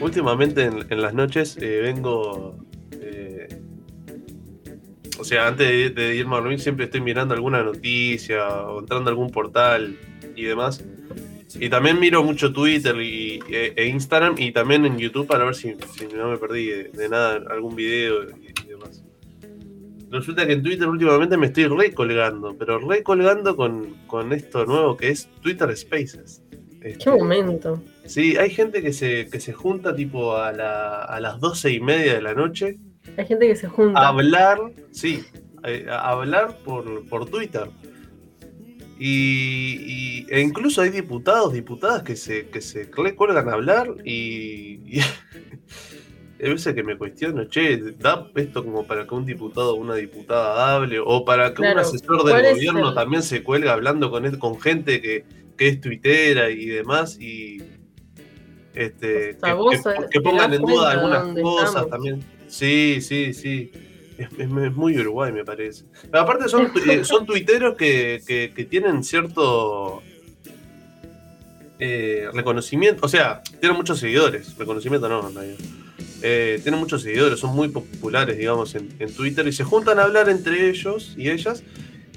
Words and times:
Últimamente 0.00 0.64
en, 0.64 1.00
las 1.00 1.14
noches 1.14 1.56
eh, 1.60 1.80
vengo. 1.82 2.56
eh, 2.92 3.48
o 5.18 5.24
sea, 5.24 5.46
antes 5.46 5.94
de, 5.94 6.16
irme 6.16 6.34
a 6.34 6.40
dormir, 6.40 6.60
siempre 6.60 6.86
estoy 6.86 7.00
mirando 7.00 7.34
alguna 7.34 7.62
noticia 7.62 8.48
o 8.48 8.80
entrando 8.80 9.08
a 9.08 9.12
algún 9.12 9.30
portal 9.30 9.98
y 10.34 10.44
demás. 10.44 10.84
Y 11.58 11.68
también 11.68 11.98
miro 12.00 12.22
mucho 12.22 12.52
Twitter 12.52 12.96
y, 13.00 13.40
e, 13.50 13.74
e 13.76 13.86
Instagram 13.86 14.36
y 14.38 14.52
también 14.52 14.86
en 14.86 14.98
YouTube 14.98 15.26
para 15.26 15.44
ver 15.44 15.54
si, 15.54 15.74
no 16.14 16.30
me 16.30 16.38
perdí 16.38 16.66
de, 16.66 17.08
nada, 17.08 17.40
algún 17.50 17.76
video. 17.76 18.26
Resulta 20.10 20.46
que 20.46 20.54
en 20.54 20.62
Twitter 20.62 20.88
últimamente 20.88 21.36
me 21.36 21.46
estoy 21.46 21.66
recolgando, 21.66 22.56
pero 22.58 22.78
recolgando 22.78 23.54
con, 23.56 23.94
con 24.06 24.32
esto 24.32 24.64
nuevo 24.66 24.96
que 24.96 25.10
es 25.10 25.28
Twitter 25.40 25.74
Spaces. 25.76 26.42
Qué 26.80 26.88
Este, 26.90 27.10
momento. 27.10 27.82
Sí, 28.06 28.36
hay 28.36 28.50
gente 28.50 28.82
que 28.82 28.92
se, 28.92 29.28
que 29.30 29.38
se 29.38 29.52
junta 29.52 29.94
tipo 29.94 30.36
a, 30.36 30.50
la- 30.52 31.02
a 31.04 31.20
las 31.20 31.38
doce 31.38 31.70
y 31.72 31.80
media 31.80 32.14
de 32.14 32.22
la 32.22 32.34
noche 32.34 32.78
Hay 33.16 33.26
gente 33.26 33.46
que 33.46 33.54
se 33.54 33.68
junta. 33.68 34.00
a 34.00 34.08
hablar, 34.08 34.58
sí, 34.90 35.22
eh, 35.64 35.86
a 35.88 36.10
hablar 36.10 36.56
por, 36.64 37.06
por 37.08 37.28
Twitter. 37.30 37.68
Y, 38.98 39.76
y- 39.80 40.26
e 40.28 40.40
incluso 40.40 40.82
hay 40.82 40.90
diputados, 40.90 41.52
diputadas 41.52 42.02
que 42.02 42.16
se, 42.16 42.48
que 42.48 42.60
se 42.60 42.90
a 43.48 43.52
hablar 43.54 43.94
y, 44.04 44.80
y 44.98 45.00
hay 46.42 46.50
veces 46.52 46.74
que 46.74 46.82
me 46.82 46.96
cuestiono, 46.96 47.44
che, 47.44 47.76
¿da 47.98 48.26
esto 48.36 48.64
como 48.64 48.86
para 48.86 49.06
que 49.06 49.14
un 49.14 49.26
diputado 49.26 49.72
o 49.72 49.76
una 49.76 49.94
diputada 49.94 50.74
hable? 50.76 50.98
O 51.04 51.24
para 51.24 51.52
que 51.54 51.62
un 51.62 51.68
asesor 51.68 52.20
¿cuál 52.22 52.42
del 52.42 52.54
gobierno 52.54 52.88
el- 52.90 52.94
también 52.94 53.22
se 53.22 53.42
cuelga 53.42 53.72
hablando 53.72 54.10
con, 54.10 54.30
con 54.38 54.60
gente 54.60 55.00
que, 55.02 55.24
que 55.56 55.68
es 55.68 55.80
tuitera 55.80 56.50
y 56.50 56.66
demás 56.66 57.18
y 57.20 57.62
este, 58.74 59.36
O 59.42 59.72
sea, 59.72 60.06
que, 60.10 60.20
pongan 60.20 60.52
en 60.54 60.62
duda 60.62 60.92
algunas 60.92 61.38
cosas 61.42 61.68
estamos. 61.68 61.90
también. 61.90 62.24
Sí, 62.48 62.98
sí, 63.00 63.32
sí. 63.34 63.70
Es, 64.16 64.28
es- 64.32 64.38
es 64.40 64.48
muy 64.74 64.98
Uruguay, 64.98 65.32
me 65.32 65.44
parece. 65.44 65.84
Pero 66.10 66.22
aparte 66.22 66.48
son, 66.48 66.70
eh, 66.88 67.04
son 67.04 67.26
tuiteros 67.26 67.74
que, 67.76 68.22
que- 68.26 68.52
que 68.54 68.64
tienen 68.64 69.02
cierto 69.02 70.02
eh, 71.78 72.28
reconocimiento, 72.32 73.04
o 73.06 73.08
sea, 73.08 73.42
tienen 73.58 73.76
muchos 73.76 73.98
seguidores, 73.98 74.56
reconocimiento 74.58 75.08
no, 75.08 75.28
en 75.28 75.34
realidad. 75.34 75.58
Eh, 76.22 76.60
tienen 76.62 76.78
muchos 76.80 77.02
seguidores, 77.02 77.40
son 77.40 77.54
muy 77.56 77.68
populares, 77.68 78.36
digamos, 78.36 78.74
en, 78.74 78.88
en 78.98 79.12
Twitter 79.12 79.46
y 79.48 79.52
se 79.52 79.64
juntan 79.64 79.98
a 79.98 80.02
hablar 80.02 80.28
entre 80.28 80.68
ellos 80.68 81.14
y 81.16 81.30
ellas 81.30 81.62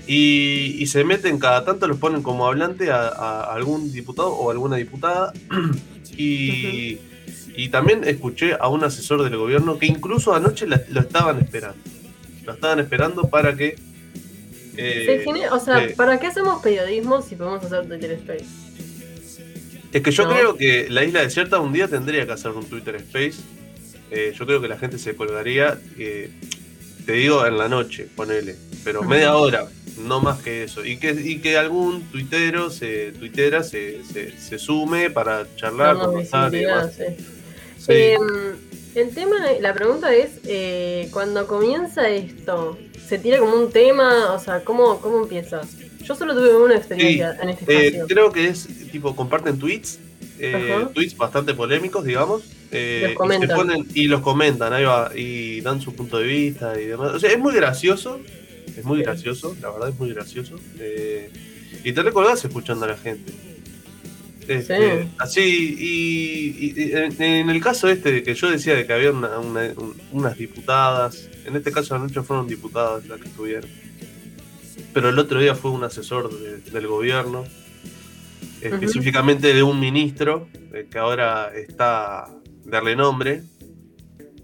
y, 0.08 0.76
y 0.78 0.88
se 0.88 1.06
meten 1.06 1.40
cada 1.40 1.64
tanto, 1.64 1.88
los 1.88 1.98
ponen 1.98 2.22
como 2.22 2.46
hablante 2.46 2.92
a, 2.92 3.08
a 3.08 3.54
algún 3.54 3.92
diputado 3.94 4.30
o 4.34 4.52
alguna 4.52 4.76
diputada 4.76 5.32
y, 6.18 6.98
y 7.56 7.70
también 7.70 8.04
escuché 8.04 8.56
a 8.60 8.68
un 8.68 8.84
asesor 8.84 9.24
del 9.24 9.38
gobierno 9.38 9.80
que 9.80 9.86
incluso 9.86 10.36
anoche 10.36 10.68
la- 10.68 10.82
lo 10.90 11.00
estaban 11.00 11.40
esperando. 11.40 11.78
Lo 12.46 12.54
estaban 12.54 12.80
esperando 12.80 13.30
para 13.30 13.56
que... 13.56 13.78
eh, 14.76 15.04
Se 15.06 15.24
genera- 15.24 15.54
o 15.54 15.60
sea, 15.62 15.82
eh, 15.86 15.94
¿para 15.96 16.20
qué 16.20 16.28
hacemos 16.28 16.62
periodismo 16.62 17.22
si 17.22 17.36
podemos 17.36 17.64
hacer 17.64 17.88
Twitter 17.88 18.12
Space? 18.12 18.46
Es 19.94 20.02
que 20.02 20.12
yo 20.12 20.24
¿no? 20.26 20.32
creo 20.36 20.58
que 20.58 20.88
la 20.90 21.04
isla 21.06 21.22
desierta 21.22 21.60
un 21.60 21.72
día 21.72 21.88
tendría 21.88 22.26
que 22.26 22.32
hacer 22.34 22.52
un 22.52 22.66
Twitter 22.66 22.96
Space. 22.96 23.36
Eh, 24.16 24.32
yo 24.38 24.46
creo 24.46 24.62
que 24.62 24.68
la 24.68 24.78
gente 24.78 25.00
se 25.00 25.16
colgaría, 25.16 25.80
eh, 25.98 26.30
te 27.06 27.14
digo, 27.14 27.46
en 27.48 27.58
la 27.58 27.68
noche, 27.68 28.08
ponele. 28.16 28.56
Pero 28.84 29.02
media 29.02 29.36
hora, 29.36 29.66
no 29.98 30.20
más 30.22 30.42
que 30.42 30.64
eso. 30.64 30.86
Y 30.86 30.98
que, 30.98 31.12
y 31.12 31.40
que 31.40 31.58
algún 31.58 32.04
tuitero, 32.12 32.70
se, 32.70 33.12
tuitera 33.14 33.64
se, 33.64 34.04
se, 34.04 34.38
se 34.38 34.60
sume 34.60 35.10
para 35.10 35.48
charlar, 35.56 35.98
conversar 35.98 36.54
y 36.54 36.60
demás. 36.60 36.94
sí. 36.96 37.04
Sí. 37.78 37.92
Em, 37.94 38.56
el 38.96 39.10
tema, 39.16 39.36
la 39.60 39.74
pregunta 39.74 40.14
es, 40.14 40.40
eh, 40.46 41.10
cuando 41.12 41.48
comienza 41.48 42.08
esto, 42.10 42.78
¿se 43.10 43.18
tira 43.18 43.40
como 43.40 43.56
un 43.56 43.72
tema? 43.72 44.32
O 44.34 44.40
sea, 44.40 44.64
¿cómo, 44.64 45.02
cómo 45.02 45.24
empieza? 45.24 45.62
Yo 46.04 46.16
solo 46.16 46.34
tuve 46.36 46.56
una 46.56 46.76
experiencia 46.78 47.36
en 47.42 47.50
este 47.50 47.66
Eh, 47.74 47.88
espacio. 47.88 48.08
creo 48.08 48.32
que 48.32 48.48
es 48.48 48.68
tipo, 48.92 49.16
comparten 49.16 49.58
tweets, 49.58 50.00
eh, 50.40 50.86
tweets 50.94 51.18
bastante 51.18 51.54
polémicos, 51.56 52.06
digamos. 52.06 52.44
Eh, 52.74 53.16
Los 53.18 53.44
y, 53.44 53.48
ponen- 53.48 53.88
y 53.94 54.08
los 54.08 54.22
comentan, 54.22 54.74
ahí 54.74 54.84
va, 54.84 55.12
y 55.16 55.62
dan 55.62 55.80
su 55.82 55.94
punto 55.96 56.18
de 56.20 56.26
vista 56.28 56.80
y 56.80 56.86
demás. 56.86 57.14
O 57.14 57.20
sea, 57.20 57.32
es 57.32 57.40
muy 57.40 57.54
gracioso, 57.54 58.20
es 58.78 58.84
muy 58.84 59.02
gracioso, 59.02 59.56
la 59.62 59.70
verdad 59.72 59.90
es 59.90 60.00
muy 60.00 60.12
gracioso. 60.14 60.60
eh, 60.80 61.30
y 61.84 61.92
te 61.94 62.02
recordás 62.04 62.44
escuchando 62.46 62.86
a 62.86 62.90
la 62.90 62.98
gente. 62.98 63.32
Este, 64.48 65.04
Sí. 65.04 65.10
Así, 65.20 65.76
y, 65.80 66.66
y- 66.66 66.74
y 66.90 66.92
en, 66.94 67.22
en 67.22 67.50
el 67.50 67.62
caso 67.62 67.88
este 67.88 68.12
de 68.12 68.24
que 68.24 68.36
yo 68.36 68.52
decía 68.52 68.76
de 68.76 68.86
que 68.86 68.92
había 68.94 69.12
una- 69.12 69.40
una- 69.40 69.72
un- 69.78 69.96
unas 70.12 70.38
diputadas, 70.38 71.30
en 71.46 71.56
este 71.56 71.72
caso 71.72 71.96
anoche 71.96 72.22
fueron 72.24 72.48
diputadas 72.48 73.06
las 73.08 73.20
que 73.22 73.28
estuvieron, 73.30 73.70
pero 74.94 75.10
el 75.10 75.18
otro 75.18 75.40
día 75.40 75.56
fue 75.56 75.72
un 75.72 75.84
asesor 75.86 76.30
de- 76.38 76.58
del 76.72 76.88
gobierno, 76.88 77.46
específicamente 78.62 79.54
de 79.54 79.64
un 79.64 79.80
ministro 79.80 80.48
eh, 80.74 80.88
que 80.90 80.98
ahora 80.98 81.52
está 81.56 82.28
de 82.64 82.80
renombre. 82.82 83.44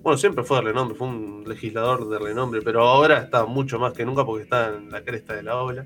Bueno, 0.01 0.17
siempre 0.17 0.43
fue 0.43 0.57
de 0.57 0.63
renombre, 0.63 0.95
fue 0.97 1.07
un 1.07 1.43
legislador 1.47 2.07
de 2.09 2.19
renombre, 2.19 2.61
pero 2.61 2.81
ahora 2.87 3.19
está 3.19 3.45
mucho 3.45 3.79
más 3.79 3.93
que 3.93 4.05
nunca 4.05 4.25
porque 4.25 4.43
está 4.43 4.73
en 4.75 4.89
la 4.91 5.03
cresta 5.03 5.35
de 5.35 5.43
la 5.43 5.57
ola, 5.61 5.83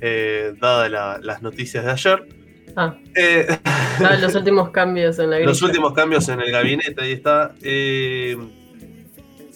eh, 0.00 0.52
dadas 0.60 0.90
la- 0.90 1.18
las 1.22 1.40
noticias 1.42 1.84
de 1.84 1.90
ayer. 1.90 2.28
Ah, 2.76 2.96
Eh, 3.14 3.46
ah, 3.64 4.16
los 4.20 4.34
últimos 4.34 4.70
cambios 4.70 5.18
en 5.20 5.30
la 5.30 5.38
los 5.40 5.62
últimos 5.62 5.92
cambios 5.92 6.28
en 6.28 6.40
el 6.40 6.50
gabinete, 6.50 7.00
ahí 7.00 7.12
está. 7.12 7.54
Eh, 7.62 8.36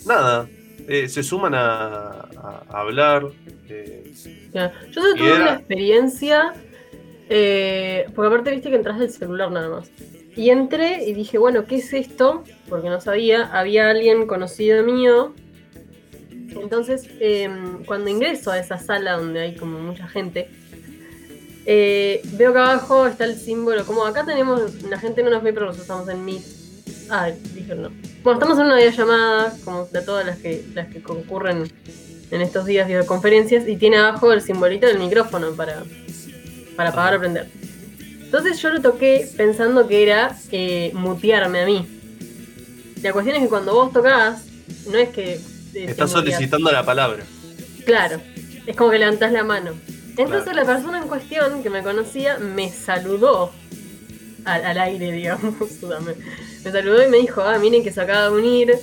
nada, 0.07 0.49
eh, 0.87 1.09
se 1.09 1.23
suman 1.25 1.55
a, 1.55 2.29
a- 2.37 2.65
hablar. 2.69 3.27
Ya. 4.53 4.73
Yo 4.93 5.03
tuve 5.17 5.35
una 5.35 5.55
experiencia, 5.55 6.53
eh, 7.29 8.07
porque 8.15 8.29
aparte 8.29 8.51
viste 8.53 8.71
que 8.71 8.77
entras 8.77 8.99
del 9.01 9.11
celular 9.11 9.51
nada 9.51 9.69
más. 9.69 9.91
Y 10.39 10.51
entré 10.51 11.03
y 11.05 11.15
dije, 11.15 11.37
bueno, 11.37 11.65
¿qué 11.65 11.79
es 11.79 11.93
esto? 11.93 12.45
Porque 12.69 12.89
no 12.89 13.01
sabía, 13.01 13.47
había 13.47 13.91
alguien 13.91 14.29
conocido 14.29 14.85
mío. 14.85 15.35
Entonces, 16.51 17.09
eh, 17.19 17.51
cuando 17.87 18.09
ingreso 18.09 18.53
a 18.53 18.59
esa 18.61 18.79
sala 18.79 19.17
donde 19.17 19.41
hay 19.41 19.57
como 19.57 19.81
mucha 19.81 20.07
gente, 20.07 20.49
eh, 21.67 22.23
veo 22.35 22.53
que 22.53 22.59
abajo 22.61 23.09
está 23.09 23.25
el 23.25 23.35
símbolo, 23.35 23.85
como 23.85 24.07
acá 24.07 24.25
tenemos, 24.25 24.81
la 24.85 25.01
gente 25.01 25.25
no 25.25 25.31
nos 25.31 25.43
ve, 25.43 25.53
pero 25.53 25.67
nosotros 25.67 25.87
estamos 25.87 26.09
en 26.09 26.25
Meet. 26.25 26.43
Ah, 27.11 27.33
dije 27.53 27.75
no. 27.75 27.91
Bueno, 28.23 28.39
estamos 28.39 28.61
en 28.61 28.67
una 28.67 28.77
videollamada, 28.77 29.57
como 29.65 29.87
de 29.87 30.03
todas 30.03 30.25
las 30.25 30.39
que, 30.39 30.65
las 30.73 30.87
que 30.87 31.03
concurren 31.03 31.69
en 32.31 32.41
estos 32.41 32.65
días 32.65 32.87
videoconferencias, 32.87 33.67
y 33.67 33.77
tiene 33.77 33.97
abajo 33.97 34.33
el 34.33 34.41
simbolito 34.41 34.87
del 34.87 35.01
micrófono 35.01 35.51
para, 35.57 35.83
para 36.77 36.91
apagar 36.91 37.17
o 37.17 37.19
prender. 37.19 37.58
Entonces 38.29 38.61
yo 38.61 38.69
lo 38.71 38.83
toqué 38.83 39.27
pensando 39.37 39.87
que 39.89 40.03
era 40.03 40.37
eh, 40.53 40.91
mutearme 40.95 41.63
a 41.63 41.67
mí. 41.67 41.87
La 43.03 43.13
cuestión 43.13 43.37
es 43.37 43.43
que 43.43 43.49
cuando 43.49 43.73
vos 43.75 43.93
tocás, 43.93 44.45
no 44.91 44.99
es 44.99 45.09
que... 45.11 45.35
eh, 45.35 45.41
te 45.73 45.85
está 45.93 46.07
muteás. 46.07 46.11
solicitando 46.11 46.71
la 46.71 46.85
palabra. 46.85 47.25
Claro, 47.87 48.21
es 48.67 48.77
como 48.77 48.91
que 48.91 48.99
levantás 48.99 49.33
la 49.33 49.45
mano. 49.45 49.73
Entonces 50.17 50.43
Claro. 50.43 50.53
la 50.53 50.65
persona 50.67 50.99
en 50.99 51.09
cuestión 51.09 51.63
que 51.63 51.71
me 51.71 51.83
conocía 51.83 52.39
me 52.39 52.71
saludó 52.71 53.53
al, 54.45 54.65
al 54.65 54.79
aire, 54.79 55.11
digamos. 55.21 55.55
me, 55.83 56.15
me 56.65 56.73
saludó 56.73 57.03
y 57.03 57.09
me 57.09 57.19
dijo, 57.19 57.41
ah, 57.43 57.59
miren 57.59 57.83
que 57.83 57.93
se 57.93 58.01
acaba 58.01 58.25
de 58.29 58.37
unir, 58.37 58.75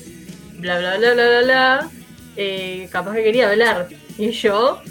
bla, 0.59 0.79
bla, 0.79 0.97
bla, 0.97 1.13
bla, 1.13 1.27
bla, 1.27 1.41
bla. 1.43 1.89
Eh, 2.37 2.87
capaz 2.91 3.13
que 3.13 3.23
quería 3.23 3.49
hablar. 3.51 3.89
Y 4.17 4.31
yo, 4.31 4.81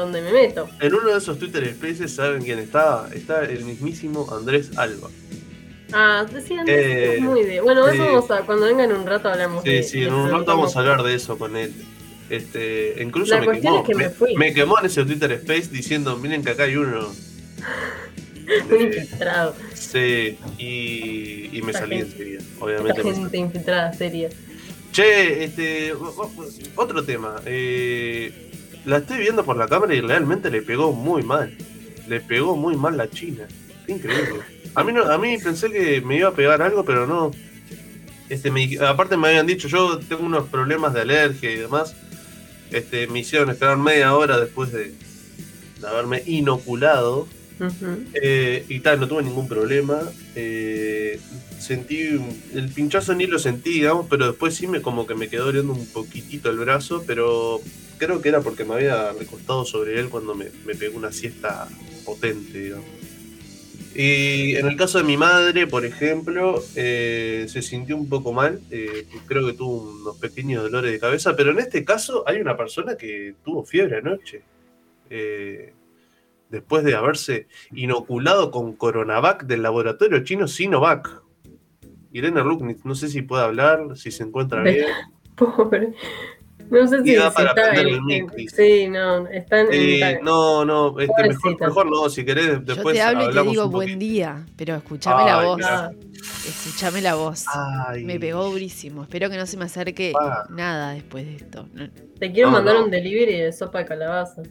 ¿dónde 0.00 0.22
me 0.22 0.32
meto? 0.32 0.68
En 0.80 0.94
uno 0.94 1.10
de 1.10 1.18
esos 1.18 1.38
Twitter 1.38 1.66
Spaces, 1.74 2.14
¿saben 2.14 2.42
quién 2.42 2.58
está? 2.58 3.08
Está 3.14 3.44
el 3.44 3.64
mismísimo 3.64 4.26
Andrés 4.32 4.70
Alba. 4.76 5.08
Ah, 5.92 6.26
decían, 6.32 6.66
Eh, 6.68 7.14
es 7.16 7.20
muy 7.22 7.44
de... 7.44 7.60
Bueno, 7.60 7.86
sí. 7.88 7.94
eso 7.96 8.04
vamos 8.04 8.30
a, 8.30 8.40
cuando 8.42 8.66
venga 8.66 8.84
en 8.84 8.92
un 8.92 9.06
rato 9.06 9.28
hablamos 9.28 9.62
Sí, 9.64 9.70
de 9.70 9.82
sí, 9.82 10.00
de 10.00 10.06
en 10.08 10.14
un 10.14 10.30
rato 10.30 10.44
vamos 10.46 10.76
a 10.76 10.80
hablar 10.80 11.02
de 11.02 11.14
eso 11.14 11.38
con 11.38 11.56
él. 11.56 11.72
Este, 12.30 13.02
incluso 13.02 13.32
La 13.34 13.40
me 13.40 13.46
cuestión 13.46 13.72
quemó, 13.72 13.82
es 13.82 13.86
que 13.88 13.94
me 13.94 14.10
fui. 14.10 14.36
me 14.36 14.52
quemó 14.52 14.78
en 14.80 14.86
ese 14.86 15.04
Twitter 15.04 15.32
Space 15.32 15.68
diciendo, 15.70 16.16
miren 16.18 16.42
que 16.44 16.50
acá 16.50 16.64
hay 16.64 16.76
uno. 16.76 17.08
Un 18.70 18.76
Eh, 18.76 18.82
infiltrado. 18.82 19.54
sí, 19.74 20.38
y, 20.58 21.50
y 21.56 21.62
me 21.62 21.70
Esta 21.72 21.80
salí 21.80 21.96
gente- 21.98 22.12
enseguida, 22.12 22.38
Esta 22.40 22.64
obviamente. 22.64 23.04
me 23.04 23.14
gente 23.14 23.36
infiltrada 23.38 23.92
seria. 23.92 24.28
Che, 24.92 25.44
este, 25.44 25.92
otro 26.76 27.04
tema. 27.04 27.40
eh, 27.44 28.47
la 28.88 28.98
estoy 28.98 29.18
viendo 29.18 29.44
por 29.44 29.56
la 29.56 29.68
cámara 29.68 29.94
y 29.94 30.00
realmente 30.00 30.50
le 30.50 30.62
pegó 30.62 30.92
muy 30.92 31.22
mal. 31.22 31.56
Le 32.08 32.20
pegó 32.20 32.56
muy 32.56 32.74
mal 32.76 32.96
la 32.96 33.08
China. 33.10 33.44
Qué 33.86 33.92
increíble. 33.92 34.40
A 34.74 34.82
mí, 34.84 34.92
no, 34.92 35.02
a 35.04 35.18
mí 35.18 35.36
pensé 35.38 35.70
que 35.70 36.00
me 36.00 36.16
iba 36.16 36.28
a 36.30 36.34
pegar 36.34 36.62
algo, 36.62 36.84
pero 36.84 37.06
no. 37.06 37.30
Este, 38.28 38.50
me- 38.50 38.78
aparte 38.80 39.16
me 39.16 39.28
habían 39.28 39.46
dicho, 39.46 39.68
yo 39.68 39.98
tengo 39.98 40.24
unos 40.24 40.48
problemas 40.48 40.94
de 40.94 41.02
alergia 41.02 41.50
y 41.50 41.56
demás. 41.56 41.94
Este, 42.70 43.06
me 43.06 43.20
hicieron 43.20 43.50
esperar 43.50 43.76
media 43.78 44.14
hora 44.14 44.38
después 44.38 44.72
de, 44.72 44.92
de 45.80 45.86
haberme 45.86 46.22
inoculado. 46.26 47.26
Eh, 48.14 48.64
y 48.68 48.80
tal, 48.80 49.00
no 49.00 49.08
tuve 49.08 49.22
ningún 49.22 49.48
problema. 49.48 50.00
Eh, 50.34 51.18
sentí 51.58 52.20
el 52.54 52.68
pinchazo 52.74 53.14
ni 53.14 53.26
lo 53.26 53.38
sentí, 53.38 53.70
digamos, 53.70 54.06
pero 54.08 54.26
después 54.28 54.54
sí 54.54 54.66
me 54.66 54.80
como 54.80 55.06
que 55.06 55.14
me 55.14 55.28
quedó 55.28 55.46
doliendo 55.46 55.72
un 55.72 55.86
poquitito 55.86 56.50
el 56.50 56.58
brazo, 56.58 57.02
pero 57.06 57.60
creo 57.98 58.22
que 58.22 58.28
era 58.28 58.40
porque 58.40 58.64
me 58.64 58.74
había 58.74 59.12
recostado 59.12 59.64
sobre 59.64 59.98
él 59.98 60.08
cuando 60.08 60.34
me, 60.34 60.46
me 60.64 60.74
pegó 60.74 60.96
una 60.96 61.12
siesta 61.12 61.68
potente, 62.04 62.58
digamos. 62.58 62.98
Y 63.94 64.54
en 64.54 64.68
el 64.68 64.76
caso 64.76 64.98
de 64.98 65.04
mi 65.04 65.16
madre, 65.16 65.66
por 65.66 65.84
ejemplo, 65.84 66.62
eh, 66.76 67.46
se 67.48 67.62
sintió 67.62 67.96
un 67.96 68.08
poco 68.08 68.32
mal. 68.32 68.60
creo 69.26 69.44
que 69.44 69.54
tuvo 69.54 69.90
unos 69.90 70.16
pequeños 70.18 70.62
dolores 70.62 70.92
de 70.92 71.00
cabeza, 71.00 71.34
pero 71.34 71.50
en 71.50 71.58
este 71.58 71.84
caso 71.84 72.22
hay 72.24 72.40
una 72.40 72.56
persona 72.56 72.96
que 72.96 73.34
tuvo 73.44 73.64
fiebre 73.64 73.96
anoche. 73.96 74.42
Eh, 75.10 75.72
después 76.48 76.84
de 76.84 76.94
haberse 76.94 77.48
inoculado 77.72 78.52
con 78.52 78.74
Coronavac 78.74 79.44
del 79.46 79.62
laboratorio 79.62 80.22
chino 80.22 80.46
Sinovac. 80.46 81.22
Irene 82.12 82.42
Ruknitz, 82.42 82.84
no 82.84 82.94
sé 82.94 83.08
si 83.08 83.22
puede 83.22 83.42
hablar, 83.42 83.96
si 83.96 84.12
se 84.12 84.22
encuentra 84.22 84.62
bien. 84.62 84.86
Pobre. 85.36 85.92
No 86.70 86.86
sé 86.86 87.02
si, 87.02 87.14
está 87.14 87.74
en, 87.74 88.48
Sí, 88.48 88.88
no, 88.88 89.26
está 89.28 89.60
en. 89.60 89.68
Eh, 89.72 90.20
no, 90.22 90.64
no, 90.64 90.98
este, 91.00 91.28
mejor, 91.28 91.60
mejor, 91.60 91.90
no, 91.90 92.10
si 92.10 92.24
querés, 92.24 92.64
después. 92.64 92.76
Yo 92.76 92.92
te 92.92 93.02
hablo 93.02 93.30
y 93.30 93.34
te 93.34 93.42
digo 93.42 93.68
buen 93.68 93.98
día, 93.98 94.44
pero 94.56 94.76
escúchame 94.76 95.24
la 95.24 95.44
voz. 95.44 95.60
Escúchame 96.46 97.00
la 97.00 97.14
voz. 97.14 97.46
Me 98.02 98.20
pegó 98.20 98.50
durísimo. 98.50 99.02
Espero 99.02 99.30
que 99.30 99.36
no 99.36 99.46
se 99.46 99.56
me 99.56 99.64
acerque 99.64 100.12
nada 100.50 100.92
después 100.92 101.24
de 101.24 101.36
esto. 101.36 101.68
Te 102.18 102.32
quiero 102.32 102.50
mandar 102.50 102.76
un 102.76 102.90
delivery 102.90 103.40
de 103.40 103.52
sopa 103.52 103.78
de 103.78 103.84
calabaza. 103.86 104.42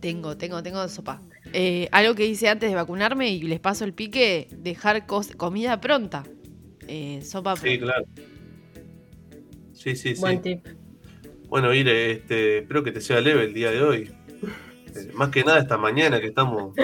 Tengo, 0.00 0.36
tengo, 0.36 0.62
tengo 0.62 0.86
sopa. 0.88 1.20
Eh, 1.52 1.88
algo 1.90 2.14
que 2.14 2.26
hice 2.26 2.48
antes 2.48 2.70
de 2.70 2.76
vacunarme 2.76 3.30
y 3.30 3.42
les 3.42 3.60
paso 3.60 3.84
el 3.84 3.92
pique, 3.92 4.48
dejar 4.52 5.06
comida 5.06 5.80
pronta. 5.80 6.22
Eh, 6.86 7.20
sopa 7.22 7.54
pronta. 7.54 7.70
Sí, 7.70 7.78
claro. 7.78 8.04
Sí, 9.72 9.94
sí, 9.94 10.14
Buen 10.14 10.40
tip. 10.40 10.66
Bueno, 11.48 11.72
Ire, 11.72 12.10
este, 12.10 12.58
espero 12.58 12.82
que 12.82 12.92
te 12.92 13.00
sea 13.00 13.20
leve 13.20 13.44
el 13.44 13.54
día 13.54 13.70
de 13.70 13.82
hoy. 13.82 14.12
Eh, 14.94 15.10
más 15.14 15.30
que 15.30 15.44
nada 15.44 15.60
esta 15.60 15.78
mañana 15.78 16.20
que 16.20 16.26
estamos 16.26 16.74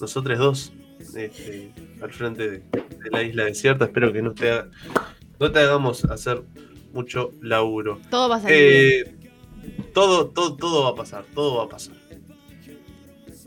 nosotros 0.00 0.38
dos 0.38 0.72
este, 1.14 1.72
al 2.00 2.12
frente 2.12 2.50
de, 2.50 2.62
la 3.10 3.22
isla 3.22 3.44
desierta. 3.44 3.84
Espero 3.84 4.12
que 4.12 4.22
no 4.22 4.32
te, 4.32 4.50
no 5.38 5.52
te 5.52 5.58
hagamos 5.58 6.04
hacer 6.06 6.42
mucho 6.92 7.32
laburo. 7.42 8.00
Todo 8.10 8.28
va 8.28 8.36
a 8.36 8.40
salir. 8.40 9.16
todo, 9.92 10.28
todo, 10.30 10.56
todo 10.56 10.84
va 10.84 10.90
a 10.90 10.94
pasar, 10.94 11.24
todo 11.34 11.58
va 11.58 11.64
a 11.64 11.68
pasar. 11.68 11.94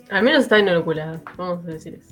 Al 0.09 0.23
menos 0.23 0.43
está 0.43 0.57
inoculada, 0.59 1.21
vamos 1.37 1.65
a 1.65 1.71
decir 1.71 1.93
eso. 1.95 2.08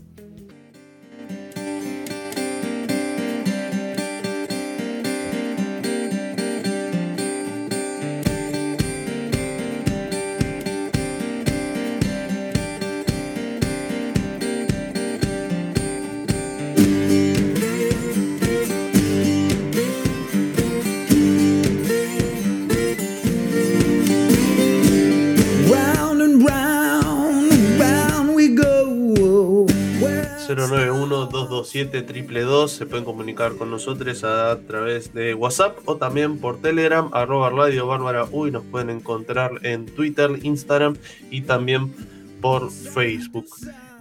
091-227-222. 30.58 32.68
Se 32.68 32.86
pueden 32.86 33.06
comunicar 33.06 33.56
con 33.56 33.70
nosotros 33.70 34.24
a 34.24 34.58
través 34.68 35.14
de 35.14 35.34
WhatsApp 35.34 35.78
o 35.86 35.98
también 35.98 36.40
por 36.40 36.62
Telegram, 36.62 37.10
arroba 37.14 37.50
Radio 37.50 37.88
Bárbara 37.88 38.26
Uy. 38.32 38.52
Nos 38.52 38.64
pueden 38.64 38.90
encontrar 38.90 39.52
en 39.64 39.86
Twitter, 39.86 40.32
Instagram 40.42 40.98
y 41.30 41.42
también 41.42 41.94
por 42.42 42.72
Facebook. 42.72 43.48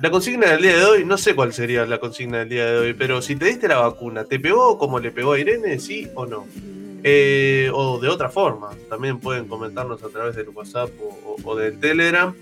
La 0.00 0.10
consigna 0.10 0.50
del 0.50 0.62
día 0.62 0.76
de 0.76 0.84
hoy, 0.84 1.04
no 1.04 1.16
sé 1.16 1.34
cuál 1.34 1.52
sería 1.52 1.86
la 1.86 1.98
consigna 1.98 2.40
del 2.40 2.50
día 2.50 2.66
de 2.66 2.78
hoy, 2.78 2.94
pero 2.94 3.22
si 3.22 3.36
te 3.36 3.46
diste 3.46 3.66
la 3.66 3.78
vacuna, 3.78 4.24
¿te 4.24 4.38
pegó 4.38 4.76
como 4.76 4.98
le 4.98 5.10
pegó 5.10 5.32
a 5.32 5.38
Irene? 5.38 5.78
¿Sí 5.78 6.08
o 6.14 6.26
no? 6.26 6.46
Eh, 7.02 7.70
o 7.72 7.98
de 7.98 8.08
otra 8.08 8.28
forma, 8.28 8.70
también 8.90 9.20
pueden 9.20 9.46
comentarnos 9.46 10.02
a 10.02 10.08
través 10.08 10.36
del 10.36 10.50
WhatsApp 10.50 10.90
o, 11.00 11.36
o 11.42 11.56
del 11.56 11.78
Telegram. 11.78 12.34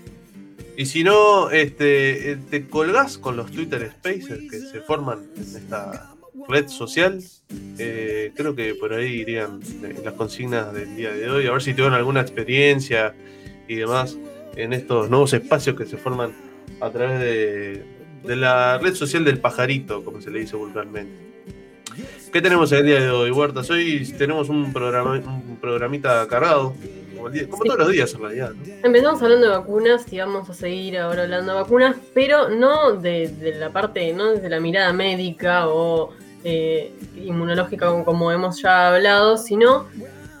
Y 0.77 0.85
si 0.85 1.03
no, 1.03 1.49
este, 1.51 2.31
eh, 2.31 2.37
te 2.49 2.67
colgás 2.67 3.17
con 3.17 3.37
los 3.37 3.51
Twitter 3.51 3.91
Spaces 3.91 4.39
que 4.49 4.59
se 4.59 4.81
forman 4.81 5.27
en 5.35 5.43
esta 5.43 6.15
red 6.49 6.67
social. 6.67 7.23
Eh, 7.77 8.33
creo 8.35 8.55
que 8.55 8.75
por 8.75 8.93
ahí 8.93 9.21
irían 9.21 9.61
eh, 9.83 9.95
las 10.03 10.13
consignas 10.15 10.73
del 10.73 10.95
día 10.95 11.11
de 11.11 11.29
hoy. 11.29 11.47
A 11.47 11.51
ver 11.51 11.61
si 11.61 11.73
tuvieron 11.73 11.93
alguna 11.93 12.21
experiencia 12.21 13.15
y 13.67 13.75
demás 13.75 14.17
en 14.55 14.73
estos 14.73 15.09
nuevos 15.09 15.33
espacios 15.33 15.77
que 15.77 15.85
se 15.85 15.97
forman 15.97 16.33
a 16.81 16.89
través 16.89 17.19
de, 17.19 17.85
la 18.35 18.77
red 18.77 18.95
social 18.95 19.23
del 19.23 19.39
pajarito, 19.39 20.03
como 20.03 20.19
se 20.19 20.31
le 20.31 20.39
dice 20.39 20.55
vulgarmente. 20.55 21.25
¿Qué 22.33 22.41
tenemos 22.41 22.71
el 22.73 22.85
día 22.85 22.99
de 22.99 23.09
hoy, 23.09 23.31
Huertas? 23.31 23.69
Hoy 23.69 24.05
tenemos 24.17 24.49
un, 24.49 24.73
programa, 24.73 25.11
un 25.13 25.57
programita 25.61 26.27
cargado 26.27 26.75
como, 27.49 27.63
todos 27.63 27.79
los 27.79 27.91
días 27.91 28.13
en 28.13 28.21
realidad. 28.21 28.53
Empezamos 28.83 29.21
hablando 29.21 29.47
de 29.47 29.57
vacunas 29.57 30.11
y 30.11 30.19
vamos 30.19 30.49
a 30.49 30.53
seguir 30.53 30.97
ahora 30.97 31.23
hablando 31.23 31.53
de 31.53 31.61
vacunas, 31.61 31.95
pero 32.13 32.49
no 32.49 32.93
de, 32.93 33.55
la 33.59 33.69
parte, 33.71 34.13
no 34.13 34.31
desde 34.31 34.49
la 34.49 34.59
mirada 34.59 34.93
médica 34.93 35.67
o 35.67 36.11
eh, 36.43 36.93
inmunológica 37.15 38.03
como 38.03 38.31
hemos 38.31 38.61
ya 38.61 38.89
hablado, 38.93 39.37
sino 39.37 39.87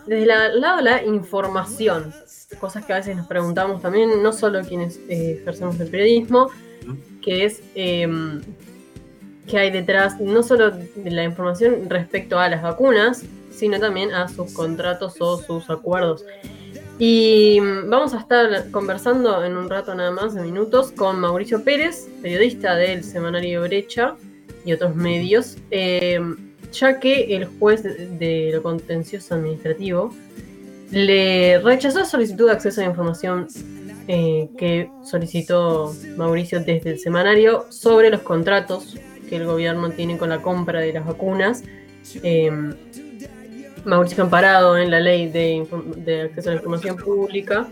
desde 0.05 0.23
el 0.23 0.61
lado 0.61 0.77
de 0.77 0.83
la 0.83 1.03
información. 1.03 2.13
Cosas 2.59 2.85
que 2.85 2.93
a 2.93 2.97
veces 2.97 3.17
nos 3.17 3.27
preguntamos 3.27 3.81
también, 3.81 4.21
no 4.21 4.31
solo 4.31 4.61
quienes 4.61 4.97
eh, 5.09 5.39
ejercemos 5.41 5.79
el 5.79 5.89
periodismo, 5.89 6.49
que 7.21 7.45
es 7.45 7.61
em, 7.73 8.41
qué 9.47 9.57
hay 9.57 9.71
detrás, 9.71 10.19
no 10.19 10.43
solo 10.43 10.71
de 10.71 11.11
la 11.11 11.23
información 11.23 11.89
respecto 11.89 12.39
a 12.39 12.49
las 12.49 12.61
vacunas, 12.61 13.23
sino 13.51 13.79
también 13.79 14.13
a 14.13 14.27
sus 14.27 14.53
contratos 14.53 15.15
o 15.19 15.37
sus 15.41 15.69
acuerdos. 15.69 16.23
Y 16.97 17.59
vamos 17.59 18.13
a 18.13 18.19
estar 18.19 18.71
conversando 18.71 19.43
en 19.43 19.57
un 19.57 19.69
rato 19.69 19.93
nada 19.93 20.11
más, 20.11 20.33
de 20.33 20.41
minutos, 20.41 20.93
con 20.93 21.19
Mauricio 21.19 21.61
Pérez, 21.63 22.07
periodista 22.21 22.75
del 22.75 23.03
semanario 23.03 23.61
Brecha 23.63 24.15
y 24.63 24.71
otros 24.71 24.95
medios, 24.95 25.57
eh, 25.71 26.21
ya 26.71 26.99
que 26.99 27.35
el 27.35 27.45
juez 27.59 27.83
de 27.83 28.51
lo 28.53 28.63
contencioso 28.63 29.35
administrativo 29.35 30.13
le 30.91 31.59
rechazó 31.59 31.99
la 31.99 32.05
solicitud 32.05 32.45
de 32.45 32.53
acceso 32.53 32.79
a 32.79 32.85
información 32.85 33.47
eh, 34.07 34.47
que 34.57 34.89
solicitó 35.03 35.93
Mauricio 36.15 36.59
desde 36.61 36.91
el 36.91 36.99
semanario 36.99 37.65
sobre 37.69 38.09
los 38.09 38.21
contratos 38.21 38.97
que 39.29 39.35
el 39.35 39.45
gobierno 39.45 39.89
tiene 39.89 40.17
con 40.17 40.29
la 40.29 40.41
compra 40.41 40.79
de 40.79 40.93
las 40.93 41.05
vacunas. 41.05 41.63
Eh, 42.23 42.51
Mauricio 43.85 44.23
Amparado 44.23 44.77
en 44.77 44.91
la 44.91 44.99
ley 44.99 45.27
de, 45.29 46.21
acceso 46.23 46.49
a 46.49 46.53
la 46.53 46.57
información 46.57 46.97
pública, 46.97 47.67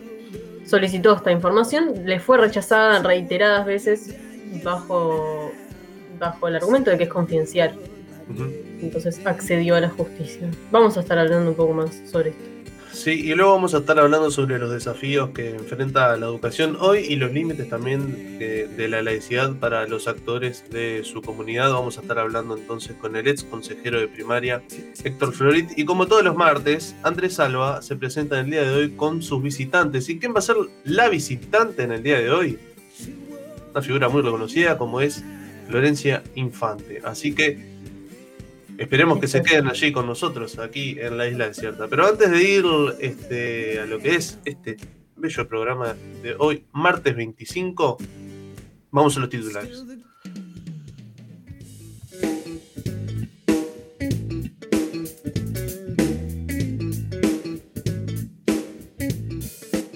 solicitó 0.65 1.15
esta 1.15 1.32
información, 1.32 2.05
le 2.05 2.20
fue 2.20 2.38
rechazada 2.38 3.01
reiteradas 3.01 3.65
veces 3.65 4.15
bajo, 4.63 5.51
bajo 6.20 6.48
el 6.48 6.55
argumento 6.55 6.91
de 6.91 6.98
que 6.98 7.03
es 7.05 7.10
confidencial. 7.10 7.75
Entonces 8.82 9.20
accedió 9.25 9.75
a 9.75 9.82
la 9.82 9.89
justicia. 9.89 10.50
Vamos 10.72 10.98
a 10.98 11.01
estar 11.01 11.17
hablando 11.17 11.50
un 11.50 11.55
poco 11.55 11.74
más 11.74 12.01
sobre 12.10 12.29
esto. 12.29 12.52
Sí, 12.93 13.12
y 13.12 13.33
luego 13.33 13.53
vamos 13.53 13.73
a 13.73 13.79
estar 13.79 14.00
hablando 14.00 14.29
sobre 14.29 14.59
los 14.59 14.71
desafíos 14.71 15.31
que 15.31 15.50
enfrenta 15.50 16.15
la 16.15 16.27
educación 16.27 16.77
hoy 16.79 17.00
y 17.00 17.15
los 17.15 17.33
límites 17.33 17.67
también 17.67 18.38
de, 18.38 18.88
la 18.88 19.01
laicidad 19.01 19.55
para 19.55 19.88
los 19.88 20.07
actores 20.07 20.69
de 20.69 21.03
su 21.03 21.23
comunidad. 21.23 21.73
Vamos 21.73 21.97
a 21.97 22.01
estar 22.01 22.19
hablando 22.19 22.55
entonces 22.55 22.95
con 22.95 23.15
el 23.15 23.27
ex 23.27 23.43
consejero 23.43 24.00
de 24.00 24.07
primaria 24.07 24.62
Héctor 25.03 25.33
Florit. 25.33 25.71
Y 25.75 25.85
como 25.85 26.05
todos 26.05 26.23
los 26.23 26.35
martes, 26.35 26.95
Andrés 27.01 27.33
Salva 27.33 27.81
se 27.81 27.95
presenta 27.95 28.39
en 28.39 28.45
el 28.45 28.51
día 28.51 28.62
de 28.62 28.73
hoy 28.73 28.91
con 28.91 29.23
sus 29.23 29.41
visitantes. 29.41 30.07
¿Y 30.07 30.19
quién 30.19 30.33
va 30.33 30.39
a 30.39 30.43
ser 30.43 30.55
la 30.85 31.09
visitante 31.09 31.81
en 31.81 31.93
el 31.93 32.03
día 32.03 32.19
de 32.19 32.29
hoy? 32.29 32.59
Una 33.71 33.81
figura 33.81 34.07
muy 34.07 34.21
reconocida 34.21 34.77
como 34.77 35.01
es 35.01 35.23
Florencia 35.67 36.23
Infante. 36.35 37.01
Así 37.03 37.33
que 37.33 37.73
Esperemos 38.77 39.20
que 39.20 39.27
se 39.27 39.44
queden 39.44 39.68
allí 39.68 39.92
con 39.92 40.08
nosotros, 40.08 40.58
aquí 40.60 40.98
en 41.00 41.18
la 41.18 41.27
isla 41.27 41.48
desierta. 41.48 41.88
Pero 41.88 42.08
antes 42.08 42.32
de 42.32 42.44
ir 42.44 42.65
este, 43.00 43.80
a 43.80 43.86
lo 43.86 44.00
que 44.00 44.15
es 44.15 44.39
este 44.46 44.77
bello 45.15 45.48
programa 45.48 45.96
de 46.22 46.36
hoy, 46.38 46.65
martes 46.72 47.15
25, 47.15 47.98
vamos 48.92 49.15
a 49.15 49.20
los 49.20 49.30
titulares. 49.30 49.84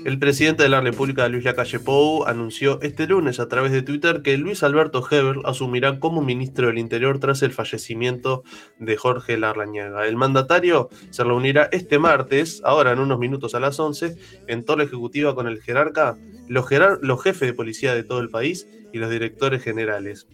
El 0.08 0.20
presidente 0.20 0.64
de 0.64 0.70
la 0.70 0.80
República, 0.80 1.28
Luis 1.28 1.44
Lacalle 1.44 1.80
Pou, 1.80 2.24
anunció 2.24 2.80
este 2.82 3.08
lunes 3.08 3.42
a 3.42 3.50
través 3.50 3.74
de 3.74 3.82
Twitter 3.82 4.22
que 4.22 4.38
Luis 4.38 4.64
Alberto 4.64 5.06
Heber 5.06 5.40
asumirá 5.44 6.00
como 6.00 6.22
ministro 6.22 6.68
del 6.68 6.78
Interior 6.78 7.20
tras 7.20 7.42
el 7.42 7.52
fallecimiento 7.52 8.46
de 8.80 8.96
Jorge 8.96 9.38
Larrañaga. 9.38 10.08
El 10.08 10.16
mandatario 10.16 10.88
se 11.10 11.26
reunirá 11.26 11.68
este 11.74 12.00
martes, 12.00 12.62
ahora 12.64 12.94
en 12.94 13.00
unos 13.00 13.20
minutos 13.20 13.54
a 13.54 13.60
las 13.60 13.82
11, 13.82 14.16
en 14.48 14.64
torre 14.64 14.86
ejecutiva 14.86 15.36
con 15.36 15.46
el 15.46 15.62
jerarca, 15.62 16.18
los, 16.48 16.66
los 17.02 17.22
jefes 17.22 17.50
de 17.50 17.54
policía 17.54 17.94
de 17.94 18.04
todo 18.04 18.22
el 18.22 18.30
país 18.30 18.66
y 18.94 19.00
los 19.00 19.10
directores 19.10 19.62
generales. 19.62 20.26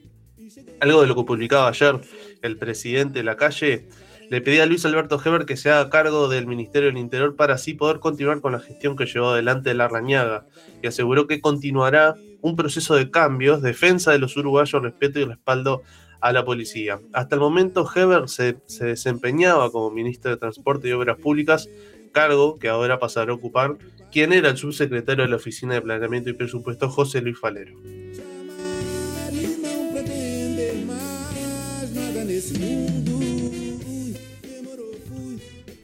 Algo 0.82 1.02
de 1.02 1.08
lo 1.08 1.16
que 1.16 1.24
publicaba 1.24 1.70
ayer 1.70 2.00
el 2.44 2.58
presidente 2.58 3.20
de 3.20 3.24
la 3.24 3.38
calle 3.38 3.88
le 4.30 4.42
pedí 4.42 4.60
a 4.60 4.66
Luis 4.66 4.86
Alberto 4.86 5.22
Heber 5.24 5.46
que 5.46 5.58
se 5.58 5.70
haga 5.70 5.90
cargo 5.90 6.28
del 6.28 6.48
Ministerio 6.48 6.90
del 6.90 6.98
Interior 6.98 7.36
para 7.36 7.56
así 7.56 7.74
poder 7.74 8.00
continuar 8.00 8.42
con 8.42 8.52
la 8.52 8.60
gestión 8.60 8.96
que 8.96 9.06
llevó 9.06 9.30
adelante 9.30 9.70
de 9.70 9.76
la 9.76 9.88
Rañaga 9.88 10.46
y 10.82 10.88
aseguró 10.88 11.28
que 11.28 11.42
continuará 11.42 12.16
un 12.42 12.56
proceso 12.56 12.96
de 12.96 13.10
cambios, 13.10 13.62
defensa 13.62 14.12
de 14.12 14.20
los 14.20 14.36
uruguayos, 14.36 14.82
respeto 14.82 15.20
y 15.20 15.26
respaldo 15.26 15.82
a 16.20 16.32
la 16.32 16.46
policía. 16.46 17.00
Hasta 17.14 17.36
el 17.36 17.42
momento 17.42 17.90
Heber 17.94 18.30
se, 18.30 18.58
se 18.66 18.86
desempeñaba 18.86 19.72
como 19.72 19.92
ministro 19.92 20.32
de 20.32 20.38
Transporte 20.38 20.88
y 20.88 20.92
Obras 20.94 21.18
Públicas, 21.18 21.70
cargo 22.12 22.60
que 22.60 22.70
ahora 22.70 23.00
pasará 23.00 23.32
a 23.32 23.36
ocupar 23.36 23.78
quien 24.12 24.32
era 24.32 24.50
el 24.50 24.58
subsecretario 24.58 25.24
de 25.24 25.30
la 25.30 25.38
Oficina 25.38 25.74
de 25.74 25.82
Planeamiento 25.82 26.30
y 26.30 26.34
Presupuesto, 26.34 26.90
José 26.90 27.22
Luis 27.22 27.40
Falero. 27.40 27.74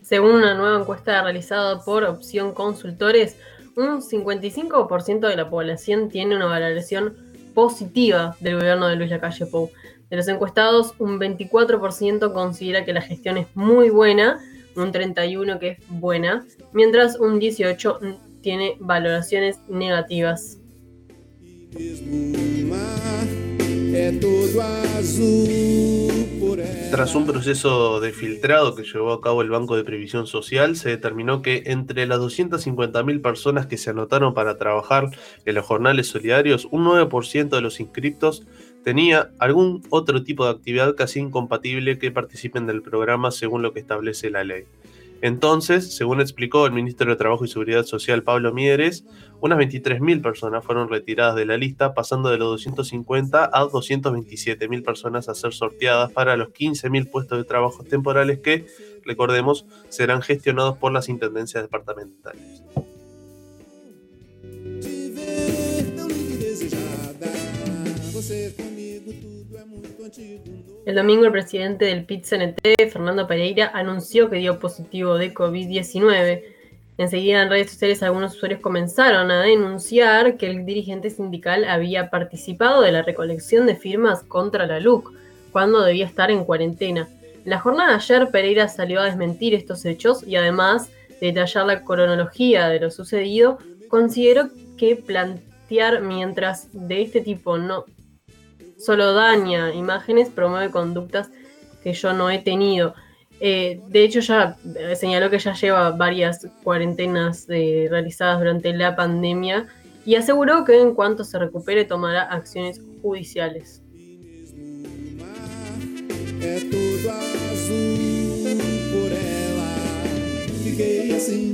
Según 0.10 0.32
una 0.32 0.56
nueva 0.56 0.80
encuesta 0.80 1.22
realizada 1.22 1.84
por 1.86 2.04
Opción 2.04 2.56
Consultores, 2.56 3.38
un 3.76 4.02
55% 4.02 5.28
de 5.28 5.36
la 5.36 5.52
población 5.52 6.10
tiene 6.10 6.36
una 6.36 6.48
valoración 6.48 7.16
positiva 7.54 8.36
del 8.40 8.56
gobierno 8.56 8.88
de 8.88 8.96
Luis 8.96 9.12
Lacalle 9.12 9.46
Pou. 9.46 9.70
De 10.10 10.18
los 10.18 10.28
encuestados, 10.28 10.96
un 10.98 11.20
24% 11.20 12.34
considera 12.34 12.86
que 12.86 12.94
la 12.94 13.04
gestión 13.04 13.38
es 13.38 13.46
muy 13.54 13.92
buena, 13.92 14.40
un 14.76 14.92
31% 14.92 15.60
que 15.60 15.70
es 15.70 15.78
buena, 15.90 16.44
mientras 16.74 17.20
un 17.20 17.40
18% 17.40 18.18
tiene 18.42 18.78
valoraciones 18.80 19.60
negativas. 19.68 20.58
Tras 26.92 27.16
un 27.16 27.26
proceso 27.26 28.00
de 28.00 28.12
filtrado 28.12 28.76
que 28.76 28.84
llevó 28.84 29.14
a 29.14 29.22
cabo 29.22 29.42
el 29.42 29.50
Banco 29.50 29.76
de 29.76 29.84
Previsión 29.84 30.26
Social, 30.26 30.76
se 30.76 30.90
determinó 30.90 31.42
que 31.42 31.64
entre 31.68 32.08
las 32.08 32.20
250.000 32.20 33.22
personas 33.22 33.68
que 33.68 33.78
se 33.78 33.92
anotaron 33.92 34.34
para 34.34 34.58
trabajar 34.58 35.10
en 35.46 35.56
los 35.56 35.66
jornales 35.66 36.08
solidarios, 36.08 36.68
un 36.72 36.86
9% 36.86 37.50
de 37.50 37.62
los 37.62 37.80
inscriptos 37.80 38.46
tenía 38.84 39.32
algún 39.38 39.84
otro 39.90 40.24
tipo 40.24 40.46
de 40.46 40.52
actividad 40.52 40.96
casi 40.96 41.20
incompatible 41.20 42.00
que 42.00 42.12
participen 42.12 42.66
del 42.66 42.82
programa 42.82 43.32
según 43.32 43.62
lo 43.62 43.74
que 43.74 43.82
establece 43.82 44.30
la 44.30 44.44
ley. 44.44 44.66
Entonces, 45.22 45.96
según 45.96 46.22
explicó 46.22 46.66
el 46.66 46.72
ministro 46.72 47.10
de 47.10 47.18
Trabajo 47.18 47.44
y 47.44 47.50
Seguridad 47.50 47.84
Social 47.84 48.24
Pablo 48.24 48.54
Mieres, 48.54 49.06
unas 49.42 49.58
23.000 49.58 50.22
personas 50.22 50.64
fueron 50.64 50.90
retiradas 50.90 51.36
de 51.36 51.46
la 51.46 51.58
lista, 51.58 51.94
pasando 51.94 52.30
de 52.30 52.38
los 52.38 52.50
250 52.50 53.46
a 53.46 53.64
227.000 53.66 54.84
personas 54.84 55.28
a 55.30 55.36
ser 55.36 55.54
sorteadas 55.54 56.12
para 56.12 56.38
los 56.38 56.50
15.000 56.50 57.10
puestos 57.10 57.38
de 57.38 57.44
trabajo 57.44 57.84
temporales 57.84 58.40
que, 58.40 58.66
recordemos, 59.06 59.66
serán 59.90 60.22
gestionados 60.22 60.78
por 60.78 60.92
las 60.92 61.10
intendencias 61.10 61.64
departamentales. 61.64 62.64
El 70.90 70.96
domingo 70.96 71.26
el 71.26 71.32
presidente 71.32 71.86
del 71.86 72.04
PIT-CNT, 72.04 72.90
Fernando 72.92 73.28
Pereira, 73.28 73.70
anunció 73.76 74.28
que 74.28 74.38
dio 74.38 74.58
positivo 74.58 75.20
de 75.20 75.32
COVID-19. 75.36 76.42
Enseguida 76.98 77.44
en 77.44 77.50
redes 77.52 77.70
sociales 77.70 78.02
algunos 78.02 78.36
usuarios 78.36 78.60
comenzaron 78.60 79.30
a 79.30 79.44
denunciar 79.44 80.36
que 80.38 80.48
el 80.48 80.66
dirigente 80.66 81.12
sindical 81.12 81.66
había 81.66 82.10
participado 82.10 82.82
de 82.82 82.92
la 82.92 83.04
recolección 83.04 83.68
de 83.68 83.76
firmas 83.76 84.24
contra 84.24 84.66
la 84.66 84.80
LUC, 84.80 85.14
cuando 85.52 85.84
debía 85.84 86.08
estar 86.08 86.32
en 86.32 86.44
cuarentena. 86.44 87.08
En 87.46 87.52
la 87.52 87.60
jornada 87.60 87.92
de 87.92 87.96
ayer 87.98 88.28
Pereira 88.32 88.68
salió 88.68 89.00
a 89.00 89.06
desmentir 89.06 89.54
estos 89.54 89.86
hechos 89.86 90.24
y 90.26 90.38
además 90.38 90.90
de 91.22 91.28
detallar 91.28 91.68
la 91.68 91.84
cronología 91.84 92.68
de 92.68 92.80
lo 92.80 92.90
sucedido, 92.90 93.60
consideró 93.90 94.50
que 94.76 94.96
plantear 94.96 96.02
mientras 96.02 96.68
de 96.74 97.04
este 97.04 97.22
tipo 97.22 97.60
no 97.60 97.86
solo 98.80 99.14
daña 99.14 99.74
imágenes, 99.74 100.30
promueve 100.30 100.72
conductas 100.72 101.30
que 101.84 101.94
yo 101.94 102.14
no 102.14 102.30
he 102.30 102.40
tenido. 102.40 102.96
Eh, 103.42 103.82
de 103.88 104.04
hecho, 104.04 104.20
ya 104.20 104.58
eh, 104.76 104.96
señaló 104.96 105.30
que 105.30 105.40
ya 105.40 105.54
lleva 105.54 105.92
varias 105.92 106.48
cuarentenas 106.64 107.46
eh, 107.50 107.88
realizadas 107.90 108.40
durante 108.40 108.74
la 108.74 108.96
pandemia 108.96 109.68
y 110.06 110.16
aseguró 110.16 110.66
que 110.66 110.82
en 110.82 110.94
cuanto 110.94 111.24
se 111.24 111.40
recupere 111.40 111.86
tomará 111.86 112.24
acciones 112.24 112.82
judiciales. 113.02 113.82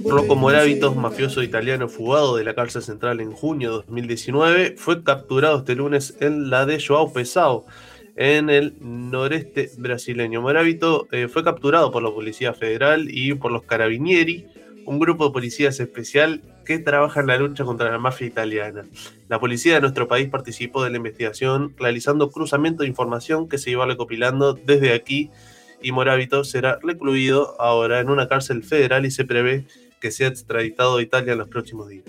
Rocco 0.08 0.36
Morávitos, 0.36 0.96
mafioso 0.96 1.42
italiano 1.44 1.90
fugado 1.90 2.38
de 2.38 2.44
la 2.44 2.54
cárcel 2.54 2.84
central 2.84 3.20
en 3.20 3.32
junio 3.32 3.70
de 3.70 3.76
2019, 3.78 4.76
fue 4.78 5.04
capturado 5.04 5.60
este 5.60 5.76
lunes 5.76 6.16
en 6.20 6.50
la 6.50 6.66
de 6.66 6.80
Joao 6.80 7.12
Pesao, 7.12 7.66
en 8.16 8.50
el 8.50 8.76
noreste 8.80 9.72
brasileño. 9.78 10.42
Moravito 10.42 11.08
eh, 11.12 11.28
fue 11.28 11.44
capturado 11.44 11.92
por 11.92 12.04
la 12.04 12.12
Policía 12.12 12.54
Federal 12.54 13.08
y 13.10 13.34
por 13.34 13.52
los 13.52 13.64
Carabinieri, 13.64 14.46
un 14.86 15.00
grupo 15.00 15.26
de 15.26 15.34
policías 15.34 15.80
especial 15.80 16.42
que 16.64 16.80
trabaja 16.80 17.20
en 17.20 17.28
la 17.28 17.38
lucha 17.38 17.66
contra 17.66 17.92
la 17.92 17.98
mafia 17.98 18.28
italiana. 18.28 18.86
La 19.28 19.40
policía 19.40 19.76
de 19.76 19.82
nuestro 19.82 20.08
país 20.08 20.30
participó 20.30 20.84
de 20.84 20.92
la 20.92 20.98
investigación 20.98 21.74
realizando 21.78 22.30
cruzamiento 22.30 22.84
de 22.84 22.90
información 22.90 23.50
que 23.50 23.58
se 23.58 23.72
iba 23.72 23.86
recopilando 23.86 24.54
desde 24.54 24.94
aquí 24.94 25.32
y 25.86 25.92
Moravito 25.92 26.44
será 26.44 26.80
recluido 26.82 27.62
ahora 27.62 28.00
en 28.00 28.10
una 28.10 28.28
cárcel 28.28 28.64
federal 28.64 29.06
y 29.06 29.12
se 29.12 29.24
prevé 29.24 29.68
que 30.02 30.10
sea 30.10 30.30
extraditado 30.30 30.98
a 30.98 31.02
Italia 31.04 31.34
en 31.34 31.38
los 31.38 31.48
próximos 31.48 31.90
días. 31.90 32.06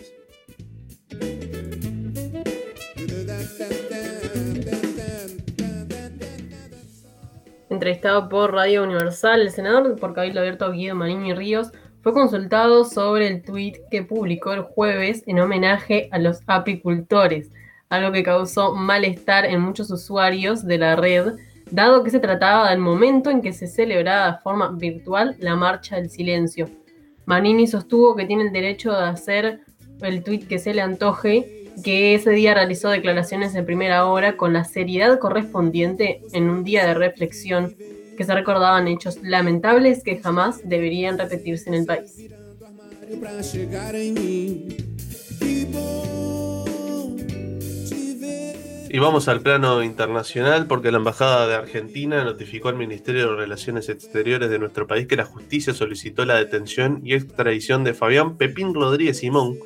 Entrevistado 7.68 8.30
por 8.30 8.54
Radio 8.54 8.82
Universal, 8.82 9.42
el 9.42 9.50
senador 9.50 10.00
por 10.00 10.14
Cabildo 10.14 10.40
Abierto 10.40 10.72
Guido 10.72 10.94
Manini 10.94 11.34
Ríos 11.34 11.70
fue 12.02 12.14
consultado 12.14 12.82
sobre 12.86 13.26
el 13.26 13.42
tuit 13.42 13.76
que 13.90 14.02
publicó 14.02 14.54
el 14.54 14.62
jueves 14.62 15.22
en 15.26 15.38
homenaje 15.38 16.08
a 16.12 16.18
los 16.18 16.40
apicultores, 16.46 17.50
algo 17.90 18.10
que 18.10 18.22
causó 18.22 18.74
malestar 18.74 19.44
en 19.44 19.60
muchos 19.60 19.90
usuarios 19.90 20.64
de 20.64 20.78
la 20.78 20.96
red 20.96 21.34
dado 21.70 22.04
que 22.04 22.10
se 22.10 22.20
trataba 22.20 22.70
del 22.70 22.78
momento 22.78 23.30
en 23.30 23.42
que 23.42 23.52
se 23.52 23.66
celebraba 23.66 24.32
de 24.32 24.38
forma 24.38 24.70
virtual 24.70 25.36
la 25.40 25.56
Marcha 25.56 25.96
del 25.96 26.10
Silencio. 26.10 26.68
Manini 27.24 27.66
sostuvo 27.66 28.14
que 28.14 28.24
tiene 28.24 28.44
el 28.44 28.52
derecho 28.52 28.92
de 28.92 29.04
hacer 29.04 29.60
el 30.02 30.22
tuit 30.22 30.46
que 30.46 30.58
se 30.58 30.74
le 30.74 30.82
antoje, 30.82 31.72
que 31.82 32.14
ese 32.14 32.30
día 32.30 32.54
realizó 32.54 32.88
declaraciones 32.88 33.54
en 33.54 33.66
primera 33.66 34.06
hora 34.06 34.36
con 34.36 34.52
la 34.52 34.64
seriedad 34.64 35.18
correspondiente 35.18 36.22
en 36.32 36.48
un 36.48 36.64
día 36.64 36.86
de 36.86 36.94
reflexión, 36.94 37.74
que 38.16 38.24
se 38.24 38.34
recordaban 38.34 38.88
hechos 38.88 39.18
lamentables 39.22 40.02
que 40.02 40.18
jamás 40.18 40.60
deberían 40.64 41.18
repetirse 41.18 41.68
en 41.68 41.74
el 41.74 41.86
país. 41.86 42.16
Y 48.88 48.98
vamos 48.98 49.26
al 49.28 49.40
plano 49.40 49.82
internacional 49.82 50.66
porque 50.66 50.92
la 50.92 50.98
Embajada 50.98 51.48
de 51.48 51.54
Argentina 51.54 52.22
notificó 52.22 52.68
al 52.68 52.76
Ministerio 52.76 53.30
de 53.30 53.36
Relaciones 53.36 53.88
Exteriores 53.88 54.48
de 54.48 54.58
nuestro 54.58 54.86
país 54.86 55.06
que 55.06 55.16
la 55.16 55.24
justicia 55.24 55.74
solicitó 55.74 56.24
la 56.24 56.36
detención 56.36 57.00
y 57.04 57.14
extradición 57.14 57.82
de 57.82 57.94
Fabián 57.94 58.36
Pepín 58.36 58.74
Rodríguez 58.74 59.18
Simón, 59.18 59.58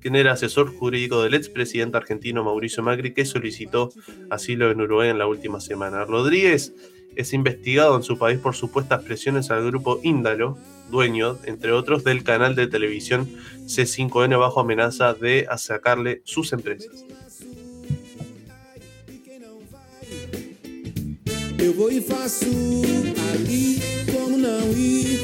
quien 0.00 0.14
era 0.14 0.32
asesor 0.32 0.72
jurídico 0.72 1.22
del 1.22 1.34
expresidente 1.34 1.96
argentino 1.96 2.44
Mauricio 2.44 2.82
Macri, 2.82 3.12
que 3.12 3.24
solicitó 3.24 3.90
asilo 4.30 4.70
en 4.70 4.80
Uruguay 4.80 5.08
en 5.08 5.18
la 5.18 5.26
última 5.26 5.60
semana. 5.60 6.04
Rodríguez 6.04 6.72
es 7.16 7.32
investigado 7.32 7.96
en 7.96 8.04
su 8.04 8.16
país 8.16 8.38
por 8.38 8.54
supuestas 8.54 9.02
presiones 9.02 9.50
al 9.50 9.66
grupo 9.66 9.98
Índalo, 10.04 10.56
dueño, 10.88 11.36
entre 11.44 11.72
otros, 11.72 12.04
del 12.04 12.22
canal 12.22 12.54
de 12.54 12.68
televisión 12.68 13.28
C5N 13.64 14.38
bajo 14.38 14.60
amenaza 14.60 15.14
de 15.14 15.48
sacarle 15.56 16.22
sus 16.24 16.52
empresas. 16.52 17.04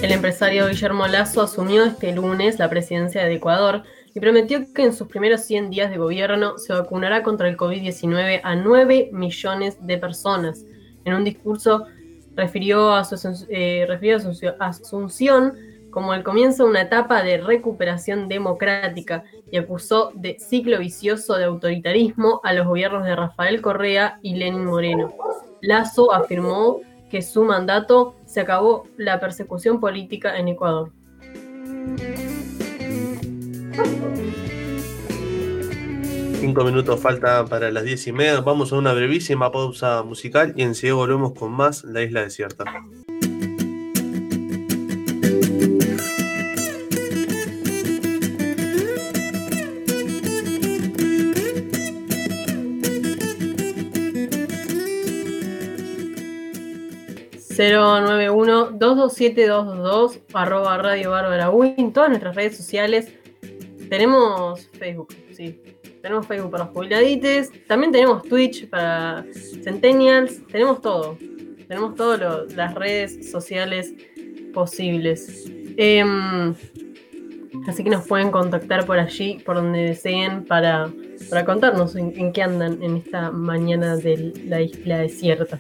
El 0.03 0.11
empresario 0.11 0.67
Guillermo 0.67 1.07
Lazo 1.07 1.43
asumió 1.43 1.85
este 1.85 2.13
lunes 2.13 2.59
la 2.59 2.69
presidencia 2.69 3.25
de 3.25 3.35
Ecuador 3.35 3.85
y 4.13 4.19
prometió 4.21 4.73
que 4.75 4.83
en 4.83 4.93
sus 4.93 5.07
primeros 5.07 5.43
100 5.43 5.71
días 5.71 5.91
de 5.91 5.97
gobierno 5.97 6.59
se 6.59 6.73
vacunará 6.73 7.23
contra 7.23 7.49
el 7.49 7.57
COVID-19 7.57 8.41
a 8.43 8.57
9 8.57 9.11
millones 9.13 9.79
de 9.87 9.97
personas. 9.99 10.65
En 11.05 11.15
un 11.15 11.23
discurso 11.23 11.87
refirió 12.35 12.93
a 12.93 13.09
eh, 13.49 13.85
refirió 13.87 14.17
a 14.17 14.21
su 14.21 14.49
asunción 14.59 15.55
como 15.95 16.13
el 16.13 16.25
comienzo 16.25 16.65
de 16.65 16.71
una 16.71 16.83
etapa 16.83 17.23
de 17.23 17.39
recuperación 17.39 18.27
democrática 18.27 19.23
y 19.49 19.59
acusó 19.59 20.11
de 20.13 20.37
ciclo 20.41 20.81
vicioso 20.81 21.37
de 21.37 21.45
autoritarismo 21.45 22.41
a 22.43 22.53
los 22.53 22.67
gobiernos 22.67 23.05
de 23.05 23.15
Rafael 23.15 23.63
Correa 23.63 24.19
y 24.21 24.35
Lenin 24.35 24.65
Moreno. 24.65 25.15
Lazo 25.63 26.13
afirmó 26.13 26.81
que 27.09 27.23
su 27.23 27.45
mandato 27.45 28.17
se 28.27 28.41
acabó 28.41 28.89
la 28.97 29.21
persecución 29.21 29.79
política 29.79 30.37
en 30.37 30.49
Ecuador. 30.49 30.91
Cinco 36.41 36.65
minutos 36.65 37.01
falta 37.01 37.45
para 37.45 37.71
las 37.71 37.85
diez 37.85 38.05
y 38.09 38.13
media. 38.13 38.41
Vamos 38.41 38.73
a 38.73 38.77
una 38.77 38.93
brevísima 38.93 39.53
pausa 39.53 40.03
musical 40.03 40.55
y 40.57 40.63
enseguida 40.63 40.97
volvemos 40.97 41.35
con 41.35 41.53
más 41.53 41.85
La 41.85 42.03
Isla 42.03 42.23
Desierta. 42.23 42.65
091-227-222, 57.57 60.21
arroba 60.33 60.79
Radio 60.79 61.11
Bárbara 61.11 61.51
Win, 61.51 61.93
todas 61.93 62.09
nuestras 62.09 62.35
redes 62.35 62.57
sociales. 62.57 63.13
Tenemos 63.89 64.69
Facebook, 64.79 65.15
sí. 65.33 65.61
Tenemos 66.03 66.27
Facebook 66.27 66.51
para 66.51 66.65
los 66.65 66.75
jubiladites. 66.75 67.53
También 67.67 67.93
tenemos 67.93 68.25
Twitch 68.25 68.69
para 68.69 69.25
Centennials. 69.63 70.45
Tenemos 70.49 70.83
todo. 70.83 71.17
Tenemos 71.69 71.95
todas 71.95 72.53
las 72.55 72.75
redes 72.75 73.31
sociales 73.31 73.95
posibles. 74.53 75.45
Em, 75.77 76.55
así 77.67 77.85
que 77.85 77.91
nos 77.91 78.07
pueden 78.07 78.31
contactar 78.31 78.85
por 78.85 78.99
allí, 78.99 79.39
por 79.47 79.57
donde 79.57 79.79
deseen, 79.79 80.45
para, 80.45 80.93
para 81.31 81.45
contarnos 81.45 81.97
en 81.97 82.33
qué 82.33 82.43
andan 82.43 82.83
en 82.83 82.99
esta 82.99 83.31
mañana 83.31 83.97
de 83.97 84.35
la 84.47 84.61
isla 84.61 84.99
desierta. 84.99 85.59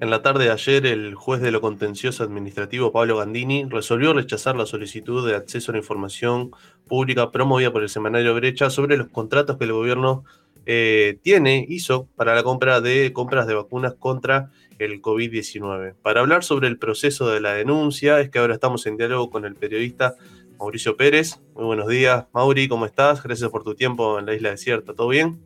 En 0.00 0.08
la 0.08 0.22
tarde 0.22 0.44
de 0.44 0.50
ayer, 0.50 0.86
el 0.86 1.14
juez 1.14 1.42
de 1.42 1.50
lo 1.50 1.60
contencioso 1.60 2.24
administrativo 2.24 2.90
Pablo 2.90 3.18
Gandini 3.18 3.66
resolvió 3.68 4.14
rechazar 4.14 4.56
la 4.56 4.64
solicitud 4.64 5.28
de 5.28 5.36
acceso 5.36 5.70
a 5.70 5.74
la 5.74 5.80
información 5.80 6.52
pública 6.88 7.30
promovida 7.30 7.70
por 7.70 7.82
el 7.82 7.90
semanario 7.90 8.34
Brecha 8.34 8.70
sobre 8.70 8.96
los 8.96 9.08
contratos 9.08 9.58
que 9.58 9.64
el 9.64 9.74
gobierno 9.74 10.24
eh, 10.64 11.18
tiene, 11.22 11.66
hizo 11.68 12.08
para 12.16 12.34
la 12.34 12.42
compra 12.42 12.80
de 12.80 13.12
compras 13.12 13.46
de 13.46 13.52
vacunas 13.52 13.92
contra 13.92 14.50
el 14.78 15.02
COVID-19. 15.02 15.96
Para 16.00 16.20
hablar 16.20 16.44
sobre 16.44 16.68
el 16.68 16.78
proceso 16.78 17.28
de 17.28 17.42
la 17.42 17.52
denuncia, 17.52 18.20
es 18.20 18.30
que 18.30 18.38
ahora 18.38 18.54
estamos 18.54 18.86
en 18.86 18.96
diálogo 18.96 19.28
con 19.28 19.44
el 19.44 19.54
periodista 19.54 20.14
Mauricio 20.58 20.96
Pérez. 20.96 21.40
Muy 21.54 21.66
buenos 21.66 21.88
días, 21.88 22.24
Mauri, 22.32 22.68
¿cómo 22.68 22.86
estás? 22.86 23.22
Gracias 23.22 23.50
por 23.50 23.64
tu 23.64 23.74
tiempo 23.74 24.18
en 24.18 24.24
la 24.24 24.34
isla 24.34 24.48
desierta. 24.48 24.94
¿Todo 24.94 25.08
bien? 25.08 25.38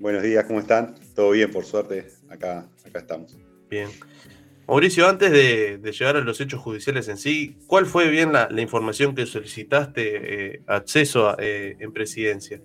Buenos 0.00 0.24
días, 0.24 0.44
¿cómo 0.44 0.58
están? 0.58 0.96
Todo 1.14 1.30
bien, 1.30 1.52
por 1.52 1.64
suerte. 1.64 2.17
Acá 2.30 2.68
acá 2.88 2.98
estamos. 2.98 3.36
Bien. 3.70 3.88
Mauricio, 4.66 5.08
antes 5.08 5.30
de, 5.30 5.80
llegar 5.92 6.16
a 6.16 6.20
los 6.20 6.40
hechos 6.40 6.60
judiciales 6.60 7.08
en 7.08 7.16
sí, 7.16 7.56
¿cuál 7.66 7.86
fue 7.86 8.08
bien 8.08 8.32
la, 8.32 8.48
información 8.60 9.14
que 9.14 9.24
solicitaste 9.24 10.56
eh, 10.56 10.62
acceso 10.66 11.38
eh, 11.38 11.76
en 11.80 11.92
presidencia? 11.92 12.60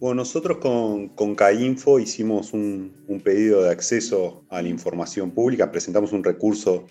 Bueno, 0.00 0.22
nosotros 0.22 0.58
con, 0.58 1.08
con 1.10 1.34
CAINFO 1.34 2.00
hicimos 2.00 2.52
un, 2.54 2.92
pedido 3.22 3.62
de 3.62 3.70
acceso 3.70 4.44
a 4.48 4.62
la 4.62 4.68
información 4.68 5.30
pública, 5.30 5.70
presentamos 5.70 6.12
un 6.12 6.24
recurso 6.24 6.86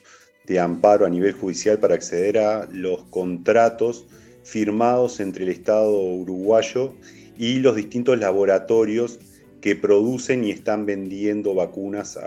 de 0.46 0.60
amparo 0.60 1.06
a 1.06 1.10
nivel 1.10 1.34
judicial 1.34 1.80
para 1.80 1.96
acceder 1.96 2.38
a 2.38 2.68
los 2.72 3.04
contratos 3.06 4.06
firmados 4.44 5.20
entre 5.20 5.46
el 5.46 5.50
Estado 5.50 5.91
uruguayo 5.91 6.94
y 7.38 7.60
los 7.60 7.76
distintos 7.76 8.20
laboratorios 8.20 9.20
que 9.63 9.78
producen 9.78 10.43
y 10.43 10.52
están 10.52 10.86
vendiendo 10.86 11.56
vacunas 11.56 12.19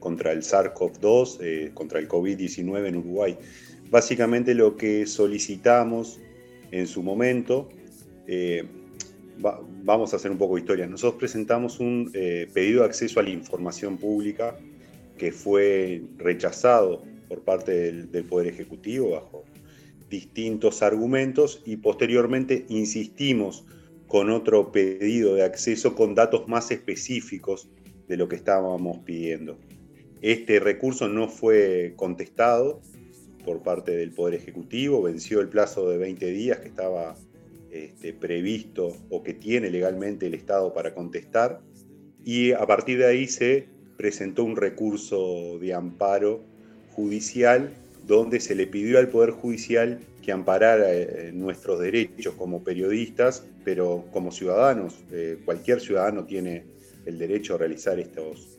contra 0.00 0.32
el 0.32 0.42
SARS-CoV-2, 0.42 1.38
eh, 1.40 1.70
contra 1.72 2.00
el 2.00 2.08
COVID-19 2.08 2.88
en 2.88 2.96
Uruguay. 2.96 3.38
Básicamente 3.92 4.56
lo 4.56 4.76
que 4.76 5.06
solicitamos 5.06 6.18
en 6.72 6.88
su 6.88 7.04
momento, 7.04 7.68
eh, 8.26 8.64
vamos 9.84 10.12
a 10.12 10.16
hacer 10.16 10.32
un 10.32 10.38
poco 10.38 10.56
de 10.56 10.62
historia, 10.62 10.88
nosotros 10.88 11.20
presentamos 11.20 11.78
un 11.78 12.10
eh, 12.12 12.48
pedido 12.52 12.80
de 12.80 12.86
acceso 12.86 13.20
a 13.20 13.22
la 13.22 13.30
información 13.30 13.96
pública 13.96 14.58
que 15.16 15.30
fue 15.30 16.02
rechazado 16.18 17.04
por 17.28 17.42
parte 17.42 17.70
del, 17.70 18.10
del 18.10 18.24
Poder 18.24 18.48
Ejecutivo 18.48 19.10
bajo 19.10 19.44
distintos 20.08 20.82
argumentos 20.82 21.62
y 21.64 21.76
posteriormente 21.76 22.66
insistimos 22.68 23.64
con 24.10 24.28
otro 24.28 24.72
pedido 24.72 25.36
de 25.36 25.44
acceso 25.44 25.94
con 25.94 26.16
datos 26.16 26.48
más 26.48 26.72
específicos 26.72 27.68
de 28.08 28.16
lo 28.16 28.28
que 28.28 28.34
estábamos 28.34 28.98
pidiendo. 29.04 29.56
Este 30.20 30.58
recurso 30.58 31.08
no 31.08 31.28
fue 31.28 31.92
contestado 31.94 32.80
por 33.44 33.62
parte 33.62 33.92
del 33.92 34.10
Poder 34.10 34.34
Ejecutivo, 34.34 35.00
venció 35.00 35.40
el 35.40 35.48
plazo 35.48 35.88
de 35.88 35.96
20 35.96 36.26
días 36.26 36.58
que 36.58 36.66
estaba 36.66 37.14
este, 37.70 38.12
previsto 38.12 38.96
o 39.10 39.22
que 39.22 39.32
tiene 39.32 39.70
legalmente 39.70 40.26
el 40.26 40.34
Estado 40.34 40.74
para 40.74 40.92
contestar 40.92 41.60
y 42.24 42.50
a 42.50 42.66
partir 42.66 42.98
de 42.98 43.06
ahí 43.06 43.28
se 43.28 43.68
presentó 43.96 44.42
un 44.42 44.56
recurso 44.56 45.56
de 45.60 45.72
amparo 45.72 46.40
judicial 46.96 47.72
donde 48.10 48.40
se 48.40 48.56
le 48.56 48.66
pidió 48.66 48.98
al 48.98 49.08
Poder 49.08 49.30
Judicial 49.30 50.00
que 50.20 50.32
amparara 50.32 50.92
eh, 50.92 51.30
nuestros 51.32 51.78
derechos 51.78 52.34
como 52.34 52.64
periodistas, 52.64 53.46
pero 53.64 54.04
como 54.10 54.32
ciudadanos. 54.32 54.98
Eh, 55.12 55.38
cualquier 55.44 55.80
ciudadano 55.80 56.24
tiene 56.24 56.64
el 57.06 57.18
derecho 57.18 57.54
a 57.54 57.58
realizar 57.58 58.00
estos 58.00 58.58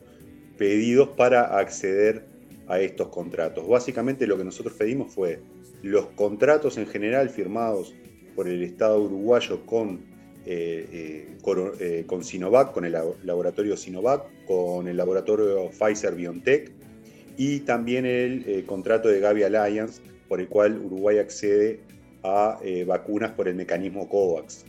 pedidos 0.56 1.10
para 1.10 1.58
acceder 1.58 2.24
a 2.66 2.80
estos 2.80 3.08
contratos. 3.08 3.68
Básicamente 3.68 4.26
lo 4.26 4.38
que 4.38 4.44
nosotros 4.44 4.74
pedimos 4.74 5.12
fue 5.12 5.40
los 5.82 6.06
contratos 6.06 6.78
en 6.78 6.86
general 6.86 7.28
firmados 7.28 7.94
por 8.34 8.48
el 8.48 8.62
Estado 8.62 9.02
uruguayo 9.02 9.66
con, 9.66 10.00
eh, 10.46 11.36
con, 12.06 12.24
Sinovac, 12.24 12.72
con 12.72 12.86
el 12.86 12.96
laboratorio 13.22 13.76
Sinovac, 13.76 14.46
con 14.46 14.88
el 14.88 14.96
laboratorio 14.96 15.68
Pfizer 15.78 16.14
BioNTech, 16.14 16.81
y 17.36 17.60
también 17.60 18.04
el 18.04 18.44
eh, 18.46 18.64
contrato 18.66 19.08
de 19.08 19.20
Gavi 19.20 19.42
Alliance, 19.42 20.00
por 20.28 20.40
el 20.40 20.48
cual 20.48 20.78
Uruguay 20.78 21.18
accede 21.18 21.80
a 22.22 22.58
eh, 22.62 22.84
vacunas 22.84 23.32
por 23.32 23.48
el 23.48 23.54
mecanismo 23.54 24.08
COVAX. 24.08 24.64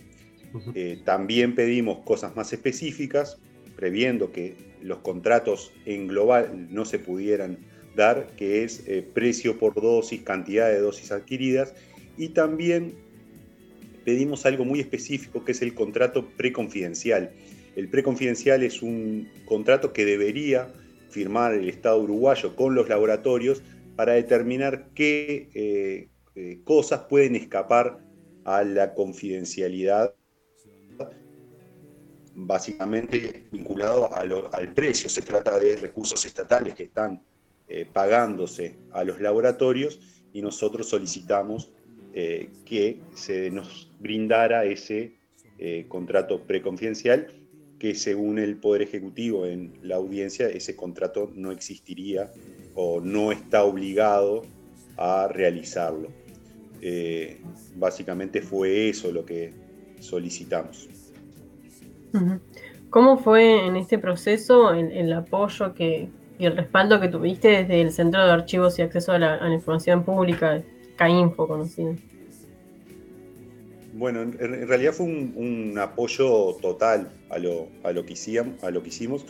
Eh, 0.75 0.99
también 1.03 1.55
pedimos 1.55 1.99
cosas 2.03 2.35
más 2.35 2.53
específicas, 2.53 3.37
previendo 3.75 4.31
que 4.31 4.55
los 4.81 4.99
contratos 4.99 5.71
en 5.85 6.07
global 6.07 6.67
no 6.69 6.85
se 6.85 6.99
pudieran 6.99 7.57
dar, 7.95 8.27
que 8.35 8.63
es 8.63 8.83
precio 9.13 9.57
por 9.57 9.75
dosis, 9.75 10.21
cantidad 10.21 10.69
de 10.69 10.79
dosis 10.79 11.11
adquiridas, 11.11 11.73
y 12.17 12.29
también 12.29 12.93
pedimos 14.05 14.45
algo 14.45 14.65
muy 14.65 14.79
específico, 14.79 15.43
que 15.43 15.53
es 15.53 15.61
el 15.61 15.73
contrato 15.73 16.27
preconfidencial. 16.37 17.31
El 17.75 17.87
preconfidencial 17.87 18.61
es 18.61 18.83
un 18.83 19.29
contrato 19.45 19.93
que 19.93 20.05
debería 20.05 20.71
firmar 21.13 21.53
el 21.53 21.69
Estado 21.69 21.99
uruguayo 21.99 22.55
con 22.55 22.73
los 22.75 22.89
laboratorios 22.89 23.61
para 23.95 24.13
determinar 24.13 24.89
qué 24.95 25.49
eh, 25.53 26.09
eh, 26.35 26.59
cosas 26.63 27.01
pueden 27.01 27.35
escapar 27.35 27.99
a 28.43 28.63
la 28.63 28.93
confidencialidad, 28.93 30.13
básicamente 32.35 33.45
vinculado 33.51 34.13
al 34.13 34.73
precio. 34.73 35.09
Se 35.09 35.21
trata 35.21 35.59
de 35.59 35.77
recursos 35.77 36.25
estatales 36.25 36.73
que 36.73 36.83
están 36.83 37.21
eh, 37.67 37.85
pagándose 37.91 38.75
a 38.91 39.03
los 39.03 39.21
laboratorios 39.21 39.99
y 40.33 40.41
nosotros 40.41 40.89
solicitamos 40.89 41.71
que 42.13 43.01
se 43.15 43.49
nos 43.49 43.91
brindara 43.99 44.65
ese 44.65 45.15
contrato 45.87 46.43
preconfidencial 46.43 47.42
que 47.83 47.95
según 47.95 48.39
el 48.39 48.55
Poder 48.55 48.83
Ejecutivo 48.83 49.45
en 49.45 49.73
la 49.81 49.97
audiencia 49.97 50.47
ese 50.47 50.73
contrato 50.73 51.29
no 51.35 51.51
existiría 51.51 52.31
o 52.75 53.01
no 53.01 53.33
está 53.33 53.65
obligado 53.65 54.43
a 54.95 55.27
realizarlo. 55.27 56.07
Eh, 56.81 57.41
básicamente 57.75 58.41
fue 58.41 58.87
eso 58.87 59.11
lo 59.11 59.25
que 59.25 59.53
solicitamos. 59.99 60.87
¿Cómo 62.89 63.17
fue 63.17 63.67
en 63.67 63.75
este 63.75 63.99
proceso 63.99 64.73
el, 64.73 65.11
apoyo 65.11 65.73
que, 65.73 66.07
y 66.39 66.45
el 66.45 66.55
respaldo 66.55 67.01
que 67.01 67.09
tuviste 67.09 67.49
desde 67.49 67.81
el 67.81 67.91
Centro 67.91 68.25
de 68.25 68.31
Archivos 68.31 68.79
y 68.79 68.83
Acceso 68.83 69.11
a 69.11 69.19
la, 69.19 69.53
Información 69.53 70.05
Pública, 70.05 70.63
CAINFO 70.95 71.49
conocido? 71.49 71.97
Bueno, 73.95 74.21
en, 74.21 74.67
realidad 74.69 74.93
fue 74.93 75.05
un, 75.05 75.77
apoyo 75.77 76.55
total 76.61 77.11
a 77.33 77.39
lo, 77.39 77.67
a 77.83 77.91
lo, 77.91 78.05
que, 78.05 78.13
hicimos, 78.13 78.63
a 78.63 78.71
lo 78.71 78.83
que 78.83 78.89
hicimos. 78.89 79.25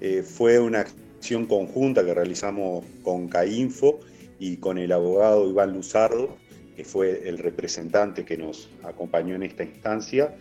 Eh, 0.00 0.22
fue 0.22 0.58
una 0.58 0.80
acción 0.80 1.46
conjunta 1.46 2.04
que 2.04 2.12
realizamos 2.12 2.84
con 3.02 3.28
CAINFO 3.28 4.00
y 4.38 4.58
con 4.58 4.78
el 4.78 4.92
abogado 4.92 5.48
Iván 5.48 5.72
Luzardo, 5.72 6.36
que 6.76 6.84
fue 6.84 7.28
el 7.28 7.38
representante 7.38 8.24
que 8.24 8.36
nos 8.36 8.68
acompañó 8.82 9.34
en 9.34 9.42
esta 9.42 9.64
instancia. 9.64 10.36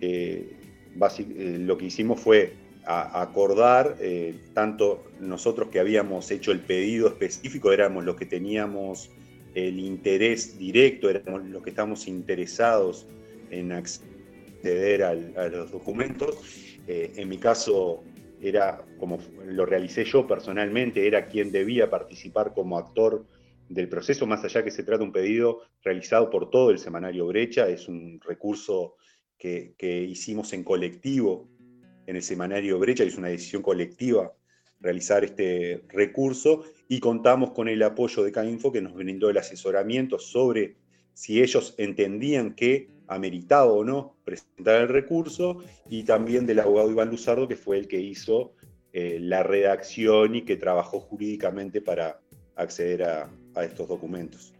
Eh, 0.00 0.56
eh, 1.00 1.58
lo 1.60 1.78
que 1.78 1.86
hicimos 1.86 2.20
fue 2.20 2.54
acordar, 2.82 3.98
tanto 4.52 5.04
nosotros 5.20 5.68
que 5.68 5.78
habíamos 5.78 6.28
hecho 6.32 6.50
el 6.50 6.58
pedido 6.58 7.06
específico, 7.06 7.70
éramos 7.72 8.04
los 8.04 8.16
que 8.16 8.26
teníamos 8.26 9.10
el 9.54 9.78
interés 9.78 10.58
directo, 10.58 11.08
éramos 11.08 11.44
los 11.44 11.62
que 11.62 11.70
estamos 11.70 12.08
interesados 12.08 13.06
en 13.50 13.70
acceder 13.70 14.09
a 14.64 15.48
los 15.48 15.70
documentos. 15.70 16.36
Eh, 16.86 17.12
en 17.16 17.28
mi 17.28 17.38
caso, 17.38 18.02
era 18.40 18.84
como 18.98 19.18
lo 19.44 19.66
realicé 19.66 20.04
yo 20.04 20.26
personalmente, 20.26 21.06
era 21.06 21.26
quien 21.26 21.52
debía 21.52 21.90
participar 21.90 22.52
como 22.54 22.78
actor 22.78 23.24
del 23.68 23.88
proceso, 23.88 24.26
más 24.26 24.42
allá 24.44 24.64
que 24.64 24.70
se 24.70 24.82
trata 24.82 24.98
de 24.98 25.04
un 25.04 25.12
pedido 25.12 25.60
realizado 25.82 26.30
por 26.30 26.50
todo 26.50 26.70
el 26.70 26.78
semanario 26.78 27.26
Brecha, 27.26 27.68
es 27.68 27.86
un 27.86 28.20
recurso 28.20 28.96
que, 29.38 29.74
que 29.78 30.02
hicimos 30.02 30.52
en 30.52 30.64
colectivo 30.64 31.48
en 32.06 32.16
el 32.16 32.22
semanario 32.22 32.78
Brecha, 32.78 33.04
es 33.04 33.16
una 33.16 33.28
decisión 33.28 33.62
colectiva 33.62 34.32
realizar 34.80 35.24
este 35.24 35.84
recurso 35.88 36.64
y 36.88 37.00
contamos 37.00 37.50
con 37.52 37.68
el 37.68 37.82
apoyo 37.82 38.24
de 38.24 38.32
CAINFO 38.32 38.72
que 38.72 38.80
nos 38.80 38.94
brindó 38.94 39.30
el 39.30 39.38
asesoramiento 39.38 40.18
sobre 40.18 40.76
si 41.12 41.42
ellos 41.42 41.74
entendían 41.76 42.54
que 42.54 42.88
ameritaba 43.10 43.64
o 43.64 43.84
no 43.84 44.16
presentar 44.24 44.82
el 44.82 44.88
recurso 44.88 45.58
y 45.88 46.04
también 46.04 46.46
del 46.46 46.60
abogado 46.60 46.90
Iván 46.90 47.10
Luzardo 47.10 47.48
que 47.48 47.56
fue 47.56 47.76
el 47.76 47.88
que 47.88 48.00
hizo 48.00 48.54
eh, 48.92 49.18
la 49.20 49.42
redacción 49.42 50.36
y 50.36 50.42
que 50.42 50.56
trabajó 50.56 51.00
jurídicamente 51.00 51.80
para 51.80 52.20
acceder 52.54 53.02
a, 53.02 53.28
estos 53.62 53.88
documentos. 53.88 54.54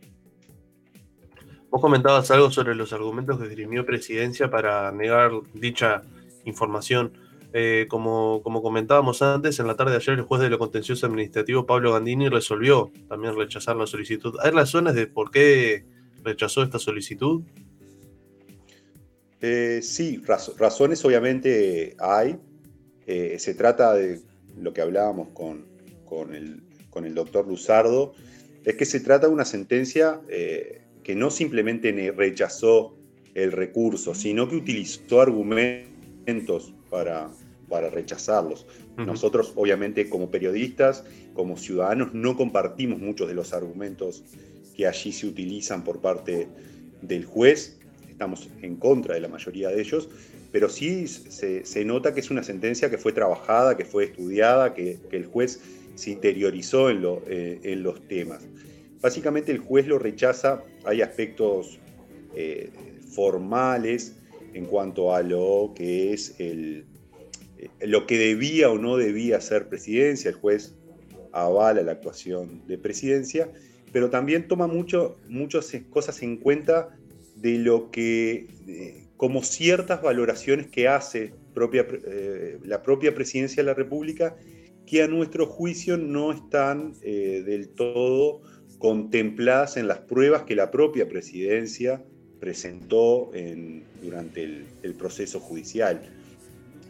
Vos 1.70 1.80
comentabas 1.80 2.30
algo 2.32 2.50
sobre 2.50 2.74
los 2.74 2.92
argumentos 2.92 3.38
que 3.38 3.46
esgrimió 3.46 3.86
Presidencia 3.86 4.50
para 4.50 4.92
negar 4.92 5.30
dicha 5.54 6.02
información. 6.44 7.12
Eh, 7.52 7.86
como, 7.88 8.42
como 8.42 8.62
comentábamos 8.62 9.22
antes, 9.22 9.58
en 9.58 9.68
la 9.68 9.76
tarde 9.76 9.92
de 9.92 9.98
ayer 9.98 10.18
el 10.18 10.24
juez 10.24 10.42
de 10.42 10.50
lo 10.50 10.58
contencioso 10.58 11.06
administrativo 11.06 11.66
Pablo 11.66 11.92
Gandini 11.92 12.28
resolvió 12.28 12.90
también 13.08 13.36
rechazar 13.36 13.76
la 13.76 13.86
solicitud. 13.86 14.36
¿Hay 14.42 14.50
razones 14.50 14.94
de 14.94 15.06
por 15.06 15.30
qué 15.30 15.86
rechazó 16.22 16.62
esta 16.62 16.78
solicitud? 16.78 17.42
Eh, 19.40 19.80
sí, 19.82 20.22
razones 20.58 21.04
obviamente 21.04 21.96
hay. 21.98 22.36
Eh, 23.06 23.36
se 23.38 23.54
trata 23.54 23.94
de 23.94 24.20
lo 24.56 24.72
que 24.72 24.82
hablábamos 24.82 25.28
con, 25.28 25.66
con, 26.04 26.34
el, 26.34 26.62
con, 26.90 27.06
el, 27.06 27.14
doctor 27.14 27.46
Luzardo, 27.46 28.14
es 28.64 28.74
que 28.76 28.84
se 28.84 29.00
trata 29.00 29.26
de 29.26 29.32
una 29.32 29.44
sentencia 29.44 30.20
que 30.28 31.14
no 31.14 31.30
simplemente 31.30 32.12
rechazó 32.14 32.96
el 33.34 33.52
recurso, 33.52 34.14
sino 34.14 34.48
que 34.48 34.56
utilizó 34.56 35.20
argumentos 35.20 36.74
para, 36.90 37.30
para 37.70 37.88
rechazarlos. 37.88 38.66
Nosotros, 38.98 39.54
obviamente, 39.56 40.10
como 40.10 40.30
periodistas, 40.30 41.04
como 41.32 41.56
ciudadanos, 41.56 42.12
no 42.12 42.36
compartimos 42.36 42.98
muchos 42.98 43.28
de 43.28 43.34
los 43.34 43.54
argumentos 43.54 44.24
que 44.76 44.86
allí 44.86 45.12
se 45.12 45.26
utilizan 45.26 45.84
por 45.84 46.00
parte 46.00 46.48
del 47.00 47.24
juez. 47.24 47.79
Estamos 48.20 48.50
en 48.60 48.76
contra 48.76 49.14
de 49.14 49.20
la 49.22 49.28
mayoría 49.28 49.70
de 49.70 49.80
ellos, 49.80 50.10
pero 50.52 50.68
sí 50.68 51.06
se, 51.08 51.84
nota 51.86 52.12
que 52.12 52.20
es 52.20 52.30
una 52.30 52.42
sentencia 52.42 52.90
que 52.90 52.98
fue 52.98 53.14
trabajada, 53.14 53.78
que 53.78 53.86
fue 53.86 54.04
estudiada, 54.04 54.74
que, 54.74 54.98
el 55.10 55.24
juez 55.24 55.58
se 55.94 56.10
interiorizó 56.10 56.90
eh, 56.90 57.60
en, 57.62 57.82
los 57.82 58.06
temas. 58.08 58.46
Básicamente 59.00 59.52
el 59.52 59.58
juez 59.58 59.86
lo 59.86 59.98
rechaza, 59.98 60.62
hay 60.84 61.00
aspectos 61.00 61.78
eh, 62.36 62.68
formales 63.10 64.16
en 64.52 64.66
cuanto 64.66 65.14
a 65.14 65.22
lo 65.22 65.72
que 65.74 66.12
es 66.12 66.34
eh, 66.38 66.84
lo 67.80 68.06
que 68.06 68.18
debía 68.18 68.68
o 68.68 68.76
no 68.76 68.98
debía 68.98 69.40
ser 69.40 69.70
presidencia, 69.70 70.28
el 70.28 70.36
juez 70.36 70.74
avala 71.32 71.80
la 71.80 71.92
actuación 71.92 72.66
de 72.66 72.76
presidencia, 72.76 73.50
pero 73.92 74.10
también 74.10 74.46
toma 74.46 74.66
mucho, 74.66 75.16
muchas 75.26 75.74
cosas 75.88 76.22
en 76.22 76.36
cuenta 76.36 76.99
de 77.40 77.58
lo 77.58 77.90
que, 77.90 78.46
como 79.16 79.42
ciertas 79.42 80.02
valoraciones 80.02 80.66
que 80.68 80.88
hace 80.88 81.32
eh, 81.72 82.58
la 82.64 82.82
propia 82.82 83.14
presidencia 83.14 83.62
de 83.62 83.66
la 83.66 83.74
República, 83.74 84.36
que 84.86 85.02
a 85.02 85.08
nuestro 85.08 85.46
juicio 85.46 85.96
no 85.96 86.32
están 86.32 86.94
eh, 87.02 87.42
del 87.44 87.68
todo 87.68 88.42
contempladas 88.78 89.76
en 89.76 89.88
las 89.88 89.98
pruebas 89.98 90.42
que 90.42 90.54
la 90.54 90.70
propia 90.70 91.08
presidencia 91.08 92.02
presentó 92.40 93.30
durante 94.00 94.64
el 94.82 94.94
proceso 94.94 95.38
judicial. 95.38 96.00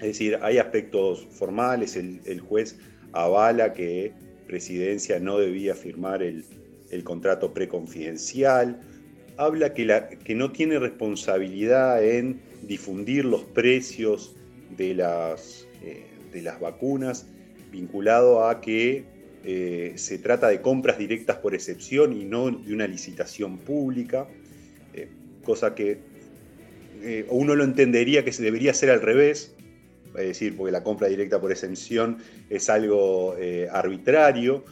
Es 0.01 0.07
decir, 0.07 0.39
hay 0.41 0.57
aspectos 0.57 1.27
formales, 1.31 1.95
el, 1.95 2.41
juez 2.41 2.79
avala 3.13 3.75
que 3.75 4.13
presidencia 4.47 5.21
no 5.21 5.39
debía 5.39 5.75
firmar 5.75 6.23
el, 6.23 6.45
contrato 7.05 7.53
preconfidencial, 7.53 8.81
habla 9.41 9.73
que, 9.73 10.35
no 10.35 10.53
tiene 10.53 10.79
responsabilidad 10.79 12.05
en 12.05 12.41
difundir 12.63 13.25
los 13.25 13.43
precios 13.43 14.37
de 14.77 14.95
las, 14.95 15.67
eh, 15.83 16.05
de 16.31 16.43
las 16.43 16.61
vacunas, 16.61 17.27
vinculado 17.73 18.47
a 18.47 18.61
que 18.61 19.05
eh, 19.45 19.93
se 19.97 20.19
trata 20.19 20.49
de 20.49 20.61
compras 20.61 20.99
directas 20.99 21.39
por 21.39 21.55
excepción 21.55 22.13
y 22.13 22.27
no 22.27 22.51
de 22.51 22.75
una 22.75 22.87
licitación 22.87 23.57
pública, 23.57 24.29
eh, 24.93 25.09
cosa 25.43 25.75
que 25.75 26.11
uno 27.31 27.55
lo 27.55 27.65
entendería 27.65 28.27
que 28.27 28.33
se 28.33 28.43
debería 28.43 28.73
hacer 28.73 28.91
al 28.91 29.01
revés, 29.01 29.55
es 30.09 30.27
decir, 30.27 30.55
porque 30.55 30.71
la 30.71 30.85
compra 30.85 31.09
directa 31.09 31.41
por 31.41 31.51
exención 31.51 32.19
es 32.51 32.69
algo 32.69 33.37
arbitrario 33.73 34.67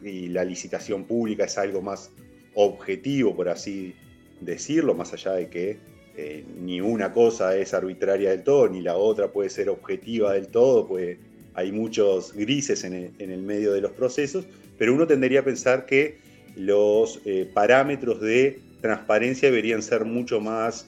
y 0.00 0.28
la 0.28 0.44
licitación 0.44 1.02
pública 1.02 1.46
es 1.46 1.58
algo 1.58 1.82
más 1.82 2.12
objetivo, 2.54 3.34
por 3.34 3.48
así 3.48 3.92
decirlo, 4.40 4.94
más 4.94 5.12
allá 5.12 5.32
de 5.32 5.48
que 5.48 5.78
eh, 6.16 6.44
ni 6.60 6.80
una 6.80 7.12
cosa 7.12 7.56
es 7.56 7.74
arbitraria 7.74 8.30
del 8.30 8.42
todo, 8.42 8.68
ni 8.68 8.80
la 8.80 8.96
otra 8.96 9.32
puede 9.32 9.50
ser 9.50 9.68
objetiva 9.68 10.32
del 10.32 10.48
todo, 10.48 10.86
pues 10.86 11.18
hay 11.54 11.72
muchos 11.72 12.32
grises 12.32 12.84
en 12.84 13.14
el, 13.18 13.42
medio 13.42 13.72
de 13.72 13.80
los 13.80 13.92
procesos, 13.92 14.44
pero 14.76 14.94
uno 14.94 15.06
tendería 15.06 15.40
a 15.40 15.44
pensar 15.44 15.86
que 15.86 16.18
los 16.56 17.20
eh, 17.24 17.48
parámetros 17.52 18.20
de 18.20 18.60
transparencia 18.80 19.48
deberían 19.48 19.82
ser 19.82 20.04
mucho 20.04 20.40
más 20.40 20.86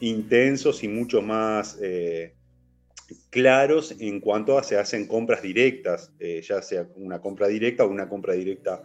intensos 0.00 0.84
y 0.84 0.88
mucho 0.88 1.22
más 1.22 1.78
claros 3.30 3.94
en 3.98 4.20
cuanto 4.20 4.58
a 4.58 4.62
se 4.62 4.76
hacen 4.76 5.06
compras 5.06 5.42
directas, 5.42 6.12
eh, 6.18 6.42
ya 6.46 6.62
sea 6.62 6.86
una 6.96 7.20
compra 7.20 7.48
directa 7.48 7.84
o 7.84 7.88
una 7.88 8.08
compra 8.08 8.34
directa 8.34 8.82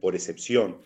por 0.00 0.14
excepción. 0.14 0.78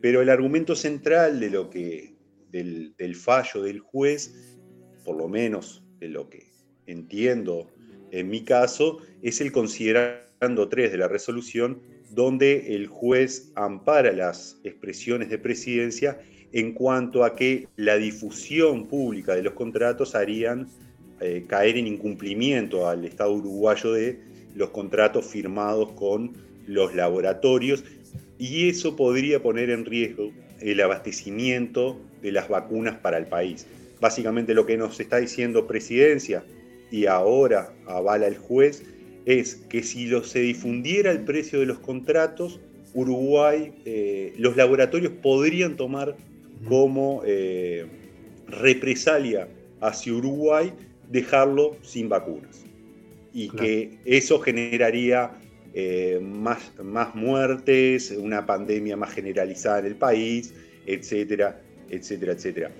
Pero 0.00 0.22
el 0.22 0.30
argumento 0.30 0.76
central 0.76 1.40
de 1.40 1.50
lo 1.50 1.70
que, 1.70 2.09
del, 2.50 3.14
fallo 3.14 3.62
del 3.62 3.80
juez, 3.80 4.58
por 5.04 5.16
lo 5.16 5.28
menos 5.28 5.82
de 5.98 6.08
lo 6.08 6.28
que 6.28 6.50
entiendo 6.86 7.68
en 8.10 8.28
mi 8.28 8.42
caso, 8.42 8.98
es 9.22 9.40
el 9.40 9.52
considerando 9.52 10.68
3 10.68 10.90
de 10.90 10.98
la 10.98 11.08
resolución, 11.08 11.80
donde 12.10 12.74
el 12.74 12.88
juez 12.88 13.52
ampara 13.54 14.12
las 14.12 14.58
expresiones 14.64 15.30
de 15.30 15.38
presidencia 15.38 16.20
en 16.52 16.72
cuanto 16.72 17.24
a 17.24 17.36
que 17.36 17.68
la 17.76 17.96
difusión 17.96 18.88
pública 18.88 19.36
de 19.36 19.44
los 19.44 19.52
contratos 19.52 20.16
harían 20.16 20.68
eh, 21.20 21.44
caer 21.46 21.76
en 21.76 21.86
incumplimiento 21.86 22.88
al 22.88 23.04
Estado 23.04 23.32
uruguayo 23.32 23.92
de 23.92 24.18
los 24.56 24.70
contratos 24.70 25.26
firmados 25.26 25.92
con 25.92 26.32
los 26.66 26.94
laboratorios 26.94 27.84
y 28.38 28.68
eso 28.68 28.96
podría 28.96 29.42
poner 29.42 29.70
en 29.70 29.84
riesgo 29.84 30.32
el 30.60 30.80
abastecimiento 30.80 32.00
de 32.22 32.32
las 32.32 32.48
vacunas 32.48 32.96
para 32.96 33.18
el 33.18 33.26
país. 33.26 33.66
Básicamente 34.00 34.54
lo 34.54 34.66
que 34.66 34.76
nos 34.76 34.98
está 35.00 35.18
diciendo 35.18 35.66
Presidencia 35.66 36.42
y 36.90 37.06
ahora 37.06 37.72
avala 37.86 38.26
el 38.26 38.38
juez 38.38 38.82
es 39.26 39.56
que 39.68 39.82
si 39.82 40.10
se 40.22 40.40
difundiera 40.40 41.10
el 41.10 41.20
precio 41.20 41.60
de 41.60 41.66
los 41.66 41.78
contratos, 41.78 42.60
Uruguay, 42.94 43.72
eh, 43.84 44.32
los 44.38 44.56
laboratorios 44.56 45.12
podrían 45.22 45.76
tomar 45.76 46.16
como 46.68 47.22
eh, 47.24 47.86
represalia 48.48 49.48
hacia 49.80 50.14
Uruguay 50.14 50.72
dejarlo 51.08 51.76
sin 51.82 52.08
vacunas. 52.08 52.64
Y 53.32 53.48
que 53.48 53.98
eso 54.04 54.40
generaría 54.40 55.30
eh, 55.72 56.18
más, 56.20 56.72
más 56.82 57.14
muertes, 57.14 58.10
una 58.10 58.44
pandemia 58.44 58.96
más 58.96 59.12
generalizada 59.12 59.78
en 59.80 59.86
el 59.86 59.94
país, 59.94 60.52
etcétera, 60.86 61.60
etcétera, 61.90 62.32
etcétera. 62.32 62.70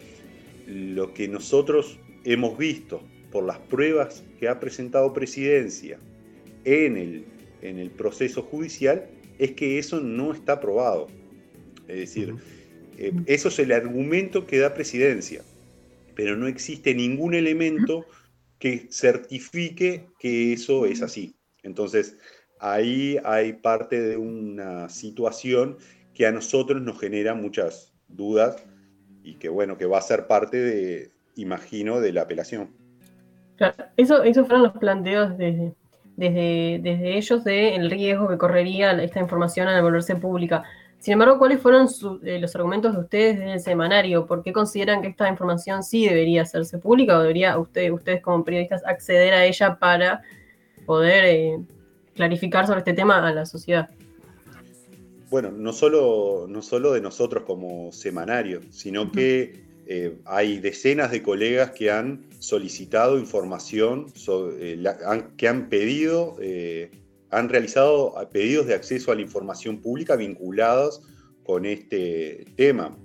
lo 0.67 1.13
que 1.13 1.29
nosotros 1.29 1.99
hemos 2.25 2.57
visto 2.57 3.03
por 3.31 3.45
las 3.45 3.59
pruebas 3.59 4.23
que 4.39 4.49
ha 4.49 4.61
presentado 4.61 5.13
presidencia 5.13 5.99
en 6.65 6.97
el, 6.97 7.25
en 7.63 7.79
el 7.79 7.91
proceso 7.91 8.43
judicial 8.43 9.07
es 9.39 9.53
que 9.53 9.79
eso 9.79 10.01
no 10.01 10.33
está 10.33 10.61
probado. 10.61 11.09
Es 11.89 11.97
decir, 11.97 12.35
eh, 12.99 13.13
eso 13.27 13.49
es 13.49 13.59
el 13.59 13.73
argumento 13.73 14.47
que 14.47 14.59
da 14.59 14.75
presidencia, 14.75 15.43
pero 16.15 16.37
no 16.37 16.47
existe 16.47 16.95
ningún 16.95 17.35
elemento 17.35 18.05
que 18.59 18.89
certifique 18.91 20.07
que 20.19 20.53
eso 20.53 20.87
es 20.87 21.03
así. 21.03 21.35
Entonces, 21.63 22.17
ahí 22.59 23.17
hay 23.25 23.55
parte 23.55 24.01
de 24.01 24.17
una 24.17 24.89
situación 24.89 25.79
que 26.15 26.27
a 26.27 26.33
nosotros 26.33 26.83
nos 26.83 27.01
genera 27.01 27.35
muchas 27.35 27.95
dudas 28.09 28.63
y 29.31 29.35
que 29.35 29.49
bueno, 29.49 29.77
que 29.77 29.87
va 29.87 29.99
a 29.99 30.03
ser 30.03 30.27
parte 30.27 30.57
de, 30.57 31.11
imagino, 31.37 32.01
de 32.01 32.13
la 32.13 32.23
apelación. 32.23 32.71
Claro, 33.57 33.75
eso, 33.97 34.23
esos 34.23 34.47
fueron 34.47 34.65
los 34.65 34.73
planteos 34.73 35.37
desde, 35.39 35.75
desde, 36.17 37.17
ellos 37.17 37.45
del 37.45 37.91
riesgo 37.91 38.29
que 38.29 38.39
correría 38.39 38.93
esta 39.03 39.21
información 39.21 39.69
al 39.69 39.83
volverse 39.83 40.17
pública. 40.17 40.65
Sin 40.99 41.13
embargo, 41.13 41.39
¿cuáles 41.39 41.61
fueron 41.61 41.89
eh, 42.25 42.39
los 42.41 42.55
argumentos 42.57 42.93
de 42.93 43.01
ustedes 43.01 43.37
en 43.41 43.49
el 43.49 43.61
semanario? 43.61 44.27
¿Por 44.27 44.43
qué 44.43 44.53
consideran 44.53 45.01
que 45.01 45.09
esta 45.09 45.29
información 45.29 45.83
sí 45.83 46.07
debería 46.07 46.43
hacerse 46.43 46.79
pública 46.79 47.17
o 47.17 47.21
debería 47.21 47.59
usted, 47.59 47.91
ustedes 47.91 48.21
como 48.21 48.45
periodistas 48.45 48.85
acceder 48.85 49.33
a 49.33 49.45
ella 49.45 49.79
para 49.79 50.23
poder 50.85 51.25
eh, 51.25 51.59
clarificar 52.15 52.67
sobre 52.67 52.81
este 52.81 52.93
tema 52.93 53.27
a 53.27 53.33
la 53.33 53.47
sociedad? 53.47 53.89
Bueno, 55.31 55.53
no 55.53 55.73
solo, 55.73 56.47
no 56.49 56.61
solo 56.61 56.93
de 56.93 57.01
nosotros 57.01 57.45
como 57.45 57.93
semanario, 57.93 58.61
sino 58.71 59.13
que 59.13 59.65
eh, 59.87 60.19
hay 60.25 60.59
decenas 60.59 61.11
de 61.13 61.23
colegas 61.23 61.71
que 61.71 61.91
han 61.91 62.27
solicitado 62.41 63.19
información, 63.19 64.13
que 65.37 65.49
han 65.49 65.69
pedido 65.69 66.37
han 67.31 67.49
realizado 67.49 68.15
pedidos 68.33 68.67
de 68.67 68.75
acceso 68.75 69.13
a 69.13 69.15
la 69.15 69.23
información 69.23 69.79
pública 69.79 70.17
vinculados 70.17 71.03
con 71.45 71.65
este 71.65 72.45
tema. 72.57 72.97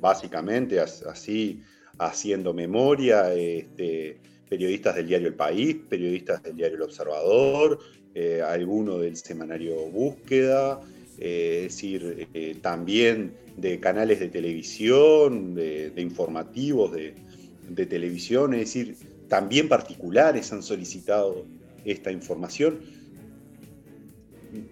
Básicamente, 0.00 0.80
así 0.80 1.62
haciendo 1.98 2.52
memoria, 2.52 3.32
este, 3.34 4.18
periodistas 4.48 4.96
del 4.96 5.06
diario 5.06 5.28
El 5.28 5.34
País, 5.34 5.76
periodistas 5.88 6.42
del 6.42 6.56
diario 6.56 6.76
El 6.76 6.82
Observador, 6.82 7.78
eh, 8.14 8.42
alguno 8.42 8.98
del 8.98 9.16
semanario 9.16 9.76
Búsqueda, 9.86 10.80
eh, 11.18 11.64
es 11.66 11.74
decir, 11.74 12.28
eh, 12.34 12.56
también 12.60 13.32
de 13.56 13.80
canales 13.80 14.20
de 14.20 14.28
televisión, 14.28 15.54
de, 15.54 15.92
informativos 15.96 16.92
de, 16.92 17.14
de, 17.68 17.86
televisión, 17.86 18.54
es 18.54 18.60
decir, 18.60 18.96
también 19.28 19.68
particulares 19.68 20.52
han 20.52 20.62
solicitado 20.62 21.46
esta 21.84 22.10
información 22.10 22.80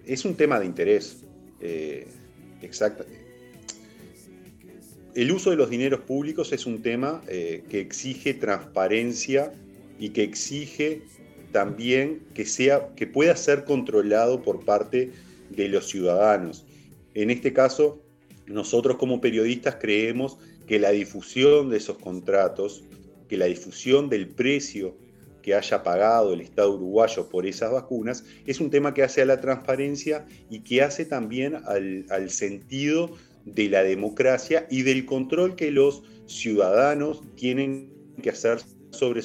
es 0.05 0.25
un 0.25 0.35
tema 0.35 0.59
de 0.59 0.65
interés. 0.65 1.23
Eh. 1.61 2.07
El 5.15 5.31
uso 5.31 5.49
de 5.49 5.57
los 5.57 5.69
dineros 5.69 6.01
públicos 6.01 6.53
es 6.53 6.65
un 6.65 6.81
tema 6.81 7.21
eh, 7.27 7.63
que 7.69 7.81
exige 7.81 8.33
transparencia 8.33 9.51
y 9.99 10.09
que 10.09 10.23
exige 10.23 11.01
también 11.51 12.21
que, 12.33 12.45
sea, 12.45 12.89
que 12.95 13.05
pueda 13.05 13.35
ser 13.35 13.65
controlado 13.65 14.41
por 14.41 14.63
parte 14.63 14.97
de 14.97 15.11
los 15.57 15.87
ciudadanos. 15.87 16.65
En 17.13 17.29
este 17.29 17.53
caso, 17.53 18.01
nosotros 18.47 18.97
como 18.97 19.21
periodistas 19.21 19.77
creemos 19.79 20.37
que 20.67 20.79
la 20.79 20.91
difusión 20.91 21.69
de 21.69 21.77
esos 21.77 21.97
contratos, 21.97 22.83
que 23.27 23.37
la 23.37 23.45
difusión 23.45 24.09
del 24.09 24.27
precio 24.27 24.95
que 25.41 25.53
haya 25.53 25.83
pagado 25.83 26.33
el 26.33 26.41
Estado 26.41 26.73
uruguayo 26.73 27.29
por 27.29 27.45
esas 27.45 27.71
vacunas, 27.71 28.23
es 28.45 28.59
un 28.59 28.69
tema 28.69 28.93
que 28.93 29.03
hace 29.03 29.21
a 29.21 29.25
la 29.25 29.41
transparencia 29.41 30.25
y 30.49 30.61
que 30.61 30.81
hace 30.81 31.05
también 31.05 31.57
al, 31.65 32.29
sentido 32.29 33.11
de 33.45 33.69
la 33.69 33.83
democracia 33.83 34.65
y 34.71 34.83
del 34.83 35.05
control 35.05 35.55
que 35.55 35.69
los 35.69 36.03
ciudadanos 36.27 37.21
tienen 37.35 37.91
que 38.21 38.29
hacer 38.29 38.59
sobre, 38.91 39.19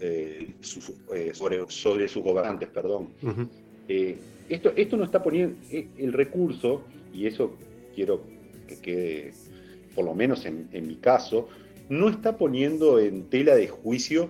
eh, 0.00 0.54
eh, 1.14 1.32
sobre, 1.34 2.08
sus 2.08 2.22
gobernantes. 2.22 2.68
Perdón. 2.68 3.08
Eh, 3.88 4.18
esto, 4.48 4.72
esto 4.76 4.96
no 4.96 5.04
está 5.04 5.22
poniendo 5.22 5.56
el 5.70 6.12
recurso, 6.12 6.82
y 7.12 7.26
eso 7.26 7.56
quiero 7.94 8.22
que 8.68 8.76
quede, 8.76 9.32
por 9.94 10.04
lo 10.04 10.14
menos 10.14 10.44
en, 10.46 10.68
en 10.72 10.86
mi 10.86 10.96
caso, 10.96 11.48
no 11.88 12.08
está 12.08 12.36
poniendo 12.36 12.98
en 12.98 13.24
tela 13.24 13.54
de 13.54 13.68
juicio 13.68 14.28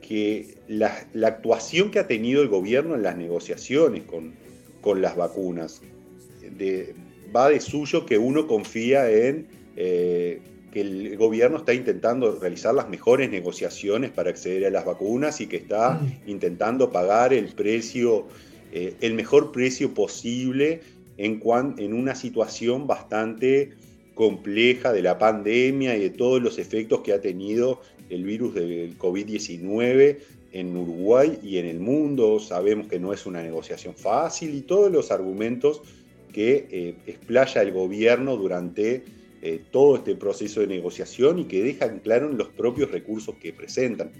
que 0.00 0.56
la, 0.66 1.06
actuación 1.24 1.90
que 1.90 2.00
ha 2.00 2.06
tenido 2.06 2.42
el 2.42 2.48
gobierno 2.48 2.94
en 2.94 3.02
las 3.02 3.16
negociaciones 3.16 4.02
con, 4.04 4.32
con 4.80 5.00
las 5.02 5.16
vacunas 5.16 5.82
va 7.34 7.48
de 7.48 7.60
suyo 7.60 8.06
que 8.06 8.18
uno 8.18 8.46
confía 8.46 9.10
en 9.10 9.46
eh, 9.76 10.40
que 10.72 10.80
el 10.80 11.16
gobierno 11.16 11.58
está 11.58 11.74
intentando 11.74 12.38
realizar 12.40 12.74
las 12.74 12.88
mejores 12.88 13.30
negociaciones 13.30 14.10
para 14.10 14.30
acceder 14.30 14.66
a 14.66 14.70
las 14.70 14.84
vacunas 14.84 15.40
y 15.40 15.46
que 15.46 15.56
está 15.56 15.94
mm. 15.94 16.28
intentando 16.28 16.90
pagar 16.90 17.32
el 17.32 17.48
precio, 17.48 18.26
eh, 18.72 18.94
el 19.00 19.14
mejor 19.14 19.52
precio 19.52 19.94
posible 19.94 20.80
en, 21.16 21.42
en 21.78 21.94
una 21.94 22.14
situación 22.14 22.86
bastante 22.86 23.72
compleja 24.14 24.92
de 24.92 25.02
la 25.02 25.18
pandemia 25.18 25.96
y 25.96 26.00
de 26.00 26.10
todos 26.10 26.42
los 26.42 26.58
efectos 26.58 27.00
que 27.00 27.12
ha 27.12 27.20
tenido 27.20 27.80
el 28.10 28.24
virus 28.24 28.54
del 28.54 28.98
COVID-19 28.98 30.18
en 30.52 30.76
Uruguay 30.76 31.38
y 31.42 31.58
en 31.58 31.66
el 31.66 31.80
mundo. 31.80 32.38
Sabemos 32.40 32.88
que 32.88 32.98
no 32.98 33.12
es 33.12 33.26
una 33.26 33.42
negociación 33.42 33.94
fácil 33.94 34.54
y 34.54 34.62
todos 34.62 34.90
los 34.90 35.10
argumentos 35.10 35.82
que 36.32 36.68
eh, 36.70 36.94
explaya 37.06 37.62
el 37.62 37.72
gobierno 37.72 38.36
durante 38.36 39.04
eh, 39.42 39.62
todo 39.70 39.96
este 39.96 40.14
proceso 40.16 40.60
de 40.60 40.66
negociación 40.66 41.38
y 41.38 41.44
que 41.44 41.62
dejan 41.62 42.00
claro 42.00 42.30
en 42.30 42.38
los 42.38 42.48
propios 42.48 42.90
recursos 42.90 43.34
que 43.36 43.52
presentan. 43.52 44.10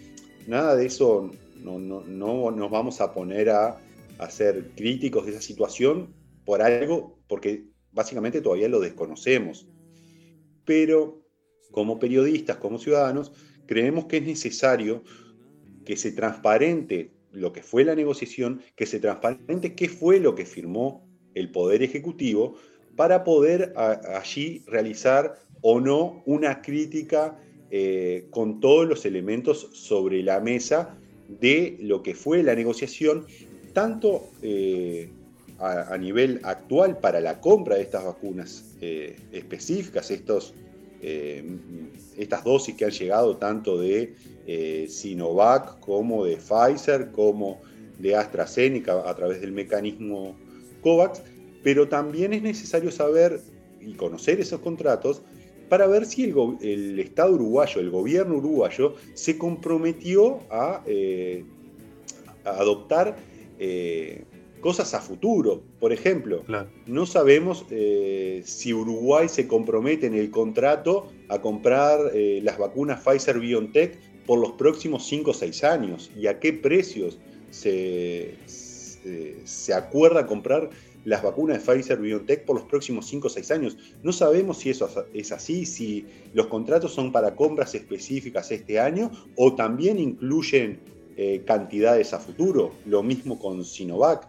Nada 0.47 0.77
de 0.77 0.87
eso, 0.87 1.31
no, 1.63 1.79
no, 1.79 2.03
no 2.03 2.51
nos 2.51 2.71
vamos 2.71 3.01
a 3.01 3.13
poner 3.13 3.51
a, 3.51 3.79
a 4.21 4.31
ser 4.31 4.73
críticos 4.77 5.25
de 5.25 5.33
esa 5.33 5.41
situación 5.41 6.15
por 6.45 6.61
algo, 6.61 7.19
porque 7.27 7.65
básicamente 7.91 8.41
todavía 8.41 8.69
lo 8.69 8.79
desconocemos. 8.79 9.67
Pero 10.65 11.25
como 11.71 11.99
periodistas, 11.99 12.59
como 12.59 12.79
ciudadanos, 12.79 13.33
creemos 13.67 14.05
que 14.05 14.19
es 14.19 14.25
necesario 14.25 15.03
que 15.87 15.97
se 15.97 16.13
transparente 16.13 17.13
lo 17.33 17.53
que 17.53 17.63
fue 17.63 17.85
la 17.85 17.95
negociación, 17.95 18.61
que 18.77 18.87
se 18.87 19.01
transparente 19.01 19.75
qué 19.75 19.89
fue 19.89 20.21
lo 20.21 20.35
que 20.35 20.45
firmó 20.45 21.09
el 21.35 21.51
Poder 21.51 21.83
Ejecutivo 21.83 22.57
para 22.97 23.25
poder 23.25 23.73
allí 23.77 24.63
realizar 24.67 25.37
o 25.63 25.81
no 25.81 26.23
una 26.27 26.61
crítica 26.61 27.41
eh, 27.71 28.27
con 28.31 28.61
todos 28.61 28.87
los 28.87 29.07
elementos 29.07 29.71
sobre 29.73 30.23
la 30.23 30.41
mesa 30.41 30.99
de 31.29 31.77
lo 31.81 32.03
que 32.03 32.15
fue 32.15 32.43
la 32.43 32.55
negociación, 32.55 33.27
tanto 33.73 34.31
eh, 34.43 35.09
a, 35.59 35.97
nivel 35.99 36.41
actual 36.43 36.99
para 36.99 37.21
la 37.21 37.41
compra 37.41 37.77
de 37.77 37.83
estas 37.83 38.05
vacunas 38.05 38.65
eh, 38.81 39.17
específicas, 39.31 40.11
estos 40.11 40.55
eh, 41.03 41.45
estas 42.17 42.45
dosis 42.45 42.75
que 42.75 42.85
han 42.85 42.91
llegado 42.91 43.37
tanto 43.37 43.79
de 43.79 44.15
Sinovac 44.89 45.81
como 45.81 46.25
de 46.25 46.37
Pfizer, 46.37 47.11
como 47.11 47.61
de 47.99 48.17
AstraZeneca 48.17 49.09
a 49.09 49.15
través 49.15 49.41
del 49.41 49.53
mecanismo 49.53 50.35
COVAX, 50.83 51.23
pero 51.63 51.89
también 51.89 52.33
es 52.33 52.43
necesario 52.43 52.91
saber 52.91 53.41
y 53.81 53.95
conocer 53.95 54.41
esos 54.41 54.61
contratos 54.61 55.23
para 55.69 55.87
ver 55.87 56.05
si 56.05 56.35
el, 56.63 56.99
Estado 56.99 57.33
uruguayo, 57.33 57.81
el 57.81 57.91
gobierno 57.91 58.37
uruguayo, 58.37 58.95
se 59.15 59.39
comprometió 59.39 60.41
a, 60.51 60.83
adoptar 62.45 63.17
cosas 64.61 64.95
a 64.95 65.01
futuro. 65.01 65.63
Por 65.81 65.93
ejemplo, 65.93 66.45
no 66.87 67.07
sabemos 67.07 67.65
eh, 67.71 68.43
si 68.45 68.73
Uruguay 68.73 69.29
se 69.29 69.49
compromete 69.49 70.07
en 70.07 70.15
el 70.15 70.31
contrato 70.31 71.09
a 71.29 71.41
comprar 71.41 72.11
eh, 72.15 72.41
las 72.43 72.59
vacunas 72.59 73.01
Pfizer 73.03 73.41
BioNTech 73.41 73.99
por 74.27 74.39
los 74.39 74.53
próximos 74.53 75.07
5 75.07 75.31
o 75.31 75.35
6 75.35 75.65
años 75.65 76.11
y 76.17 76.27
a 76.27 76.39
qué 76.39 76.53
precios 76.53 77.19
se, 77.51 78.37
se, 78.47 79.75
acuerda 79.75 80.27
comprar 80.27 80.71
las 81.05 81.23
vacunas 81.23 81.59
de 81.59 81.73
Pfizer 81.73 81.99
BioNTech 81.99 82.45
por 82.45 82.57
los 82.57 82.67
próximos 82.67 83.07
5 83.07 83.27
o 83.27 83.31
6 83.31 83.51
años. 83.51 83.77
No 84.03 84.13
sabemos 84.13 84.59
si 84.59 84.71
eso 84.71 84.89
es 85.15 85.33
así, 85.33 85.65
si 85.65 86.07
los 86.35 86.47
contratos 86.47 86.93
son 86.93 87.11
para 87.11 87.35
compras 87.35 87.75
específicas 87.75 88.51
este 88.53 88.79
año 88.79 89.11
o 89.37 89.55
también 89.55 89.99
incluyen 89.99 90.79
eh, 91.17 91.43
cantidades 91.47 92.13
a 92.13 92.19
futuro. 92.19 92.73
Lo 92.87 93.03
mismo 93.03 93.39
con 93.39 93.65
Sinovac. 93.65 94.29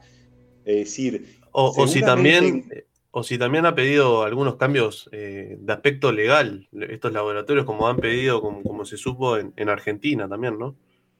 Es 0.65 0.75
decir, 0.75 1.39
o, 1.51 1.87
si 1.87 2.01
también, 2.01 2.69
o 3.11 3.23
si 3.23 3.37
también 3.37 3.65
ha 3.65 3.75
pedido 3.75 4.23
algunos 4.23 4.55
cambios 4.55 5.09
de 5.11 5.59
aspecto 5.67 6.11
legal, 6.11 6.69
estos 6.89 7.11
laboratorios, 7.11 7.65
como 7.65 7.87
han 7.87 7.97
pedido, 7.97 8.41
como, 8.41 8.85
se 8.85 8.97
supo 8.97 9.37
en, 9.37 9.53
en 9.57 9.69
Argentina 9.69 10.29
también, 10.29 10.59
¿no? 10.59 10.75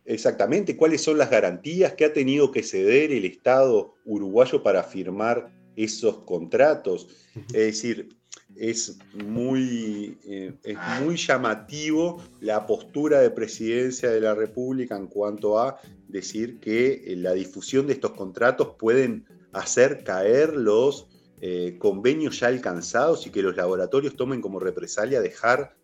Exactamente, 0.06 0.76
cuáles 0.76 1.02
son 1.02 1.18
las 1.18 1.30
garantías 1.30 1.94
que 1.94 2.06
ha 2.06 2.14
tenido 2.14 2.52
que 2.52 2.64
ceder 2.64 3.12
el 3.12 3.26
Estado 3.26 3.96
uruguayo 4.06 4.64
para 4.64 4.84
firmar 4.84 5.52
esos 5.76 6.20
contratos. 6.20 7.08
Es 7.48 7.54
decir, 7.54 8.10
es 8.56 8.98
muy, 9.14 10.18
eh, 10.24 10.54
es 10.64 10.78
muy 11.02 11.18
llamativo 11.18 12.22
la 12.40 12.66
postura 12.66 13.20
de 13.20 13.32
presidencia 13.32 14.10
de 14.10 14.22
la 14.22 14.36
República 14.36 14.96
en 14.96 15.08
cuanto 15.08 15.60
a 15.60 15.80
decir 16.08 16.60
que 16.60 17.04
eh, 17.06 17.16
la 17.16 17.34
difusión 17.34 17.88
de 17.88 17.94
estos 17.94 18.12
contratos 18.12 18.76
pueden 18.78 19.26
hacer 19.54 20.04
caer 20.04 20.56
los 20.56 21.08
eh, 21.42 21.78
convenios 21.80 22.40
ya 22.40 22.48
alcanzados 22.48 23.26
y 23.26 23.32
que 23.32 23.42
los 23.42 23.56
laboratorios 23.56 24.16
tomen 24.16 24.42
como 24.42 24.60
represalia 24.60 25.22
dejar 25.22 25.76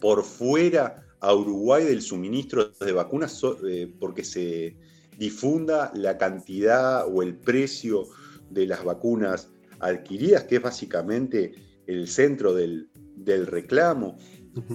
por 0.00 0.24
fuera 0.24 1.06
a 1.20 1.32
Uruguay 1.32 1.84
del 1.84 2.02
suministro 2.02 2.70
de 2.70 2.90
vacunas 2.90 3.40
porque 4.00 4.24
se 4.24 4.76
difunda 5.16 5.92
la 5.94 6.18
cantidad 6.18 7.06
o 7.06 7.22
el 7.22 7.36
precio 7.36 8.08
de 8.50 8.66
las 8.66 8.84
vacunas 8.84 9.51
adquiridas, 9.82 10.44
que 10.44 10.56
es 10.56 10.62
básicamente 10.62 11.52
el 11.86 12.08
centro 12.08 12.54
del, 12.54 12.88
reclamo. 13.46 14.16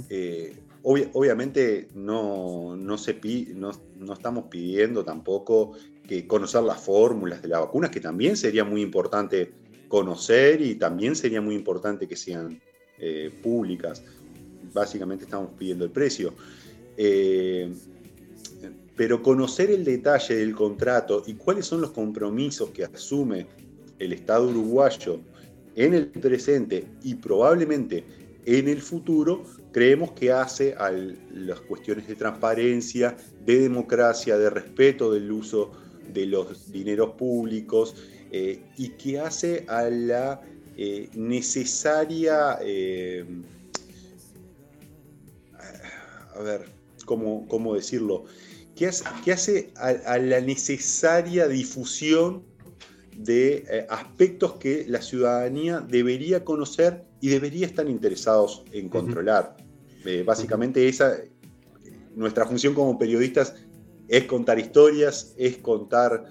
Eh, 0.09 0.55
obviamente 0.83 1.87
no, 1.95 2.77
se 2.97 3.19
no, 3.53 3.71
no, 3.97 4.13
estamos 4.13 4.45
pidiendo 4.49 5.03
tampoco 5.03 5.73
que 6.07 6.25
conocer 6.25 6.63
las 6.63 6.79
fórmulas 6.79 7.41
de 7.41 7.49
las 7.49 7.61
vacunas, 7.61 7.89
que 7.89 7.99
también 7.99 8.37
sería 8.37 8.63
muy 8.63 8.81
importante 8.81 9.53
conocer 9.87 10.61
y 10.61 10.75
también 10.75 11.15
sería 11.15 11.41
muy 11.41 11.55
importante 11.55 12.07
que 12.07 12.15
sean 12.15 12.61
eh, 12.99 13.31
públicas. 13.43 14.03
Básicamente 14.73 15.25
estamos 15.25 15.51
pidiendo 15.57 15.85
el 15.85 15.91
precio. 15.91 16.33
Eh, 16.95 17.71
pero 18.95 19.21
conocer 19.21 19.69
el 19.69 19.85
detalle 19.85 20.35
del 20.35 20.55
contrato 20.55 21.23
y 21.27 21.35
cuáles 21.35 21.67
son 21.67 21.81
los 21.81 21.91
compromisos 21.91 22.71
que 22.71 22.83
asume 22.83 23.45
el 23.99 24.13
Estado 24.13 24.49
uruguayo 24.49 25.19
en 25.75 25.93
el 25.93 26.07
presente 26.07 26.86
y 27.03 27.15
probablemente 27.15 28.03
en 28.45 28.67
el 28.67 28.81
futuro, 28.81 29.43
creemos 29.71 30.12
que 30.13 30.31
hace 30.31 30.73
a 30.75 30.89
las 30.89 31.60
cuestiones 31.62 32.07
de 32.07 32.15
transparencia, 32.15 33.17
de 33.45 33.60
democracia, 33.60 34.38
de 34.38 34.49
respeto 34.49 35.12
del 35.12 35.31
uso 35.31 35.71
de 36.13 36.25
los 36.25 36.71
dineros 36.71 37.12
públicos 37.12 37.95
eh, 38.31 38.63
y 38.77 38.89
que 38.89 39.19
hace 39.19 39.65
a 39.67 39.83
la 39.89 40.41
eh, 40.77 41.10
necesaria, 41.13 42.57
eh, 42.62 43.25
a 46.33 46.41
ver, 46.41 46.65
¿cómo, 47.05 47.45
cómo 47.47 47.75
decirlo? 47.75 48.25
que 48.77 48.88
hace, 49.33 49.71
a, 49.75 50.17
la 50.19 50.39
necesaria 50.39 51.47
difusión 51.47 52.43
de 53.17 53.65
eh, 53.69 53.88
aspectos 53.89 54.53
que 54.53 54.86
la 54.88 55.01
ciudadanía 55.01 55.80
debería 55.80 56.43
conocer 56.45 57.03
y 57.19 57.30
debería 57.30 57.65
estar 57.65 57.89
interesados 57.89 58.63
en 58.71 58.89
controlar. 58.89 59.58
Eh, 60.06 60.23
básicamente 60.25 60.88
esa, 60.88 61.17
nuestra 62.15 62.45
función 62.45 62.73
como 62.73 62.97
periodistas 62.97 63.56
es 64.08 64.23
contar 64.25 64.60
historias, 64.60 65.34
es 65.38 65.58
contar 65.58 66.25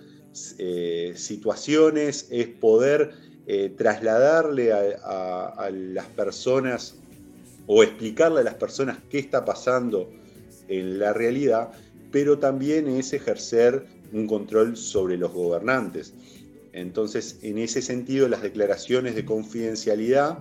eh, 0.59 1.13
situaciones, 1.17 2.29
es 2.31 2.49
poder 2.49 3.27
trasladarle 3.77 4.73
a, 4.73 5.71
las 5.71 6.07
personas 6.07 6.97
o 7.69 7.85
explicarle 7.85 8.41
a 8.41 8.43
las 8.43 8.55
personas 8.55 8.99
qué 9.09 9.21
está 9.21 9.45
pasando 9.45 10.11
en 10.67 10.99
la 10.99 11.13
realidad 11.13 11.71
pero 12.17 12.39
también 12.39 12.89
es 12.89 13.13
ejercer 13.13 13.85
un 14.13 14.27
control 14.27 14.77
sobre 14.77 15.19
los 15.19 15.33
gobernantes. 15.33 16.15
Entonces, 16.77 17.39
en 17.41 17.57
ese 17.57 17.81
sentido, 17.81 18.29
las 18.29 18.43
declaraciones 18.43 19.15
de 19.15 19.25
confidencialidad, 19.25 20.41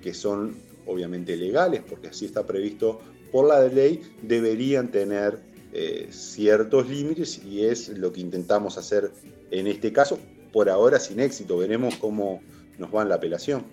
que 0.00 0.14
son 0.14 0.54
obviamente 0.86 1.36
legales, 1.36 1.82
porque 1.88 2.06
así 2.06 2.24
está 2.24 2.46
previsto 2.46 3.00
por 3.32 3.48
la 3.48 3.66
ley, 3.66 4.00
deberían 4.22 4.92
tener 4.92 5.40
eh, 5.72 6.06
ciertos 6.10 6.88
límites 6.88 7.42
y 7.44 7.64
es 7.64 7.88
lo 7.88 8.12
que 8.12 8.20
intentamos 8.20 8.78
hacer 8.78 9.10
en 9.50 9.66
este 9.66 9.92
caso, 9.92 10.20
por 10.52 10.70
ahora 10.70 11.00
sin 11.00 11.18
éxito. 11.18 11.58
Veremos 11.58 11.96
cómo 11.96 12.40
nos 12.78 12.94
va 12.94 13.02
en 13.02 13.08
la 13.08 13.16
apelación. 13.16 13.64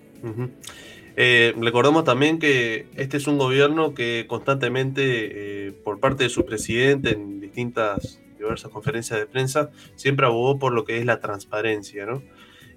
Eh, 1.14 1.54
recordemos 1.60 2.02
también 2.02 2.40
que 2.40 2.86
este 2.96 3.18
es 3.18 3.28
un 3.28 3.38
gobierno 3.38 3.94
que 3.94 4.26
constantemente, 4.28 5.68
eh, 5.68 5.72
por 5.84 6.00
parte 6.00 6.24
de 6.24 6.30
su 6.30 6.44
presidente, 6.44 7.10
en 7.10 7.38
distintas 7.40 8.18
diversas 8.44 8.70
conferencias 8.70 9.18
de 9.18 9.26
prensa, 9.26 9.70
siempre 9.96 10.26
abogó 10.26 10.58
por 10.58 10.72
lo 10.72 10.84
que 10.84 10.98
es 10.98 11.06
la 11.06 11.20
transparencia, 11.20 12.06
¿no? 12.06 12.22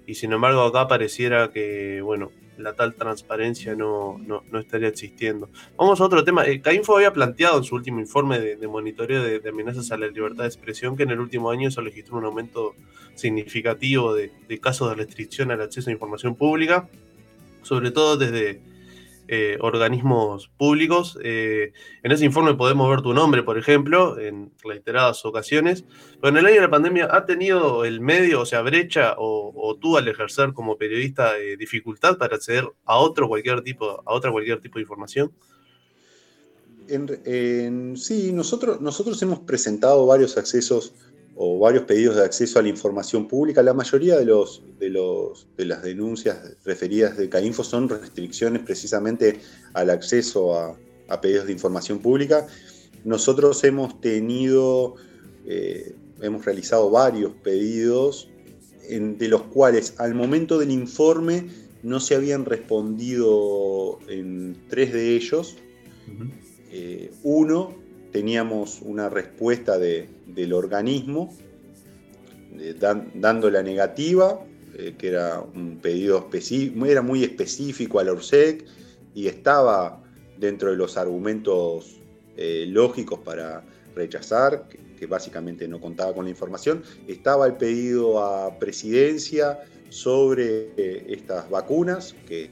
Y 0.06 0.14
sin 0.14 0.32
embargo 0.32 0.62
acá 0.62 0.86
pareciera 0.86 1.50
que, 1.50 2.00
bueno, 2.02 2.30
la 2.58 2.74
tal 2.74 2.94
transparencia 2.94 3.74
no, 3.74 4.18
no, 4.18 4.42
estaría 4.58 4.88
existiendo. 4.88 5.48
Vamos 5.76 6.00
a 6.00 6.04
otro 6.04 6.22
tema. 6.22 6.44
Eh, 6.46 6.60
Cainfo 6.60 6.96
había 6.96 7.12
planteado 7.12 7.58
en 7.58 7.64
su 7.64 7.74
último 7.74 8.00
informe 8.00 8.38
de, 8.38 8.68
monitoreo 8.68 9.22
de, 9.22 9.48
amenazas 9.48 9.90
a 9.90 9.96
la 9.96 10.06
libertad 10.06 10.44
de 10.44 10.48
expresión 10.48 10.96
que 10.96 11.02
en 11.02 11.10
el 11.10 11.20
último 11.20 11.50
año 11.50 11.70
se 11.70 11.80
registró 11.80 12.18
un 12.18 12.26
aumento 12.26 12.74
significativo 13.14 14.14
de 14.14 14.30
casos 14.60 14.90
de 14.90 14.96
restricción 14.96 15.50
al 15.50 15.62
acceso 15.62 15.90
a 15.90 15.92
información 15.92 16.36
pública 16.36 16.88
sobre 17.64 17.90
todo 17.90 18.16
desde 18.16 18.60
eh, 19.26 19.56
organismos 19.60 20.48
públicos. 20.58 21.18
Eh, 21.22 21.72
en 22.02 22.12
ese 22.12 22.26
informe 22.26 22.54
podemos 22.54 22.90
ver 22.90 23.00
tu 23.00 23.14
nombre, 23.14 23.42
por 23.42 23.56
ejemplo, 23.56 24.18
en 24.18 24.52
reiteradas 24.62 25.24
ocasiones. 25.24 25.84
Pero 26.20 26.28
en 26.28 26.36
el 26.36 26.46
año 26.46 26.56
de 26.56 26.60
la 26.60 26.70
pandemia, 26.70 27.08
¿ha 27.10 27.24
tenido 27.24 27.86
el 27.86 28.00
medio, 28.00 28.42
o 28.42 28.46
sea, 28.46 28.60
brecha, 28.60 29.14
o, 29.16 29.78
tú 29.80 29.96
al 29.96 30.08
ejercer 30.08 30.52
como 30.52 30.76
periodista 30.76 31.38
eh, 31.38 31.56
dificultad 31.56 32.18
para 32.18 32.36
acceder 32.36 32.68
a 32.84 32.98
otro 32.98 33.26
cualquier 33.26 33.62
tipo, 33.62 34.02
a 34.04 34.12
otra 34.12 34.30
cualquier 34.30 34.60
tipo 34.60 34.78
de 34.78 34.82
información? 34.82 35.32
sí, 37.96 38.30
nosotros, 38.34 38.78
nosotros 38.82 39.22
hemos 39.22 39.40
presentado 39.40 40.04
varios 40.04 40.36
accesos 40.36 40.92
o 41.36 41.58
varios 41.58 41.84
pedidos 41.84 42.16
de 42.16 42.24
acceso 42.24 42.58
a 42.58 42.62
la 42.62 42.68
información 42.68 43.26
pública. 43.26 43.62
La 43.62 43.74
mayoría 43.74 44.16
de, 44.16 44.24
los, 44.24 44.62
de, 44.78 44.90
los, 44.90 45.48
de 45.56 45.64
las 45.66 45.82
denuncias 45.82 46.56
referidas 46.64 47.16
de 47.16 47.28
CAINFO 47.28 47.64
son 47.64 47.88
restricciones 47.88 48.62
precisamente 48.62 49.40
al 49.72 49.90
acceso 49.90 50.58
a, 50.58 50.76
pedidos 51.20 51.46
de 51.46 51.52
información 51.52 51.98
pública. 51.98 52.46
Nosotros 53.04 53.62
hemos 53.64 54.00
tenido, 54.00 54.94
eh, 55.46 55.94
hemos 56.20 56.44
realizado 56.44 56.90
varios 56.90 57.32
pedidos 57.42 58.28
de 58.88 59.28
los 59.28 59.42
cuales 59.42 59.94
al 59.98 60.14
momento 60.14 60.58
del 60.58 60.70
informe 60.70 61.48
no 61.82 62.00
se 62.00 62.14
habían 62.14 62.44
respondido 62.44 63.98
en 64.08 64.56
tres 64.68 64.92
de 64.92 65.14
ellos. 65.14 65.56
Eh, 66.70 67.12
uno 67.22 67.74
teníamos 68.12 68.80
una 68.82 69.08
respuesta 69.08 69.78
del 70.34 70.52
organismo 70.52 71.34
dando 73.14 73.50
la 73.50 73.62
negativa, 73.62 74.40
eh, 74.76 74.94
que 74.98 75.08
era 75.08 75.40
un 75.40 75.78
pedido 75.78 76.18
específico, 76.18 76.86
era 76.86 77.02
muy 77.02 77.24
específico 77.24 77.98
a 77.98 78.04
la 78.04 78.16
y 79.14 79.26
estaba 79.26 80.02
dentro 80.38 80.70
de 80.70 80.76
los 80.76 80.96
argumentos 80.96 82.00
eh, 82.36 82.64
lógicos 82.68 83.20
para 83.20 83.64
rechazar, 83.94 84.68
que, 84.68 84.84
básicamente 85.06 85.68
no 85.68 85.82
contaba 85.82 86.14
con 86.14 86.24
la 86.24 86.30
información. 86.30 86.82
Estaba 87.06 87.46
el 87.46 87.58
pedido 87.58 88.24
a 88.24 88.58
presidencia 88.58 89.60
sobre 89.90 90.70
eh, 90.78 91.04
estas 91.10 91.50
vacunas, 91.50 92.14
que, 92.26 92.50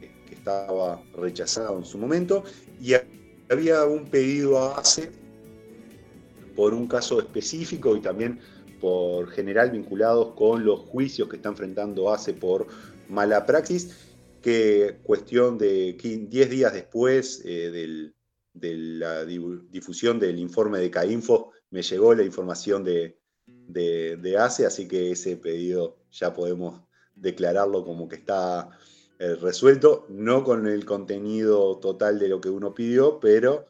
que, 0.00 0.34
estaba 0.34 1.00
rechazado 1.16 1.78
en 1.78 1.84
su 1.84 1.96
momento, 1.96 2.42
y 2.80 2.94
había 3.48 3.84
un 3.84 4.06
pedido 4.06 4.58
a 4.58 4.80
ACE 4.80 5.12
por 6.56 6.74
un 6.74 6.88
caso 6.88 7.20
específico 7.20 7.94
y 7.96 8.00
también 8.00 8.40
por 8.80 9.30
general 9.30 9.70
vinculados 9.70 10.34
con 10.34 10.64
los 10.64 10.80
juicios 10.80 11.28
que 11.28 11.36
está 11.36 11.50
enfrentando 11.50 12.12
ACE 12.12 12.34
por 12.34 12.66
mala 13.08 13.46
praxis, 13.46 13.94
que 14.42 14.98
cuestión 15.02 15.58
de 15.58 15.92
10 15.92 16.50
días 16.50 16.72
después 16.72 17.42
eh, 17.44 18.12
de 18.52 18.74
la 18.76 19.24
difusión 19.24 20.18
del 20.18 20.38
informe 20.38 20.78
de 20.78 20.90
CAINFO 20.90 21.52
me 21.70 21.82
llegó 21.82 22.14
la 22.14 22.22
información 22.22 22.84
de, 22.84 23.18
de 23.46 24.36
ACE, 24.38 24.66
así 24.66 24.88
que 24.88 25.12
ese 25.12 25.36
pedido 25.36 25.98
ya 26.10 26.32
podemos 26.32 26.80
declararlo 27.14 27.84
como 27.84 28.08
que 28.08 28.16
está 28.16 28.70
eh, 29.18 29.34
resuelto, 29.34 30.04
no 30.10 30.44
con 30.44 30.66
el 30.66 30.84
contenido 30.84 31.78
total 31.78 32.18
de 32.18 32.28
lo 32.28 32.40
que 32.40 32.50
uno 32.50 32.74
pidió, 32.74 33.18
pero 33.18 33.66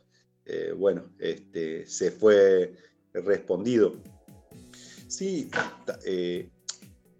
eh, 0.47 0.73
bueno, 0.77 1.05
este, 1.19 1.87
se 1.87 2.13
fue 2.13 2.73
respondido. 3.13 3.95
Sí, 5.09 5.51
eh, 6.05 6.49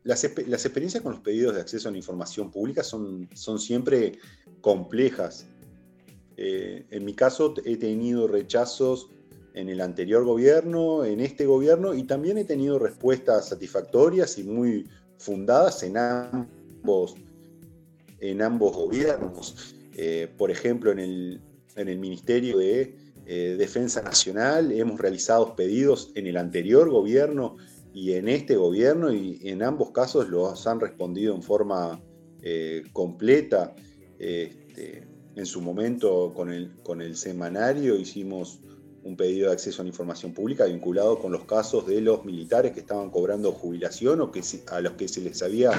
las, 0.05 0.25
experiencias 0.25 1.03
con 1.03 1.13
los 1.13 1.21
pedidos 1.21 1.55
de 1.55 1.61
acceso 1.61 1.89
a 1.89 1.93
la 1.93 1.99
información 1.99 2.53
pública 2.53 2.85
son, 2.85 3.29
son 3.35 3.59
siempre 3.59 4.19
complejas. 4.61 5.47
Eh, 6.37 6.87
en 6.91 7.05
mi 7.05 7.15
caso 7.15 7.55
he 7.65 7.77
tenido 7.77 8.29
rechazos 8.29 9.09
en 9.55 9.71
el 9.71 9.81
anterior 9.81 10.25
gobierno, 10.25 11.05
en 11.05 11.21
este 11.21 11.47
gobierno, 11.47 11.95
y 11.95 12.05
también 12.05 12.39
he 12.39 12.45
tenido 12.45 12.79
respuestas 12.79 13.49
satisfactorias 13.49 14.39
y 14.39 14.45
muy 14.45 14.87
fundadas 15.19 15.83
en 15.83 15.97
ambos, 15.97 17.15
en 18.21 18.43
ambos 18.43 18.77
gobiernos. 18.77 19.75
Por 20.37 20.51
ejemplo, 20.51 20.93
en 20.93 20.99
el, 20.99 21.41
en 21.75 21.89
el 21.89 21.99
Ministerio 21.99 22.59
de 22.59 23.06
eh, 23.27 23.57
Defensa 23.59 24.03
Nacional 24.03 24.71
hemos 24.71 25.01
realizado 25.01 25.57
pedidos 25.57 26.13
en 26.15 26.27
el 26.29 26.37
anterior 26.37 26.89
gobierno 26.91 27.57
y 27.93 28.13
en 28.13 28.29
este 28.29 28.57
gobierno 28.57 29.13
y 29.13 29.41
en 29.43 29.63
ambos 29.63 29.91
casos 29.91 30.29
los 30.29 30.67
han 30.67 30.79
respondido 30.79 31.35
en 31.35 31.43
forma 31.43 32.01
eh, 32.43 32.85
completa. 32.93 33.75
Este, 34.19 35.09
en 35.35 35.45
su 35.45 35.61
momento 35.61 36.33
con 36.35 36.53
el, 36.53 36.73
con 36.83 37.03
el 37.03 37.17
semanario 37.17 37.97
hicimos 37.97 38.61
un 39.03 39.17
pedido 39.17 39.49
de 39.49 39.55
acceso 39.55 39.83
a 39.83 39.85
la 39.85 39.91
información 39.91 40.33
pública 40.33 40.65
vinculado 40.65 41.19
con 41.19 41.33
los 41.33 41.45
casos 41.45 41.87
de 41.87 42.01
los 42.01 42.25
militares 42.25 42.73
que 42.73 42.81
estaban 42.81 43.11
cobrando 43.11 43.53
jubilación 43.53 44.21
o 44.21 44.31
que 44.31 44.43
a 44.69 44.81
los 44.81 44.93
que 44.95 45.09
se 45.09 45.21
les 45.21 45.43
había 45.43 45.71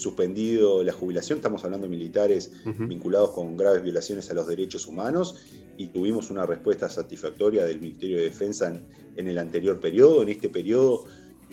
suspendido 0.00 0.82
la 0.82 0.92
jubilación. 0.92 1.38
Estamos 1.38 1.64
hablando 1.64 1.86
de 1.86 1.90
militares 1.90 2.52
vinculados 2.64 3.30
con 3.30 3.56
graves 3.56 3.82
violaciones 3.82 4.30
a 4.30 4.34
los 4.34 4.46
derechos 4.46 4.86
humanos 4.86 5.36
y 5.76 5.88
tuvimos 5.88 6.30
una 6.30 6.46
respuesta 6.46 6.88
satisfactoria 6.88 7.64
del 7.64 7.80
Ministerio 7.80 8.16
de 8.18 8.24
Defensa 8.24 8.68
en, 8.68 8.84
en 9.16 9.28
el 9.28 9.38
anterior 9.38 9.78
periodo. 9.78 10.22
En 10.22 10.30
este 10.30 10.48
periodo 10.48 11.04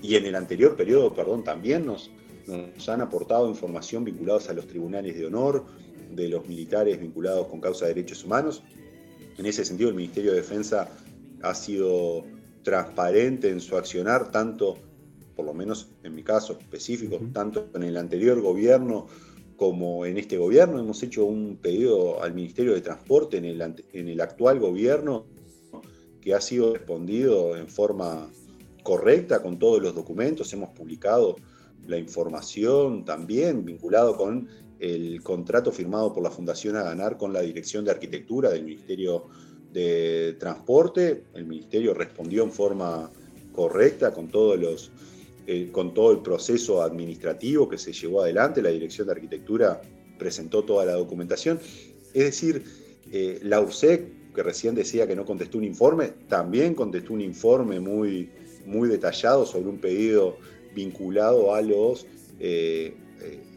y 0.01 0.15
en 0.15 0.25
el 0.25 0.35
anterior 0.35 0.75
periodo, 0.75 1.13
perdón, 1.13 1.43
también 1.43 1.85
nos, 1.85 2.09
nos 2.47 2.89
han 2.89 3.01
aportado 3.01 3.49
información 3.49 4.03
vinculados 4.03 4.49
a 4.49 4.53
los 4.53 4.67
tribunales 4.67 5.17
de 5.17 5.25
honor 5.25 5.65
de 6.11 6.29
los 6.29 6.47
militares 6.47 6.99
vinculados 6.99 7.47
con 7.47 7.59
causa 7.59 7.85
de 7.85 7.93
derechos 7.93 8.23
humanos. 8.23 8.63
En 9.37 9.45
ese 9.45 9.65
sentido, 9.65 9.89
el 9.89 9.95
Ministerio 9.95 10.31
de 10.31 10.37
Defensa 10.37 10.89
ha 11.41 11.53
sido 11.53 12.23
transparente 12.63 13.49
en 13.49 13.61
su 13.61 13.77
accionar, 13.77 14.31
tanto, 14.31 14.77
por 15.38 15.45
lo 15.45 15.53
menos 15.53 15.88
en 16.03 16.15
mi 16.15 16.23
caso 16.23 16.57
específico, 16.59 17.17
tanto 17.31 17.69
en 17.75 17.83
el 17.83 17.95
anterior 17.95 18.41
gobierno 18.41 19.07
como 19.55 20.05
en 20.05 20.17
este 20.17 20.38
gobierno. 20.38 20.79
Hemos 20.79 21.01
hecho 21.03 21.25
un 21.25 21.57
pedido 21.61 22.21
al 22.21 22.33
Ministerio 22.33 22.73
de 22.73 22.81
Transporte 22.81 23.38
en 23.38 23.45
el, 23.45 23.61
en 23.61 24.07
el 24.09 24.19
actual 24.19 24.59
gobierno 24.59 25.25
que 26.19 26.33
ha 26.33 26.41
sido 26.41 26.73
respondido 26.73 27.55
en 27.55 27.69
forma 27.69 28.29
correcta 28.83 29.41
con 29.41 29.59
todos 29.59 29.81
los 29.81 29.93
documentos, 29.93 30.51
hemos 30.53 30.69
publicado 30.69 31.35
la 31.88 31.97
información 31.97 33.05
también 33.05 33.65
vinculado 33.65 34.15
con 34.15 34.47
el 34.79 35.21
contrato 35.23 35.71
firmado 35.71 36.13
por 36.13 36.23
la 36.23 36.31
Fundación 36.31 36.75
a 36.75 36.83
ganar 36.83 37.17
con 37.17 37.33
la 37.33 37.41
Dirección 37.41 37.83
de 37.85 37.91
Arquitectura 37.91 38.49
del 38.49 38.63
Ministerio 38.63 39.25
de 39.73 40.35
Transporte. 40.39 41.23
El 41.33 41.45
Ministerio 41.45 41.93
respondió 41.93 42.43
en 42.43 42.51
forma 42.51 43.09
correcta 43.53 44.13
con 44.13 44.27
todos 44.27 44.59
los 44.59 44.91
eh, 45.49 45.69
con 45.71 45.93
todo 45.93 46.11
el 46.11 46.19
proceso 46.19 46.81
administrativo 46.81 47.69
que 47.69 47.77
se 47.77 47.93
llevó 47.93 48.21
adelante. 48.21 48.61
La 48.61 48.67
Dirección 48.67 49.07
de 49.07 49.13
Arquitectura 49.13 49.81
presentó 50.19 50.65
toda 50.65 50.83
la 50.83 50.91
documentación. 50.91 51.57
Es 52.13 52.25
decir, 52.25 52.65
eh, 53.13 53.39
la 53.43 53.61
URSEC, 53.61 54.33
que 54.33 54.43
recién 54.43 54.75
decía 54.75 55.07
que 55.07 55.15
no 55.15 55.25
contestó 55.25 55.57
un 55.57 55.63
informe, 55.63 56.09
también 56.27 56.75
contestó 56.75 57.13
un 57.13 57.21
informe 57.21 57.79
muy, 57.79 58.29
muy 58.65 58.89
detallado 58.89 59.45
sobre 59.45 59.69
un 59.69 59.77
pedido 59.77 60.35
vinculado 60.75 61.55
a 61.55 61.61
los, 61.61 62.05
eh, 62.41 62.93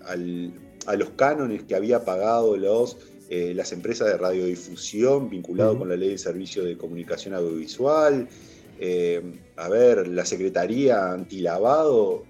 a 0.07 0.95
los 0.95 1.11
cánones 1.16 1.64
que 1.64 1.74
había 1.74 2.05
pagado 2.05 2.57
los, 2.57 2.99
las 3.28 3.72
empresas 3.72 4.07
de 4.07 4.16
radiodifusión 4.16 5.28
vinculado 5.28 5.76
con 5.76 5.88
la 5.88 5.97
ley 5.97 6.11
de 6.11 6.18
servicio 6.18 6.62
de 6.62 6.76
comunicación 6.76 7.34
audiovisual. 7.34 8.28
A 9.57 9.68
ver, 9.68 10.09
la 10.09 10.24
Secretaría 10.24 11.12
Antilavado 11.12 12.24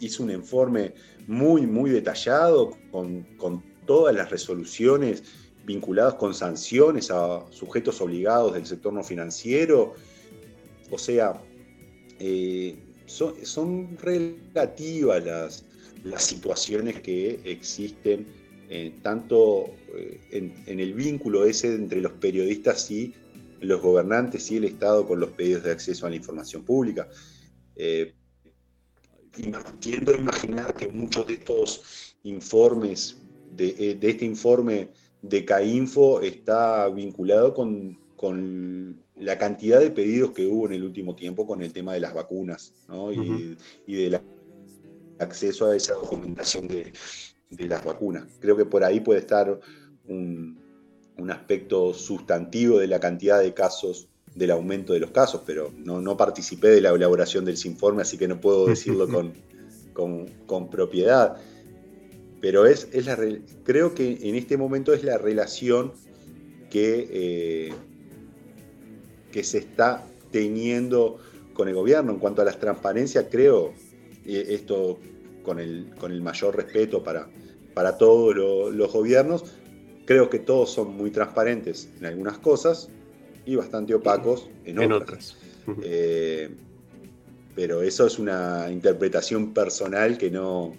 hizo 0.00 0.22
un 0.22 0.30
informe 0.30 0.92
muy, 1.26 1.66
muy 1.66 1.90
detallado 1.90 2.76
con, 2.90 3.22
con 3.38 3.62
todas 3.86 4.14
las 4.14 4.30
resoluciones 4.30 5.22
vinculadas 5.64 6.14
con 6.14 6.34
sanciones 6.34 7.10
a 7.10 7.44
sujetos 7.50 8.00
obligados 8.00 8.54
del 8.54 8.66
sector 8.66 8.92
no 8.92 9.02
financiero. 9.02 9.94
O 10.90 10.98
sea, 10.98 11.40
eh, 12.18 12.76
son, 13.06 13.98
relativas 13.98 15.24
las, 15.24 15.64
las, 16.04 16.22
situaciones 16.24 17.00
que 17.00 17.40
existen 17.44 18.26
eh, 18.68 18.92
tanto 19.02 19.66
eh, 19.94 20.20
en, 20.66 20.80
el 20.80 20.94
vínculo 20.94 21.44
ese 21.44 21.74
entre 21.74 22.00
los 22.00 22.12
periodistas 22.12 22.90
y 22.90 23.14
los 23.64 23.80
gobernantes 23.80 24.50
y 24.50 24.56
el 24.56 24.64
Estado 24.64 25.06
con 25.06 25.20
los 25.20 25.30
pedidos 25.30 25.64
de 25.64 25.72
acceso 25.72 26.06
a 26.06 26.10
la 26.10 26.16
información 26.16 26.64
pública. 26.64 27.08
tiendo 29.80 30.12
a 30.12 30.16
imaginar 30.16 30.74
que 30.74 30.88
muchos 30.88 31.26
de 31.26 31.34
estos 31.34 32.16
informes, 32.22 33.18
de, 33.50 33.98
este 34.00 34.24
informe 34.24 34.90
de 35.22 35.44
CAINFO, 35.44 36.20
está 36.20 36.88
vinculado 36.88 37.52
con, 37.52 37.98
con 38.16 39.04
la 39.16 39.38
cantidad 39.38 39.80
de 39.80 39.90
pedidos 39.90 40.32
que 40.32 40.46
hubo 40.46 40.66
en 40.66 40.74
el 40.74 40.84
último 40.84 41.14
tiempo 41.14 41.46
con 41.46 41.62
el 41.62 41.72
tema 41.72 41.94
de 41.94 42.00
las 42.00 42.14
vacunas 42.14 42.74
y, 43.86 43.94
del 43.94 44.20
acceso 45.18 45.66
a 45.66 45.76
esa 45.76 45.94
documentación 45.94 46.66
de, 46.68 46.92
las 47.50 47.84
vacunas. 47.84 48.26
Creo 48.40 48.56
que 48.56 48.64
por 48.64 48.82
ahí 48.82 49.00
puede 49.00 49.20
estar 49.20 49.60
un, 50.06 50.58
aspecto 51.30 51.94
sustantivo 51.94 52.78
de 52.78 52.86
la 52.86 53.00
cantidad 53.00 53.40
de 53.40 53.54
casos, 53.54 54.08
del 54.34 54.50
aumento 54.50 54.92
de 54.92 55.00
los 55.00 55.10
casos, 55.10 55.42
pero 55.46 55.72
no, 55.76 56.16
participé 56.16 56.68
de 56.68 56.80
la 56.80 56.90
elaboración 56.90 57.44
del 57.44 57.56
informe, 57.64 58.02
así 58.02 58.18
que 58.18 58.28
no 58.28 58.40
puedo 58.40 58.66
decirlo 58.74 59.08
con, 59.92 60.68
propiedad. 60.70 61.36
Pero 62.40 62.66
es, 62.66 62.88
es 62.92 63.06
la, 63.06 63.16
creo 63.64 63.94
que 63.94 64.18
en 64.22 64.34
este 64.34 64.56
momento 64.56 64.92
es 64.92 65.04
la 65.04 65.18
relación 65.18 65.92
que... 66.70 67.08
Eh, 67.10 67.74
que 69.34 69.42
se 69.42 69.58
está 69.58 70.06
teniendo 70.30 71.18
con 71.54 71.66
el 71.66 71.74
gobierno. 71.74 72.12
En 72.12 72.20
cuanto 72.20 72.40
a 72.40 72.44
las 72.44 72.60
transparencias, 72.60 73.26
creo, 73.28 73.72
esto 74.24 75.00
con 75.42 75.58
el, 75.58 75.90
con 75.98 76.12
el 76.12 76.22
mayor 76.22 76.54
respeto 76.54 77.02
para, 77.02 77.28
para 77.74 77.98
todos 77.98 78.32
los 78.72 78.92
gobiernos, 78.92 79.44
creo 80.04 80.30
que 80.30 80.38
todos 80.38 80.72
son 80.72 80.96
muy 80.96 81.10
transparentes 81.10 81.88
en 81.98 82.06
algunas 82.06 82.38
cosas 82.38 82.88
y 83.46 83.56
bastante 83.56 83.94
opacos 83.94 84.48
en, 84.64 84.92
otras. 84.92 85.36
Eh, 85.82 86.50
pero 87.54 87.82
eso 87.82 88.06
es 88.06 88.18
una 88.18 88.68
interpretación 88.70 89.52
personal 89.54 90.18
que 90.18 90.30
no. 90.30 90.74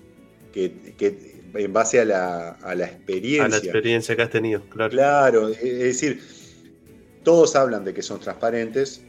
que, 0.51 1.36
en 1.53 1.71
base 1.71 2.01
a 2.01 2.05
la, 2.05 2.49
a 2.49 2.76
la 2.76 2.86
experiencia. 2.86 3.45
A 3.45 3.47
la 3.47 3.57
experiencia 3.57 4.15
que 4.15 4.21
has 4.21 4.30
tenido, 4.30 4.61
claro. 4.69 4.91
Claro, 4.91 5.49
es 5.49 5.61
decir, 5.61 6.21
todos 7.23 7.55
hablan 7.55 7.86
de 7.86 7.93
que 7.93 8.01
son 8.01 8.19
transparentes, 8.19 9.01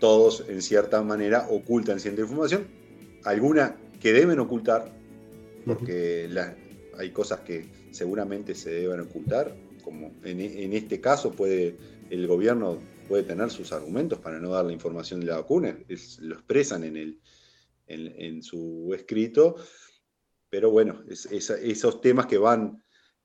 todos 0.00 0.44
en 0.48 0.62
cierta 0.62 1.00
manera 1.02 1.46
ocultan 1.48 2.00
cierta 2.00 2.22
información, 2.22 2.66
alguna 3.24 3.76
que 4.00 4.12
deben 4.12 4.40
ocultar, 4.40 4.92
porque 5.64 6.28
hay 6.98 7.10
cosas 7.10 7.40
que 7.40 7.66
seguramente 7.90 8.54
se 8.54 8.70
deben 8.70 9.00
ocultar, 9.00 9.56
como 9.82 10.12
en, 10.24 10.72
este 10.72 11.00
caso 11.00 11.32
puede 11.32 11.76
el 12.10 12.26
gobierno 12.26 12.78
puede 13.08 13.22
tener 13.22 13.50
sus 13.50 13.72
argumentos 13.72 14.18
para 14.18 14.38
no 14.38 14.50
dar 14.50 14.64
la 14.64 14.72
información 14.72 15.20
de 15.20 15.26
la 15.26 15.36
vacuna, 15.36 15.76
lo 16.20 16.34
expresan 16.34 16.84
en, 16.84 16.96
el, 16.96 17.20
en, 17.86 18.42
su 18.42 18.92
escrito, 18.94 19.56
pero 20.48 20.70
bueno, 20.70 21.02
esos 21.08 22.00
temas 22.00 22.26
que 22.26 22.38
van, 22.38 22.82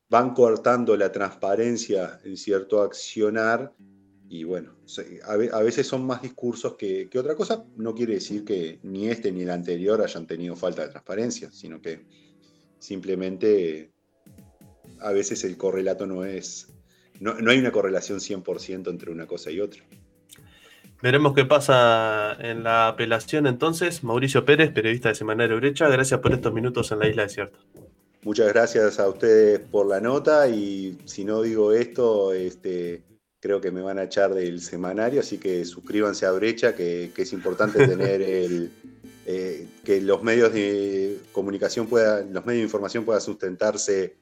van 0.09 0.33
cortando 0.33 0.95
la 0.95 1.11
transparencia 1.11 2.19
en 2.23 2.37
cierto 2.37 2.81
accionar 2.81 3.73
y 4.27 4.43
bueno, 4.43 4.75
a 5.23 5.61
veces 5.61 5.87
son 5.87 6.05
más 6.05 6.21
discursos 6.21 6.75
que, 6.75 7.09
otra 7.15 7.35
cosa. 7.35 7.65
No 7.77 7.93
quiere 7.93 8.15
decir 8.15 8.43
que 8.43 8.79
ni 8.83 9.07
este 9.07 9.31
ni 9.31 9.43
el 9.43 9.49
anterior 9.51 10.01
hayan 10.01 10.25
tenido 10.25 10.55
falta 10.55 10.81
de 10.81 10.89
transparencia, 10.89 11.51
sino 11.51 11.81
que 11.81 12.05
simplemente 12.79 13.93
a 14.99 15.11
veces 15.11 15.43
el 15.43 15.57
correlato 15.57 16.05
no 16.05 16.25
es. 16.25 16.67
No, 17.19 17.33
hay 17.49 17.59
una 17.59 17.71
correlación 17.71 18.19
100% 18.19 18.89
entre 18.89 19.11
una 19.11 19.25
cosa 19.25 19.51
y 19.51 19.61
otra. 19.61 19.81
Veremos 21.01 21.33
qué 21.33 21.45
pasa 21.45 22.35
en 22.39 22.63
la 22.63 22.87
apelación 22.87 23.47
entonces. 23.47 24.03
Mauricio 24.03 24.45
Pérez, 24.45 24.71
periodista 24.71 25.09
de 25.09 25.15
Semanario 25.15 25.57
Brecha, 25.57 25.87
gracias 25.87 26.19
por 26.19 26.33
estos 26.33 26.53
minutos 26.53 26.91
en 26.91 26.99
la 26.99 27.07
Isla 27.07 27.23
Desierta. 27.23 27.59
Muchas 28.23 28.47
gracias 28.47 28.99
a 28.99 29.07
ustedes 29.07 29.59
por 29.59 29.85
la 29.85 30.01
nota 30.01 30.47
y 30.47 30.97
si 31.05 31.23
no 31.23 31.43
digo 31.43 31.73
esto, 31.73 32.33
este, 32.33 33.03
creo 33.39 33.61
que 33.61 33.69
me 33.69 33.81
van 33.81 33.99
a 33.99 34.05
echar 34.05 34.33
del 34.33 34.59
semanario, 34.61 35.19
así 35.19 35.37
que 35.37 35.63
suscríbanse 35.65 36.25
a 36.25 36.31
Brecha, 36.31 36.75
que, 36.75 37.11
es 37.15 37.33
importante 37.33 37.87
tener 37.87 38.23
el, 38.23 38.71
eh, 39.27 39.67
que 39.83 40.01
los 40.01 40.23
medios 40.23 40.51
de 40.51 41.19
comunicación 41.31 41.85
puedan, 41.85 42.33
los 42.33 42.43
medios 42.47 42.61
de 42.61 42.65
información 42.65 43.05
puedan 43.05 43.21
sustentarse 43.21 44.15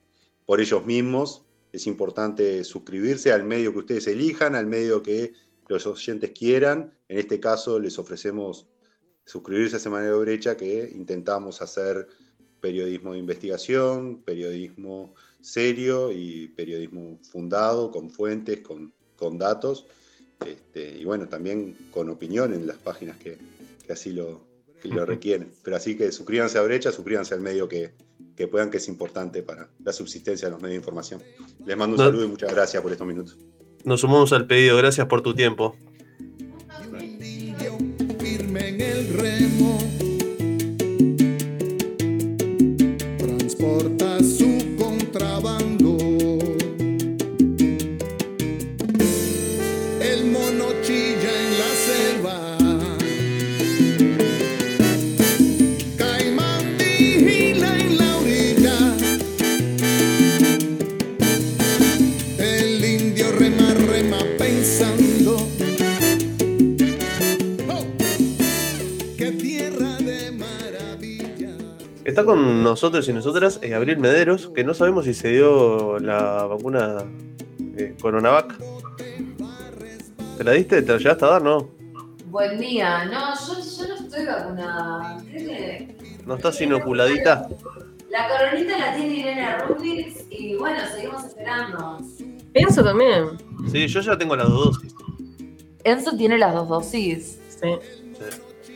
por 0.45 0.61
ellos 0.61 0.85
mismos. 0.85 1.43
Es 1.71 1.87
importante 1.87 2.63
suscribirse 2.63 3.31
al 3.31 3.43
medio 3.43 3.71
que 3.73 3.79
ustedes 3.79 4.07
elijan, 4.07 4.55
al 4.55 4.67
medio 4.67 5.01
que 5.01 5.33
los 5.67 5.87
oyentes 5.87 6.31
quieran. 6.31 6.93
En 7.07 7.17
este 7.17 7.39
caso 7.39 7.79
les 7.79 7.97
ofrecemos 7.97 8.67
suscribirse 9.25 9.77
a 9.77 9.79
Semana 9.79 10.05
de 10.05 10.13
Brecha, 10.13 10.57
que 10.57 10.91
intentamos 10.93 11.61
hacer 11.61 12.07
periodismo 12.59 13.13
de 13.13 13.19
investigación, 13.19 14.21
periodismo 14.23 15.13
serio 15.41 16.11
y 16.11 16.47
periodismo 16.49 17.19
fundado, 17.21 17.91
con 17.91 18.09
fuentes, 18.09 18.59
con, 18.59 18.93
con 19.17 19.37
datos, 19.37 19.85
este, 20.45 20.97
y 20.97 21.05
bueno, 21.05 21.27
también 21.27 21.75
con 21.91 22.09
opinión 22.09 22.53
en 22.53 22.65
las 22.65 22.77
páginas 22.77 23.17
que, 23.17 23.37
así 23.89 24.13
lo, 24.13 24.41
lo 24.83 25.05
requieren. 25.05 25.51
Pero 25.63 25.75
así 25.75 25.97
que 25.97 26.11
suscríbanse 26.11 26.57
a 26.57 26.61
Brecha, 26.61 26.91
suscríbanse 26.91 27.33
al 27.33 27.41
medio 27.41 27.67
que, 27.67 27.91
que 28.35 28.47
puedan, 28.47 28.69
que 28.69 28.77
es 28.77 28.87
importante 28.87 29.43
para 29.43 29.69
la 29.83 29.93
subsistencia 29.93 30.47
de 30.47 30.51
los 30.51 30.61
medios 30.61 30.73
de 30.73 30.77
información. 30.77 31.21
Les 31.65 31.77
mando 31.77 31.95
un 31.95 32.03
saludo 32.03 32.25
y 32.25 32.27
muchas 32.27 32.53
gracias 32.53 32.81
por 32.81 32.91
estos 32.91 33.07
minutos. 33.07 33.37
Nos 33.83 34.01
sumamos 34.01 34.31
al 34.33 34.47
pedido, 34.47 34.77
gracias 34.77 35.07
por 35.07 35.21
tu 35.21 35.33
tiempo. 35.33 35.75
Está 72.13 72.25
con 72.25 72.61
nosotros 72.61 73.09
y 73.09 73.13
nosotras 73.13 73.57
eh, 73.63 73.69
Gabriel 73.69 73.97
Mederos, 73.97 74.51
que 74.53 74.63
no 74.63 74.75
sabemos 74.75 75.05
si 75.05 75.15
se 75.15 75.29
dio 75.29 75.97
la 75.97 76.43
vacuna 76.43 77.05
eh, 77.75 77.95
Coronavac. 77.99 78.55
¿Te 80.37 80.43
la 80.43 80.51
diste? 80.51 80.83
¿Te 80.83 80.91
la 80.91 80.99
llegaste 80.99 81.25
a 81.25 81.29
dar, 81.29 81.41
no? 81.41 81.71
Buen 82.27 82.59
día. 82.59 83.05
No, 83.05 83.33
yo, 83.33 83.87
no 83.87 83.95
estoy 83.95 84.25
vacunada. 84.27 85.23
¿No 86.27 86.35
estás 86.35 86.61
inoculadita? 86.61 87.49
La 88.11 88.27
coronita 88.29 88.77
la 88.77 88.95
tiene 88.95 89.15
Irene 89.15 89.57
Rubix 89.63 90.25
y 90.29 90.53
bueno, 90.53 90.81
seguimos 90.93 91.25
esperando. 91.25 91.97
Enzo 92.53 92.83
también. 92.83 93.39
Sí, 93.71 93.87
yo 93.87 94.01
ya 94.01 94.15
tengo 94.15 94.35
las 94.35 94.49
dos 94.49 94.65
dosis. 94.65 94.95
Enzo 95.83 96.15
tiene 96.15 96.37
las 96.37 96.53
dos 96.53 96.69
dosis. 96.69 97.39
Sí. 97.59 97.69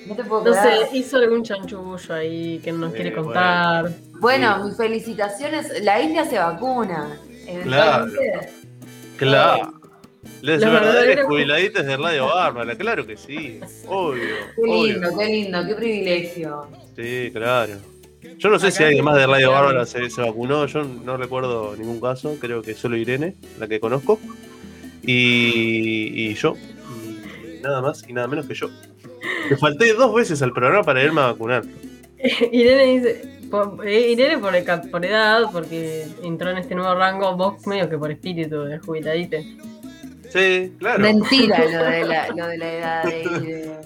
No 0.07 0.15
te 0.15 0.23
puedo 0.23 0.43
No 0.43 0.53
sé, 0.53 0.87
hizo 0.93 1.17
algún 1.17 1.43
chanchullo 1.43 2.13
ahí 2.13 2.59
que 2.63 2.71
no 2.71 2.79
nos 2.79 2.93
quiere 2.93 3.13
contar. 3.13 3.91
Bueno, 4.19 4.63
mis 4.65 4.77
felicitaciones. 4.77 5.83
La 5.83 6.01
India 6.01 6.25
se 6.25 6.37
vacuna. 6.37 7.17
Claro. 7.63 8.11
Claro. 9.17 9.73
Los 10.41 10.59
verdaderos 10.59 11.25
jubiladitos 11.25 11.85
de 11.85 11.97
Radio 11.97 12.27
Bárbara, 12.27 12.75
claro 12.75 13.05
que 13.05 13.17
sí. 13.17 13.59
Obvio. 13.87 14.35
Qué 14.55 14.71
lindo, 14.71 15.17
qué 15.17 15.25
lindo, 15.25 15.65
qué 15.65 15.75
privilegio. 15.75 16.67
Sí, 16.95 17.31
claro. 17.33 17.73
Yo 18.37 18.49
no 18.49 18.59
sé 18.59 18.71
si 18.71 18.83
alguien 18.83 19.03
más 19.03 19.15
de 19.15 19.25
Radio 19.25 19.51
Bárbara 19.51 19.85
se, 19.85 20.09
se, 20.09 20.21
vacunó, 20.21 20.65
yo 20.67 20.83
no 20.83 21.17
recuerdo 21.17 21.75
ningún 21.75 21.99
caso, 21.99 22.37
creo 22.39 22.61
que 22.61 22.75
solo 22.75 22.97
Irene, 22.97 23.35
la 23.57 23.67
que 23.67 23.79
conozco. 23.79 24.19
Y, 25.01 26.29
y 26.29 26.33
yo, 26.35 26.55
y 26.55 27.61
nada 27.61 27.81
más 27.81 28.03
y 28.07 28.13
nada 28.13 28.27
menos 28.27 28.45
que 28.45 28.53
yo. 28.53 28.69
Me 29.49 29.57
falté 29.57 29.93
dos 29.93 30.13
veces 30.13 30.41
al 30.41 30.53
programa 30.53 30.83
para 30.83 31.03
irme 31.03 31.21
a 31.21 31.27
vacunar. 31.27 31.63
Irene 32.51 32.85
dice, 32.85 33.39
por, 33.49 33.87
eh, 33.87 34.11
Irene 34.11 34.37
por, 34.37 34.53
por, 34.91 35.05
edad, 35.05 35.43
porque 35.51 36.07
entró 36.23 36.51
en 36.51 36.57
este 36.57 36.75
nuevo 36.75 36.95
rango, 36.95 37.35
vos 37.35 37.65
medio 37.67 37.89
que 37.89 37.97
por 37.97 38.11
espíritu 38.11 38.63
de 38.63 38.79
jubiladite. 38.79 39.57
Sí, 40.29 40.73
claro. 40.79 40.99
Mentira 40.99 41.59
lo 41.59 41.83
de 41.85 42.05
la, 42.05 42.27
lo 42.35 42.47
de 42.47 42.57
la 42.57 42.73
edad 42.73 43.03
de 43.03 43.21
Irene. 43.21 43.77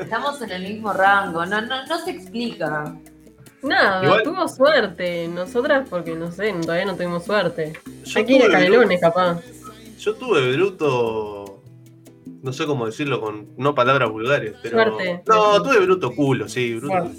Estamos 0.00 0.42
en 0.42 0.50
el 0.50 0.62
mismo 0.62 0.92
rango, 0.92 1.46
no, 1.46 1.60
no, 1.60 1.86
no 1.86 1.98
se 2.00 2.10
explica. 2.10 2.96
Nada, 3.62 4.22
tuvo 4.22 4.48
suerte. 4.48 5.28
Nosotras, 5.28 5.86
porque 5.88 6.14
no 6.14 6.32
sé, 6.32 6.52
todavía 6.62 6.86
no 6.86 6.96
tuvimos 6.96 7.24
suerte. 7.24 7.74
Aquí 8.16 8.38
de 8.38 8.48
Canelones, 8.48 9.00
capaz. 9.00 9.42
Yo 9.98 10.14
tuve 10.14 10.52
bruto 10.56 11.39
no 12.42 12.52
sé 12.52 12.66
cómo 12.66 12.86
decirlo 12.86 13.20
con 13.20 13.48
no 13.56 13.74
palabras 13.74 14.10
vulgares, 14.10 14.54
pero. 14.62 14.98
No, 15.26 15.62
tuve 15.62 15.80
bruto 15.80 16.14
culo, 16.14 16.48
sí, 16.48 16.74
bruto. 16.74 17.10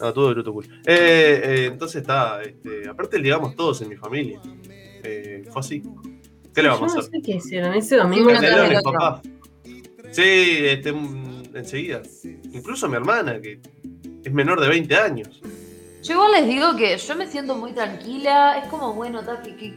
No, 0.00 0.12
tuve 0.12 0.34
bruto 0.34 0.52
culo. 0.52 0.68
Eh, 0.86 1.40
eh, 1.44 1.68
entonces 1.72 2.02
está, 2.02 2.42
este, 2.42 2.88
aparte 2.88 3.18
digamos 3.18 3.56
todos 3.56 3.82
en 3.82 3.88
mi 3.88 3.96
familia. 3.96 4.40
Eh, 5.02 5.44
fue 5.50 5.60
así. 5.60 5.82
¿Qué 6.54 6.62
le 6.62 6.68
vamos 6.68 6.94
a 6.94 6.98
hacer? 6.98 7.12
No 7.12 7.18
sé 7.18 7.22
qué 7.24 7.36
hicieron, 7.36 7.74
ese 7.74 7.96
domingo 7.96 8.30
papá. 8.84 9.22
Sí, 10.10 10.22
este, 10.22 10.94
enseguida. 11.54 12.02
Incluso 12.52 12.88
mi 12.88 12.96
hermana, 12.96 13.40
que 13.40 13.60
es 14.24 14.32
menor 14.32 14.60
de 14.60 14.68
20 14.68 14.96
años. 14.96 15.40
Yo 16.02 16.14
igual 16.14 16.32
les 16.32 16.46
digo 16.46 16.76
que 16.76 16.96
yo 16.96 17.16
me 17.16 17.26
siento 17.26 17.56
muy 17.56 17.72
tranquila, 17.72 18.58
es 18.58 18.68
como, 18.68 18.94
bueno, 18.94 19.20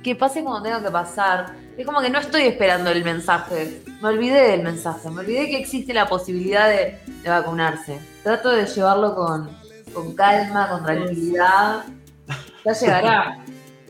que, 0.03 0.15
pase 0.15 0.43
como 0.43 0.61
tenga 0.61 0.82
que 0.82 0.91
pasar. 0.91 1.55
Es 1.78 1.86
como 1.86 2.01
que 2.01 2.09
no 2.09 2.19
estoy 2.19 2.43
esperando 2.43 2.91
el 2.91 3.03
mensaje. 3.03 3.82
Me 4.01 4.09
olvidé 4.09 4.51
del 4.51 4.63
mensaje, 4.63 5.09
me 5.09 5.22
olvidé 5.22 5.47
que 5.47 5.57
existe 5.57 5.93
la 5.93 6.07
posibilidad 6.07 6.69
de, 6.69 6.99
vacunarse. 7.26 7.99
Trato 8.24 8.49
de 8.49 8.65
llevarlo 8.65 9.15
con, 9.15 10.15
calma, 10.15 10.69
con 10.69 10.84
tranquilidad. 10.84 11.86
Ya 12.65 12.74
llegará. 12.74 13.38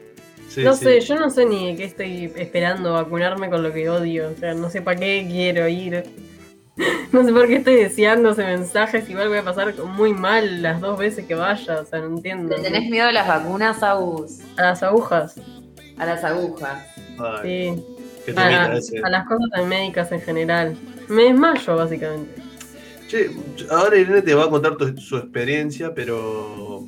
no 0.58 0.74
sé, 0.74 1.02
yo 1.02 1.16
no 1.16 1.30
sé 1.30 1.46
ni 1.46 1.76
qué 1.76 1.84
estoy 1.84 2.32
esperando 2.38 2.94
vacunarme 2.94 3.50
con 3.50 3.62
lo 3.62 3.74
que 3.74 3.90
odio. 3.90 4.30
O 4.30 4.40
sea, 4.40 4.54
no 4.54 4.70
sé 4.70 4.82
para 4.82 4.98
qué 4.98 5.28
quiero 5.30 5.68
ir. 5.68 6.31
No 7.12 7.24
sé 7.26 7.34
por 7.34 7.48
qué 7.48 7.58
estoy 7.58 7.76
deseando 7.76 8.32
ese 8.32 8.46
mensaje, 8.46 9.04
igual 9.08 9.28
voy 9.28 9.40
a 9.40 9.44
pasar 9.44 9.76
muy 9.84 10.14
mal 10.14 10.62
las 10.62 10.80
dos 10.80 10.98
veces 10.98 11.26
que 11.26 11.36
vaya, 11.36 11.82
o 11.82 11.86
sea, 11.86 12.00
no 12.00 12.18
entiendo. 12.18 12.56
¿Le 12.56 12.64
tenés 12.64 12.90
miedo 12.90 13.08
a 13.08 13.12
las 13.12 13.28
vacunas, 13.28 13.84
Agus? 13.84 14.40
A 14.58 14.62
las 14.62 14.84
agujas. 14.84 15.36
A 15.98 16.06
las 16.06 16.24
agujas. 16.24 16.86
sí. 17.44 17.84
A, 18.36 18.66
a, 18.66 19.10
las 19.10 19.28
cosas 19.28 19.68
médicas 19.68 20.12
en 20.12 20.22
general. 20.22 20.78
Me 21.10 21.24
desmayo, 21.24 21.76
básicamente. 21.76 22.42
Che, 23.08 23.30
ahora 23.70 23.98
Irene 23.98 24.22
te 24.22 24.34
va 24.34 24.46
a 24.46 24.50
contar 24.50 24.78
su 24.98 25.18
experiencia, 25.18 25.94
pero 25.94 26.86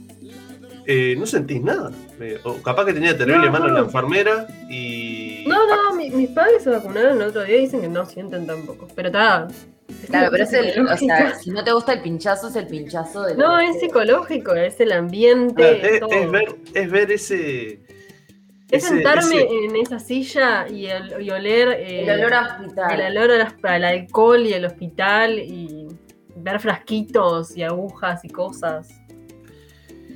eh, 0.86 1.16
no 1.18 1.26
sentís 1.26 1.62
nada. 1.62 1.92
o 2.44 2.54
capaz 2.62 2.86
que 2.86 2.94
tenía 2.94 3.18
terrible 3.18 3.50
mano 3.50 3.68
la 3.68 3.80
enfermera 3.80 4.48
y. 4.70 5.44
No, 5.48 5.58
no, 5.68 5.96
mis 5.96 6.30
padres 6.30 6.64
se 6.64 6.70
vacunaron 6.70 7.22
el 7.22 7.28
otro 7.28 7.44
día 7.44 7.58
y 7.58 7.62
dicen 7.62 7.82
que 7.82 7.90
no 7.90 8.06
sienten 8.06 8.46
tampoco. 8.46 8.88
Pero 8.96 9.10
está, 9.10 9.48
Claro, 10.08 10.30
pero 10.32 10.44
es 10.44 10.54
el, 10.54 10.86
o 10.86 10.98
sea, 10.98 11.36
si 11.36 11.50
no 11.52 11.64
te 11.64 11.72
gusta 11.72 11.94
el 11.94 12.02
pinchazo, 12.02 12.50
es 12.50 12.56
el 12.56 12.68
pinchazo 12.68 13.24
de 13.24 13.36
No, 13.36 13.60
es 13.60 13.80
psicológico, 13.80 14.54
es 14.54 14.80
el 14.80 14.92
ambiente. 14.92 15.98
es, 15.98 16.32
ver, 16.32 16.56
es 16.74 16.92
ver 16.92 17.12
ese. 17.12 17.80
Es 18.72 18.86
sentarme 18.86 19.42
en 19.42 19.76
esa 19.76 20.00
silla 20.00 20.68
y, 20.68 20.88
el, 20.88 21.32
oler. 21.32 21.70
Eh, 21.80 22.04
el 22.04 22.10
olor 22.10 22.34
a 22.34 22.42
hospital. 22.42 23.00
El 23.00 23.18
olor 23.18 23.48
al 23.62 23.84
alcohol 23.84 24.46
y 24.46 24.54
el 24.54 24.66
hospital 24.66 25.38
y 25.38 25.88
ver 26.38 26.60
frasquitos 26.60 27.56
y 27.56 27.64
agujas 27.64 28.26
y 28.26 28.30
cosas. 28.30 28.90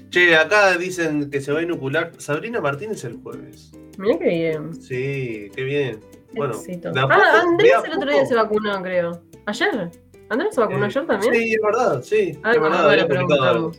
Che, 0.09 0.35
acá 0.35 0.77
dicen 0.77 1.29
que 1.29 1.41
se 1.41 1.51
va 1.51 1.59
a 1.59 1.63
inocular 1.63 2.13
Sabrina 2.17 2.61
Martínez 2.61 3.03
el 3.03 3.17
jueves. 3.17 3.71
Mira 3.97 4.17
qué 4.17 4.29
bien. 4.29 4.81
Sí, 4.81 5.51
qué 5.55 5.63
bien. 5.63 5.99
Bueno, 6.37 7.09
ah, 7.09 7.41
Andrés 7.43 7.73
el 7.85 7.93
otro 7.97 8.11
día 8.11 8.25
se 8.25 8.35
vacunó, 8.35 8.81
creo. 8.81 9.21
¿Ayer? 9.45 9.91
¿Andrés 10.29 10.55
se 10.55 10.61
vacunó 10.61 10.83
eh, 10.83 10.87
ayer 10.87 11.07
también? 11.07 11.33
Sí, 11.33 11.53
es 11.53 11.61
verdad, 11.61 12.01
sí. 12.03 12.39
Ah, 12.43 12.51
es 12.53 12.61
verdad, 12.61 13.71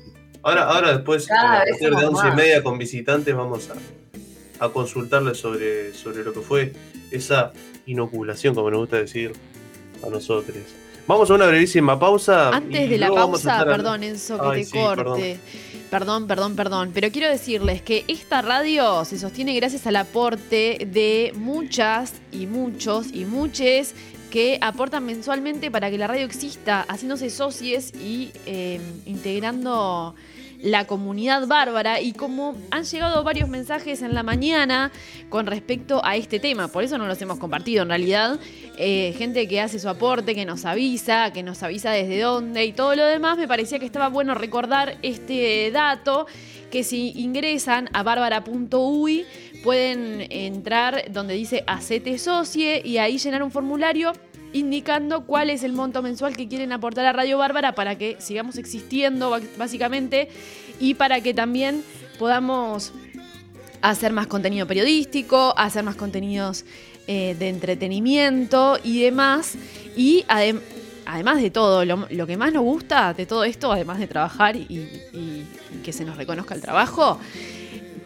ahora, 0.42 0.64
ahora 0.64 0.92
después, 0.92 1.30
a 1.30 1.64
partir 1.64 1.94
de 1.94 2.06
once 2.06 2.28
y 2.28 2.36
media 2.36 2.62
con 2.62 2.78
visitantes, 2.78 3.34
vamos 3.34 3.70
a, 3.70 4.64
a 4.64 4.68
consultarles 4.70 5.38
sobre, 5.38 5.92
sobre 5.94 6.24
lo 6.24 6.32
que 6.32 6.40
fue 6.40 6.72
esa 7.10 7.52
inoculación, 7.86 8.54
como 8.54 8.70
nos 8.70 8.80
gusta 8.80 8.96
decir 8.96 9.32
a 10.04 10.08
nosotros. 10.08 10.56
Vamos 11.06 11.30
a 11.30 11.34
una 11.34 11.46
brevísima 11.46 11.98
pausa. 11.98 12.50
Antes 12.50 12.90
de 12.90 12.98
la 12.98 13.08
pausa, 13.08 13.64
perdón, 13.64 14.02
Enzo, 14.02 14.38
que 14.50 14.64
te 14.64 14.70
corte. 14.70 15.04
Perdón, 15.04 15.38
perdón, 16.26 16.56
perdón, 16.56 16.90
pero 16.92 17.10
quiero 17.10 17.28
decirles 17.28 17.82
que 17.82 18.04
esta 18.08 18.42
radio 18.42 19.04
se 19.04 19.18
sostiene 19.18 19.54
gracias 19.54 19.86
al 19.86 19.96
aporte 19.96 20.86
de 20.90 21.32
muchas 21.34 22.14
y 22.32 22.46
muchos 22.46 23.12
y 23.12 23.24
muches 23.24 23.94
que 24.30 24.58
aportan 24.60 25.06
mensualmente 25.06 25.70
para 25.70 25.90
que 25.90 25.98
la 25.98 26.06
radio 26.06 26.26
exista, 26.26 26.82
haciéndose 26.82 27.30
socios 27.30 27.92
y 27.94 28.30
eh, 28.46 28.80
integrando 29.06 30.14
la 30.60 30.86
comunidad 30.86 31.46
bárbara 31.46 32.00
y 32.00 32.12
como 32.12 32.56
han 32.70 32.84
llegado 32.84 33.22
varios 33.22 33.48
mensajes 33.48 34.02
en 34.02 34.14
la 34.14 34.22
mañana 34.22 34.90
con 35.28 35.46
respecto 35.46 36.00
a 36.04 36.16
este 36.16 36.40
tema, 36.40 36.68
por 36.68 36.84
eso 36.84 36.98
no 36.98 37.06
los 37.06 37.20
hemos 37.22 37.38
compartido 37.38 37.82
en 37.82 37.88
realidad, 37.88 38.38
eh, 38.76 39.14
gente 39.16 39.46
que 39.46 39.60
hace 39.60 39.78
su 39.78 39.88
aporte, 39.88 40.34
que 40.34 40.44
nos 40.44 40.64
avisa, 40.64 41.32
que 41.32 41.42
nos 41.42 41.62
avisa 41.62 41.90
desde 41.90 42.20
dónde 42.20 42.64
y 42.64 42.72
todo 42.72 42.94
lo 42.94 43.06
demás, 43.06 43.38
me 43.38 43.46
parecía 43.46 43.78
que 43.78 43.86
estaba 43.86 44.08
bueno 44.08 44.34
recordar 44.34 44.98
este 45.02 45.70
dato 45.70 46.26
que 46.70 46.84
si 46.84 47.12
ingresan 47.16 47.88
a 47.92 48.02
bárbara.ui 48.02 49.24
pueden 49.62 50.26
entrar 50.30 51.04
donde 51.10 51.34
dice 51.34 51.64
Acete 51.66 52.18
Socie 52.18 52.82
y 52.84 52.98
ahí 52.98 53.18
llenar 53.18 53.42
un 53.42 53.50
formulario 53.50 54.12
indicando 54.52 55.24
cuál 55.24 55.50
es 55.50 55.62
el 55.62 55.72
monto 55.72 56.02
mensual 56.02 56.36
que 56.36 56.48
quieren 56.48 56.72
aportar 56.72 57.06
a 57.06 57.12
Radio 57.12 57.38
Bárbara 57.38 57.74
para 57.74 57.96
que 57.98 58.16
sigamos 58.18 58.58
existiendo 58.58 59.38
básicamente 59.56 60.28
y 60.80 60.94
para 60.94 61.20
que 61.20 61.34
también 61.34 61.82
podamos 62.18 62.92
hacer 63.80 64.12
más 64.12 64.26
contenido 64.26 64.66
periodístico, 64.66 65.54
hacer 65.56 65.84
más 65.84 65.96
contenidos 65.96 66.64
eh, 67.06 67.36
de 67.38 67.48
entretenimiento 67.48 68.78
y 68.82 69.02
demás. 69.02 69.54
Y 69.96 70.24
además 70.28 71.40
de 71.40 71.50
todo, 71.50 71.84
lo, 71.84 72.26
que 72.26 72.36
más 72.36 72.52
nos 72.52 72.62
gusta 72.62 73.14
de 73.14 73.26
todo 73.26 73.44
esto, 73.44 73.72
además 73.72 73.98
de 73.98 74.06
trabajar 74.06 74.56
y 74.56 75.46
que 75.82 75.92
se 75.92 76.04
nos 76.04 76.16
reconozca 76.16 76.54
el 76.54 76.60
trabajo, 76.60 77.18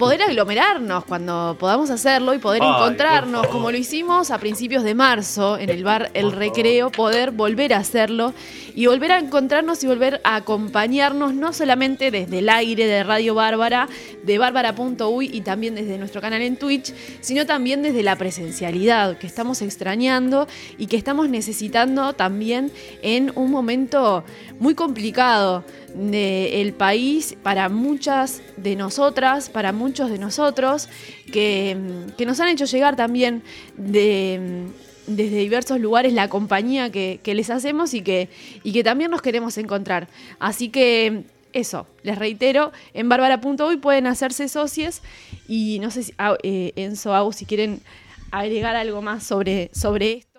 poder 0.02 0.22
aglomerarnos 0.22 1.04
cuando 1.04 1.56
podamos 1.60 1.88
hacerlo 1.88 2.34
y 2.34 2.38
poder 2.38 2.60
encontrarnos, 2.60 3.46
como 3.46 3.70
lo 3.70 3.78
hicimos 3.78 4.32
a 4.32 4.38
principios 4.38 4.82
de 4.82 4.96
marzo 4.96 5.56
en 5.56 5.70
el 5.70 5.84
bar 5.84 6.10
El 6.12 6.32
Recreo, 6.32 6.90
poder 6.90 7.30
volver 7.30 7.72
a 7.72 7.76
hacerlo 7.76 8.34
y 8.74 8.86
volver 8.86 9.12
a 9.12 9.20
encontrarnos 9.20 9.84
y 9.84 9.86
volver 9.86 10.20
a 10.24 10.34
acompañarnos, 10.34 11.34
no 11.34 11.52
solamente 11.52 12.10
desde 12.10 12.40
el 12.40 12.48
aire 12.48 12.86
de 12.86 13.04
Radio 13.04 13.36
Bárbara, 13.36 13.88
de 14.24 14.38
bárbara.uy 14.38 15.30
y 15.32 15.42
también 15.42 15.76
desde 15.76 15.98
nuestro 15.98 16.20
canal 16.20 16.42
en 16.42 16.56
Twitch, 16.56 16.92
sino 17.20 17.46
también 17.46 17.82
desde 17.82 18.02
la 18.02 18.16
presencialidad 18.16 19.18
que 19.18 19.28
estamos 19.28 19.62
extrañando 19.62 20.48
y 20.78 20.86
que 20.86 20.96
estamos 20.96 21.28
necesitando 21.28 22.12
también 22.14 22.72
en 23.02 23.30
un 23.36 23.52
momento 23.52 24.24
muy 24.58 24.74
complicado 24.74 25.62
del 25.94 26.72
país 26.72 27.36
para 27.42 27.68
muchas 27.68 28.42
de 28.56 28.76
nosotras, 28.76 29.50
para 29.50 29.72
muchos 29.72 30.10
de 30.10 30.18
nosotros, 30.18 30.88
que, 31.32 31.76
nos 32.24 32.40
han 32.40 32.48
hecho 32.48 32.64
llegar 32.64 32.96
también 32.96 33.42
de, 33.76 34.66
desde 35.06 35.38
diversos 35.38 35.80
lugares 35.80 36.12
la 36.12 36.28
compañía 36.28 36.90
que, 36.90 37.20
les 37.24 37.50
hacemos 37.50 37.94
y 37.94 38.02
que, 38.02 38.28
y 38.62 38.72
que 38.72 38.84
también 38.84 39.10
nos 39.10 39.22
queremos 39.22 39.58
encontrar. 39.58 40.08
Así 40.38 40.68
que 40.68 41.24
eso, 41.52 41.86
les 42.02 42.18
reitero, 42.18 42.72
en 42.94 43.08
bárbara.uy 43.08 43.76
pueden 43.76 44.06
hacerse 44.06 44.48
socios 44.48 45.02
y 45.46 45.78
no 45.80 45.90
sé 45.90 46.04
si 46.04 46.14
ah, 46.18 46.36
eh, 46.42 46.72
Enzo, 46.76 47.14
Au, 47.14 47.32
si 47.32 47.44
quieren 47.44 47.82
agregar 48.30 48.74
algo 48.76 49.02
más 49.02 49.24
sobre, 49.24 49.70
sobre 49.74 50.12
esto. 50.12 50.31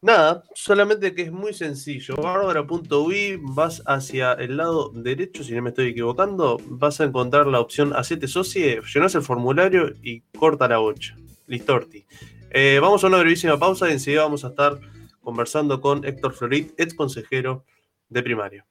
Nada, 0.00 0.44
solamente 0.54 1.12
que 1.12 1.22
es 1.22 1.32
muy 1.32 1.52
sencillo. 1.52 2.14
Bárbara.ui, 2.14 3.36
vas 3.42 3.82
hacia 3.84 4.32
el 4.34 4.56
lado 4.56 4.90
derecho, 4.94 5.42
si 5.42 5.54
no 5.54 5.62
me 5.62 5.70
estoy 5.70 5.88
equivocando, 5.88 6.56
vas 6.66 7.00
a 7.00 7.04
encontrar 7.04 7.48
la 7.48 7.58
opción 7.58 7.92
Hacete 7.92 8.28
Socie, 8.28 8.80
llenas 8.94 9.16
el 9.16 9.22
formulario 9.22 9.92
y 10.00 10.20
corta 10.38 10.68
la 10.68 10.78
bocha. 10.78 11.16
Listorti. 11.48 12.06
Eh, 12.50 12.78
vamos 12.80 13.02
a 13.02 13.08
una 13.08 13.18
brevísima 13.18 13.58
pausa 13.58 13.88
y 13.88 13.92
enseguida 13.94 14.22
vamos 14.22 14.44
a 14.44 14.48
estar 14.48 14.78
conversando 15.20 15.80
con 15.80 16.04
Héctor 16.04 16.32
Florit, 16.32 16.78
ex 16.78 16.94
consejero 16.94 17.64
de 18.08 18.22
primario. 18.22 18.64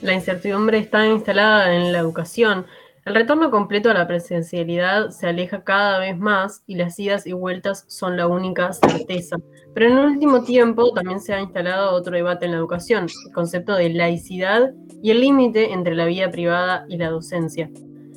La 0.00 0.14
incertidumbre 0.14 0.78
está 0.78 1.06
instalada 1.06 1.74
en 1.74 1.92
la 1.92 1.98
educación. 1.98 2.64
El 3.04 3.14
retorno 3.14 3.50
completo 3.50 3.90
a 3.90 3.94
la 3.94 4.06
presencialidad 4.06 5.10
se 5.10 5.26
aleja 5.26 5.62
cada 5.62 5.98
vez 5.98 6.16
más 6.16 6.62
y 6.66 6.76
las 6.76 6.98
idas 6.98 7.26
y 7.26 7.34
vueltas 7.34 7.84
son 7.86 8.16
la 8.16 8.26
única 8.26 8.72
certeza. 8.72 9.36
Pero 9.74 9.90
en 9.90 9.98
el 9.98 10.06
último 10.06 10.42
tiempo 10.42 10.90
también 10.94 11.20
se 11.20 11.34
ha 11.34 11.40
instalado 11.40 11.94
otro 11.94 12.16
debate 12.16 12.46
en 12.46 12.52
la 12.52 12.56
educación, 12.56 13.04
el 13.26 13.32
concepto 13.34 13.74
de 13.74 13.90
laicidad 13.90 14.72
y 15.02 15.10
el 15.10 15.20
límite 15.20 15.74
entre 15.74 15.94
la 15.94 16.06
vida 16.06 16.30
privada 16.30 16.86
y 16.88 16.96
la 16.96 17.10
docencia. 17.10 17.70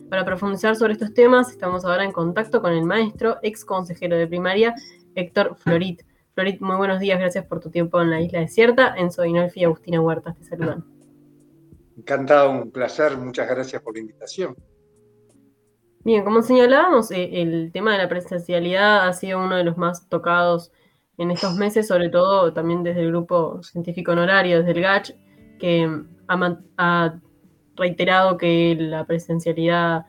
Para 0.09 0.23
profundizar 0.23 0.77
sobre 0.77 0.93
estos 0.93 1.13
temas, 1.13 1.51
estamos 1.51 1.83
ahora 1.83 2.05
en 2.05 2.13
contacto 2.13 2.61
con 2.61 2.71
el 2.71 2.85
maestro, 2.85 3.39
ex 3.41 3.65
consejero 3.65 4.15
de 4.15 4.25
primaria, 4.25 4.73
Héctor 5.15 5.57
Florit. 5.57 6.03
Florit, 6.33 6.61
muy 6.61 6.77
buenos 6.77 7.01
días, 7.01 7.19
gracias 7.19 7.45
por 7.45 7.59
tu 7.59 7.69
tiempo 7.69 8.01
en 8.01 8.09
la 8.09 8.21
isla 8.21 8.39
desierta. 8.39 8.95
Enzo 8.95 9.23
Dinolfi 9.23 9.59
y 9.59 9.63
Agustina 9.65 9.99
Huertas 9.99 10.38
te 10.38 10.45
saludan. 10.45 10.85
Encantado, 11.97 12.51
un 12.51 12.71
placer, 12.71 13.17
muchas 13.17 13.49
gracias 13.49 13.81
por 13.81 13.93
la 13.93 13.99
invitación. 13.99 14.55
Bien, 16.07 16.23
como 16.23 16.41
señalábamos, 16.41 17.11
eh, 17.11 17.41
el 17.41 17.69
tema 17.73 17.91
de 17.91 17.97
la 17.97 18.07
presencialidad 18.07 19.09
ha 19.09 19.11
sido 19.11 19.43
uno 19.43 19.57
de 19.57 19.65
los 19.65 19.77
más 19.77 20.07
tocados 20.07 20.71
en 21.17 21.31
estos 21.31 21.55
meses, 21.55 21.85
sobre 21.85 22.07
todo 22.07 22.53
también 22.53 22.81
desde 22.81 23.01
el 23.01 23.09
grupo 23.09 23.61
científico 23.61 24.13
honorario, 24.13 24.59
desde 24.59 24.71
el 24.71 24.81
GACH, 24.83 25.11
que 25.59 26.01
ha, 26.29 27.13
reiterado 27.75 28.37
que 28.37 28.77
la 28.79 29.03
presencialidad, 29.03 30.05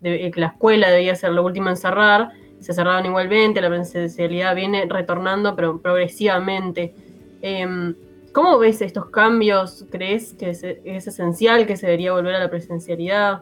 de, 0.00 0.30
que 0.30 0.40
la 0.40 0.48
escuela 0.48 0.90
debía 0.90 1.14
ser 1.14 1.32
lo 1.32 1.42
último 1.42 1.70
en 1.70 1.78
cerrar, 1.78 2.32
se 2.58 2.74
cerraron 2.74 3.06
igualmente, 3.06 3.62
la 3.62 3.70
presencialidad 3.70 4.54
viene 4.54 4.84
retornando, 4.90 5.56
pero 5.56 5.80
progresivamente. 5.80 6.94
Em, 7.40 7.94
¿Cómo 8.34 8.58
ves 8.58 8.82
estos 8.82 9.06
cambios? 9.06 9.86
¿Crees 9.90 10.34
que 10.34 10.50
es, 10.50 10.62
esencial 11.06 11.66
que 11.66 11.78
se 11.78 11.86
debería 11.86 12.12
volver 12.12 12.34
a 12.34 12.40
la 12.40 12.50
presencialidad? 12.50 13.40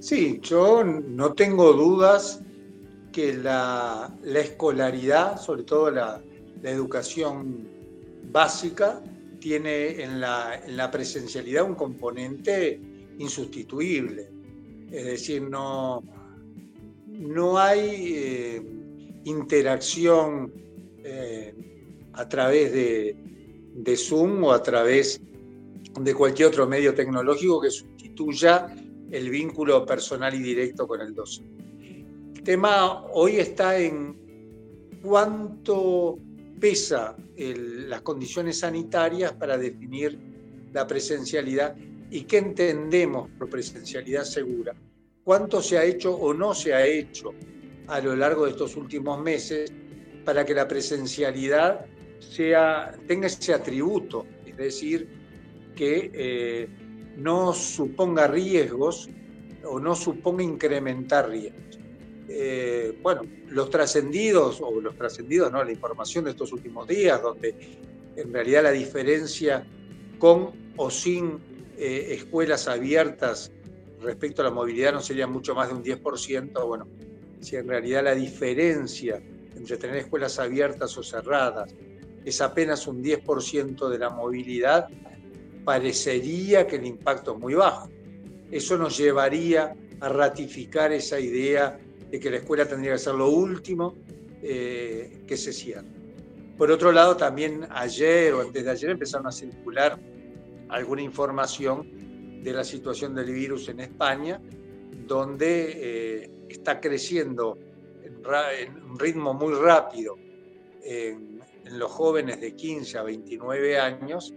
Sí, 0.00 0.40
yo 0.42 0.82
no 0.82 1.34
tengo 1.34 1.74
dudas 1.74 2.40
que 3.12 3.34
la, 3.34 4.16
escolaridad, 4.24 5.38
sobre 5.38 5.64
todo 5.64 5.90
la, 5.90 6.22
educación 6.62 7.68
básica, 8.32 9.02
tiene 9.40 10.02
en 10.02 10.18
la, 10.20 10.88
presencialidad 10.90 11.64
un 11.64 11.74
componente 11.74 12.80
insustituible. 13.18 14.30
Es 14.90 15.04
decir, 15.04 15.42
no, 15.42 16.02
no 17.06 17.58
hay 17.58 18.14
eh, 18.16 18.62
interacción 19.24 20.50
eh, 21.04 21.54
a 22.14 22.26
través 22.26 22.72
de, 22.72 23.16
de, 23.74 23.96
Zoom 23.98 24.44
o 24.44 24.52
a 24.52 24.62
través 24.62 25.20
de 26.00 26.14
cualquier 26.14 26.48
otro 26.48 26.66
medio 26.66 26.94
tecnológico 26.94 27.60
que 27.60 27.70
sustituya 27.70 28.74
el 29.10 29.30
vínculo 29.30 29.84
personal 29.84 30.34
y 30.34 30.38
directo 30.38 30.86
con 30.86 31.00
el 31.00 31.14
docente. 31.14 31.64
El 32.34 32.42
tema 32.42 33.04
hoy 33.12 33.36
está 33.36 33.78
en 33.78 34.98
cuánto 35.02 36.18
pesa 36.58 37.16
las 37.36 38.02
condiciones 38.02 38.58
sanitarias 38.58 39.32
para 39.32 39.56
definir 39.56 40.18
la 40.72 40.86
presencialidad 40.86 41.74
y 42.10 42.22
qué 42.22 42.38
entendemos 42.38 43.30
por 43.38 43.48
presencialidad 43.48 44.24
segura. 44.24 44.74
Cuánto 45.24 45.62
se 45.62 45.78
ha 45.78 45.84
hecho 45.84 46.14
o 46.14 46.34
no 46.34 46.54
se 46.54 46.74
ha 46.74 46.86
hecho 46.86 47.32
a 47.86 48.00
lo 48.00 48.14
largo 48.14 48.44
de 48.44 48.52
estos 48.52 48.76
últimos 48.76 49.20
meses 49.20 49.72
para 50.24 50.44
que 50.44 50.54
la 50.54 50.68
presencialidad 50.68 51.86
tenga 53.06 53.26
ese 53.26 53.54
atributo, 53.54 54.26
es 54.46 54.56
decir, 54.56 55.08
que 55.74 56.10
eh, 56.12 56.68
no 57.20 57.52
suponga 57.52 58.26
riesgos 58.26 59.08
o 59.64 59.78
no 59.78 59.94
suponga 59.94 60.42
incrementar 60.42 61.28
riesgos. 61.28 61.78
Eh, 62.28 62.98
bueno, 63.02 63.22
los 63.48 63.68
trascendidos, 63.70 64.60
o 64.60 64.80
los 64.80 64.96
trascendidos, 64.96 65.50
¿no? 65.50 65.62
La 65.64 65.72
información 65.72 66.24
de 66.24 66.30
estos 66.30 66.52
últimos 66.52 66.86
días, 66.86 67.20
donde 67.20 67.54
en 68.16 68.32
realidad 68.32 68.62
la 68.62 68.70
diferencia 68.70 69.66
con 70.18 70.50
o 70.76 70.90
sin 70.90 71.38
eh, 71.76 72.08
escuelas 72.10 72.68
abiertas 72.68 73.50
respecto 74.00 74.42
a 74.42 74.46
la 74.46 74.50
movilidad 74.50 74.92
no 74.92 75.00
sería 75.00 75.26
mucho 75.26 75.54
más 75.54 75.68
de 75.68 75.74
un 75.74 75.84
10%, 75.84 76.66
bueno, 76.66 76.86
si 77.40 77.56
en 77.56 77.68
realidad 77.68 78.04
la 78.04 78.14
diferencia 78.14 79.20
entre 79.56 79.76
tener 79.76 79.96
escuelas 79.96 80.38
abiertas 80.38 80.96
o 80.96 81.02
cerradas 81.02 81.74
es 82.24 82.40
apenas 82.40 82.86
un 82.86 83.02
10% 83.02 83.88
de 83.88 83.98
la 83.98 84.10
movilidad, 84.10 84.88
parecería 85.64 86.66
que 86.66 86.76
el 86.76 86.86
impacto 86.86 87.34
es 87.34 87.38
muy 87.38 87.54
bajo. 87.54 87.88
Eso 88.50 88.76
nos 88.76 88.96
llevaría 88.96 89.74
a 90.00 90.08
ratificar 90.08 90.92
esa 90.92 91.20
idea 91.20 91.78
de 92.10 92.18
que 92.18 92.30
la 92.30 92.38
escuela 92.38 92.66
tendría 92.66 92.92
que 92.92 92.98
ser 92.98 93.14
lo 93.14 93.28
último 93.28 93.94
eh, 94.42 95.22
que 95.26 95.36
se 95.36 95.52
cierre. 95.52 95.86
Por 96.56 96.70
otro 96.70 96.92
lado, 96.92 97.16
también 97.16 97.66
ayer 97.70 98.34
o 98.34 98.42
antes 98.42 98.64
de 98.64 98.70
ayer 98.70 98.90
empezaron 98.90 99.26
a 99.26 99.32
circular 99.32 99.98
alguna 100.68 101.02
información 101.02 102.42
de 102.42 102.52
la 102.52 102.64
situación 102.64 103.14
del 103.14 103.32
virus 103.32 103.68
en 103.68 103.80
España, 103.80 104.40
donde 105.06 105.72
eh, 106.22 106.30
está 106.48 106.80
creciendo 106.80 107.58
en, 108.02 108.82
un 108.90 108.98
ritmo 108.98 109.34
muy 109.34 109.54
rápido 109.54 110.16
en, 110.82 111.40
los 111.72 111.90
jóvenes 111.90 112.40
de 112.40 112.56
15 112.56 112.98
a 112.98 113.02
29 113.04 113.78
años, 113.78 114.34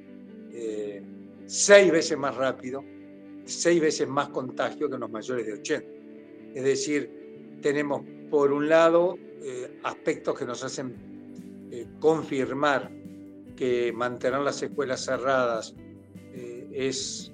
eh, 0.53 1.01
seis 1.45 1.91
veces 1.91 2.17
más 2.17 2.35
rápido, 2.35 2.83
seis 3.45 3.81
veces 3.81 4.07
más 4.07 4.29
contagio 4.29 4.87
que 4.87 4.95
en 4.95 5.01
los 5.01 5.11
mayores 5.11 5.45
de 5.45 5.53
80. 5.53 5.87
Es 6.55 6.63
decir, 6.63 7.57
tenemos 7.61 8.01
por 8.29 8.51
un 8.51 8.69
lado 8.69 9.17
eh, 9.41 9.79
aspectos 9.83 10.37
que 10.37 10.45
nos 10.45 10.63
hacen 10.63 10.95
eh, 11.71 11.87
confirmar 11.99 12.91
que 13.55 13.91
mantener 13.93 14.39
las 14.39 14.61
escuelas 14.61 15.05
cerradas 15.05 15.75
es 16.71 17.31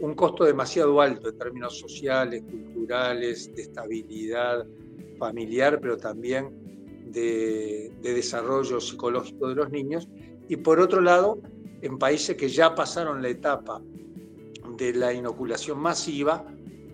un 0.00 0.14
costo 0.14 0.44
demasiado 0.44 1.00
alto 1.00 1.28
en 1.28 1.38
términos 1.38 1.78
sociales, 1.78 2.42
culturales, 2.42 3.54
de 3.54 3.62
estabilidad 3.62 4.66
familiar, 5.18 5.80
pero 5.80 5.96
también 5.96 6.50
de, 7.06 7.92
desarrollo 8.02 8.80
psicológico 8.80 9.48
de 9.48 9.54
los 9.54 9.70
niños. 9.70 10.08
Y 10.48 10.56
por 10.56 10.80
otro 10.80 11.00
lado, 11.00 11.40
en 11.84 11.98
países 11.98 12.36
que 12.36 12.48
ya 12.48 12.74
pasaron 12.74 13.22
la 13.22 13.28
etapa 13.28 13.80
de 14.76 14.92
la 14.94 15.12
inoculación 15.12 15.78
masiva, 15.78 16.44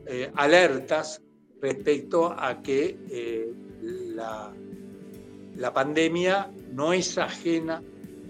eh, 0.06 0.30
alertas 0.34 1.22
respecto 1.60 2.34
a 2.36 2.60
que 2.62 2.98
eh, 3.08 3.52
la, 3.82 4.52
la 5.56 5.72
pandemia 5.72 6.50
no 6.72 6.92
es 6.92 7.16
ajena 7.18 7.82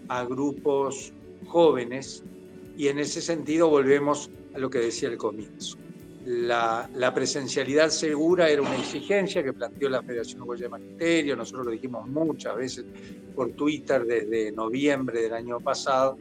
a 0.08 0.24
grupos 0.24 1.12
jóvenes 1.46 2.24
y 2.76 2.88
en 2.88 2.98
ese 2.98 3.20
sentido 3.20 3.68
volvemos 3.68 4.30
a 4.54 4.58
lo 4.58 4.68
que 4.68 4.78
decía 4.78 5.08
al 5.08 5.16
comienzo. 5.16 5.78
La, 6.26 7.12
presencialidad 7.14 7.88
segura 7.88 8.50
era 8.50 8.60
una 8.60 8.76
exigencia 8.76 9.42
que 9.42 9.54
planteó 9.54 9.88
la 9.88 10.02
Federación 10.02 10.40
Uruguaya 10.40 10.64
de 10.64 10.68
Magisterio, 10.68 11.36
nosotros 11.36 11.66
lo 11.66 11.72
dijimos 11.72 12.06
muchas 12.08 12.56
veces 12.56 12.84
por 13.34 13.52
Twitter 13.52 14.04
desde 14.04 14.52
noviembre 14.52 15.22
del 15.22 15.32
año 15.32 15.60
pasado, 15.60 16.18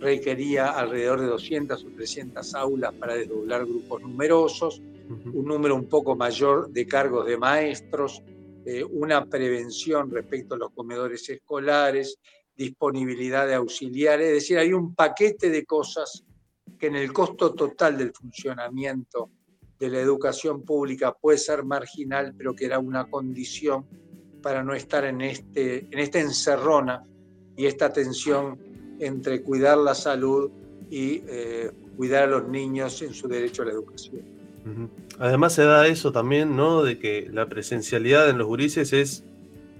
requería 0.00 0.70
alrededor 0.70 1.20
de 1.20 1.26
200 1.26 1.84
o 1.84 1.88
300 1.90 2.54
aulas 2.54 2.94
para 2.94 3.14
desdoblar 3.14 3.66
grupos 3.66 4.00
numerosos, 4.02 4.80
un 4.80 5.44
número 5.44 5.74
un 5.74 5.88
poco 5.88 6.16
mayor 6.16 6.70
de 6.70 6.86
cargos 6.86 7.26
de 7.26 7.36
maestros, 7.36 8.22
eh, 8.64 8.84
una 8.84 9.24
prevención 9.26 10.10
respecto 10.10 10.54
a 10.54 10.58
los 10.58 10.70
comedores 10.72 11.28
escolares, 11.28 12.18
disponibilidad 12.56 13.46
de 13.46 13.54
auxiliares, 13.54 14.28
es 14.28 14.34
decir, 14.34 14.58
hay 14.58 14.72
un 14.72 14.94
paquete 14.94 15.50
de 15.50 15.64
cosas 15.64 16.24
que 16.78 16.86
en 16.86 16.96
el 16.96 17.12
costo 17.12 17.54
total 17.54 17.98
del 17.98 18.12
funcionamiento 18.12 19.30
de 19.78 19.88
la 19.88 20.00
educación 20.00 20.62
pública 20.62 21.12
puede 21.12 21.38
ser 21.38 21.64
marginal, 21.64 22.34
pero 22.36 22.54
que 22.54 22.66
era 22.66 22.78
una 22.78 23.08
condición 23.08 23.86
para 24.42 24.62
no 24.62 24.74
estar 24.74 25.04
en, 25.04 25.20
este, 25.22 25.86
en 25.90 25.98
esta 25.98 26.20
encerrona 26.20 27.04
y 27.56 27.66
esta 27.66 27.92
tensión 27.92 28.69
entre 29.00 29.42
cuidar 29.42 29.78
la 29.78 29.94
salud 29.94 30.50
y 30.90 31.22
eh, 31.28 31.70
cuidar 31.96 32.24
a 32.24 32.26
los 32.26 32.48
niños 32.48 33.02
en 33.02 33.12
su 33.12 33.28
derecho 33.28 33.62
a 33.62 33.66
la 33.66 33.72
educación. 33.72 34.22
Además 35.18 35.54
se 35.54 35.64
da 35.64 35.86
eso 35.86 36.12
también, 36.12 36.54
¿no? 36.56 36.82
De 36.82 36.98
que 36.98 37.28
la 37.32 37.46
presencialidad 37.46 38.28
en 38.28 38.38
los 38.38 38.46
gurises 38.46 38.92
es 38.92 39.24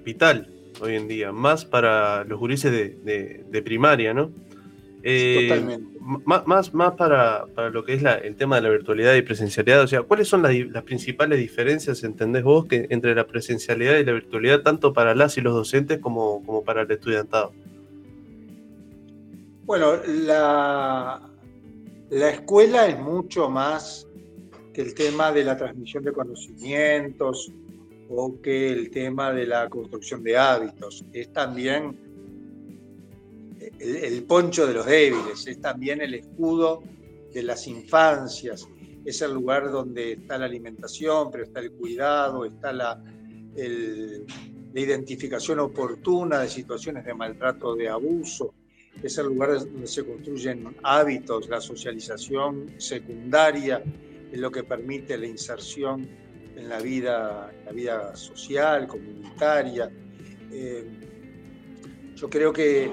vital 0.05 0.49
hoy 0.81 0.97
en 0.97 1.09
día, 1.09 1.33
más 1.33 1.65
para 1.65 2.25
los 2.25 2.39
gurises 2.39 2.73
de, 2.73 3.45
de 3.49 3.63
primaria, 3.63 4.15
¿no? 4.15 4.31
Eh, 5.03 5.49
Totalmente. 5.49 5.99
Más, 6.25 6.75
más 6.75 6.95
para, 6.95 7.47
lo 7.73 7.85
que 7.85 7.95
es 7.95 8.03
el 8.23 8.35
tema 8.37 8.57
de 8.57 8.63
la 8.63 8.71
virtualidad 8.71 9.15
y 9.15 9.23
presencialidad, 9.23 9.83
o 9.83 9.87
sea, 9.87 10.03
¿cuáles 10.03 10.29
son 10.29 10.43
las, 10.43 10.83
principales 10.83 11.39
diferencias, 11.39 12.03
entendés 12.03 12.43
vos, 12.43 12.67
que, 12.67 12.87
entre 12.91 13.15
la 13.15 13.27
presencialidad 13.27 13.99
y 13.99 14.05
la 14.05 14.13
virtualidad, 14.13 14.63
tanto 14.63 14.93
para 14.93 15.15
las 15.15 15.39
y 15.39 15.41
los 15.41 15.55
docentes 15.55 15.99
como, 16.01 16.45
como 16.45 16.65
para 16.65 16.83
el 16.83 16.91
estudiantado? 16.91 17.53
Bueno, 19.71 19.99
la, 20.05 21.31
la 22.11 22.31
escuela 22.31 22.89
es 22.89 22.99
mucho 22.99 23.49
más 23.49 24.05
que 24.75 24.83
el 24.83 24.95
tema 24.95 25.31
de 25.31 25.45
la 25.45 25.57
transmisión 25.57 26.03
de 26.03 26.13
conocimientos 26.13 27.53
o 28.09 28.41
que 28.43 28.73
el 28.73 28.91
tema 28.91 29.33
de 29.33 29.47
la 29.47 29.69
construcción 29.69 30.25
de 30.25 30.37
hábitos. 30.37 31.05
Es 31.13 31.33
también 31.33 31.97
el, 33.79 34.25
poncho 34.25 34.67
de 34.67 34.75
los 34.75 34.87
débiles, 34.87 35.47
es 35.47 35.61
también 35.61 36.01
el 36.01 36.15
escudo 36.15 36.83
de 37.33 37.45
las 37.45 37.69
infancias, 37.69 38.69
es 39.05 39.23
el 39.23 39.33
lugar 39.33 39.71
donde 39.71 40.15
está 40.15 40.37
la 40.37 40.47
alimentación, 40.47 41.31
pero 41.31 41.45
está 41.45 41.61
el 41.61 41.71
cuidado, 41.71 42.45
está 42.45 42.73
la, 42.73 43.01
la 43.55 44.81
identificación 44.81 45.61
oportuna 45.61 46.41
de 46.41 46.49
situaciones 46.49 47.05
de 47.05 47.15
maltrato, 47.15 47.77
de 47.77 47.89
abuso, 47.89 48.53
es 49.03 49.19
el 49.19 49.27
lugar 49.27 49.59
donde 49.59 49.87
se 49.87 50.05
construyen 50.05 50.77
hábitos, 50.83 51.49
la 51.49 51.61
socialización 51.61 52.75
secundaria, 52.79 53.83
es 54.33 54.39
lo 54.39 54.51
que 54.51 54.63
permite 54.63 55.17
la 55.17 55.27
inserción 55.27 56.09
en 56.57 56.69
la 56.69 56.81
vida, 56.81 57.53
la 57.65 57.73
vida 57.73 58.15
social, 58.15 58.87
comunitaria. 58.87 59.91
Eh, 60.53 60.85
yo 62.15 62.29
creo 62.29 62.53
que 62.53 62.93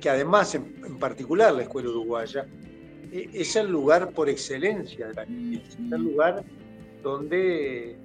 que 0.00 0.08
además, 0.08 0.54
en, 0.54 0.98
particular 0.98 1.54
la 1.54 1.62
escuela 1.62 1.90
uruguaya, 1.90 2.46
e, 3.12 3.28
es 3.32 3.54
el 3.56 3.70
lugar 3.70 4.12
por 4.12 4.28
excelencia 4.28 5.08
de 5.08 5.14
la 5.14 5.26
niñez, 5.26 5.68
es 5.68 5.92
el 5.92 6.02
lugar 6.02 6.42
donde 7.02 7.96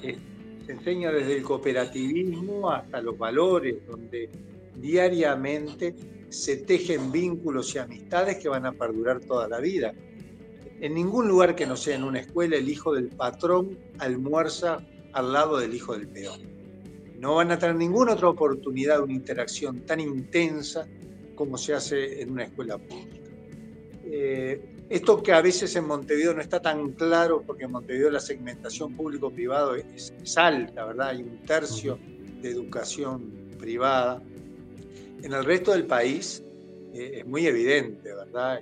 se, 0.00 0.16
enseña 0.68 1.12
desde 1.12 1.36
el 1.36 1.42
cooperativismo 1.42 2.70
hasta 2.70 3.00
los 3.00 3.18
valores, 3.18 3.76
donde 3.86 4.30
diariamente 4.80 5.94
se 6.28 6.58
tejen 6.58 7.12
vínculos 7.12 7.74
y 7.74 7.78
amistades 7.78 8.38
que 8.38 8.48
van 8.48 8.66
a 8.66 8.72
perdurar 8.72 9.20
toda 9.20 9.48
la 9.48 9.60
vida. 9.60 9.92
En 10.80 10.94
ningún 10.94 11.28
lugar 11.28 11.54
que 11.54 11.66
no 11.66 11.76
sea 11.76 11.96
en 11.96 12.04
una 12.04 12.20
escuela 12.20 12.56
el 12.56 12.68
hijo 12.68 12.94
del 12.94 13.08
patrón 13.08 13.78
almuerza 13.98 14.84
al 15.12 15.32
lado 15.32 15.58
del 15.58 15.74
hijo 15.74 15.94
del 15.94 16.08
peón 16.08 16.56
no 17.18 17.36
van 17.36 17.50
a 17.50 17.58
tener 17.58 17.76
ninguna 17.76 18.12
otra 18.12 18.28
oportunidad 18.28 18.98
de 18.98 19.02
una 19.04 19.12
interacción 19.14 19.80
tan 19.80 20.00
intensa 20.00 20.86
como 21.34 21.56
se 21.56 21.74
hace 21.74 22.20
en 22.22 22.32
una 22.32 22.44
escuela 22.44 22.78
pública. 22.78 23.30
Eh, 24.04 24.60
esto 24.88 25.22
que 25.22 25.32
a 25.32 25.40
veces 25.40 25.74
en 25.76 25.86
Montevideo 25.86 26.32
no 26.34 26.40
está 26.40 26.60
tan 26.60 26.92
claro, 26.92 27.42
porque 27.44 27.64
en 27.64 27.72
Montevideo 27.72 28.10
la 28.10 28.20
segmentación 28.20 28.94
público-privado 28.94 29.74
es, 29.74 30.12
alta, 30.36 30.84
¿verdad? 30.84 31.08
Hay 31.08 31.22
un 31.22 31.42
tercio 31.42 31.98
de 32.40 32.50
educación 32.50 33.48
privada. 33.58 34.22
En 35.22 35.32
el 35.32 35.44
resto 35.44 35.72
del 35.72 35.86
país 35.86 36.44
eh, 36.92 37.18
es 37.18 37.26
muy 37.26 37.46
evidente, 37.46 38.14
¿verdad? 38.14 38.60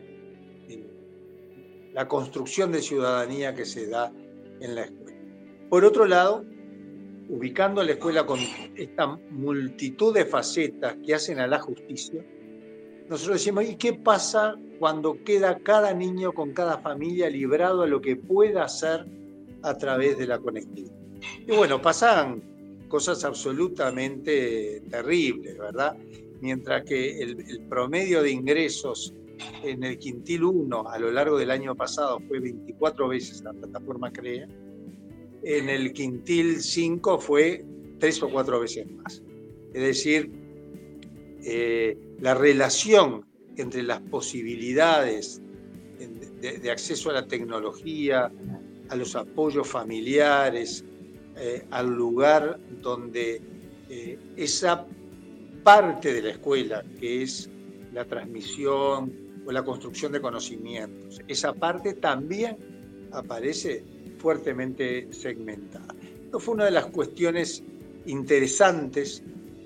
la 1.95 2.09
construcción 2.09 2.73
de 2.73 2.83
ciudadanía 2.83 3.55
que 3.55 3.65
se 3.65 3.87
da 3.87 4.13
en 4.61 4.75
la 4.75 4.83
escuela. 4.83 5.19
Por 5.71 5.85
otro 5.85 6.07
lado, 6.07 6.45
ubicando 7.29 7.83
la 7.83 7.93
escuela 7.93 8.27
con 8.27 8.41
esta 8.75 9.07
multitud 9.31 10.13
de 10.13 10.27
facetas 10.27 10.97
que 11.07 11.15
hacen 11.15 11.39
a 11.39 11.47
la 11.47 11.61
justicia, 11.61 12.25
nosotros 13.09 13.39
decimos, 13.39 13.65
¿y 13.65 13.77
qué 13.77 13.93
pasa 13.93 14.57
cuando 14.79 15.23
queda 15.23 15.59
cada 15.59 15.95
niño 15.95 16.33
con 16.33 16.53
cada 16.53 16.79
familia 16.79 17.31
librado 17.31 17.83
a 17.83 17.87
lo 17.87 18.01
que 18.01 18.17
pueda 18.17 18.65
hacer 18.65 19.07
a 19.63 19.79
través 19.79 20.19
de 20.19 20.27
la 20.27 20.39
conectividad? 20.39 20.95
Y 21.47 21.53
bueno, 21.53 21.81
pasan 21.81 22.43
cosas 22.89 23.25
absolutamente 23.25 24.83
terribles, 24.91 25.59
¿verdad? 25.59 25.97
Mientras 26.41 26.85
que 26.85 27.21
el, 27.21 27.63
promedio 27.69 28.23
de 28.23 28.31
ingresos 28.31 29.15
en 29.63 29.83
el 29.83 29.99
quintil 29.99 30.45
1 30.45 30.89
a 30.89 30.99
lo 30.99 31.11
largo 31.11 31.39
del 31.39 31.51
año 31.51 31.75
pasado 31.75 32.21
fue 32.29 32.41
24 32.41 33.09
veces 33.09 33.43
la 33.43 33.53
plataforma 33.53 34.13
CREA, 34.13 34.47
en 35.43 35.69
el 35.69 35.93
quintil 35.93 36.61
5 36.61 37.19
fue 37.19 37.65
tres 37.99 38.23
o 38.23 38.31
cuatro 38.31 38.61
veces 38.61 38.91
más. 38.91 39.23
Es 39.73 39.83
decir, 39.83 40.31
eh, 41.43 41.99
la 42.21 42.35
relación 42.35 43.27
entre 43.57 43.83
las 43.83 44.01
posibilidades 44.01 45.43
de, 46.41 46.71
acceso 46.71 47.11
a 47.11 47.15
la 47.15 47.27
tecnología, 47.27 48.31
a 48.89 48.97
los 48.97 49.17
apoyos 49.17 49.67
familiares, 49.69 50.85
eh, 51.37 51.65
al 51.71 51.89
lugar 51.89 52.59
donde 52.83 53.41
eh, 53.89 54.19
esa 54.37 54.87
parte 55.65 56.13
de 56.13 56.23
la 56.23 56.31
escuela, 56.31 56.85
que 57.01 57.23
es 57.23 57.49
la 57.93 58.05
transmisión 58.05 59.13
o 59.47 59.51
la 59.51 59.65
construcción 59.65 60.13
de 60.13 60.21
conocimientos, 60.21 61.21
esa 61.27 61.55
parte 61.55 61.95
también 61.95 63.09
aparece 63.13 63.83
fuertemente 64.19 65.09
segmentada. 65.13 65.95
Esto 66.25 66.39
fue 66.39 66.55
una 66.55 66.67
de 66.67 66.71
las 66.71 66.87
cuestiones 66.87 67.63
interesantes 68.07 69.23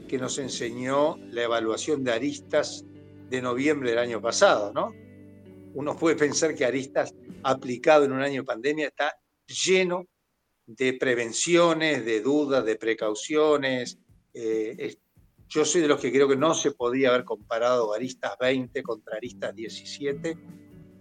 que 0.07 0.19
nos 0.19 0.39
enseñó 0.39 1.19
la 1.31 1.43
evaluación 1.43 2.05
de 2.05 2.13
aristas 2.13 2.85
de 3.29 3.43
noviembre 3.43 3.91
del 3.91 3.99
año 3.99 4.23
pasado, 4.23 4.73
¿no? 4.73 4.95
Uno 5.75 5.97
puede 5.97 6.17
pensar 6.17 6.55
que 6.55 6.65
aristas 6.65 7.15
aplicado 7.43 8.05
en 8.05 8.13
un 8.13 8.23
año 8.23 8.43
de 8.43 8.47
pandemia 8.47 8.87
está 8.89 9.13
lleno 9.47 10.07
de 10.67 10.95
prevenciones, 10.95 12.05
de 12.05 12.21
dudas, 12.21 12.65
de 12.65 12.77
precauciones. 12.77 13.99
Eh, 14.33 14.97
yo 15.49 15.65
soy 15.65 15.81
de 15.81 15.89
los 15.89 16.01
que 16.01 16.13
creo 16.13 16.29
que 16.29 16.37
no 16.37 16.55
se 16.55 16.73
podía 16.73 17.09
haber 17.09 17.25
comparado 17.25 17.95
Aristas 17.95 18.33
20 18.39 18.83
contra 18.83 19.17
Aristas 19.17 19.55
17 19.55 20.37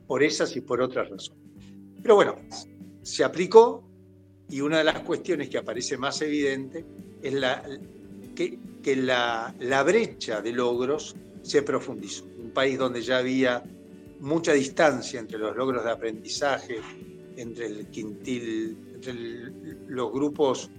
por 0.08 0.24
esas 0.24 0.56
y 0.56 0.62
por 0.62 0.82
otras 0.82 1.10
razones. 1.10 1.44
Pero 2.02 2.16
bueno, 2.16 2.36
se 3.02 3.24
aplicó 3.24 3.84
y 4.50 4.62
una 4.62 4.78
de 4.78 4.86
las 4.86 5.02
cuestiones 5.02 5.50
que 5.50 5.58
aparece 5.58 5.98
más 5.98 6.22
evidente 6.22 6.86
es 7.22 7.34
la, 7.34 7.64
que, 8.36 8.58
la 8.96 9.84
brecha 9.84 10.42
de 10.42 10.54
logros 10.54 11.16
se 11.42 11.62
profundizó. 11.62 12.26
Un 12.26 12.52
país 12.52 12.78
donde 12.78 13.02
ya 13.02 13.18
había 13.18 13.64
mucha 14.20 14.54
distancia 14.54 15.20
entre 15.20 15.38
los 15.38 15.56
logros 15.56 15.84
de 15.84 15.92
aprendizaje, 15.92 16.80
entre 17.36 17.68
el 17.68 17.88
quintil, 17.88 18.78
entre 18.96 19.14
los 19.88 20.12
grupos 20.12 20.72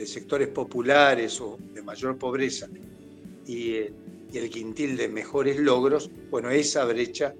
de 0.00 0.06
sectores 0.06 0.48
populares 0.48 1.38
o 1.42 1.58
de 1.74 1.82
mayor 1.82 2.16
pobreza 2.16 2.66
y, 3.46 3.74
el 4.32 4.48
quintil 4.48 4.96
de 4.96 5.08
mejores 5.08 5.58
logros, 5.58 6.08
bueno, 6.30 6.50
esa 6.50 6.84
brecha 6.84 7.34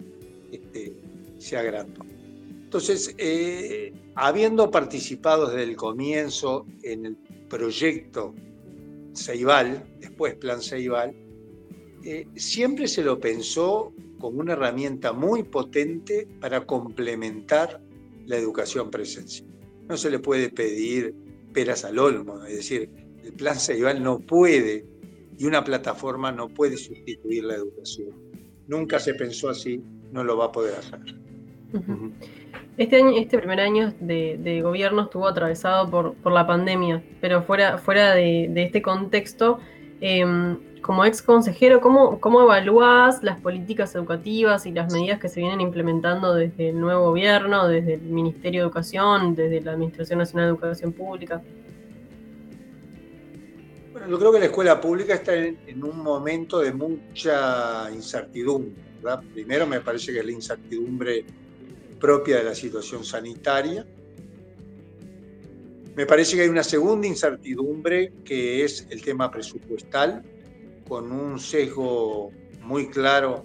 este, 0.50 0.92
se 1.38 1.56
agrandó. 1.56 2.02
Entonces, 2.64 3.14
eh, 3.16 3.92
habiendo 4.16 4.72
participado 4.72 5.48
desde 5.48 5.62
el 5.62 5.76
comienzo 5.76 6.66
en 6.82 7.06
el 7.06 7.16
proyecto 7.48 8.34
Ceibal, 9.14 9.88
después 10.00 10.34
Plan 10.34 10.60
Ceibal, 10.60 11.14
eh, 12.04 12.26
siempre 12.34 12.88
se 12.88 13.02
lo 13.04 13.20
pensó 13.20 13.92
como 14.18 14.40
una 14.40 14.54
herramienta 14.54 15.12
muy 15.12 15.44
potente 15.44 16.26
para 16.40 16.66
complementar 16.66 17.80
la 18.26 18.36
educación 18.36 18.90
presencial. 18.90 19.48
No 19.88 19.96
se 19.96 20.10
le 20.10 20.18
puede 20.18 20.50
pedir 20.50 21.14
peras 21.52 21.84
al 21.84 21.98
olmo, 21.98 22.44
es 22.44 22.56
decir, 22.56 22.90
el 23.24 23.32
plan 23.32 23.56
Ceibal 23.56 24.02
no 24.02 24.18
puede 24.18 24.84
y 25.38 25.46
una 25.46 25.64
plataforma 25.64 26.32
no 26.32 26.48
puede 26.48 26.76
sustituir 26.76 27.44
la 27.44 27.54
educación. 27.54 28.10
Nunca 28.66 28.98
se 28.98 29.14
pensó 29.14 29.48
así, 29.48 29.82
no 30.12 30.22
lo 30.22 30.36
va 30.36 30.46
a 30.46 30.52
poder 30.52 30.74
hacer. 30.74 31.00
Este, 32.76 32.96
año, 32.96 33.12
este 33.16 33.38
primer 33.38 33.60
año 33.60 33.94
de, 34.00 34.60
gobierno 34.62 35.02
estuvo 35.02 35.26
atravesado 35.26 35.90
por, 35.90 36.14
por, 36.14 36.32
la 36.32 36.46
pandemia, 36.46 37.02
pero 37.20 37.42
fuera, 37.42 37.78
fuera 37.78 38.14
de, 38.14 38.50
este 38.56 38.82
contexto, 38.82 39.58
em, 40.00 40.58
como 40.80 41.04
ex 41.04 41.22
consejero, 41.22 41.80
¿cómo, 41.80 42.20
¿cómo 42.20 42.42
evaluás 42.42 43.22
las 43.22 43.40
políticas 43.40 43.94
educativas 43.94 44.66
y 44.66 44.72
las 44.72 44.92
medidas 44.92 45.20
que 45.20 45.28
se 45.28 45.40
vienen 45.40 45.60
implementando 45.60 46.34
desde 46.34 46.70
el 46.70 46.80
nuevo 46.80 47.06
gobierno, 47.08 47.68
desde 47.68 47.94
el 47.94 48.02
Ministerio 48.02 48.62
de 48.62 48.66
Educación, 48.66 49.34
desde 49.34 49.60
la 49.60 49.72
Administración 49.72 50.18
Nacional 50.18 50.46
de 50.46 50.50
Educación 50.50 50.92
Pública? 50.92 51.42
Bueno, 53.92 54.08
yo 54.08 54.18
creo 54.18 54.32
que 54.32 54.38
la 54.38 54.44
escuela 54.46 54.80
pública 54.80 55.14
está 55.14 55.34
en, 55.34 55.84
un 55.84 56.02
momento 56.02 56.60
de 56.60 56.72
mucha 56.72 57.90
incertidumbre. 57.92 58.72
Primero 59.34 59.66
me 59.66 59.80
parece 59.80 60.12
que 60.12 60.20
es 60.20 60.24
la 60.24 60.32
incertidumbre 60.32 61.24
propia 61.98 62.38
de 62.38 62.44
la 62.44 62.54
situación 62.54 63.04
sanitaria. 63.04 63.84
Me 65.94 66.06
parece 66.06 66.36
que 66.36 66.42
hay 66.42 66.48
una 66.48 66.64
segunda 66.64 67.06
incertidumbre 67.06 68.12
que 68.24 68.64
es 68.64 68.86
el 68.90 69.02
tema 69.02 69.30
presupuestal 69.30 70.22
con 70.90 71.12
un 71.12 71.38
sesgo 71.38 72.32
muy 72.62 72.88
claro 72.88 73.44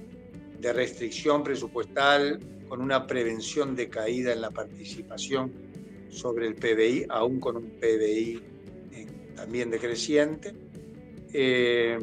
de 0.59 0.73
restricción 0.73 1.43
presupuestal, 1.43 2.39
con 2.67 2.81
una 2.81 3.05
prevención 3.05 3.75
de 3.75 3.87
caída 3.87 4.33
en 4.33 4.41
la 4.41 4.49
participación 4.49 5.53
sobre 6.09 6.47
el 6.47 6.55
PBI, 6.55 7.05
aún 7.07 7.39
con 7.39 7.57
un 7.57 7.69
PBI 7.79 8.41
también 9.35 9.69
decreciente. 9.69 10.55
Eh, 11.33 11.99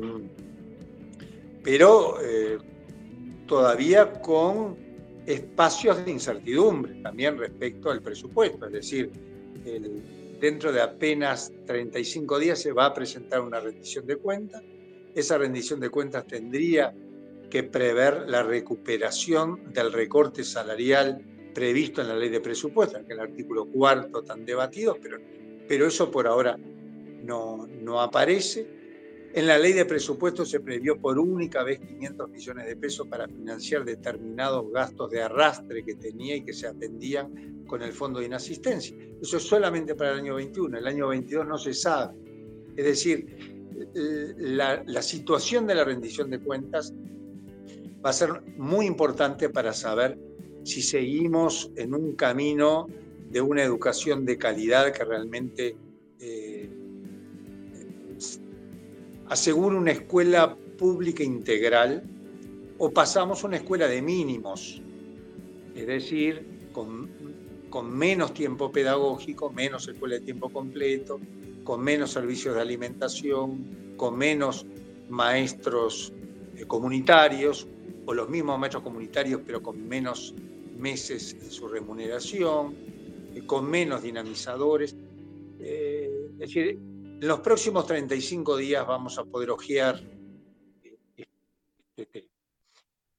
pero 1.65 2.23
eh, 2.23 2.59
todavía 3.49 4.13
con 4.13 4.77
espacios 5.27 6.05
de 6.05 6.13
incertidumbre 6.13 7.03
también 7.03 7.37
respecto 7.37 7.91
al 7.91 8.01
presupuesto, 8.01 8.67
es 8.67 8.73
decir, 8.73 9.11
dentro 10.41 10.71
de 10.71 10.83
apenas 10.83 11.53
35 11.67 12.39
días 12.39 12.61
se 12.61 12.71
va 12.71 12.87
a 12.87 12.95
presentar 12.95 13.41
una 13.41 13.59
rendición 13.59 14.07
de 14.07 14.17
cuentas 14.17 14.63
esa 15.15 15.39
rendición 15.39 15.81
de 15.81 15.91
cuentas 15.91 16.27
tendría 16.27 16.95
que 17.51 17.63
prever 17.63 18.25
la 18.29 18.43
recuperación 18.43 19.73
del 19.73 19.93
recorte 19.93 20.43
salarial 20.43 21.23
previsto 21.53 22.01
en 22.01 22.09
la 22.09 22.17
ley 22.17 22.31
de 22.31 22.41
presupuestos, 22.41 22.99
que 23.01 23.13
es 23.13 23.19
el 23.19 23.21
artículo 23.21 23.67
cuarto 23.67 24.23
tan 24.23 24.45
debatido, 24.45 24.97
pero, 25.03 25.19
pero 25.69 25.87
eso 25.87 26.11
por 26.11 26.27
ahora 26.27 26.57
no, 26.57 27.67
no 27.67 28.01
aparece. 28.01 28.67
En 29.35 29.47
la 29.47 29.59
ley 29.59 29.73
de 29.73 29.85
presupuestos 29.85 30.51
se 30.51 30.61
previó 30.61 31.01
por 31.01 31.19
única 31.19 31.63
vez 31.63 31.79
500 31.81 32.29
millones 32.31 32.67
de 32.67 32.77
pesos 32.77 33.07
para 33.07 33.27
financiar 33.27 33.85
determinados 33.85 34.71
gastos 34.73 35.11
de 35.11 35.23
arrastre 35.23 35.83
que 35.85 35.95
tenía 35.95 36.37
y 36.37 36.45
que 36.45 36.53
se 36.53 36.67
atendían 36.67 37.65
con 37.67 37.83
el 37.83 37.93
fondo 37.93 38.21
de 38.21 38.27
inasistencia. 38.27 38.97
Eso 39.21 39.39
es 39.39 39.43
solamente 39.43 39.95
para 39.95 40.13
el 40.13 40.19
año 40.19 40.35
21, 40.35 40.79
el 40.79 40.87
año 40.87 41.09
22 41.09 41.47
no 41.47 41.57
se 41.57 41.73
sabe. 41.73 42.15
Es 42.77 42.85
decir, 42.85 43.62
la, 44.37 45.03
situación 45.03 45.67
de 45.67 45.75
la 45.75 45.85
rendición 45.85 46.31
de 46.31 46.39
cuentas 46.39 46.93
va 48.05 48.11
a 48.11 48.13
ser 48.13 48.43
muy 48.57 48.87
importante 48.87 49.49
para 49.49 49.73
saber 49.73 50.19
si 50.65 50.83
seguimos 50.83 51.71
en 51.77 51.95
un 51.95 52.13
camino 52.13 52.87
de 53.31 53.41
una 53.41 53.63
educación 53.63 54.25
de 54.25 54.39
calidad 54.39 54.93
que 54.93 55.05
realmente 55.05 55.77
eh, 56.21 56.71
asegure 59.29 59.77
una 59.77 59.93
escuela 59.93 60.57
pública 60.77 61.23
integral 61.23 62.03
o 62.79 62.91
pasamos 62.91 63.43
a 63.43 63.47
una 63.47 63.57
escuela 63.57 63.87
de 63.87 64.03
mínimos, 64.03 64.83
es 65.75 65.87
decir, 65.87 66.69
con, 66.73 67.11
con 67.71 67.97
menos 67.97 68.35
tiempo 68.35 68.71
pedagógico, 68.71 69.51
menos 69.51 69.89
escuela 69.89 70.17
de 70.17 70.21
tiempo 70.21 70.51
completo, 70.51 71.21
con 71.65 71.81
menos 71.81 72.11
servicios 72.11 72.55
de 72.55 72.61
alimentación, 72.61 73.95
con 73.97 74.17
menos 74.17 74.67
maestros 75.09 76.13
eh, 76.57 76.65
comunitarios, 76.67 77.69
o 78.07 78.15
los 78.15 78.29
mismos 78.29 78.59
maestros 78.59 78.83
comunitarios, 78.83 79.41
pero 79.47 79.63
con 79.63 79.87
menos 79.87 80.35
meses 80.77 81.35
en 81.41 81.51
su 81.51 81.69
remuneración, 81.69 82.75
eh, 83.35 83.43
con 83.47 83.69
menos 83.71 84.03
dinamizadores. 84.03 84.97
Eh, 85.61 86.31
es 86.33 86.39
decir, 86.39 86.69
en 86.71 87.29
los 87.29 87.41
próximos 87.41 87.87
35 87.87 88.57
días 88.57 88.87
vamos 88.87 89.19
a 89.19 89.25
poder 89.25 89.51
ojear 89.51 90.03
este 91.97 92.29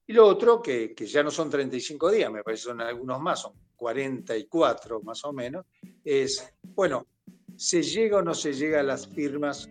Y 0.07 0.13
lo 0.13 0.27
otro, 0.27 0.61
que, 0.61 0.93
que, 0.93 1.05
ya 1.05 1.23
no 1.23 1.31
son 1.31 1.49
35 1.49 2.11
días, 2.11 2.29
me 2.29 2.43
parece 2.43 2.63
son 2.63 2.81
algunos 2.81 3.21
más, 3.21 3.41
son 3.41 3.53
44 3.77 5.01
más 5.01 5.23
o 5.23 5.31
menos, 5.31 5.65
es, 6.03 6.53
bueno, 6.75 7.07
¿se 7.55 7.81
llega 7.81 8.17
o 8.17 8.21
no 8.21 8.33
se 8.33 8.53
llega 8.53 8.79
a 8.79 8.83
las 8.83 9.07
firmas 9.07 9.69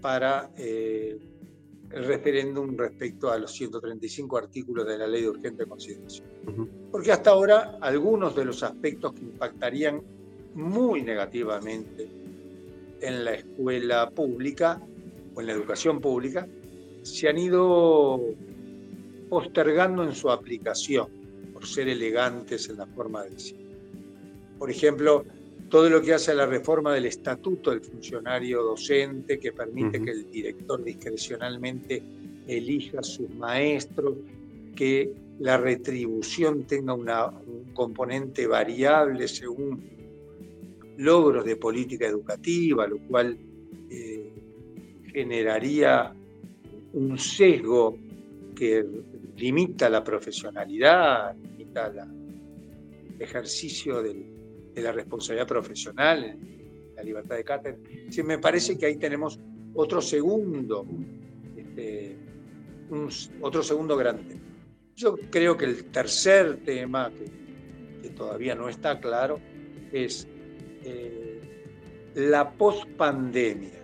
para 0.00 0.50
eh, 0.56 1.18
el 1.90 2.04
referéndum 2.04 2.76
respecto 2.76 3.30
a 3.30 3.38
los 3.38 3.52
135 3.52 4.36
artículos 4.36 4.86
de 4.86 4.98
la 4.98 5.06
ley 5.06 5.22
de 5.22 5.30
urgente 5.30 5.66
consideración? 5.66 6.26
Porque 6.90 7.12
hasta 7.12 7.30
ahora 7.30 7.78
algunos 7.80 8.34
de 8.34 8.44
los 8.44 8.62
aspectos 8.62 9.12
que 9.12 9.22
impactarían 9.22 10.02
muy 10.54 11.02
negativamente 11.02 12.08
en 13.00 13.24
la 13.24 13.34
escuela 13.34 14.10
pública 14.10 14.80
o 15.34 15.40
en 15.40 15.46
la 15.46 15.52
educación 15.52 16.00
pública 16.00 16.46
se 17.02 17.28
han 17.28 17.38
ido 17.38 18.20
postergando 19.28 20.04
en 20.04 20.14
su 20.14 20.30
aplicación 20.30 21.08
por 21.52 21.66
ser 21.66 21.88
elegantes 21.88 22.68
en 22.68 22.78
la 22.78 22.86
forma 22.86 23.24
de 23.24 23.30
decir. 23.30 23.56
Por 24.58 24.70
ejemplo, 24.70 25.24
todo 25.74 25.90
lo 25.90 26.00
que 26.00 26.14
hace 26.14 26.30
a 26.30 26.34
la 26.34 26.46
reforma 26.46 26.94
del 26.94 27.06
estatuto 27.06 27.72
del 27.72 27.80
funcionario 27.80 28.62
docente, 28.62 29.40
que 29.40 29.50
permite 29.50 30.00
que 30.00 30.12
el 30.12 30.30
director 30.30 30.80
discrecionalmente 30.84 32.00
elija 32.46 33.02
sus 33.02 33.28
maestros, 33.30 34.14
que 34.76 35.12
la 35.40 35.56
retribución 35.56 36.62
tenga 36.62 36.94
una, 36.94 37.26
un 37.26 37.72
componente 37.74 38.46
variable 38.46 39.26
según 39.26 39.82
logros 40.98 41.44
de 41.44 41.56
política 41.56 42.06
educativa, 42.06 42.86
lo 42.86 42.98
cual 43.08 43.36
eh, 43.90 44.32
generaría 45.12 46.14
un 46.92 47.18
sesgo 47.18 47.98
que 48.54 48.86
limita 49.36 49.90
la 49.90 50.04
profesionalidad, 50.04 51.34
limita 51.34 51.88
el 51.88 53.20
ejercicio 53.20 54.00
de 54.74 54.82
la 54.82 54.92
responsabilidad 54.92 55.46
profesional, 55.46 56.36
la 56.96 57.02
libertad 57.02 57.36
de 57.36 57.44
cátedra. 57.44 57.78
Sí, 58.10 58.22
me 58.22 58.38
parece 58.38 58.76
que 58.76 58.86
ahí 58.86 58.96
tenemos 58.96 59.38
otro 59.74 60.00
segundo, 60.00 60.86
este, 61.56 62.16
otro 63.40 63.62
segundo 63.62 63.96
grande. 63.96 64.36
Yo 64.96 65.16
creo 65.30 65.56
que 65.56 65.64
el 65.64 65.84
tercer 65.86 66.58
tema, 66.64 67.10
que, 67.10 68.10
todavía 68.10 68.54
no 68.54 68.68
está 68.68 69.00
claro, 69.00 69.40
es 69.92 70.28
eh, 70.82 71.40
la 72.14 72.52
pospandemia. 72.52 73.80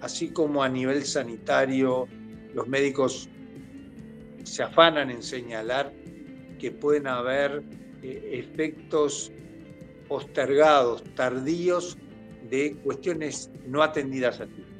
Así 0.00 0.30
como 0.30 0.62
a 0.62 0.68
nivel 0.68 1.04
sanitario 1.04 2.06
los 2.54 2.66
médicos 2.68 3.28
se 4.44 4.62
afanan 4.62 5.10
en 5.10 5.22
señalar 5.22 5.92
que 6.58 6.70
pueden 6.70 7.06
haber 7.06 7.62
eh, 8.02 8.30
efectos 8.32 9.30
postergados, 10.10 11.04
tardíos, 11.14 11.96
de 12.50 12.74
cuestiones 12.82 13.48
no 13.68 13.80
atendidas 13.80 14.40
a 14.40 14.46
tiempo. 14.46 14.74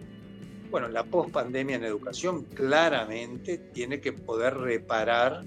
Bueno, 0.72 0.88
la 0.88 1.04
pospandemia 1.04 1.76
en 1.76 1.84
educación 1.84 2.46
claramente 2.46 3.58
tiene 3.72 4.00
que 4.00 4.12
poder 4.12 4.56
reparar 4.56 5.44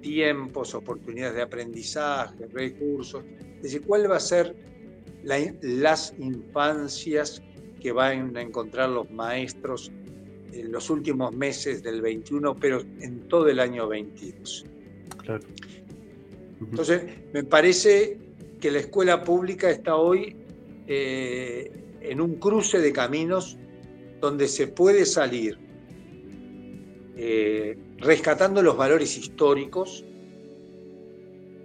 tiempos, 0.00 0.76
oportunidades 0.76 1.34
de 1.34 1.42
aprendizaje, 1.42 2.46
recursos. 2.52 3.24
Es 3.56 3.62
decir, 3.62 3.82
¿cuál 3.82 4.08
va 4.08 4.16
a 4.16 4.20
ser 4.20 4.54
las 5.24 6.14
infancias 6.18 7.42
que 7.80 7.90
van 7.90 8.36
a 8.36 8.42
encontrar 8.42 8.90
los 8.90 9.10
maestros 9.10 9.90
en 10.52 10.70
los 10.70 10.88
últimos 10.88 11.34
meses 11.34 11.82
del 11.82 12.00
21, 12.00 12.54
pero 12.60 12.80
en 13.00 13.26
todo 13.26 13.48
el 13.48 13.58
año 13.58 13.88
22? 13.88 14.66
Claro. 15.24 15.42
Entonces, 16.60 17.02
me 17.32 17.42
parece 17.42 18.29
que 18.60 18.70
la 18.70 18.80
escuela 18.80 19.24
pública 19.24 19.70
está 19.70 19.96
hoy 19.96 20.36
eh, 20.86 21.72
en 22.00 22.20
un 22.20 22.36
cruce 22.36 22.78
de 22.78 22.92
caminos 22.92 23.56
donde 24.20 24.46
se 24.48 24.68
puede 24.68 25.06
salir 25.06 25.58
eh, 27.16 27.76
rescatando 27.98 28.62
los 28.62 28.76
valores 28.76 29.16
históricos 29.16 30.04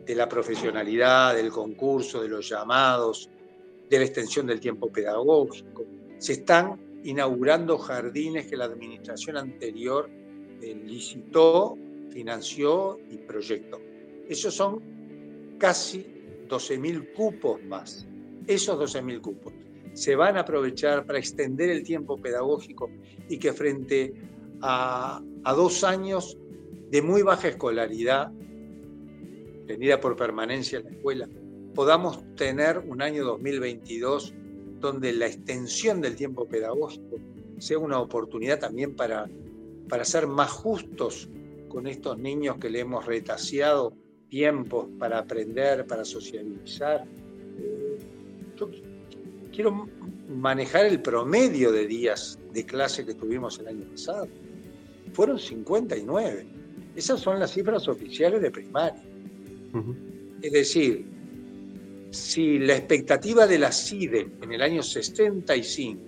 de 0.05 0.15
la 0.15 0.29
profesionalidad, 0.29 1.35
del 1.35 1.49
concurso, 1.49 2.21
de 2.21 2.29
los 2.29 2.47
llamados, 2.47 3.29
de 3.89 3.99
la 3.99 4.05
extensión 4.05 4.45
del 4.45 4.59
tiempo 4.59 4.91
pedagógico. 4.91 5.85
Se 6.17 6.33
están 6.33 6.79
inaugurando 7.03 7.77
jardines 7.77 8.47
que 8.47 8.55
la 8.55 8.65
administración 8.65 9.37
anterior 9.37 10.09
eh, 10.61 10.75
licitó, 10.85 11.77
financió 12.09 12.99
y 13.09 13.17
proyectó. 13.17 13.81
Esos 14.27 14.53
son 14.53 14.81
casi 15.57 16.14
12.000 16.47 17.13
cupos 17.13 17.63
más. 17.63 18.07
Esos 18.47 18.77
12.000 18.77 19.21
cupos 19.21 19.53
se 19.95 20.15
van 20.15 20.35
a 20.35 20.41
aprovechar 20.41 21.05
para 21.05 21.19
extender 21.19 21.69
el 21.69 21.83
tiempo 21.83 22.17
pedagógico 22.17 22.91
y 23.29 23.39
que 23.39 23.53
frente 23.53 24.13
a, 24.61 25.23
dos 25.55 25.83
años 25.83 26.37
de 26.91 27.01
muy 27.01 27.21
baja 27.21 27.47
escolaridad, 27.47 28.31
tenida 29.67 29.99
por 30.01 30.17
permanencia 30.17 30.79
en 30.79 30.85
la 30.85 30.91
escuela, 30.91 31.29
podamos 31.73 32.23
tener 32.35 32.79
un 32.79 33.01
año 33.01 33.23
2022 33.23 34.33
donde 34.79 35.13
la 35.13 35.27
extensión 35.27 36.01
del 36.01 36.15
tiempo 36.15 36.45
pedagógico 36.45 37.17
sea 37.57 37.79
una 37.79 37.99
oportunidad 37.99 38.59
también 38.59 38.95
para, 38.95 39.29
para 39.87 40.03
ser 40.03 40.27
más 40.27 40.51
justos 40.51 41.29
con 41.69 41.87
estos 41.87 42.17
niños 42.17 42.57
que 42.57 42.69
le 42.69 42.81
hemos 42.81 43.05
retaseado 43.05 43.93
tiempos 44.35 44.89
para 44.99 45.19
aprender, 45.19 45.85
para 45.87 46.03
socializar. 46.03 47.05
Eh, 47.57 47.97
quiero 49.53 49.87
manejar 50.27 50.85
el 50.87 51.01
promedio 51.01 51.71
de 51.71 51.87
días 51.87 52.37
de 52.51 52.65
clase 52.65 53.05
que 53.05 53.13
tuvimos 53.13 53.57
el 53.59 53.69
año 53.69 53.85
pasado. 53.89 54.27
Fueron 55.13 55.39
59. 55.39 56.47
Esas 56.97 57.21
son 57.21 57.39
las 57.39 57.53
cifras 57.53 57.87
oficiales 57.87 58.41
de 58.41 58.51
primaria. 58.51 59.01
Es 60.41 60.51
decir, 60.51 61.05
si 62.09 62.59
la 62.59 62.75
expectativa 62.75 63.47
de 63.47 63.57
la 63.57 63.71
CIDE 63.71 64.27
en 64.41 64.51
el 64.51 64.61
año 64.61 64.83
65 64.83 66.01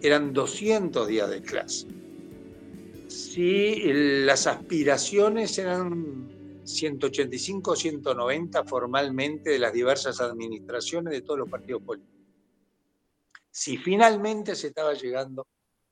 eran 0.00 0.32
200 0.32 1.06
días 1.06 1.28
de 1.28 1.42
clase, 1.42 1.86
si 3.08 3.82
las 4.24 4.46
aspiraciones 4.46 5.58
eran 5.58 6.33
185 6.64 7.70
o 7.70 7.76
190 7.76 8.64
formalmente 8.64 9.50
de 9.50 9.58
las 9.58 9.72
diversas 9.72 10.20
administraciones 10.20 11.12
de 11.12 11.20
todos 11.22 11.40
los 11.40 11.50
partidos 11.50 11.82
políticos, 11.82 12.14
si 13.50 13.76
finalmente 13.76 14.56
se 14.56 14.68
estaba 14.68 14.94
llegando 14.94 15.46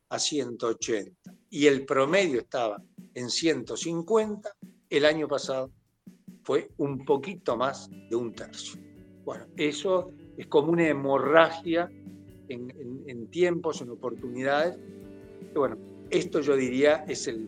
a 0.08 0.18
180 0.18 1.34
y 1.50 1.66
el 1.66 1.84
promedio 1.86 2.40
estaba 2.40 2.82
en 3.14 3.30
150, 3.30 4.52
el 4.90 5.04
año 5.04 5.28
pasado 5.28 5.70
fue 6.42 6.70
un 6.78 7.04
poquito 7.04 7.56
más 7.56 7.88
de 8.10 8.16
un 8.16 8.34
tercio. 8.34 8.80
Bueno, 9.24 9.46
eso 9.56 10.12
es 10.36 10.46
como 10.48 10.72
una 10.72 10.88
hemorragia 10.88 11.88
en, 12.48 13.28
tiempos, 13.28 13.80
en 13.80 13.90
oportunidades. 13.90 14.76
Bueno, 15.54 15.78
esto 16.10 16.40
yo 16.40 16.56
diría 16.56 17.04
es 17.08 17.28
el, 17.28 17.46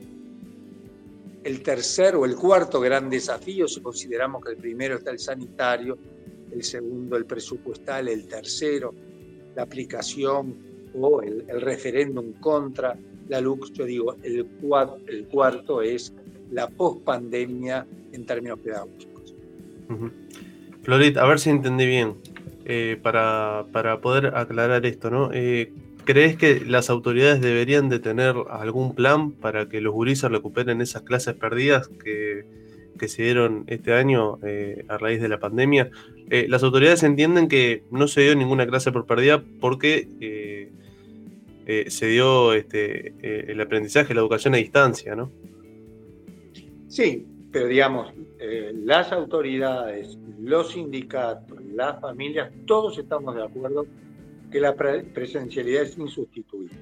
el 1.44 1.62
tercer 1.62 2.16
o 2.16 2.24
el 2.24 2.36
cuarto 2.36 2.80
gran 2.80 3.08
desafío, 3.08 3.68
si 3.68 3.80
consideramos 3.80 4.42
que 4.44 4.52
el 4.52 4.56
primero 4.56 4.96
está 4.96 5.10
el 5.10 5.18
sanitario, 5.18 5.98
el 6.50 6.62
segundo 6.62 7.16
el 7.16 7.26
presupuestal, 7.26 8.08
el 8.08 8.26
tercero 8.26 8.94
la 9.54 9.62
aplicación 9.62 10.56
o 10.94 11.22
el, 11.22 11.44
referéndum 11.60 12.32
contra 12.40 12.96
la 13.28 13.40
LUX, 13.40 13.72
yo 13.72 13.84
digo, 13.84 14.16
el, 14.22 14.46
el 15.06 15.26
cuarto 15.26 15.82
es 15.82 16.12
la 16.50 16.68
pospandemia 16.68 17.86
en 18.12 18.26
términos 18.26 18.58
pedagógicos. 18.60 19.34
Florit, 20.82 21.16
a 21.16 21.26
ver 21.26 21.38
si 21.38 21.50
entendí 21.50 21.86
bien, 21.86 22.16
eh, 22.64 22.98
para, 23.02 23.66
poder 24.02 24.36
aclarar 24.36 24.84
esto, 24.86 25.10
¿no? 25.10 25.30
Eh, 25.32 25.72
¿Crees 26.04 26.36
que 26.36 26.60
las 26.60 26.90
autoridades 26.90 27.40
deberían 27.40 27.88
de 27.88 27.98
tener 27.98 28.34
algún 28.50 28.94
plan 28.94 29.32
para 29.32 29.68
que 29.68 29.80
los 29.80 29.92
gurises 29.92 30.30
recuperen 30.30 30.80
esas 30.80 31.02
clases 31.02 31.34
perdidas 31.34 31.88
que, 31.88 32.44
que 32.98 33.08
se 33.08 33.22
dieron 33.22 33.64
este 33.66 33.94
año 33.94 34.38
eh, 34.42 34.84
a 34.88 34.98
raíz 34.98 35.20
de 35.20 35.28
la 35.28 35.38
pandemia, 35.38 35.90
eh, 36.30 36.46
las 36.48 36.62
autoridades 36.62 37.02
entienden 37.02 37.48
que 37.48 37.84
no 37.90 38.08
se 38.08 38.22
dio 38.22 38.36
ninguna 38.36 38.66
clase 38.66 38.92
por 38.92 39.06
perdida 39.06 39.42
porque 39.60 40.08
eh, 40.20 40.70
se 41.88 42.06
dio 42.06 42.52
este, 42.52 43.14
el 43.50 43.60
aprendizaje, 43.60 44.14
la 44.14 44.20
educación 44.20 44.54
a 44.54 44.58
distancia, 44.58 45.16
¿no? 45.16 45.32
Sí, 46.88 47.26
pero 47.50 47.68
digamos, 47.68 48.12
las 48.84 49.10
autoridades, 49.12 50.18
los 50.40 50.72
sindicatos, 50.72 51.58
las 51.72 51.98
familias, 52.02 52.52
todos 52.66 52.98
estamos 52.98 53.34
de 53.34 53.44
acuerdo 53.44 53.86
que 54.54 54.60
la 54.60 54.76
presencialidad 54.76 55.82
es 55.82 55.98
insustituible. 55.98 56.76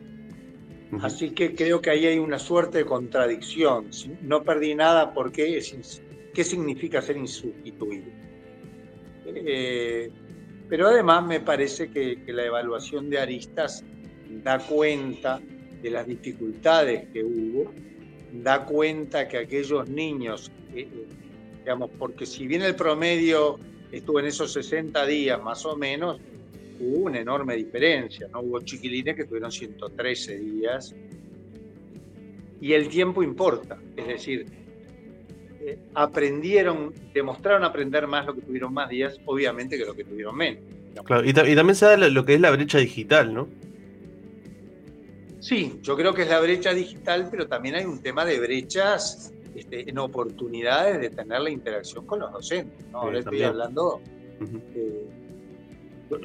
Así 1.01 1.31
que 1.31 1.55
creo 1.55 1.81
que 1.81 1.89
ahí 1.89 2.05
hay 2.05 2.19
una 2.19 2.39
suerte 2.39 2.77
de 2.77 2.85
contradicción. 2.85 3.89
No 4.21 4.43
perdí 4.43 4.75
nada 4.75 5.15
porque 5.15 5.57
es, 5.57 6.03
¿qué 6.35 6.45
significa 6.45 7.01
ser 7.01 7.17
insustituible? 7.17 8.13
Eh, 9.25 10.11
pero 10.69 10.89
además 10.89 11.25
me 11.25 11.41
parece 11.41 11.91
que, 11.91 12.23
la 12.27 12.45
evaluación 12.45 13.09
de 13.09 13.21
aristas 13.21 13.83
da 14.45 14.59
cuenta 14.59 15.41
de 15.81 15.91
las 15.91 16.07
dificultades 16.07 17.09
que 17.09 17.25
hubo, 17.25 17.73
da 18.35 18.67
cuenta 18.67 19.27
que 19.29 19.39
aquellos 19.39 19.89
niños, 19.89 20.53
eh, 20.75 20.87
digamos, 21.61 21.89
porque 21.99 22.27
si 22.27 22.47
bien 22.47 22.61
el 22.61 22.77
promedio 22.77 23.59
estuvo 23.91 24.21
en 24.21 24.27
esos 24.27 24.53
60 24.53 25.07
días 25.07 25.43
más 25.43 25.65
o 25.65 25.75
menos, 25.75 26.21
hubo 26.83 27.07
una 27.07 27.21
enorme 27.21 27.57
diferencia, 27.57 28.29
¿no? 28.29 28.41
Hubo 28.41 28.61
chiquilines 28.61 29.17
que 29.17 29.25
tuvieron 29.25 29.51
113 29.51 30.39
días 30.39 30.95
y 32.61 32.73
el 32.73 32.89
tiempo 32.89 33.23
importa, 33.23 33.79
es 33.97 34.07
decir, 34.07 34.47
eh, 35.61 35.79
aprendieron, 35.95 36.93
demostraron 37.13 37.65
aprender 37.65 38.07
más 38.07 38.27
lo 38.27 38.35
que 38.35 38.43
tuvieron 38.43 38.73
más 38.73 38.89
días, 38.89 39.19
obviamente 39.27 39.77
que 39.77 39.85
lo 39.85 39.95
que 39.95 40.05
tuvieron 40.05 40.37
menos. 40.37 40.63
Claro, 41.05 41.25
y, 41.25 41.33
también 41.33 41.75
se 41.75 41.87
da 41.87 41.97
lo 41.97 42.25
que 42.25 42.35
es 42.35 42.41
la 42.41 42.51
brecha 42.51 42.79
digital, 42.79 43.33
¿no? 43.33 43.49
Sí, 45.41 45.81
yo 45.83 45.97
creo 45.97 46.15
que 46.15 46.23
es 46.23 46.29
la 46.29 46.39
brecha 46.39 46.73
digital, 46.73 47.29
pero 47.31 47.49
también 47.49 47.75
hay 47.75 47.85
un 47.85 48.01
tema 48.01 48.25
de 48.25 48.39
brechas 48.39 49.33
este, 49.57 49.91
en 49.91 49.99
oportunidades 49.99 51.01
de 51.01 51.11
tener 51.11 51.41
la 51.41 51.51
interacción 51.51 52.07
con 52.07 52.21
los 52.21 52.33
docentes. 52.33 52.87
¿no? 52.93 53.01
Ahora 53.01 53.19
estoy 53.19 53.43
hablando, 53.43 54.01
eh, 54.75 55.09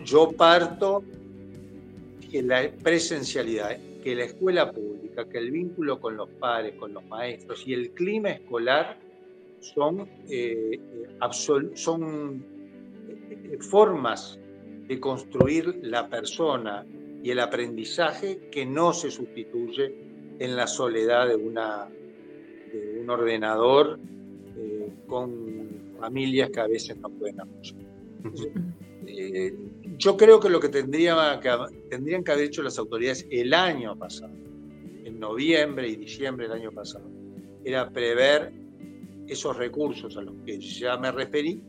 yo 0.04 0.32
parto 0.32 1.04
que 2.30 2.42
la 2.42 2.70
presencialidad, 2.84 3.78
que 4.04 4.16
la 4.16 4.26
escuela 4.26 4.72
pública, 4.72 5.26
que 5.26 5.38
el 5.38 5.52
vínculo 5.52 6.00
con 6.00 6.18
los 6.18 6.30
padres, 6.30 6.76
con 6.76 6.94
los 6.94 7.06
maestros 7.06 7.66
y 7.66 7.74
el 7.74 7.92
clima 7.92 8.32
escolar 8.32 8.98
son, 9.60 10.08
eh, 10.30 10.80
son 11.74 12.44
eh, 13.30 13.58
formas 13.60 14.40
de 14.88 15.00
construir 15.00 15.80
la 15.84 16.08
persona 16.10 16.86
y 17.24 17.32
el 17.32 17.40
aprendizaje 17.40 18.50
que 18.52 18.66
no 18.66 18.94
se 18.94 19.12
sustituye 19.12 19.96
en 20.40 20.56
la 20.56 20.68
soledad 20.68 21.28
de, 21.28 21.36
una, 21.36 21.88
de 22.72 23.00
un 23.02 23.10
ordenador 23.10 24.00
eh, 24.56 24.90
con 25.08 25.96
familias 26.00 26.50
que 26.52 26.60
a 26.60 26.68
veces 26.68 26.98
no 26.98 27.10
pueden 27.10 27.42
apoyar. 27.42 27.76
Yo 29.98 30.16
creo 30.16 30.40
que 30.40 30.50
lo 30.50 30.60
que, 30.60 30.70
tendría 30.70 31.40
que 31.42 31.52
tendrían 31.90 32.24
que 32.24 32.32
haber 32.32 32.46
hecho 32.46 32.62
las 32.62 32.78
autoridades 32.78 33.28
el 33.32 33.54
año 33.54 33.98
pasado, 33.98 34.34
en 35.04 35.20
noviembre 35.20 35.88
y 35.88 35.96
diciembre 35.96 36.48
del 36.48 36.58
año 36.60 36.72
pasado, 36.72 37.10
era 37.64 37.90
prever 37.90 38.54
esos 39.28 39.58
recursos 39.58 40.16
a 40.18 40.22
los 40.22 40.36
que 40.46 40.60
ya 40.60 40.98
me 40.98 41.12
referí, 41.12 41.62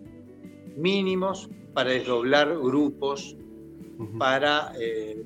mínimos 0.77 1.49
para 1.73 1.91
desdoblar 1.91 2.57
grupos, 2.59 3.37
para 4.19 4.73
eh, 4.79 5.25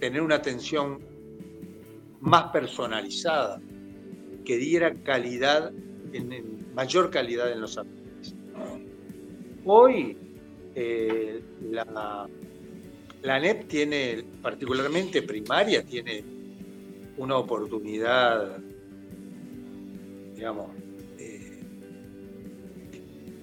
tener 0.00 0.22
una 0.22 0.36
atención 0.36 1.00
más 2.20 2.44
personalizada, 2.52 3.60
que 4.44 4.56
diera 4.56 4.94
calidad, 5.02 5.72
en, 6.12 6.72
mayor 6.74 7.10
calidad 7.10 7.52
en 7.52 7.60
los 7.60 7.76
ambientes. 7.76 8.34
Hoy 9.64 10.16
eh, 10.74 11.42
la, 11.70 12.28
la 13.22 13.40
NEP 13.40 13.68
tiene, 13.68 14.24
particularmente 14.42 15.22
primaria, 15.22 15.84
tiene 15.84 16.24
una 17.16 17.36
oportunidad, 17.38 18.58
digamos, 20.34 20.70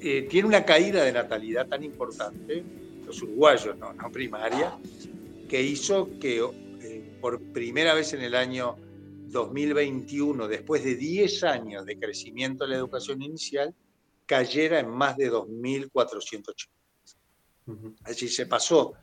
eh, 0.04 0.24
tiene 0.24 0.48
una 0.48 0.66
caída 0.66 1.04
de 1.04 1.12
natalidad 1.12 1.68
tan 1.68 1.84
importante, 1.84 2.64
los 3.06 3.22
uruguayos, 3.22 3.78
no, 3.78 3.94
primaria, 4.12 4.76
que 5.48 5.62
hizo 5.62 6.10
que 6.20 6.40
eh, 6.82 7.18
por 7.22 7.40
primera 7.54 7.94
vez 7.94 8.14
en 8.14 8.22
el 8.22 8.34
año 8.34 8.78
2021, 9.28 10.48
después 10.48 10.84
de 10.84 10.96
10 10.96 11.44
años 11.44 11.86
de 11.86 12.00
crecimiento 12.00 12.64
de 12.64 12.72
la 12.72 12.78
educación 12.78 13.22
inicial, 13.22 13.76
cayera 14.26 14.80
en 14.80 14.90
más 14.90 15.18
de 15.18 15.32
2.480. 15.32 16.68
Así 18.04 18.28
se 18.28 18.46
pasó 18.46 18.94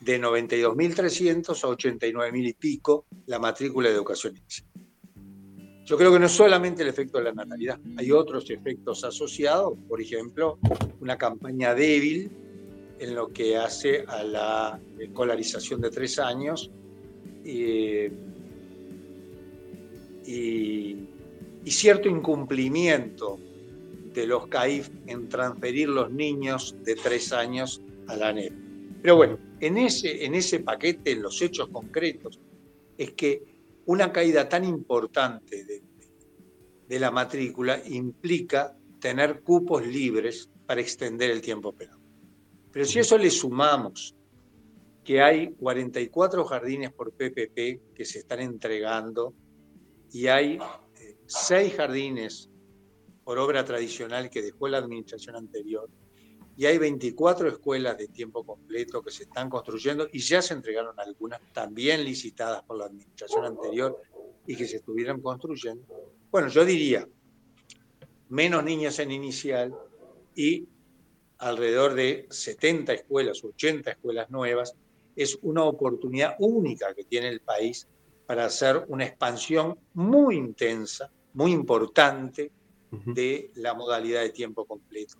de 0.00 0.20
92.300 0.20 1.48
a 1.48 1.68
89.000 1.68 2.48
y 2.48 2.52
pico 2.54 3.06
la 3.26 3.38
matrícula 3.38 3.88
de 3.88 3.94
educación 3.94 4.36
inicial. 4.36 4.68
Yo 5.84 5.96
creo 5.96 6.12
que 6.12 6.20
no 6.20 6.26
es 6.26 6.32
solamente 6.32 6.82
el 6.82 6.88
efecto 6.88 7.18
de 7.18 7.24
la 7.24 7.32
natalidad, 7.32 7.78
hay 7.96 8.12
otros 8.12 8.48
efectos 8.50 9.02
asociados, 9.02 9.76
por 9.88 10.00
ejemplo, 10.00 10.58
una 11.00 11.18
campaña 11.18 11.74
débil 11.74 12.30
en 13.00 13.14
lo 13.14 13.28
que 13.28 13.56
hace 13.56 14.04
a 14.06 14.22
la 14.22 14.80
escolarización 14.98 15.80
de 15.80 15.90
tres 15.90 16.18
años 16.18 16.70
eh, 17.44 18.12
y, 20.26 21.06
cierto 21.66 22.08
incumplimiento 22.08 23.38
de 24.12 24.26
los 24.26 24.48
CAIF 24.48 24.90
en 25.06 25.28
transferir 25.28 25.88
los 25.88 26.10
niños 26.10 26.74
de 26.84 26.94
tres 26.96 27.32
años 27.32 27.80
a 28.10 28.16
la 28.16 28.32
NEP. 28.32 28.52
Pero 29.02 29.16
bueno, 29.16 29.38
en 29.60 29.78
ese, 29.78 30.24
en 30.24 30.34
ese 30.34 30.60
paquete, 30.60 31.12
en 31.12 31.22
los 31.22 31.40
hechos 31.40 31.68
concretos, 31.68 32.40
es 32.98 33.12
que 33.12 33.42
una 33.86 34.12
caída 34.12 34.48
tan 34.48 34.64
importante 34.64 35.64
de, 35.64 35.82
de, 36.86 37.00
la 37.00 37.10
matrícula 37.10 37.80
implica 37.86 38.76
tener 39.00 39.40
cupos 39.40 39.86
libres 39.86 40.50
para 40.66 40.80
extender 40.80 41.30
el 41.30 41.40
tiempo 41.40 41.72
pedagógico. 41.72 42.00
Pero 42.70 42.84
si 42.84 42.98
eso 42.98 43.16
le 43.16 43.30
sumamos 43.30 44.14
que 45.02 45.22
hay 45.22 45.52
44 45.54 46.44
jardines 46.44 46.92
por 46.92 47.12
PPP 47.12 47.94
que 47.94 48.04
se 48.04 48.18
están 48.20 48.40
entregando 48.40 49.34
y 50.12 50.26
hay 50.26 50.58
eh, 51.00 51.16
seis 51.26 51.74
jardines 51.74 52.50
por 53.24 53.38
obra 53.38 53.64
tradicional 53.64 54.28
que 54.28 54.42
dejó 54.42 54.68
la 54.68 54.78
administración 54.78 55.36
anterior, 55.36 55.88
y 56.56 56.66
hay 56.66 56.78
24 56.78 57.48
escuelas 57.48 57.96
de 57.96 58.08
tiempo 58.08 58.44
completo 58.44 59.02
que 59.02 59.10
se 59.10 59.24
están 59.24 59.48
construyendo 59.48 60.08
y 60.12 60.18
ya 60.18 60.42
se 60.42 60.54
entregaron 60.54 60.98
algunas, 60.98 61.40
también 61.52 62.04
licitadas 62.04 62.62
por 62.62 62.78
la 62.78 62.86
administración 62.86 63.44
anterior 63.44 64.00
y 64.46 64.56
que 64.56 64.66
se 64.66 64.76
estuvieron 64.76 65.20
construyendo. 65.20 65.86
Bueno, 66.30 66.48
yo 66.48 66.64
diría, 66.64 67.08
menos 68.28 68.64
niños 68.64 68.98
en 68.98 69.10
inicial 69.10 69.74
y 70.34 70.68
alrededor 71.38 71.94
de 71.94 72.26
70 72.30 72.92
escuelas, 72.92 73.42
80 73.42 73.92
escuelas 73.92 74.30
nuevas, 74.30 74.74
es 75.16 75.38
una 75.42 75.64
oportunidad 75.64 76.36
única 76.38 76.94
que 76.94 77.04
tiene 77.04 77.28
el 77.28 77.40
país 77.40 77.88
para 78.26 78.44
hacer 78.44 78.84
una 78.88 79.06
expansión 79.06 79.78
muy 79.94 80.36
intensa, 80.36 81.10
muy 81.32 81.52
importante 81.52 82.52
de 82.90 83.50
la 83.54 83.74
modalidad 83.74 84.22
de 84.22 84.30
tiempo 84.30 84.64
completo 84.66 85.16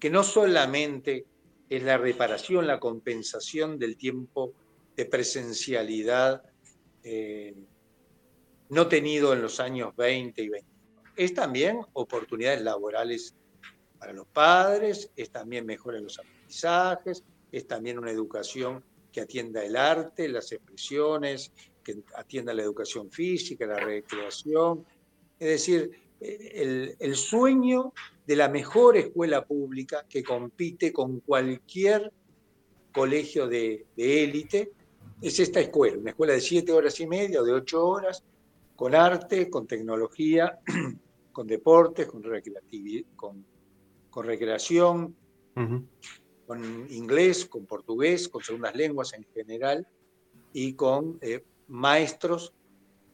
que 0.00 0.10
no 0.10 0.24
solamente 0.24 1.26
es 1.68 1.82
la 1.82 1.98
reparación, 1.98 2.66
la 2.66 2.80
compensación 2.80 3.78
del 3.78 3.96
tiempo 3.96 4.52
de 4.96 5.04
presencialidad 5.04 6.42
eh, 7.04 7.54
no 8.70 8.88
tenido 8.88 9.32
en 9.32 9.42
los 9.42 9.60
años 9.60 9.94
20 9.96 10.42
y 10.42 10.48
20. 10.48 10.68
Es 11.16 11.34
también 11.34 11.80
oportunidades 11.92 12.62
laborales 12.62 13.34
para 13.98 14.12
los 14.12 14.26
padres, 14.26 15.10
es 15.14 15.30
también 15.30 15.66
mejora 15.66 16.00
los 16.00 16.18
aprendizajes, 16.18 17.22
es 17.52 17.66
también 17.66 17.98
una 17.98 18.10
educación 18.10 18.82
que 19.12 19.20
atienda 19.20 19.62
el 19.64 19.76
arte, 19.76 20.28
las 20.28 20.50
expresiones, 20.52 21.52
que 21.84 22.02
atienda 22.14 22.54
la 22.54 22.62
educación 22.62 23.10
física, 23.10 23.66
la 23.66 23.78
recreación. 23.78 24.86
Es 25.38 25.48
decir, 25.48 25.90
el, 26.20 26.96
el 26.98 27.16
sueño 27.16 27.92
de 28.26 28.36
la 28.36 28.48
mejor 28.48 28.96
escuela 28.96 29.44
pública 29.44 30.04
que 30.08 30.22
compite 30.22 30.92
con 30.92 31.20
cualquier 31.20 32.12
colegio 32.92 33.48
de 33.48 33.86
élite, 33.96 34.72
es 35.20 35.38
esta 35.38 35.60
escuela, 35.60 35.98
una 35.98 36.10
escuela 36.10 36.32
de 36.32 36.40
siete 36.40 36.72
horas 36.72 36.98
y 37.00 37.06
media 37.06 37.42
o 37.42 37.44
de 37.44 37.52
ocho 37.52 37.86
horas, 37.86 38.24
con 38.74 38.94
arte, 38.94 39.50
con 39.50 39.66
tecnología, 39.66 40.58
con 41.32 41.46
deportes, 41.46 42.06
con, 42.06 42.22
con, 43.16 43.44
con 44.08 44.26
recreación, 44.26 45.14
con 46.46 46.86
inglés, 46.90 47.44
con 47.44 47.66
portugués, 47.66 48.28
con 48.28 48.42
segundas 48.42 48.74
lenguas 48.74 49.12
en 49.12 49.26
general, 49.34 49.86
y 50.52 50.72
con 50.72 51.18
eh, 51.20 51.44
maestros 51.68 52.54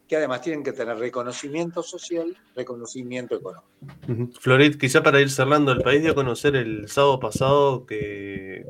que 0.09 0.17
además 0.17 0.41
tienen 0.41 0.63
que 0.63 0.73
tener 0.73 0.97
reconocimiento 0.97 1.83
social, 1.83 2.37
reconocimiento 2.55 3.35
económico. 3.37 4.39
Florid, 4.41 4.77
quizá 4.77 5.03
para 5.03 5.21
ir 5.21 5.31
cerrando, 5.31 5.73
el 5.73 5.83
país 5.83 6.01
dio 6.03 6.13
a 6.13 6.15
conocer 6.15 6.55
el 6.55 6.89
sábado 6.89 7.19
pasado 7.19 7.87
que, 7.87 8.65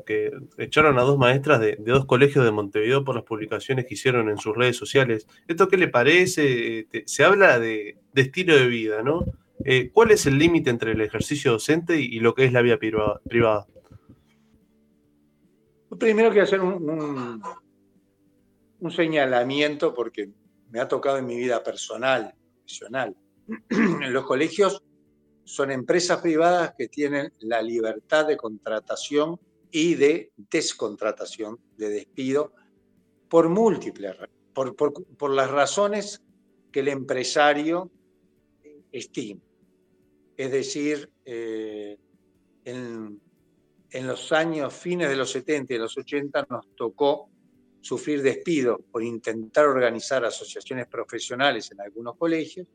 echaron 0.57 0.97
a 0.97 1.03
dos 1.03 1.17
maestras 1.17 1.59
de, 1.59 1.77
dos 1.79 2.05
colegios 2.05 2.43
de 2.43 2.51
Montevideo 2.51 3.03
por 3.03 3.15
las 3.15 3.23
publicaciones 3.23 3.85
que 3.85 3.93
hicieron 3.93 4.29
en 4.29 4.37
sus 4.37 4.55
redes 4.55 4.77
sociales. 4.77 5.27
¿Esto 5.47 5.67
qué 5.67 5.77
le 5.77 5.87
parece? 5.87 6.87
Se 7.05 7.23
habla 7.23 7.59
de, 7.59 7.97
estilo 8.15 8.55
de 8.55 8.67
vida, 8.67 9.03
¿no? 9.03 9.23
Eh, 9.63 9.91
¿Cuál 9.91 10.11
es 10.11 10.25
el 10.25 10.39
límite 10.39 10.69
entre 10.69 10.93
el 10.93 11.01
ejercicio 11.01 11.51
docente 11.51 11.99
y, 11.99 12.19
lo 12.19 12.33
que 12.33 12.45
es 12.45 12.53
la 12.53 12.61
vida 12.61 12.77
privada? 12.77 13.67
Primero 15.99 16.29
quiero 16.29 16.43
hacer 16.43 16.61
un, 16.61 17.41
un 18.79 18.91
señalamiento 18.91 19.93
porque 19.93 20.29
me 20.69 20.79
ha 20.79 20.87
tocado 20.87 21.17
en 21.17 21.25
mi 21.25 21.37
vida 21.37 21.63
personal, 21.63 22.33
profesional. 22.55 23.15
Los 24.09 24.25
colegios 24.25 24.83
son 25.43 25.71
empresas 25.71 26.21
privadas 26.21 26.73
que 26.77 26.89
tienen 26.89 27.31
la 27.39 27.61
libertad 27.61 28.27
de 28.27 28.35
contratación 28.35 29.39
y 29.71 29.95
de 29.95 30.31
descontratación, 30.35 31.59
de 31.77 31.89
despido, 31.89 32.53
por 33.29 33.49
múltiples, 33.49 34.15
por, 34.53 34.75
por, 34.75 35.31
las 35.31 35.51
razones 35.51 36.21
que 36.71 36.79
el 36.81 36.89
empresario 36.89 37.91
estima. 38.91 39.41
Es 40.35 40.51
decir, 40.51 41.09
eh, 41.25 41.97
en, 42.63 43.21
en, 43.91 44.07
los 44.07 44.31
años 44.31 44.73
fines 44.73 45.09
de 45.09 45.15
los 45.15 45.31
70 45.31 45.73
y 45.73 45.77
los 45.77 45.97
80 45.97 46.47
nos 46.49 46.75
tocó 46.75 47.29
sufrir 47.87 48.21
despido 48.21 48.79
por 48.91 49.01
intentar 49.01 49.65
organizar 49.65 50.25
asociaciones 50.25 50.87
profesionales 50.87 51.71
en 51.71 51.79
algunos 51.79 52.17
colegios 52.17 52.67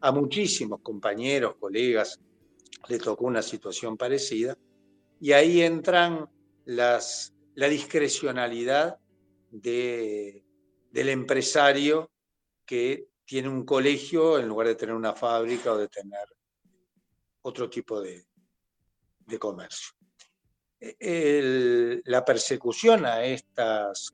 a 0.00 0.12
muchísimos 0.12 0.80
compañeros, 0.82 1.56
colegas, 1.58 2.20
le 2.88 2.98
tocó 2.98 3.24
una 3.24 3.42
situación 3.42 3.96
parecida. 3.96 4.56
Y 5.20 5.32
ahí 5.32 5.62
entran 5.62 6.28
las, 6.64 7.34
la 7.54 7.68
discrecionalidad 7.68 8.98
de, 9.50 10.44
del 10.90 11.08
empresario 11.08 12.10
que 12.64 13.08
tiene 13.24 13.48
un 13.48 13.64
colegio 13.64 14.38
en 14.38 14.46
lugar 14.46 14.68
de 14.68 14.76
tener 14.76 14.94
una 14.94 15.14
fábrica 15.14 15.72
o 15.72 15.78
de 15.78 15.88
tener 15.88 16.26
otro 17.42 17.68
tipo 17.68 18.00
de, 18.00 18.26
de 19.26 19.38
comercio. 19.38 19.92
la 22.04 22.24
persecución 22.24 23.06
a 23.06 23.24
estas 23.24 24.12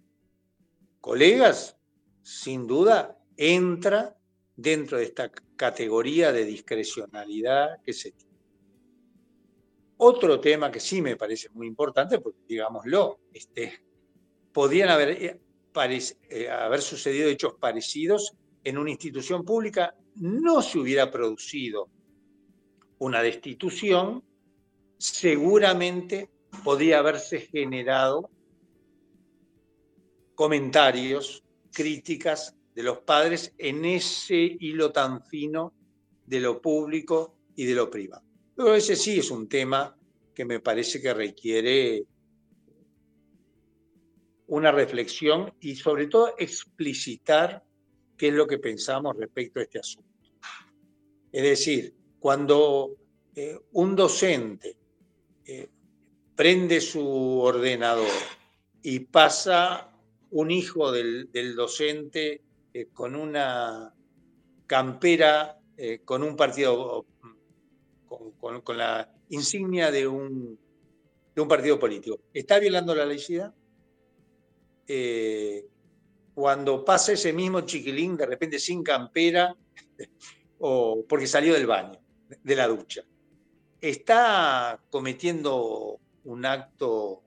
colegas, 1.09 1.75
sin 2.21 2.67
duda, 2.67 3.19
entra 3.35 4.15
dentro 4.55 4.99
de 4.99 5.05
esta 5.05 5.33
categoría 5.57 6.33
de 6.33 6.45
discrecionalidad 6.45 7.81
que 7.83 7.95
se 7.95 8.13
tiene. 8.13 8.37
Otro 9.97 10.39
tema 10.39 10.71
que 10.71 10.81
sí 10.81 11.01
me 11.01 11.17
parece 11.17 11.49
muy 11.55 11.67
importante, 11.67 12.19
porque 12.19 12.41
digámoslo, 12.47 13.21
este, 13.33 13.87
podrían 14.53 14.91
haber, 14.91 15.09
eh, 15.13 15.41
eh, 16.29 16.51
haber 16.51 16.83
sucedido 16.83 17.31
hechos 17.31 17.55
parecidos 17.59 18.35
en 18.63 18.77
una 18.77 18.91
institución 18.91 19.47
pública, 19.47 19.97
no 20.17 20.61
se 20.61 20.79
hubiera 20.79 21.11
producido 21.11 21.89
una 22.99 23.23
destitución, 23.23 24.23
seguramente 24.99 26.29
podría 26.63 26.99
haberse 26.99 27.41
generado 27.41 28.29
comentarios, 30.39 31.43
críticas 31.73 32.55
de 32.73 32.85
los 32.85 32.99
padres 32.99 33.53
en 33.59 33.85
ese 33.85 34.37
hilo 34.61 34.93
tan 34.93 35.21
fino 35.25 35.75
de 36.25 36.39
lo 36.39 36.63
público 36.63 37.35
y 37.57 37.65
de 37.65 37.75
lo 37.75 37.91
privado. 37.91 38.23
Pero 38.55 38.73
ese 38.73 38.95
sí 38.95 39.19
es 39.19 39.33
un 39.33 39.49
tema 39.49 39.99
que 40.33 40.45
me 40.45 40.61
parece 40.61 41.03
que 41.03 41.13
requiere 41.13 42.05
una 44.47 44.71
reflexión 44.71 45.53
y 45.59 45.75
sobre 45.75 46.07
todo 46.07 46.37
explicitar 46.39 47.65
qué 48.17 48.29
es 48.29 48.35
lo 48.35 48.47
que 48.47 48.59
pensamos 48.59 49.17
respecto 49.17 49.59
a 49.59 49.65
este 49.65 49.81
asunto. 49.81 50.15
Es 51.33 51.43
decir, 51.43 51.93
cuando 52.21 52.95
eh, 53.35 53.59
un 53.73 53.97
docente 53.97 54.77
eh, 55.45 55.69
prende 56.37 56.81
su 56.81 57.41
ordenador 57.41 58.07
y 58.85 59.01
pasa 59.01 59.97
un 60.31 60.51
hijo 60.51 60.93
del, 60.93 61.29
docente 61.57 62.43
eh, 62.73 62.87
con 62.93 63.15
una 63.15 63.95
campera, 64.67 65.59
con 66.05 66.25
un 66.25 66.35
partido, 66.35 67.07
con, 68.07 68.77
la 68.77 69.11
insignia 69.29 69.93
de 69.93 70.09
un, 70.09 70.59
de 71.35 71.41
un 71.41 71.49
partido 71.49 71.79
político, 71.79 72.19
¿está 72.35 72.59
violando 72.59 72.95
la 72.95 73.07
laicidad? 73.07 73.55
cuando 76.39 76.85
pasa 76.85 77.13
ese 77.13 77.33
mismo 77.33 77.63
chiquilín 77.63 78.17
de 78.17 78.25
repente 78.25 78.61
sin 78.61 78.85
campera 78.85 79.57
o 80.61 81.05
porque 81.09 81.27
salió 81.27 81.53
del 81.53 81.67
baño, 81.67 81.99
de 82.43 82.55
la 82.57 82.69
ducha, 82.69 83.03
está 83.81 84.81
cometiendo 84.89 85.99
un 86.23 86.47
acto 86.47 87.23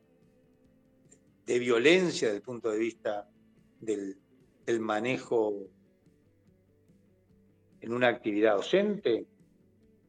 de 1.51 1.59
violencia 1.59 2.27
desde 2.27 2.37
el 2.37 2.43
punto 2.43 2.71
de 2.71 2.79
vista 2.79 3.29
del, 3.79 4.17
manejo 4.79 5.67
en 7.81 7.91
una 7.91 8.07
actividad 8.07 8.55
docente, 8.55 9.25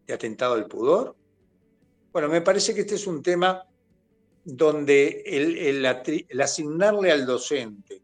de 0.07 0.15
atentado 0.15 0.55
al 0.55 0.67
pudor. 0.67 1.17
Bueno, 2.13 2.29
me 2.29 2.43
parece 2.43 2.75
que 2.75 2.83
este 2.83 2.95
es 2.95 3.07
un 3.09 3.23
tema 3.23 3.65
donde 4.45 5.23
el, 5.27 5.85
el 5.85 6.41
asignarle 6.41 7.11
al 7.11 7.27
docente 7.27 8.03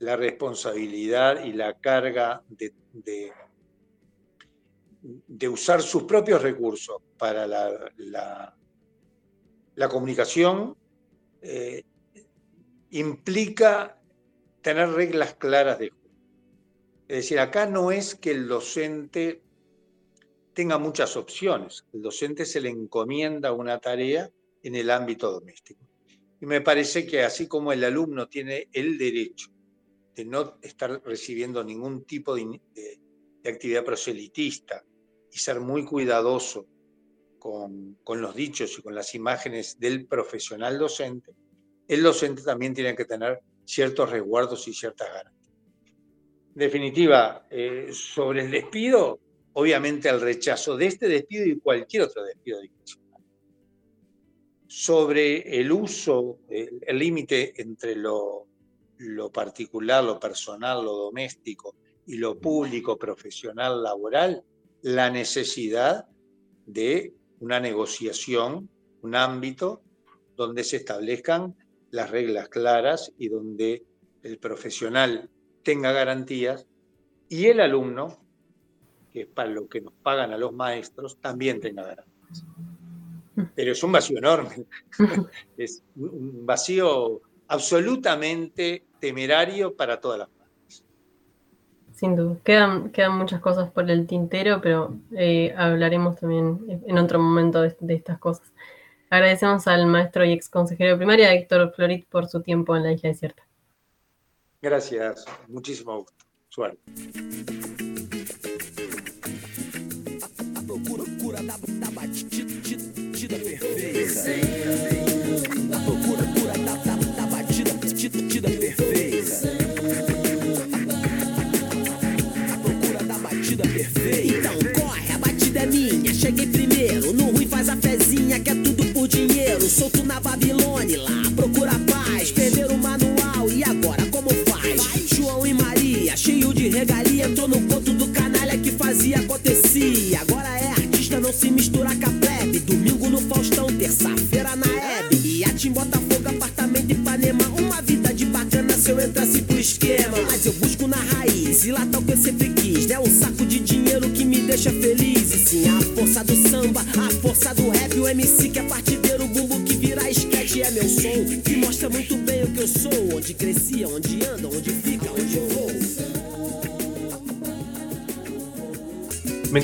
la 0.00 0.16
responsabilidad 0.16 1.44
y 1.44 1.52
la 1.52 1.78
carga 1.78 2.42
de, 2.48 2.72
de, 5.28 5.48
usar 5.48 5.82
sus 5.82 6.04
propios 6.04 6.40
recursos 6.40 6.96
para 7.18 7.46
la, 7.46 7.92
la, 9.74 9.88
comunicación 9.88 10.74
eh, 11.42 11.84
implica 12.90 14.00
tener 14.62 14.90
reglas 14.90 15.34
claras 15.34 15.78
de 15.78 15.90
juego. 15.90 16.00
Es 17.08 17.16
decir, 17.16 17.38
acá 17.38 17.66
no 17.66 17.90
es 17.90 18.14
que 18.14 18.30
el 18.30 18.46
docente 18.46 19.42
tenga 20.52 20.78
muchas 20.78 21.16
opciones, 21.16 21.84
el 21.92 22.02
docente 22.02 22.44
se 22.44 22.60
le 22.60 22.68
encomienda 22.68 23.52
una 23.52 23.78
tarea 23.78 24.30
en 24.62 24.74
el 24.74 24.90
ámbito 24.90 25.32
doméstico. 25.32 25.80
Y 26.40 26.46
me 26.46 26.60
parece 26.60 27.06
que 27.06 27.22
así 27.22 27.46
como 27.46 27.72
el 27.72 27.84
alumno 27.84 28.28
tiene 28.28 28.68
el 28.72 28.96
derecho 28.96 29.48
de 30.14 30.24
no 30.24 30.58
estar 30.62 31.02
recibiendo 31.04 31.62
ningún 31.62 32.04
tipo 32.04 32.34
de, 32.34 32.60
actividad 33.44 33.84
proselitista 33.84 34.84
y 35.32 35.38
ser 35.38 35.60
muy 35.60 35.84
cuidadoso 35.84 36.66
con, 37.38 37.96
los 38.06 38.34
dichos 38.34 38.78
y 38.78 38.82
con 38.82 38.94
las 38.94 39.14
imágenes 39.14 39.78
del 39.78 40.06
profesional 40.06 40.78
docente, 40.78 41.32
el 41.94 42.02
docente 42.02 42.42
también 42.42 42.74
tiene 42.74 42.94
que 42.94 43.04
tener 43.04 43.40
ciertos 43.64 44.10
resguardos 44.10 44.66
y 44.68 44.72
ciertas 44.72 45.08
garantías. 45.08 45.54
En 46.54 46.58
definitiva, 46.58 47.46
eh, 47.50 47.88
sobre 47.92 48.44
el 48.44 48.50
despido, 48.50 49.20
obviamente 49.52 50.08
el 50.08 50.20
rechazo 50.20 50.76
de 50.76 50.86
este 50.86 51.08
despido 51.08 51.46
y 51.46 51.58
cualquier 51.58 52.02
otro 52.04 52.24
despido. 52.24 52.60
Sobre 54.66 55.60
el 55.60 55.72
uso, 55.72 56.38
el 56.48 56.98
límite 56.98 57.60
entre 57.60 57.96
lo 57.96 58.50
lo 59.00 59.32
particular, 59.32 60.04
lo 60.04 60.20
personal, 60.20 60.84
lo 60.84 60.92
doméstico 60.92 61.74
y 62.06 62.16
lo 62.16 62.38
público, 62.38 62.98
profesional, 62.98 63.82
laboral, 63.82 64.44
la 64.82 65.10
necesidad 65.10 66.06
de 66.66 67.14
una 67.40 67.60
negociación, 67.60 68.68
un 69.02 69.14
ámbito 69.14 69.82
donde 70.36 70.64
se 70.64 70.76
establezcan 70.76 71.56
las 71.90 72.10
reglas 72.10 72.48
claras 72.48 73.12
y 73.18 73.28
donde 73.28 73.84
el 74.22 74.38
profesional 74.38 75.28
tenga 75.62 75.92
garantías 75.92 76.66
y 77.28 77.46
el 77.46 77.60
alumno, 77.60 78.18
que 79.12 79.22
es 79.22 79.26
para 79.26 79.48
lo 79.48 79.68
que 79.68 79.80
nos 79.80 79.92
pagan 79.94 80.32
a 80.32 80.38
los 80.38 80.52
maestros, 80.52 81.18
también 81.20 81.60
tenga 81.60 81.82
garantías. 81.82 82.44
Pero 83.54 83.72
es 83.72 83.82
un 83.82 83.92
vacío 83.92 84.18
enorme, 84.18 84.66
es 85.56 85.82
un 85.96 86.44
vacío 86.44 87.22
absolutamente 87.48 88.84
temerario 89.00 89.74
para 89.74 90.00
todas 90.00 90.20
las 90.20 90.28
partes. 90.28 90.84
Sin 91.92 92.16
duda. 92.16 92.36
Quedan, 92.44 92.90
quedan 92.90 93.18
muchas 93.18 93.40
cosas 93.40 93.70
por 93.70 93.90
el 93.90 94.06
tintero, 94.06 94.60
pero 94.60 94.96
eh, 95.12 95.54
hablaremos 95.56 96.16
también 96.18 96.82
en 96.86 96.98
otro 96.98 97.18
momento 97.18 97.62
de, 97.62 97.94
estas 97.94 98.18
cosas. 98.18 98.52
Agradecemos 99.10 99.66
al 99.66 99.86
maestro 99.86 100.24
y 100.24 100.32
ex 100.32 100.48
consejero 100.48 100.92
de 100.92 100.96
primaria, 100.96 101.34
Héctor 101.34 101.72
Florit, 101.74 102.08
por 102.08 102.28
su 102.28 102.40
tiempo 102.42 102.76
en 102.76 102.84
la 102.84 102.92
isla 102.92 103.08
desierta. 103.10 103.42
Gracias, 104.62 105.24
muchísimo 105.48 105.96
gusto. 105.96 106.14
Suerte. 106.48 106.80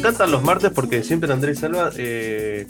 Encantan 0.07 0.31
los 0.31 0.43
martes 0.43 0.71
porque 0.75 1.03
siempre 1.03 1.33
Andrés 1.33 1.59
Salva 1.59 1.91
eh, 1.97 2.67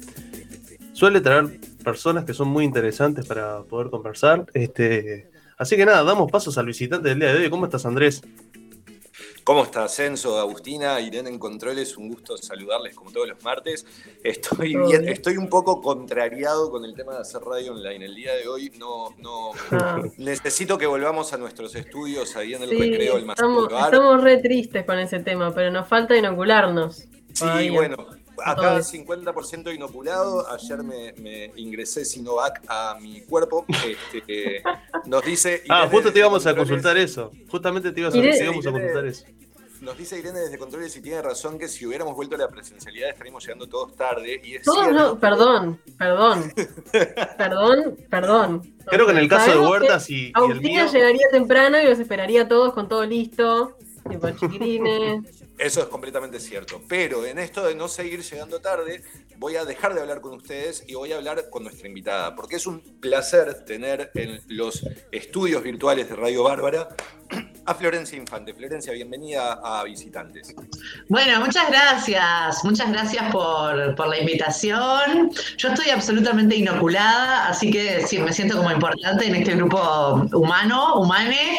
suele 0.93 1.21
traer 1.21 1.61
personas 1.85 2.25
que 2.25 2.33
son 2.35 2.49
muy 2.49 2.65
interesantes 2.65 3.27
para 3.27 3.63
poder 3.63 3.91
conversar. 3.91 4.47
Este, 4.55 5.31
así 5.59 5.77
que 5.77 5.85
nada, 5.85 6.03
damos 6.03 6.31
pasos 6.31 6.57
al 6.59 6.67
visitante 6.67 7.09
del 7.11 7.19
día 7.21 7.35
de 7.35 7.45
hoy. 7.45 7.51
¿Cómo 7.51 7.67
estás, 7.67 7.85
Andrés? 7.87 8.23
¿Cómo 9.45 9.63
está 9.63 9.87
Censo, 9.87 10.41
Agustina, 10.41 11.01
Irene 11.01 11.29
en 11.31 11.39
Controles? 11.39 11.97
Un 11.97 12.09
gusto 12.09 12.37
saludarles 12.37 12.97
como 12.97 13.13
todos 13.13 13.29
los 13.29 13.45
martes. 13.45 13.87
Estoy 14.25 14.75
bien, 14.77 15.09
estoy 15.09 15.37
un 15.37 15.49
poco 15.49 15.81
contrariado 15.81 16.69
con 16.69 16.85
el 16.85 16.95
tema 16.95 17.13
de 17.15 17.21
hacer 17.21 17.43
radio 17.43 17.75
online. 17.75 18.07
El 18.07 18.15
día 18.17 18.35
de 18.35 18.49
hoy 18.49 18.73
no, 18.77 19.15
no 19.19 19.53
Ah. 19.71 20.03
necesito 20.17 20.77
que 20.79 20.87
volvamos 20.87 21.33
a 21.33 21.37
nuestros 21.37 21.77
estudios 21.77 22.35
ahí 22.35 22.55
en 22.55 22.65
el 22.65 22.71
Sí, 22.71 22.77
recreo, 22.77 23.19
el 23.19 23.25
más 23.27 23.37
estamos, 23.39 23.69
estamos 23.71 24.25
re 24.25 24.39
tristes 24.39 24.85
con 24.85 24.99
ese 24.99 25.21
tema, 25.21 25.55
pero 25.55 25.71
nos 25.71 25.87
falta 25.87 26.17
inocularnos. 26.17 27.05
Sí, 27.37 27.71
bueno, 27.71 27.97
acá 28.45 28.63
Todo. 28.63 28.79
50% 28.79 29.75
inoculado. 29.75 30.51
Ayer 30.53 30.83
me, 30.83 31.13
me 31.19 31.53
ingresé 31.57 32.05
Sinovac 32.05 32.63
a 32.69 32.97
mi 33.01 33.21
cuerpo. 33.23 33.65
Este, 33.69 34.63
nos 35.07 35.23
dice. 35.25 35.63
Ah, 35.69 35.81
Irene 35.81 35.91
justo 35.93 36.13
te 36.13 36.19
íbamos 36.21 36.47
a 36.47 36.57
consultar 36.57 36.97
eso. 36.97 37.31
Justamente 37.49 37.93
te, 37.93 38.01
ibas 38.01 38.15
a, 38.15 38.19
Irene- 38.19 38.39
te 38.39 38.45
íbamos 38.45 38.67
a 38.67 38.71
consultar 38.73 39.07
eso. 39.07 39.27
Nos 39.83 39.99
dice 39.99 40.19
Irene 40.19 40.41
desde 40.41 40.57
Controles 40.57 40.97
y 40.97 41.03
tiene 41.03 41.21
razón 41.21 41.59
que 41.59 41.69
si 41.69 41.85
hubiéramos 41.85 42.17
vuelto 42.17 42.35
a 42.35 42.39
la 42.39 42.49
presencialidad 42.49 43.11
estaríamos 43.11 43.45
llegando 43.45 43.69
todos 43.69 43.95
tarde. 43.95 44.41
Y 44.43 44.55
es 44.55 44.63
Todos 44.63 44.85
cierto, 44.87 44.99
no, 45.03 45.19
perdón, 45.21 45.79
perdón, 45.99 46.53
perdón, 47.37 47.97
perdón. 48.09 48.75
Creo 48.87 49.05
que 49.07 49.13
en 49.13 49.19
el 49.19 49.29
caso 49.29 49.51
de 49.51 49.59
Huertas 49.67 50.09
y, 50.11 50.15
y 50.15 50.27
el 50.29 50.33
Agustina 50.35 50.85
mío. 50.85 50.93
llegaría 50.93 51.27
temprano 51.31 51.79
y 51.81 51.85
los 51.85 51.99
esperaría 51.99 52.43
a 52.43 52.49
todos 52.49 52.73
con 52.73 52.89
todo 52.89 53.05
listo, 53.05 53.77
tipo 54.09 54.31
chiquirines. 54.31 55.45
Eso 55.59 55.81
es 55.81 55.87
completamente 55.87 56.39
cierto. 56.39 56.83
Pero 56.89 57.25
en 57.25 57.39
esto 57.39 57.65
de 57.65 57.75
no 57.75 57.89
seguir 57.89 58.23
llegando 58.23 58.61
tarde, 58.61 59.03
voy 59.39 59.57
a 59.57 59.65
dejar 59.65 59.95
de 59.95 60.01
hablar 60.01 60.21
con 60.21 60.35
ustedes 60.35 60.85
y 60.87 60.95
voy 60.95 61.13
a 61.13 61.17
hablar 61.17 61.49
con 61.51 61.65
nuestra 61.65 61.89
invitada, 61.89 62.35
porque 62.35 62.57
es 62.57 62.67
un 62.67 62.81
placer 63.01 63.65
tener 63.65 64.11
en 64.15 64.41
los 64.49 64.87
estudios 65.13 65.63
virtuales 65.63 66.09
de 66.09 66.17
Radio 66.17 66.43
Bárbara 66.43 66.89
a 67.67 67.75
Florencia 67.75 68.17
Infante. 68.17 68.55
Florencia, 68.55 68.93
bienvenida 68.93 69.61
a 69.63 69.85
Visitantes. 69.85 70.55
Bueno, 71.09 71.41
muchas 71.41 71.69
gracias, 71.69 72.65
muchas 72.65 72.91
gracias 72.91 73.31
por, 73.33 73.95
por 73.97 74.09
la 74.09 74.21
invitación. 74.21 75.31
Yo 75.59 75.69
estoy 75.69 75.91
absolutamente 75.91 76.57
inoculada, 76.57 77.49
así 77.49 77.71
que 77.71 78.07
sí, 78.07 78.19
me 78.19 78.33
siento 78.33 78.57
como 78.57 78.71
importante 78.71 79.27
en 79.27 79.35
este 79.35 79.57
grupo 79.57 80.29
humano, 80.33 81.01
humane. 81.01 81.59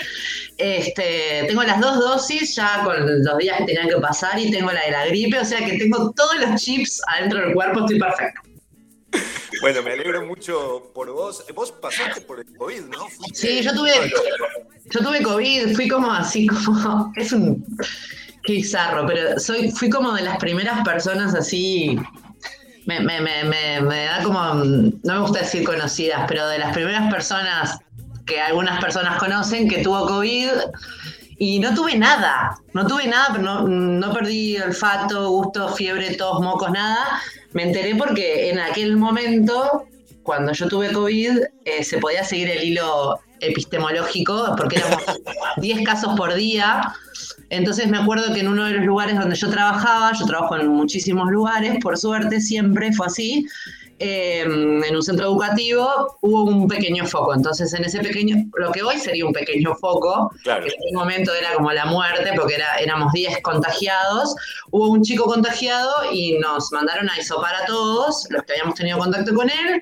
Este, 0.57 1.45
tengo 1.47 1.61
las 1.63 1.79
dos 1.79 1.99
dosis 1.99 2.55
ya 2.55 2.81
con 2.83 2.95
los 3.23 3.37
días 3.37 3.57
que 3.59 3.65
tenían 3.65 3.89
que 3.89 3.97
pasar 3.97 4.39
y 4.39 4.49
tengo 4.49 4.71
la 4.71 4.81
de 4.85 4.91
la 4.91 5.05
gripe, 5.05 5.39
o 5.39 5.45
sea 5.45 5.63
que 5.63 5.77
tengo 5.77 6.11
todos 6.13 6.39
los 6.39 6.61
chips 6.61 7.01
adentro 7.07 7.41
del 7.41 7.53
cuerpo, 7.53 7.81
estoy 7.81 7.99
perfecto. 7.99 8.46
Bueno, 9.61 9.81
me 9.81 9.91
alegro 9.93 10.25
mucho 10.25 10.91
por 10.93 11.11
vos. 11.11 11.43
Vos 11.55 11.71
pasaste 11.71 12.21
por 12.21 12.39
el 12.39 12.45
COVID, 12.57 12.81
¿no? 12.81 13.07
Fuiste- 13.09 13.35
Sí, 13.35 13.61
yo 13.63 13.73
tuve, 13.73 13.91
yo 14.91 14.99
tuve 15.01 15.21
COVID, 15.23 15.75
fui 15.75 15.87
como 15.87 16.11
así, 16.11 16.47
como, 16.47 17.11
es 17.15 17.31
un, 17.31 17.65
qué 18.43 18.53
bizarro, 18.53 19.05
pero 19.07 19.39
soy, 19.39 19.71
fui 19.71 19.89
como 19.89 20.13
de 20.13 20.21
las 20.23 20.37
primeras 20.37 20.83
personas 20.83 21.33
así, 21.35 21.97
me, 22.85 22.99
me, 23.01 23.19
me, 23.19 23.43
me, 23.43 23.81
me 23.81 24.05
da 24.05 24.23
como, 24.23 24.41
no 24.53 25.13
me 25.13 25.19
gusta 25.19 25.39
decir 25.39 25.63
conocidas, 25.63 26.25
pero 26.27 26.47
de 26.47 26.59
las 26.59 26.73
primeras 26.73 27.11
personas 27.11 27.79
que 28.25 28.39
algunas 28.41 28.79
personas 28.81 29.17
conocen 29.19 29.67
que 29.69 29.79
tuvo 29.83 30.05
COVID 30.07 30.49
y 31.39 31.59
no 31.59 31.73
tuve 31.75 31.95
nada, 31.97 32.57
no 32.73 32.85
tuve 32.87 33.07
nada, 33.07 33.27
pero 33.31 33.43
no, 33.43 33.61
no 33.67 34.13
perdí 34.13 34.57
olfato, 34.57 35.29
gusto, 35.29 35.69
fiebre, 35.69 36.15
tos, 36.15 36.39
mocos, 36.41 36.71
nada. 36.71 37.21
Me 37.53 37.63
enteré 37.63 37.95
porque 37.95 38.49
en 38.49 38.59
aquel 38.59 38.97
momento, 38.97 39.85
cuando 40.23 40.51
yo 40.53 40.67
tuve 40.67 40.91
COVID, 40.91 41.39
eh, 41.65 41.83
se 41.83 41.97
podía 41.97 42.23
seguir 42.23 42.49
el 42.49 42.63
hilo 42.63 43.19
epistemológico, 43.39 44.55
porque 44.57 44.77
éramos 44.77 45.03
10 45.57 45.83
casos 45.83 46.15
por 46.17 46.33
día. 46.33 46.93
Entonces 47.49 47.87
me 47.87 47.97
acuerdo 47.97 48.33
que 48.33 48.41
en 48.41 48.49
uno 48.49 48.65
de 48.65 48.73
los 48.73 48.85
lugares 48.85 49.17
donde 49.17 49.35
yo 49.35 49.49
trabajaba, 49.49 50.11
yo 50.13 50.25
trabajo 50.25 50.57
en 50.57 50.67
muchísimos 50.67 51.29
lugares, 51.31 51.77
por 51.81 51.97
suerte 51.97 52.41
siempre 52.41 52.91
fue 52.91 53.07
así, 53.07 53.47
eh, 53.99 54.41
en 54.41 54.95
un 54.95 55.01
centro 55.01 55.25
educativo 55.25 56.17
hubo 56.21 56.43
un 56.43 56.67
pequeño 56.67 57.05
foco. 57.05 57.33
Entonces 57.33 57.73
en 57.73 57.83
ese 57.85 57.99
pequeño, 57.99 58.35
lo 58.57 58.71
que 58.71 58.83
hoy 58.83 58.97
sería 58.99 59.25
un 59.25 59.33
pequeño 59.33 59.73
foco, 59.75 60.31
Claro. 60.43 60.63
que 60.63 60.69
en 60.69 60.75
ese 60.85 60.95
momento 60.95 61.33
era 61.33 61.53
como 61.55 61.71
la 61.71 61.85
muerte, 61.85 62.31
porque 62.35 62.55
era, 62.55 62.75
éramos 62.77 63.11
10 63.13 63.41
contagiados, 63.41 64.35
hubo 64.71 64.89
un 64.89 65.01
chico 65.03 65.25
contagiado 65.25 65.91
y 66.11 66.37
nos 66.39 66.71
mandaron 66.71 67.09
a 67.09 67.19
hisopar 67.19 67.55
a 67.55 67.65
todos, 67.65 68.27
los 68.29 68.43
que 68.43 68.53
habíamos 68.53 68.75
tenido 68.75 68.97
contacto 68.99 69.33
con 69.33 69.49
él. 69.49 69.81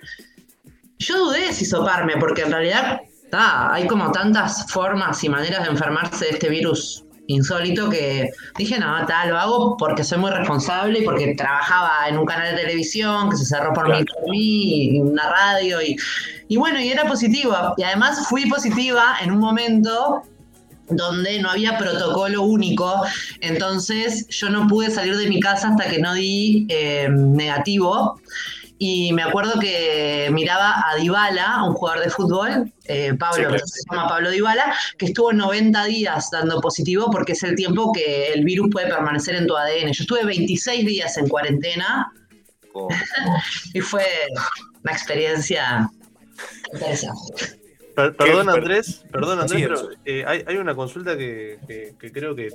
Yo 0.99 1.25
dudé 1.25 1.47
de 1.47 1.53
si 1.53 1.63
hisoparme, 1.65 2.13
porque 2.17 2.43
en 2.43 2.51
realidad 2.51 3.01
ta, 3.29 3.73
hay 3.73 3.85
como 3.85 4.11
tantas 4.11 4.71
formas 4.71 5.21
y 5.23 5.29
maneras 5.29 5.63
de 5.63 5.71
enfermarse 5.71 6.25
de 6.25 6.31
este 6.31 6.49
virus 6.49 7.03
insólito 7.27 7.89
que 7.89 8.31
dije, 8.57 8.80
no, 8.80 9.06
tal, 9.06 9.30
lo 9.30 9.38
hago 9.38 9.77
porque 9.77 10.03
soy 10.03 10.18
muy 10.19 10.31
responsable 10.31 10.99
y 10.99 11.03
porque 11.03 11.34
trabajaba 11.35 12.07
en 12.07 12.18
un 12.18 12.26
canal 12.26 12.56
de 12.56 12.61
televisión 12.61 13.30
que 13.30 13.38
se 13.38 13.45
cerró 13.45 13.73
por, 13.73 13.89
mí, 13.89 14.03
por 14.03 14.30
mí, 14.30 14.95
y 14.95 14.99
una 14.99 15.30
radio 15.30 15.81
y, 15.81 15.95
y 16.47 16.57
bueno, 16.57 16.80
y 16.80 16.89
era 16.89 17.07
positivo. 17.07 17.56
Y 17.77 17.84
además 17.84 18.27
fui 18.27 18.47
positiva 18.49 19.18
en 19.22 19.31
un 19.31 19.39
momento 19.39 20.23
donde 20.89 21.39
no 21.41 21.49
había 21.49 21.77
protocolo 21.77 22.43
único, 22.43 23.02
entonces 23.41 24.27
yo 24.30 24.49
no 24.49 24.68
pude 24.68 24.91
salir 24.91 25.18
de 25.18 25.27
mi 25.27 25.39
casa 25.39 25.69
hasta 25.69 25.89
que 25.89 25.99
no 25.99 26.14
di 26.14 26.65
eh, 26.69 27.07
negativo. 27.10 28.19
Y 28.77 29.14
me 29.14 29.23
acuerdo 29.23 29.57
que 29.60 30.30
miraba 30.34 30.84
a 30.89 30.95
Dybala, 30.97 31.64
un 31.64 31.73
jugador 31.76 32.03
de 32.03 32.10
fútbol, 32.10 32.73
eh, 32.85 33.14
Pablo, 33.18 33.35
Sí, 33.35 33.41
claro. 33.41 33.53
que 33.56 33.60
se 33.68 33.81
llama 33.89 34.07
Pablo 34.10 34.30
Dybala, 34.31 34.76
que 34.97 35.06
estuvo 35.06 35.31
90 35.31 35.85
días 35.85 36.30
dando 36.30 36.60
positivo 36.60 37.10
porque 37.10 37.31
es 37.31 37.43
el 37.43 37.56
tiempo 37.56 37.93
que 37.93 38.34
el 38.34 38.43
virus 38.43 38.68
puede 38.72 38.88
permanecer 38.88 39.35
en 39.35 39.47
tu 39.47 39.56
ADN. 39.56 39.93
Yo 39.93 40.02
estuve 40.03 40.26
26 40.26 40.85
días 40.85 41.18
en 41.18 41.30
cuarentena 41.30 42.11
Como- 42.73 42.89
y 43.73 43.80
fue 43.80 44.03
una 44.84 44.91
experiencia 44.91 45.89
interesante. 46.73 47.34
Per- 47.95 48.14
perdón, 48.18 48.47
per- 48.47 48.56
Andrés, 48.56 49.06
perdón, 49.10 49.39
Andrés, 49.39 49.57
Sí, 49.61 49.64
pero 49.64 49.76
eso. 49.76 49.89
eh, 50.03 50.23
hay, 50.27 50.43
hay 50.45 50.57
una 50.57 50.76
consulta 50.76 51.18
que, 51.18 51.60
que- 51.65 51.93
que 51.97 52.11
creo 52.11 52.35
que 52.35 52.49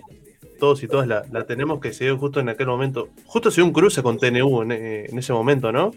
todos 0.61 0.81
y 0.85 0.87
todas 0.87 1.09
la, 1.09 1.25
la 1.33 1.45
tenemos 1.45 1.81
que 1.81 1.93
se 1.93 2.05
dio 2.05 2.17
justo 2.17 2.39
en 2.39 2.49
aquel 2.49 2.69
momento. 2.69 3.09
Justo 3.25 3.51
se 3.51 3.57
dio 3.57 3.65
un 3.65 3.73
cruce 3.73 4.01
con 4.05 4.17
TNU 4.19 4.63
en, 4.63 4.71
en 4.71 5.19
ese 5.19 5.33
momento, 5.33 5.73
¿no? 5.73 5.93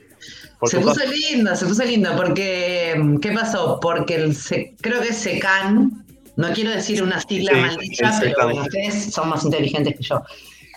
Por 0.60 0.70
Se 0.70 0.80
puso 0.80 1.02
lindo, 1.06 1.56
se 1.56 1.68
puso 1.68 1.84
lindo, 1.84 2.10
porque 2.18 3.00
¿qué 3.22 3.32
pasó? 3.34 3.80
Porque 3.80 4.16
el 4.16 4.36
se- 4.36 4.74
creo 4.82 5.00
que 5.02 5.14
SECAN, 5.14 6.04
no 6.38 6.52
quiero 6.54 6.72
decir 6.72 7.04
una 7.04 7.22
sigla 7.22 7.52
Sí, 7.54 7.60
maldita, 7.60 8.20
pero 8.20 8.56
ustedes 8.64 9.14
son 9.14 9.30
más 9.30 9.44
inteligentes 9.44 9.96
que 9.98 10.04
yo. 10.04 10.24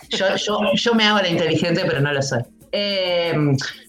Yo, 0.09 0.35
yo, 0.35 0.59
yo 0.75 0.93
me 0.93 1.03
hago 1.05 1.17
la 1.19 1.29
inteligente, 1.29 1.81
pero 1.87 1.99
no 1.99 2.13
lo 2.13 2.21
soy. 2.21 2.41
Eh, 2.79 3.33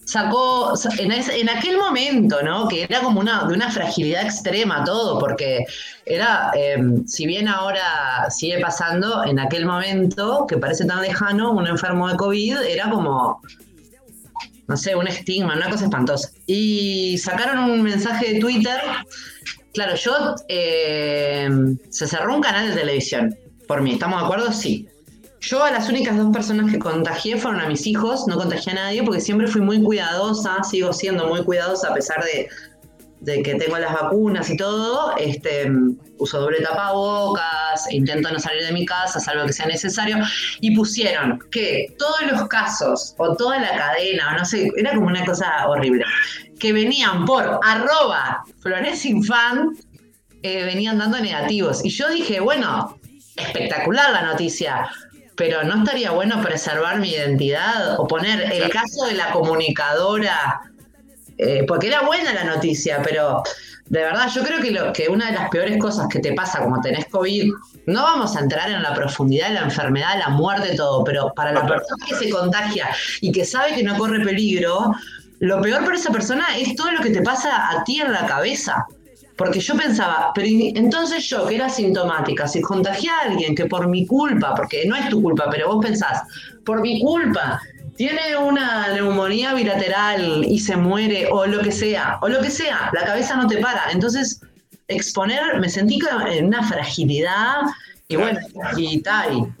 sacó, 0.03 0.75
sa- 0.75 0.89
en, 0.97 1.49
aquel 1.49 1.77
momento, 1.77 2.41
¿no? 2.41 2.67
Que 2.67 2.83
era 2.83 3.01
como 3.01 3.19
una, 3.19 3.43
de 3.43 3.53
una 3.53 3.69
fragilidad 3.69 4.23
extrema 4.23 4.83
todo, 4.83 5.19
porque 5.19 5.63
era, 6.07 6.51
eh, 6.55 6.77
si 7.05 7.27
bien 7.27 7.47
ahora 7.47 8.27
sigue 8.31 8.59
pasando, 8.59 9.23
en 9.23 9.37
aquel 9.39 9.67
momento, 9.67 10.47
que 10.47 10.57
parece 10.57 10.85
tan 10.85 11.01
lejano, 11.03 11.51
un 11.51 11.67
enfermo 11.67 12.09
de 12.09 12.17
COVID 12.17 12.57
era 12.63 12.89
como 12.89 13.41
no 14.67 14.77
sé, 14.77 14.95
un 14.95 15.07
estigma, 15.07 15.55
una 15.55 15.69
cosa 15.69 15.85
espantosa. 15.85 16.29
Y 16.45 17.17
sacaron 17.17 17.59
un 17.71 17.81
mensaje 17.81 18.33
de 18.33 18.39
Twitter. 18.39 18.79
Claro, 19.73 19.95
yo 19.95 20.35
eh, 20.47 21.49
se 21.89 22.07
cerró 22.07 22.35
un 22.35 22.41
canal 22.41 22.69
de 22.69 22.75
televisión. 22.75 23.35
Por 23.67 23.81
mí, 23.81 23.93
¿estamos 23.93 24.19
de 24.19 24.25
acuerdo? 24.25 24.51
Sí. 24.51 24.87
Yo 25.41 25.63
a 25.63 25.71
las 25.71 25.87
únicas 25.87 26.17
dos 26.17 26.33
personas 26.33 26.71
que 26.71 26.79
contagié 26.79 27.37
fueron 27.37 27.61
a 27.61 27.67
mis 27.67 27.87
hijos, 27.87 28.27
no 28.27 28.35
contagié 28.35 28.73
a 28.73 28.75
nadie 28.75 29.03
porque 29.03 29.21
siempre 29.21 29.47
fui 29.47 29.61
muy 29.61 29.81
cuidadosa, 29.81 30.63
sigo 30.63 30.91
siendo 30.91 31.27
muy 31.27 31.43
cuidadosa 31.43 31.89
a 31.89 31.93
pesar 31.93 32.23
de, 32.23 32.49
que 33.43 33.55
tengo 33.55 33.77
las 33.77 33.93
vacunas 33.93 34.49
y 34.49 34.57
todo. 34.57 35.15
Este, 35.15 35.71
uso 36.17 36.41
doble 36.41 36.61
tapabocas, 36.61 37.91
intento 37.91 38.31
no 38.31 38.39
salir 38.39 38.63
de 38.65 38.73
mi 38.73 38.85
casa, 38.85 39.19
salvo 39.19 39.45
que 39.45 39.53
sea 39.53 39.65
necesario. 39.65 40.17
Y 40.59 40.75
pusieron 40.75 41.39
que 41.51 41.95
todos 41.97 42.21
los 42.29 42.47
casos, 42.49 43.15
o 43.17 43.35
toda 43.35 43.59
la 43.59 43.77
cadena, 43.77 44.33
o 44.33 44.39
no 44.39 44.45
sé, 44.45 44.69
era 44.75 44.93
como 44.93 45.07
una 45.07 45.23
cosa 45.23 45.67
horrible, 45.67 46.03
que 46.59 46.73
venían 46.73 47.25
por 47.25 47.59
arroba 47.63 48.43
floresinfant, 48.59 49.79
eh, 50.43 50.63
venían 50.65 50.97
dando 50.97 51.19
negativos. 51.19 51.83
Y 51.85 51.89
yo 51.89 52.09
dije, 52.09 52.41
bueno, 52.41 52.97
espectacular 53.37 54.11
la 54.11 54.21
noticia, 54.23 54.89
pero 55.39 55.63
¿no 55.63 55.77
estaría 55.77 56.11
bueno 56.11 56.41
preservar 56.41 56.99
mi 56.99 57.11
identidad 57.11 57.97
o 57.97 58.05
poner 58.05 58.51
el 58.51 58.69
caso 58.69 59.05
de 59.07 59.13
la 59.13 59.31
comunicadora 59.31 60.59
eh, 61.37 61.63
porque 61.65 61.87
era 61.87 62.01
buena 62.01 62.33
la 62.33 62.43
noticia, 62.43 63.01
pero 63.01 63.41
de 63.85 64.01
verdad 64.01 64.29
yo 64.35 64.43
creo 64.43 64.59
que, 64.59 64.71
lo, 64.71 64.91
que 64.91 65.07
una 65.07 65.27
de 65.27 65.31
las 65.31 65.49
peores 65.49 65.77
cosas 65.77 66.07
que 66.09 66.19
te 66.19 66.33
pasa 66.33 66.59
como 66.59 66.81
tenés 66.81 67.05
COVID, 67.05 67.53
no 67.85 68.03
vamos 68.03 68.35
a 68.35 68.41
entrar 68.41 68.69
en 68.69 68.83
la 68.83 68.93
profundidad 68.93 69.47
de 69.47 69.53
la 69.53 69.61
enfermedad, 69.61 70.19
la 70.19 70.27
muerte, 70.27 70.75
todo, 70.75 71.05
pero 71.05 71.31
para 71.33 71.53
la 71.53 71.65
persona 71.65 72.05
que 72.05 72.15
se 72.15 72.29
contagia 72.29 72.89
y 73.21 73.31
que 73.31 73.45
sabe 73.45 73.73
que 73.75 73.83
no 73.83 73.97
corre 73.97 74.19
peligro, 74.19 74.93
lo 75.39 75.61
peor 75.61 75.85
para 75.85 75.95
esa 75.95 76.11
persona 76.11 76.57
es 76.57 76.75
todo 76.75 76.91
lo 76.91 76.99
que 76.99 77.11
te 77.11 77.21
pasa 77.21 77.69
a 77.69 77.81
ti 77.85 78.01
en 78.01 78.11
la 78.11 78.25
cabeza. 78.25 78.85
Porque 79.39 79.61
yo 79.61 79.73
pensaba, 79.77 80.33
pero 80.35 80.49
entonces 80.49 81.29
yo, 81.29 81.47
que 81.47 81.55
era 81.55 81.69
sintomática, 81.69 82.45
si 82.45 82.59
contagié 82.59 83.09
a 83.09 83.29
alguien 83.29 83.55
que 83.55 83.67
por 83.67 83.87
mi 83.87 84.05
culpa, 84.05 84.53
porque 84.53 84.85
no 84.85 84.97
es 84.97 85.07
tu 85.07 85.21
culpa, 85.21 85.47
pero 85.49 85.69
vos 85.69 85.85
pensás, 85.85 86.23
por 86.65 86.81
mi 86.81 86.99
culpa, 86.99 87.61
tiene 87.95 88.35
una 88.35 88.89
neumonía 88.89 89.53
bilateral 89.53 90.43
y 90.45 90.59
se 90.59 90.75
muere, 90.75 91.29
o 91.31 91.45
lo 91.45 91.61
que 91.61 91.71
sea, 91.71 92.19
o 92.21 92.27
lo 92.27 92.41
que 92.41 92.51
sea, 92.51 92.89
la 92.91 93.05
cabeza 93.05 93.37
no 93.37 93.47
te 93.47 93.59
para. 93.59 93.89
Entonces, 93.93 94.41
exponer, 94.89 95.57
me 95.61 95.69
sentí 95.69 95.99
en 96.31 96.47
una 96.47 96.61
fragilidad, 96.61 97.61
y 98.09 98.17
bueno, 98.17 98.41
y 98.75 99.01
tal. 99.01 99.55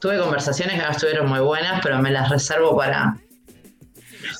Tuve 0.00 0.18
conversaciones 0.18 0.78
que 0.78 0.82
no 0.82 0.90
estuvieron 0.90 1.30
muy 1.30 1.40
buenas, 1.40 1.80
pero 1.82 1.98
me 1.98 2.10
las 2.10 2.28
reservo 2.28 2.76
para. 2.76 3.16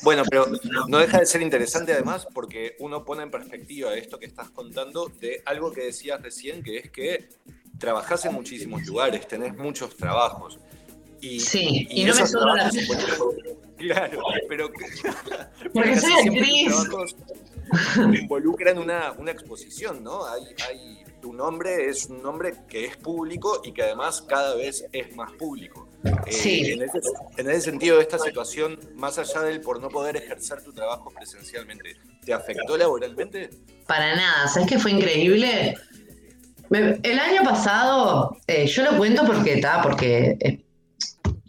Bueno, 0.03 0.23
pero 0.29 0.47
no 0.89 0.99
deja 0.99 1.19
de 1.21 1.27
ser 1.27 1.43
interesante 1.43 1.93
además 1.93 2.27
porque 2.33 2.77
uno 2.79 3.05
pone 3.05 3.23
en 3.23 3.31
perspectiva 3.31 3.95
esto 3.95 4.19
que 4.19 4.27
estás 4.27 4.51
contando 4.51 5.11
de 5.21 5.43
algo 5.45 5.73
que 5.73 5.83
decías 5.83 6.21
recién, 6.23 6.63
que 6.63 6.79
es 6.79 6.91
que 6.91 7.29
trabajás 7.79 8.25
en 8.25 8.35
muchísimos 8.35 8.87
lugares, 8.87 9.27
tenés 9.29 9.57
muchos 9.57 9.97
trabajos. 9.97 10.59
Y, 11.21 11.39
Sí, 11.41 11.87
y 11.91 12.05
no 12.05 12.15
me 12.15 12.27
sobra 12.27 12.55
la- 12.55 12.71
Claro, 13.79 14.23
pero, 14.49 14.73
que- 14.73 14.85
pero 15.03 15.47
Porque 15.75 16.01
soy 16.01 16.13
actriz. 16.29 16.73
involucran 18.21 18.79
una, 18.79 19.13
una 19.13 19.31
exposición, 19.31 20.03
¿no? 20.03 20.25
Hay, 20.27 20.43
hay, 20.69 21.05
tu 21.21 21.33
nombre 21.33 21.89
es 21.89 22.07
un 22.07 22.23
nombre 22.23 22.55
que 22.69 22.85
es 22.87 22.97
público 22.97 23.61
y 23.65 23.73
que 23.73 23.83
además 23.83 24.23
cada 24.23 24.55
vez 24.55 24.85
es 24.93 25.15
más 25.17 25.33
público. 25.33 25.89
Eh. 26.05 26.73
En 26.73 26.83
ese, 26.83 27.01
en 27.37 27.51
ese 27.51 27.61
sentido, 27.61 28.01
esta 28.01 28.19
situación, 28.19 28.79
más 28.97 29.19
allá 29.19 29.43
del 29.43 29.61
por 29.61 29.81
no 29.81 29.89
poder 29.89 30.17
ejercer 30.17 30.63
tu 30.63 30.73
trabajo 30.73 31.11
presencialmente, 31.15 31.97
¿te 32.25 32.33
afectó 32.33 32.77
laboralmente? 32.77 33.51
Para 33.87 34.17
nada, 34.17 34.49
¿sabes 34.49 34.69
qué 34.69 34.79
fue 34.79 34.91
increíble? 34.93 35.77
Me- 36.71 36.99
el 37.03 37.19
año 37.19 37.43
pasado, 37.45 38.37
eh, 38.47 38.67
yo 38.67 38.83
lo 38.83 38.97
cuento 38.97 39.25
porque 39.27 39.55
está, 39.55 39.83
porque 39.83 40.37
eh, 40.41 40.65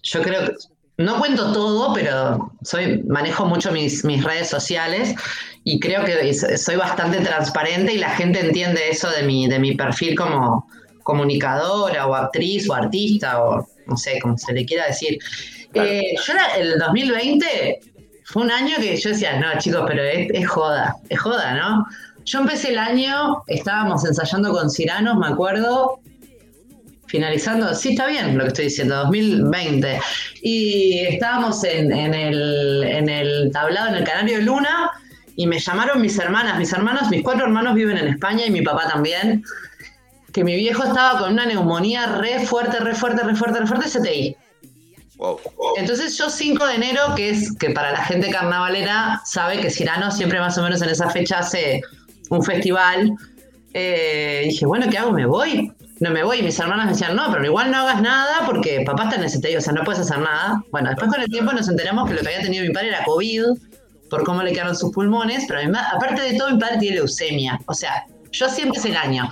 yo 0.03 0.21
creo 0.21 0.45
que 0.45 0.53
no 0.97 1.17
cuento 1.17 1.51
todo, 1.51 1.93
pero 1.93 2.51
soy, 2.61 3.01
manejo 3.03 3.45
mucho 3.45 3.71
mis, 3.71 4.05
mis 4.05 4.23
redes 4.23 4.49
sociales 4.49 5.15
y 5.63 5.79
creo 5.79 6.05
que 6.05 6.33
soy 6.33 6.75
bastante 6.75 7.21
transparente 7.21 7.93
y 7.93 7.97
la 7.97 8.11
gente 8.11 8.39
entiende 8.39 8.89
eso 8.89 9.09
de 9.09 9.23
mi, 9.23 9.47
de 9.47 9.57
mi 9.57 9.73
perfil 9.75 10.15
como 10.15 10.69
comunicadora 11.01 12.05
o 12.07 12.13
actriz 12.13 12.69
o 12.69 12.73
artista 12.73 13.43
o 13.43 13.67
no 13.87 13.97
sé, 13.97 14.19
como 14.19 14.37
se 14.37 14.53
le 14.53 14.65
quiera 14.65 14.87
decir. 14.87 15.17
Claro. 15.71 15.89
Eh, 15.89 16.15
yo 16.25 16.33
era- 16.33 16.55
el 16.57 16.77
2020 16.79 17.79
fue 18.25 18.43
un 18.43 18.51
año 18.51 18.75
que 18.77 18.95
yo 18.95 19.09
decía, 19.09 19.39
no 19.39 19.47
chicos, 19.59 19.83
pero 19.87 20.03
es, 20.03 20.29
es 20.33 20.47
joda, 20.47 20.95
es 21.09 21.19
joda, 21.19 21.53
¿no? 21.55 21.85
Yo 22.25 22.39
empecé 22.39 22.69
el 22.69 22.77
año, 22.79 23.43
estábamos 23.47 24.05
ensayando 24.05 24.51
con 24.53 24.69
Ciranos, 24.69 25.17
me 25.17 25.27
acuerdo, 25.27 25.99
finalizando, 27.07 27.75
sí 27.75 27.89
está 27.89 28.07
bien 28.07 28.37
lo 28.37 28.43
que 28.43 28.47
estoy 28.47 28.65
diciendo, 28.65 28.95
2020, 29.03 29.99
y 30.41 30.99
estábamos 30.99 31.63
en, 31.63 31.91
en 31.91 32.13
el, 32.13 32.83
en 32.83 33.09
el 33.09 33.51
tablado, 33.51 33.89
en 33.89 33.95
el 33.95 34.03
Canario 34.03 34.37
de 34.37 34.43
Luna, 34.43 34.89
y 35.35 35.45
me 35.47 35.59
llamaron 35.59 36.01
mis 36.01 36.17
hermanas, 36.17 36.57
mis 36.57 36.71
hermanos, 36.73 37.09
mis 37.09 37.23
cuatro 37.23 37.45
hermanos 37.45 37.75
viven 37.75 37.97
en 37.97 38.07
España 38.07 38.45
y 38.45 38.51
mi 38.51 38.61
papá 38.61 38.87
también, 38.87 39.43
que 40.33 40.43
mi 40.43 40.55
viejo 40.55 40.83
estaba 40.83 41.19
con 41.19 41.33
una 41.33 41.45
neumonía 41.45 42.07
re 42.17 42.45
fuerte, 42.45 42.79
re 42.79 42.95
fuerte, 42.95 43.23
re 43.23 43.35
fuerte, 43.35 43.59
re 43.59 43.67
fuerte, 43.67 43.89
CTI. 43.89 44.35
Wow. 45.17 45.39
Entonces 45.77 46.17
yo 46.17 46.29
5 46.29 46.65
de 46.67 46.75
enero, 46.75 47.13
que 47.15 47.29
es 47.29 47.55
que 47.57 47.69
para 47.69 47.91
la 47.91 48.03
gente 48.03 48.29
carnavalera 48.29 49.21
sabe 49.25 49.59
que 49.61 49.69
Cirano 49.69 50.11
siempre 50.11 50.39
más 50.39 50.57
o 50.57 50.63
menos 50.63 50.81
en 50.81 50.89
esa 50.89 51.09
fecha 51.09 51.39
hace 51.39 51.81
un 52.29 52.43
festival, 52.43 53.13
eh, 53.73 54.41
dije, 54.45 54.65
bueno, 54.65 54.87
¿qué 54.89 54.97
hago? 54.97 55.11
¿Me 55.11 55.25
voy? 55.25 55.71
No 55.99 56.09
me 56.09 56.23
voy. 56.23 56.39
Y 56.39 56.43
mis 56.43 56.59
hermanas 56.59 56.85
me 56.87 56.91
decían, 56.93 57.15
no, 57.15 57.31
pero 57.31 57.45
igual 57.45 57.71
no 57.71 57.77
hagas 57.77 58.01
nada 58.01 58.41
porque 58.45 58.81
papá 58.85 59.03
está 59.03 59.15
en 59.17 59.23
ese 59.23 59.57
o 59.57 59.61
sea, 59.61 59.73
no 59.73 59.83
puedes 59.83 60.01
hacer 60.01 60.17
nada. 60.19 60.63
Bueno, 60.71 60.89
después 60.89 61.11
con 61.11 61.21
el 61.21 61.29
tiempo 61.29 61.53
nos 61.53 61.69
enteramos 61.69 62.09
que 62.09 62.15
lo 62.15 62.21
que 62.21 62.27
había 62.29 62.41
tenido 62.41 62.65
mi 62.65 62.73
padre 62.73 62.89
era 62.89 63.03
COVID, 63.05 63.43
por 64.09 64.23
cómo 64.23 64.43
le 64.43 64.51
quedaron 64.51 64.75
sus 64.75 64.91
pulmones, 64.91 65.45
pero 65.47 65.61
mi 65.61 65.67
ma- 65.71 65.89
aparte 65.89 66.21
de 66.21 66.37
todo, 66.37 66.51
mi 66.51 66.59
padre 66.59 66.77
tiene 66.79 66.97
leucemia. 66.97 67.59
O 67.67 67.73
sea, 67.73 68.05
yo 68.31 68.47
así 68.47 68.61
empecé 68.63 68.89
el 68.89 68.97
año. 68.97 69.29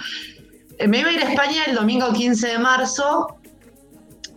Eh, 0.81 0.87
Me 0.87 0.99
iba 0.99 1.09
a 1.09 1.13
ir 1.13 1.19
a 1.23 1.29
España 1.29 1.63
el 1.67 1.75
domingo 1.75 2.11
15 2.11 2.47
de 2.47 2.59
marzo 2.59 3.37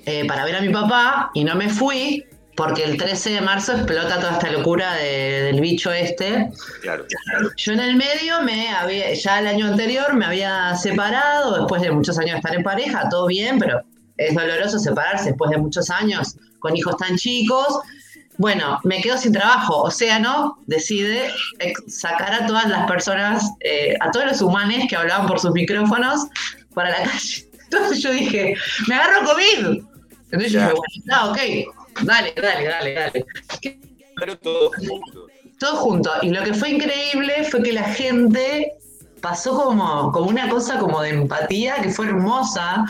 eh, 0.07 0.25
para 0.27 0.45
ver 0.45 0.57
a 0.57 0.61
mi 0.61 0.69
papá 0.69 1.31
y 1.35 1.45
no 1.45 1.55
me 1.55 1.69
fui 1.69 2.25
porque 2.57 2.85
el 2.85 2.97
13 2.97 3.31
de 3.31 3.41
marzo 3.41 3.73
explota 3.73 4.21
toda 4.21 4.33
esta 4.35 4.51
locura 4.53 4.95
de- 4.95 5.43
del 5.43 5.61
bicho 5.61 5.91
este. 5.91 6.51
Claro. 6.83 7.05
Yo 7.57 7.73
en 7.73 7.81
el 7.81 7.97
medio 7.97 8.43
me 8.43 8.69
había, 8.71 9.13
ya 9.15 9.41
el 9.41 9.49
año 9.49 9.67
anterior 9.67 10.15
me 10.15 10.25
había 10.25 10.77
separado, 10.77 11.57
después 11.59 11.83
de 11.83 11.91
muchos 11.91 12.17
años 12.19 12.33
de 12.33 12.37
estar 12.37 12.55
en 12.55 12.63
pareja, 12.63 13.09
todo 13.09 13.27
bien, 13.27 13.59
pero 13.59 13.83
es 14.17 14.35
doloroso 14.37 14.79
separarse 14.79 15.31
después 15.31 15.51
de 15.51 15.57
muchos 15.59 15.91
años 15.91 16.37
con 16.61 16.77
hijos 16.77 16.97
tan 16.97 17.17
chicos. 17.17 17.81
Bueno, 18.37 18.81
me 18.83 19.01
quedo 19.01 19.17
sin 19.17 19.33
trabajo. 19.33 19.83
Océano 19.83 20.59
decide 20.67 21.31
ex- 21.61 21.83
sacar 22.01 22.35
a 22.35 22.47
todas 22.47 22.69
las 22.69 22.87
personas, 22.87 23.49
eh, 23.61 23.95
a 24.01 24.11
todos 24.11 24.27
los 24.27 24.43
humanos 24.43 24.85
que 24.89 24.97
hablaban 24.97 25.27
por 25.27 25.39
sus 25.41 25.53
micrófonos 25.53 26.27
para 26.75 26.91
la 26.91 26.97
calle. 27.11 27.49
Entonces 27.65 28.03
yo 28.03 28.11
dije, 28.11 28.55
me 28.89 28.95
agarro 28.97 29.25
COVID. 29.29 29.83
Entonces 30.31 30.53
yo 30.53 30.61
dije, 30.61 30.73
bueno, 30.73 31.05
no, 31.05 31.31
ok, 31.31 31.39
dale, 32.03 32.35
dale, 32.37 32.65
dale, 32.69 32.95
dale. 32.95 33.27
Pero 34.17 34.39
todo 34.39 34.71
junto. 34.77 35.27
Todo 35.59 35.77
junto. 35.77 36.11
Y 36.23 36.31
lo 36.31 36.43
que 36.43 36.55
fue 36.55 36.71
increíble 36.71 37.45
fue 37.51 37.63
que 37.63 37.73
la 37.73 37.85
gente 37.85 38.73
pasó 39.21 39.55
como, 39.57 40.11
como 40.13 40.29
una 40.29 40.49
cosa 40.49 40.79
como 40.79 41.01
de 41.03 41.11
empatía 41.11 41.77
que 41.83 41.91
fue 41.91 42.07
hermosa. 42.07 42.85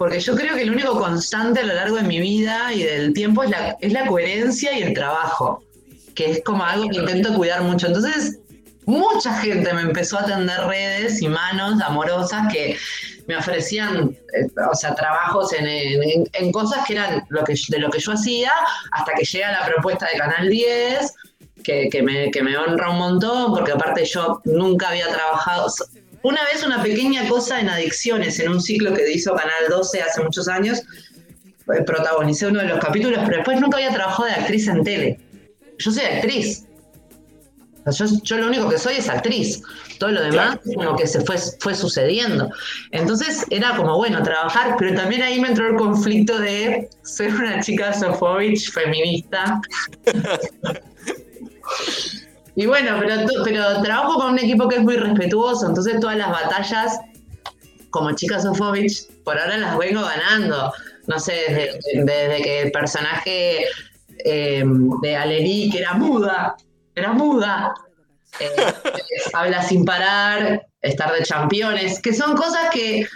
Porque 0.00 0.18
yo 0.18 0.34
creo 0.34 0.54
que 0.54 0.62
el 0.62 0.70
único 0.70 0.98
constante 0.98 1.60
a 1.60 1.62
lo 1.64 1.74
largo 1.74 1.96
de 1.96 2.04
mi 2.04 2.18
vida 2.20 2.72
y 2.72 2.82
del 2.84 3.12
tiempo 3.12 3.42
es 3.42 3.50
la, 3.50 3.76
es 3.82 3.92
la 3.92 4.06
coherencia 4.06 4.76
y 4.78 4.82
el 4.82 4.94
trabajo. 4.94 5.62
Que 6.14 6.30
es 6.30 6.42
como 6.42 6.64
algo 6.64 6.88
que 6.88 6.96
intento 6.96 7.34
cuidar 7.34 7.60
mucho. 7.62 7.86
Entonces, 7.86 8.38
mucha 8.86 9.34
gente 9.42 9.70
me 9.74 9.82
empezó 9.82 10.18
a 10.18 10.24
tender 10.24 10.58
redes 10.64 11.20
y 11.20 11.28
manos 11.28 11.82
amorosas 11.82 12.50
que 12.50 12.78
me 13.26 13.36
ofrecían, 13.36 14.16
eh, 14.34 14.46
o 14.72 14.74
sea, 14.74 14.94
trabajos 14.94 15.52
en, 15.52 15.66
en- 15.66 16.24
en 16.32 16.50
cosas 16.50 16.84
que 16.86 16.94
eran 16.94 17.22
lo 17.28 17.44
que, 17.44 17.54
de 17.68 17.78
lo 17.78 17.90
que 17.90 18.00
yo 18.00 18.12
hacía, 18.12 18.52
hasta 18.92 19.12
que 19.12 19.24
llega 19.26 19.52
la 19.52 19.66
propuesta 19.66 20.06
de 20.10 20.18
Canal 20.18 20.48
10, 20.48 21.14
que, 21.62 21.90
que 21.92 22.02
me, 22.02 22.30
que 22.30 22.42
me 22.42 22.56
honra 22.56 22.88
un 22.90 22.98
montón, 22.98 23.52
porque 23.52 23.72
aparte 23.72 24.06
yo 24.06 24.40
nunca 24.44 24.88
había 24.88 25.08
trabajado. 25.08 25.66
Una 26.22 26.44
vez 26.44 26.62
una 26.64 26.82
pequeña 26.82 27.28
cosa 27.28 27.60
en 27.60 27.68
adicciones, 27.68 28.38
en 28.40 28.50
un 28.50 28.60
ciclo 28.60 28.92
que 28.92 29.10
hizo 29.10 29.34
Canal 29.34 29.70
12 29.70 30.02
hace 30.02 30.22
muchos 30.22 30.48
años, 30.48 30.82
eh, 31.74 31.82
protagonicé 31.84 32.46
uno 32.46 32.60
de 32.60 32.66
los 32.66 32.78
capítulos, 32.78 33.20
pero 33.24 33.38
después 33.38 33.60
nunca 33.60 33.78
había 33.78 33.92
trabajado 33.92 34.28
de 34.28 34.34
actriz 34.34 34.68
en 34.68 34.84
tele. 34.84 35.20
Yo 35.78 35.90
soy 35.90 36.04
actriz. 36.04 36.66
Yo 38.22 38.36
lo 38.36 38.48
único 38.48 38.68
que 38.68 38.78
soy 38.78 38.96
es 38.96 39.08
actriz. 39.08 39.62
Todo 39.98 40.10
lo 40.10 40.22
demás 40.22 40.58
como 40.74 40.96
que 40.96 41.06
se 41.06 41.22
fue, 41.22 41.36
fue 41.60 41.74
sucediendo. 41.74 42.50
Entonces 42.92 43.46
era 43.48 43.74
como, 43.74 43.96
bueno, 43.96 44.22
trabajar, 44.22 44.76
pero 44.78 44.94
también 44.94 45.22
ahí 45.22 45.40
me 45.40 45.48
entró 45.48 45.68
el 45.68 45.76
conflicto 45.76 46.38
de 46.38 46.90
ser 47.02 47.34
una 47.34 47.60
chica 47.60 47.94
Sofovich 47.94 48.70
feminista. 48.70 49.60
Y 52.56 52.66
bueno, 52.66 52.96
pero, 52.98 53.26
pero 53.44 53.82
trabajo 53.82 54.14
con 54.14 54.32
un 54.32 54.38
equipo 54.38 54.68
que 54.68 54.76
es 54.76 54.82
muy 54.82 54.96
respetuoso, 54.96 55.66
entonces 55.68 56.00
todas 56.00 56.16
las 56.16 56.30
batallas 56.30 56.98
como 57.90 58.12
chica 58.12 58.40
Sofovich 58.40 59.08
por 59.24 59.38
ahora 59.38 59.58
las 59.58 59.76
vengo 59.76 60.02
ganando. 60.02 60.72
No 61.06 61.18
sé, 61.18 61.72
desde, 61.94 62.42
que 62.42 62.62
el 62.62 62.72
personaje 62.72 63.64
eh, 64.24 64.64
de 65.02 65.16
Alerí, 65.16 65.70
que 65.70 65.78
era 65.78 65.94
muda, 65.94 66.56
era 66.94 67.12
muda, 67.12 67.74
eh, 68.38 68.48
habla 69.32 69.62
sin 69.62 69.84
parar, 69.84 70.66
estar 70.82 71.12
de 71.12 71.24
championes, 71.24 72.00
que 72.00 72.14
son 72.14 72.36
cosas 72.36 72.70
que, 72.70 73.06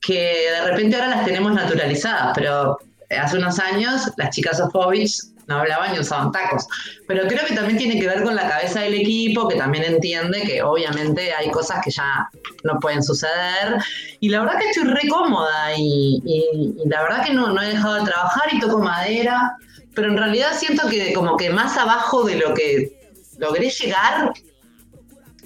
que 0.00 0.50
de 0.50 0.70
repente 0.70 0.96
ahora 0.96 1.08
las 1.08 1.24
tenemos 1.24 1.52
naturalizadas, 1.52 2.32
pero 2.34 2.78
hace 3.10 3.38
unos 3.38 3.58
años 3.58 4.10
las 4.16 4.30
chicas 4.30 4.58
Sofovich 4.58 5.31
no 5.52 5.58
hablaban 5.60 5.94
y 5.94 5.98
usaban 6.00 6.32
tacos. 6.32 6.66
Pero 7.06 7.26
creo 7.28 7.44
que 7.46 7.54
también 7.54 7.78
tiene 7.78 8.00
que 8.00 8.06
ver 8.06 8.22
con 8.22 8.34
la 8.34 8.48
cabeza 8.48 8.80
del 8.80 8.94
equipo, 8.94 9.46
que 9.48 9.56
también 9.56 9.84
entiende 9.84 10.42
que 10.42 10.62
obviamente 10.62 11.32
hay 11.32 11.50
cosas 11.50 11.80
que 11.84 11.90
ya 11.90 12.28
no 12.64 12.78
pueden 12.80 13.02
suceder. 13.02 13.76
Y 14.20 14.28
la 14.30 14.40
verdad 14.40 14.58
que 14.58 14.70
estoy 14.70 14.84
re 14.84 15.08
cómoda 15.08 15.74
y, 15.76 16.22
la 16.86 17.02
verdad 17.02 17.24
que 17.24 17.32
no, 17.32 17.52
no 17.52 17.62
he 17.62 17.68
dejado 17.68 17.94
de 17.96 18.04
trabajar 18.10 18.44
y 18.52 18.60
toco 18.60 18.78
madera, 18.78 19.56
pero 19.94 20.08
en 20.08 20.16
realidad 20.16 20.52
siento 20.58 20.88
que 20.88 21.12
como 21.12 21.36
que 21.36 21.50
más 21.50 21.76
abajo 21.76 22.24
de 22.24 22.36
lo 22.36 22.54
que 22.54 22.98
logré 23.38 23.68
llegar 23.70 24.32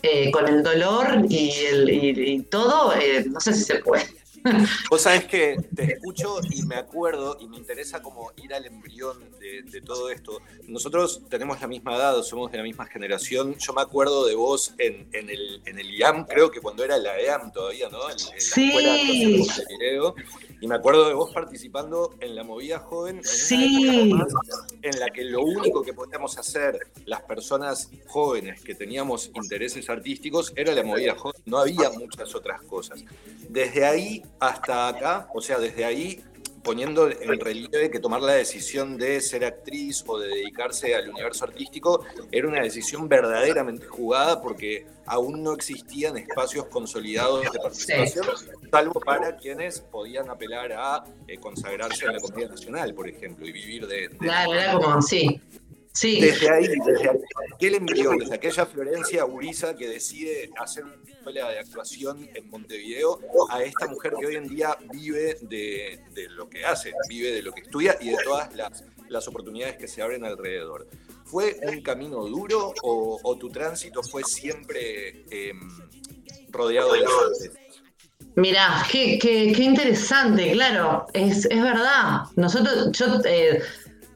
eh, 0.02 0.30
con 0.30 0.46
el 0.46 0.62
dolor 0.62 1.24
y, 1.28 1.50
el, 1.70 1.90
y- 1.90 2.32
y 2.34 2.42
todo, 2.42 2.94
eh, 2.94 3.24
no 3.28 3.40
sé 3.40 3.52
si 3.54 3.64
se 3.64 3.76
puede. 3.76 4.04
Vos 4.90 5.02
sabés 5.02 5.24
que 5.24 5.56
te 5.74 5.94
escucho 5.94 6.38
y 6.50 6.62
me 6.62 6.76
acuerdo 6.76 7.36
y 7.40 7.48
me 7.48 7.56
interesa 7.56 8.02
como 8.02 8.32
ir 8.36 8.54
al 8.54 8.64
embrión 8.66 9.18
de, 9.38 9.62
de 9.62 9.80
todo 9.80 10.10
esto. 10.10 10.40
Nosotros 10.66 11.22
tenemos 11.28 11.60
la 11.60 11.66
misma 11.66 11.96
edad, 11.96 12.22
somos 12.22 12.50
de 12.52 12.58
la 12.58 12.64
misma 12.64 12.86
generación. 12.86 13.56
Yo 13.58 13.72
me 13.72 13.82
acuerdo 13.82 14.26
de 14.26 14.34
vos 14.34 14.74
en, 14.78 15.08
en 15.12 15.30
el, 15.30 15.62
en 15.66 15.78
el 15.78 15.90
IAM, 15.94 16.24
creo 16.26 16.50
que 16.50 16.60
cuando 16.60 16.84
era 16.84 16.96
la 16.98 17.18
EAM 17.18 17.52
todavía, 17.52 17.88
¿no? 17.88 18.08
En, 18.10 18.16
la 18.16 18.32
Sí. 18.40 18.66
Escuela 18.68 18.92
de. 18.92 20.12
Y 20.60 20.66
me 20.68 20.74
acuerdo 20.74 21.06
de 21.06 21.12
vos 21.14 21.32
participando 21.34 22.14
en 22.20 22.34
la 22.34 22.42
movida 22.42 22.78
joven, 22.78 23.18
en 23.18 23.24
Sí. 23.24 24.10
una 24.12 24.22
época 24.24 24.56
en 24.82 25.00
la 25.00 25.10
que 25.10 25.22
lo 25.24 25.42
único 25.42 25.82
que 25.82 25.92
podíamos 25.92 26.38
hacer 26.38 26.78
las 27.04 27.20
personas 27.22 27.90
jóvenes 28.06 28.62
que 28.62 28.74
teníamos 28.74 29.30
intereses 29.34 29.88
artísticos 29.90 30.52
era 30.56 30.74
la 30.74 30.82
movida 30.82 31.14
joven. 31.14 31.40
No 31.44 31.58
había 31.58 31.90
muchas 31.90 32.34
otras 32.34 32.62
cosas. 32.62 33.04
Desde 33.48 33.84
ahí 33.84 34.22
hasta 34.40 34.88
acá, 34.88 35.28
o 35.34 35.40
sea, 35.40 35.58
desde 35.58 35.84
ahí 35.84 36.22
poniendo 36.62 37.08
en 37.08 37.38
relieve 37.38 37.90
que 37.92 38.00
tomar 38.00 38.20
la 38.20 38.32
decisión 38.32 38.98
de 38.98 39.20
ser 39.20 39.44
actriz 39.44 40.02
o 40.04 40.18
de 40.18 40.26
dedicarse 40.26 40.96
al 40.96 41.10
universo 41.10 41.44
artístico 41.44 42.04
era 42.32 42.48
una 42.48 42.60
decisión 42.60 43.08
verdaderamente 43.08 43.86
jugada 43.86 44.42
porque 44.42 44.84
aún 45.06 45.44
no 45.44 45.52
existían 45.52 46.16
espacios 46.16 46.66
consolidados 46.66 47.44
de 47.52 47.56
participación, 47.60 48.26
salvo 48.68 48.98
para 48.98 49.36
quienes 49.36 49.78
podían 49.80 50.28
apelar 50.28 50.72
a 50.72 51.04
eh, 51.28 51.38
consagrarse 51.38 52.04
en 52.04 52.14
la 52.14 52.18
comunidad 52.20 52.50
nacional, 52.50 52.94
por 52.94 53.08
ejemplo, 53.08 53.46
y 53.46 53.52
vivir 53.52 53.86
de, 53.86 54.08
de- 54.08 54.16
Claro, 54.18 54.52
era 54.54 54.72
como, 54.72 55.00
sí. 55.02 55.40
Sí, 55.96 56.20
desde 56.20 56.50
ahí, 56.50 56.68
desde 56.84 57.10
aquel 57.54 57.74
embrión, 57.76 58.18
desde 58.18 58.34
aquella 58.34 58.66
Florencia 58.66 59.24
Uriza 59.24 59.74
que 59.74 59.88
decide 59.88 60.50
hacer 60.58 60.84
una 60.84 60.94
escuela 61.10 61.48
de 61.50 61.58
actuación 61.58 62.28
en 62.34 62.50
Montevideo, 62.50 63.18
a 63.48 63.62
esta 63.62 63.86
mujer 63.88 64.12
que 64.20 64.26
hoy 64.26 64.36
en 64.36 64.46
día 64.46 64.76
vive 64.92 65.38
de, 65.40 65.98
de 66.12 66.28
lo 66.28 66.50
que 66.50 66.66
hace, 66.66 66.92
vive 67.08 67.32
de 67.32 67.40
lo 67.42 67.50
que 67.52 67.62
estudia 67.62 67.96
y 67.98 68.10
de 68.10 68.18
todas 68.24 68.54
las, 68.54 68.84
las 69.08 69.26
oportunidades 69.26 69.78
que 69.78 69.88
se 69.88 70.02
abren 70.02 70.24
alrededor. 70.26 70.86
¿Fue 71.24 71.56
un 71.62 71.80
camino 71.80 72.24
duro 72.26 72.74
o, 72.82 73.18
o 73.22 73.38
tu 73.38 73.48
tránsito 73.48 74.02
fue 74.02 74.22
siempre 74.22 75.24
em, 75.30 75.58
rodeado 76.50 76.92
de 76.92 77.00
sorpresas? 77.06 77.52
Mirá, 78.36 78.86
qué, 78.92 79.18
qué- 79.18 79.50
qué 79.56 79.62
interesante, 79.62 80.52
claro, 80.52 81.06
es, 81.14 81.46
es 81.46 81.62
verdad. 81.62 82.24
Nosotros, 82.36 82.92
yo, 82.92 83.06
eh, 83.24 83.62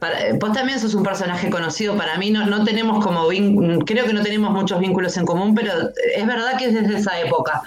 para- 0.00 0.32
vos 0.34 0.52
también 0.52 0.80
sos 0.80 0.94
un 0.94 1.04
personaje 1.04 1.48
conocido 1.50 1.96
para 1.96 2.16
mí, 2.18 2.30
no, 2.30 2.46
no 2.46 2.64
tenemos 2.64 3.04
como, 3.04 3.28
vin- 3.28 3.84
creo 3.86 4.04
que 4.06 4.12
no 4.12 4.22
tenemos 4.22 4.50
muchos 4.50 4.80
vínculos 4.80 5.16
en 5.16 5.24
común, 5.26 5.54
pero 5.54 5.72
es 6.16 6.26
verdad 6.26 6.56
que 6.58 6.64
es 6.66 6.74
desde 6.74 6.96
esa 6.98 7.20
época. 7.20 7.62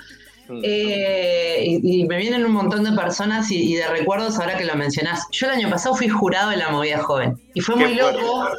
Mm. 0.49 0.60
Eh, 0.61 1.64
y, 1.65 2.01
y 2.01 2.05
me 2.05 2.18
vienen 2.18 2.45
un 2.45 2.51
montón 2.51 2.84
de 2.84 2.91
personas 2.91 3.49
y, 3.49 3.73
y 3.73 3.76
de 3.76 3.88
recuerdos 3.88 4.38
ahora 4.39 4.57
que 4.57 4.65
lo 4.65 4.76
mencionás. 4.76 5.26
Yo 5.31 5.47
el 5.47 5.53
año 5.53 5.69
pasado 5.69 5.95
fui 5.95 6.10
jurado 6.10 6.49
de 6.49 6.57
la 6.57 6.69
movida 6.69 6.97
joven 6.99 7.39
y 7.53 7.61
fue 7.61 7.76
Qué 7.77 7.85
muy 7.85 7.97
fuerte, 7.97 8.22
loco. 8.22 8.39
claro. 8.41 8.55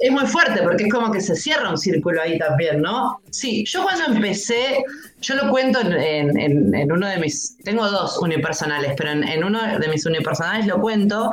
Es 0.00 0.10
muy 0.10 0.26
fuerte 0.26 0.62
porque 0.62 0.84
es 0.84 0.92
como 0.92 1.12
que 1.12 1.20
se 1.20 1.36
cierra 1.36 1.70
un 1.70 1.78
círculo 1.78 2.20
ahí 2.20 2.36
también, 2.38 2.80
¿no? 2.82 3.20
Sí, 3.30 3.64
yo 3.64 3.84
cuando 3.84 4.06
empecé, 4.06 4.82
yo 5.20 5.36
lo 5.36 5.50
cuento 5.50 5.80
en, 5.80 5.92
en- 5.92 6.36
en- 6.38 6.74
en 6.74 6.92
uno 6.92 7.06
de 7.06 7.18
mis, 7.18 7.56
tengo 7.58 7.88
dos 7.88 8.18
unipersonales, 8.18 8.94
pero 8.96 9.10
en, 9.12 9.22
en 9.22 9.44
uno 9.44 9.78
de 9.78 9.88
mis 9.88 10.04
unipersonales 10.04 10.66
lo 10.66 10.80
cuento, 10.80 11.30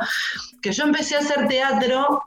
que 0.62 0.72
yo 0.72 0.84
empecé 0.84 1.16
a 1.16 1.20
hacer 1.20 1.48
teatro 1.48 2.24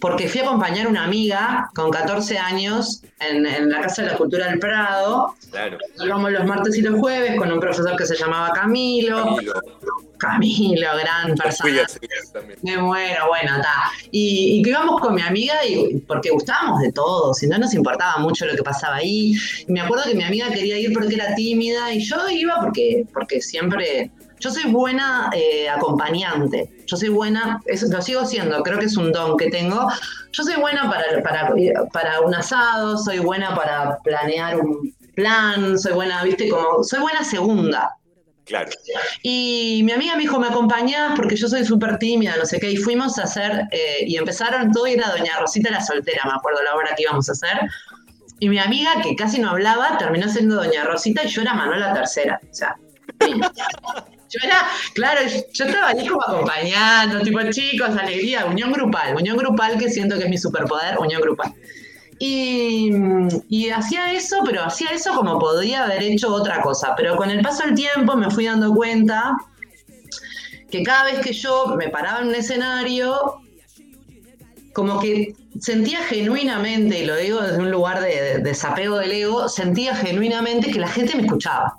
porque 0.00 0.28
fui 0.28 0.40
a 0.40 0.44
acompañar 0.44 0.86
a 0.86 0.90
una 0.90 1.04
amiga 1.04 1.70
con 1.74 1.90
14 1.90 2.36
años 2.36 3.02
en, 3.20 3.46
en 3.46 3.70
la 3.70 3.80
Casa 3.80 4.02
de 4.02 4.08
la 4.08 4.16
Cultura 4.16 4.48
del 4.48 4.58
Prado. 4.58 5.34
Claro. 5.50 5.78
Íbamos 6.04 6.30
los 6.32 6.44
martes 6.44 6.76
y 6.76 6.82
los 6.82 6.98
jueves 7.00 7.36
con 7.38 7.50
un 7.50 7.60
profesor 7.60 7.96
que 7.96 8.06
se 8.06 8.16
llamaba 8.16 8.52
Camilo. 8.52 9.24
Camilo, 9.24 9.52
Camilo, 10.18 10.88
gran 10.98 11.34
persona. 11.34 11.86
Me 12.62 12.76
muero, 12.78 13.28
bueno, 13.28 13.56
está. 13.56 13.74
Y, 14.10 14.58
y 14.58 14.62
que 14.62 14.70
íbamos 14.70 15.00
con 15.00 15.14
mi 15.14 15.22
amiga 15.22 15.54
y 15.66 15.96
porque 16.00 16.30
gustábamos 16.30 16.80
de 16.80 16.92
todo, 16.92 17.32
si 17.34 17.46
no 17.46 17.58
nos 17.58 17.72
importaba 17.74 18.18
mucho 18.18 18.46
lo 18.46 18.54
que 18.56 18.62
pasaba 18.62 18.96
ahí. 18.96 19.34
Y 19.66 19.72
me 19.72 19.80
acuerdo 19.80 20.04
que 20.04 20.14
mi 20.14 20.24
amiga 20.24 20.50
quería 20.50 20.78
ir 20.78 20.92
porque 20.92 21.14
era 21.14 21.34
tímida 21.34 21.92
y 21.92 22.00
yo 22.00 22.28
iba 22.28 22.60
porque, 22.60 23.06
porque 23.12 23.40
siempre. 23.40 24.10
Yo 24.44 24.50
soy 24.50 24.64
buena 24.64 25.30
eh, 25.34 25.70
acompañante. 25.70 26.70
Yo 26.84 26.98
soy 26.98 27.08
buena, 27.08 27.62
eso 27.64 27.86
lo 27.90 28.02
sigo 28.02 28.26
siendo, 28.26 28.62
creo 28.62 28.78
que 28.78 28.84
es 28.84 28.96
un 28.98 29.10
don 29.10 29.38
que 29.38 29.48
tengo. 29.48 29.88
Yo 30.32 30.44
soy 30.44 30.56
buena 30.56 30.90
para, 30.90 31.22
para, 31.22 31.54
para 31.90 32.20
un 32.20 32.34
asado, 32.34 32.98
soy 32.98 33.20
buena 33.20 33.54
para 33.54 33.96
planear 34.00 34.60
un 34.60 34.94
plan, 35.14 35.78
soy 35.78 35.94
buena, 35.94 36.22
viste, 36.24 36.50
como. 36.50 36.84
Soy 36.84 37.00
buena 37.00 37.24
segunda. 37.24 37.96
Claro. 38.44 38.70
Y 39.22 39.80
mi 39.82 39.92
amiga 39.92 40.14
me 40.14 40.24
dijo, 40.24 40.38
¿me 40.38 40.48
acompañás? 40.48 41.14
Porque 41.16 41.36
yo 41.36 41.48
soy 41.48 41.64
súper 41.64 41.96
tímida, 41.96 42.36
no 42.36 42.44
sé 42.44 42.60
qué. 42.60 42.70
Y 42.70 42.76
fuimos 42.76 43.18
a 43.18 43.22
hacer, 43.22 43.66
eh, 43.70 44.04
y 44.06 44.18
empezaron 44.18 44.72
todo, 44.72 44.86
y 44.86 44.92
era 44.92 45.08
Doña 45.08 45.40
Rosita 45.40 45.70
la 45.70 45.80
soltera, 45.80 46.20
me 46.26 46.32
acuerdo 46.32 46.62
la 46.62 46.74
obra 46.74 46.94
que 46.94 47.04
íbamos 47.04 47.30
a 47.30 47.32
hacer. 47.32 47.60
Y 48.40 48.50
mi 48.50 48.58
amiga, 48.58 48.90
que 49.02 49.16
casi 49.16 49.40
no 49.40 49.48
hablaba, 49.48 49.96
terminó 49.96 50.28
siendo 50.28 50.56
Doña 50.56 50.84
Rosita 50.84 51.24
y 51.24 51.28
yo 51.28 51.40
era 51.40 51.54
Manuela 51.54 51.94
Tercera. 51.94 52.38
O 52.42 52.54
sea, 52.54 52.76
yo 54.34 54.46
era, 54.46 54.66
claro, 54.94 55.20
yo 55.52 55.64
estaba 55.64 55.88
ahí 55.88 56.06
como 56.06 56.22
acompañando, 56.22 57.20
tipo, 57.20 57.38
chicos, 57.50 57.90
alegría, 57.96 58.46
unión 58.46 58.72
grupal, 58.72 59.14
unión 59.16 59.36
grupal 59.36 59.78
que 59.78 59.88
siento 59.90 60.16
que 60.18 60.24
es 60.24 60.30
mi 60.30 60.38
superpoder, 60.38 60.98
unión 60.98 61.20
grupal. 61.20 61.54
Y, 62.18 62.90
hacía 63.70 64.12
eso, 64.12 64.42
pero 64.44 64.64
hacía 64.64 64.90
eso 64.90 65.14
como 65.14 65.38
podía 65.38 65.84
haber 65.84 66.02
hecho 66.02 66.32
otra 66.32 66.62
cosa. 66.62 66.94
Pero 66.96 67.16
con 67.16 67.30
el 67.30 67.42
paso 67.42 67.64
del 67.64 67.74
tiempo 67.74 68.16
me 68.16 68.30
fui 68.30 68.46
dando 68.46 68.72
cuenta 68.72 69.36
que 70.70 70.82
cada 70.82 71.04
vez 71.04 71.20
que 71.20 71.32
yo 71.32 71.74
me 71.76 71.88
paraba 71.88 72.20
en 72.20 72.28
un 72.28 72.34
escenario, 72.34 73.40
como 74.72 75.00
que 75.00 75.34
sentía 75.60 76.02
genuinamente, 76.04 77.00
y 77.00 77.04
lo 77.04 77.16
digo 77.16 77.40
desde 77.40 77.58
un 77.58 77.70
lugar 77.70 78.00
de, 78.00 78.08
de 78.08 78.38
desapego 78.38 78.98
del 78.98 79.12
ego, 79.12 79.48
sentía 79.48 79.94
genuinamente 79.94 80.70
que 80.70 80.78
la 80.78 80.88
gente 80.88 81.16
me 81.16 81.22
escuchaba. 81.22 81.74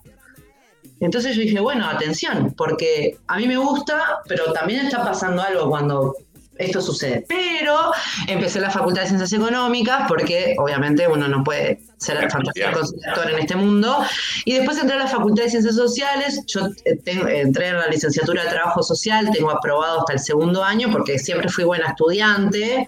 Entonces 0.99 1.35
yo 1.35 1.41
dije, 1.41 1.59
bueno, 1.59 1.87
atención, 1.87 2.53
porque 2.57 3.17
a 3.27 3.37
mí 3.37 3.47
me 3.47 3.57
gusta, 3.57 4.19
pero 4.27 4.51
también 4.53 4.85
está 4.85 5.03
pasando 5.03 5.41
algo 5.41 5.69
cuando 5.69 6.15
esto 6.57 6.79
sucede. 6.81 7.25
Pero 7.27 7.91
empecé 8.27 8.61
la 8.61 8.69
Facultad 8.69 9.01
de 9.01 9.07
Ciencias 9.09 9.33
Económicas 9.33 10.05
porque 10.07 10.55
obviamente 10.57 11.05
uno 11.05 11.27
no 11.27 11.43
puede 11.43 11.81
ser 11.97 12.15
fantástico 12.31 12.67
actor 13.09 13.29
en 13.29 13.39
este 13.39 13.57
mundo. 13.57 13.97
Y 14.45 14.53
después 14.53 14.77
entré 14.79 14.95
a 14.95 14.99
la 14.99 15.07
Facultad 15.07 15.43
de 15.43 15.49
Ciencias 15.49 15.75
Sociales, 15.75 16.41
yo 16.47 16.61
eh, 16.85 16.95
tengo- 17.03 17.27
entré 17.27 17.67
en 17.67 17.77
la 17.77 17.87
licenciatura 17.87 18.45
de 18.45 18.49
Trabajo 18.51 18.81
Social, 18.83 19.29
tengo 19.33 19.51
aprobado 19.51 19.99
hasta 19.99 20.13
el 20.13 20.19
segundo 20.19 20.63
año 20.63 20.87
porque 20.93 21.19
siempre 21.19 21.49
fui 21.49 21.65
buena 21.65 21.87
estudiante, 21.89 22.87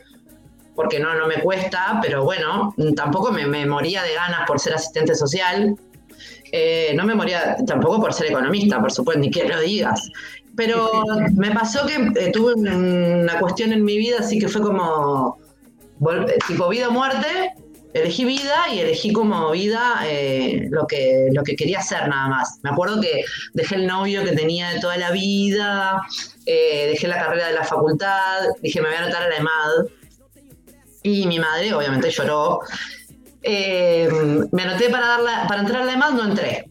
porque 0.74 1.00
no, 1.00 1.14
no 1.16 1.28
me 1.28 1.42
cuesta, 1.42 2.00
pero 2.02 2.24
bueno, 2.24 2.74
tampoco 2.96 3.34
me, 3.34 3.46
me 3.48 3.66
moría 3.66 4.02
de 4.04 4.14
ganas 4.14 4.48
por 4.48 4.60
ser 4.62 4.76
asistente 4.76 5.14
social. 5.14 5.76
Eh, 6.52 6.94
no 6.96 7.06
me 7.06 7.16
moría 7.16 7.58
tampoco 7.66 8.00
por 8.00 8.14
ser 8.14 8.28
economista, 8.28 8.80
por 8.80 8.92
supuesto, 8.92 9.20
ni 9.20 9.30
que 9.30 9.48
lo 9.48 9.60
digas. 9.60 10.10
Pero 10.56 11.04
me 11.36 11.52
pasó 11.52 11.86
que 11.86 11.96
eh, 12.20 12.32
tuve 12.32 12.54
una 12.56 13.40
cuestión 13.40 13.74
en 13.74 13.84
mi 13.84 13.98
vida, 13.98 14.18
así 14.20 14.40
que 14.40 14.48
fue 14.48 14.62
como 14.62 15.38
eh, 16.12 16.38
tipo 16.48 16.70
vida 16.70 16.90
o 16.90 16.92
muerte. 16.92 17.54
Elegí 17.94 18.26
vida 18.26 18.68
y 18.72 18.80
elegí 18.80 19.12
como 19.12 19.52
vida 19.52 20.02
lo, 20.70 20.86
que, 20.86 21.30
lo 21.32 21.42
que 21.42 21.56
quería 21.56 21.80
hacer 21.80 22.08
nada 22.08 22.28
más. 22.28 22.60
Me 22.62 22.70
acuerdo 22.70 23.02
que 23.02 23.24
dejé 23.54 23.76
el 23.76 23.88
novio 23.88 24.24
que 24.24 24.34
tenía 24.34 24.70
de 24.70 24.80
toda 24.80 24.98
la 24.98 25.10
vida, 25.10 26.02
dejé 26.46 27.08
la 27.08 27.18
carrera 27.18 27.48
de 27.48 27.54
la 27.54 27.64
facultad, 27.64 28.42
dije 28.62 28.82
me 28.82 28.90
voy 28.90 28.98
a 28.98 29.00
anotar 29.04 29.24
a 29.24 29.30
la 29.30 29.38
EMAD. 29.38 29.88
Y 31.02 31.26
mi 31.26 31.40
madre 31.40 31.74
obviamente 31.74 32.12
lloró. 32.12 32.60
Eh, 33.50 34.10
me 34.52 34.64
anoté 34.64 34.90
para, 34.90 35.08
dar 35.08 35.20
la- 35.22 35.48
para 35.48 35.62
entrar 35.62 35.82
a 35.84 35.86
la 35.86 35.94
EMAD, 35.94 36.12
no 36.14 36.26
entré. 36.26 36.70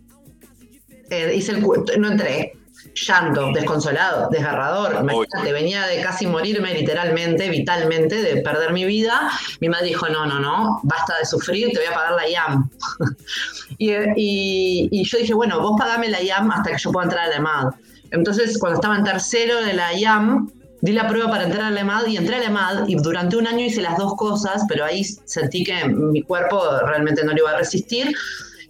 Eh, 1.09 1.33
hice 1.35 1.53
el 1.53 1.61
no 1.99 2.09
entré. 2.11 2.53
Llanto, 2.95 3.51
desconsolado, 3.53 4.29
desgarrador. 4.31 4.97
Imagínate, 5.01 5.53
venía 5.53 5.87
de 5.87 6.01
casi 6.03 6.27
morirme 6.27 6.73
literalmente, 6.75 7.49
vitalmente, 7.51 8.21
de 8.23 8.41
perder 8.43 8.73
mi 8.73 8.85
vida. 8.85 9.31
Mi 9.61 9.69
madre 9.69 9.87
dijo, 9.89 10.09
no, 10.09 10.25
no, 10.27 10.39
no, 10.41 10.81
basta 10.83 11.15
de 11.19 11.25
sufrir, 11.27 11.69
te 11.73 11.79
voy 11.79 11.87
a 11.89 11.95
pagar 11.95 12.13
la 12.13 12.29
IAM. 12.29 12.71
y, 13.79 13.91
y- 14.17 14.89
y 14.93 15.05
yo 15.05 15.19
dije, 15.19 15.35
bueno, 15.35 15.61
vos 15.61 15.75
pagame 15.79 16.09
la 16.09 16.23
IAM 16.23 16.51
hasta 16.51 16.71
que 16.73 16.79
yo 16.79 16.91
pueda 16.93 17.05
entrar 17.05 17.25
a 17.25 17.29
la 17.29 17.37
EMAD. 17.37 17.67
Entonces, 18.13 18.57
cuando 18.59 18.77
estaba 18.77 18.97
en 18.97 19.05
tercero 19.05 19.63
de 19.63 19.73
la 19.75 19.93
IAM, 19.95 20.51
di 20.87 20.93
la 20.93 21.09
prueba 21.09 21.29
para 21.29 21.45
entrar 21.45 21.65
a 21.65 21.71
la 21.73 21.81
EMAD 21.81 22.07
y 22.07 22.17
entré 22.17 22.37
a 22.37 22.39
la 22.39 22.47
EMAD 22.47 22.89
y 22.89 22.95
durante 22.95 23.37
un 23.37 23.47
año 23.49 23.65
hice 23.65 23.83
las 23.83 23.99
dos 23.99 24.15
cosas, 24.15 24.63
pero 24.69 24.85
ahí 24.85 25.03
sentí 25.03 25.65
que 25.65 25.85
mi 25.89 26.23
cuerpo 26.23 26.63
realmente 26.87 27.25
no 27.25 27.33
lo 27.33 27.39
iba 27.39 27.51
a 27.51 27.59
resistir 27.59 28.15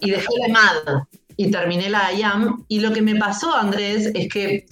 y 0.01 0.11
dejé 0.11 0.29
la 0.39 0.47
EMAD 0.47 1.03
y 1.37 1.51
terminé 1.51 1.91
la 1.91 2.11
IAM. 2.15 2.65
Y 2.69 2.81
lo 2.81 2.93
que 2.95 3.03
me 3.03 3.17
pasó, 3.17 3.55
Andrés, 3.55 4.11
es 4.15 4.29
que 4.33 4.65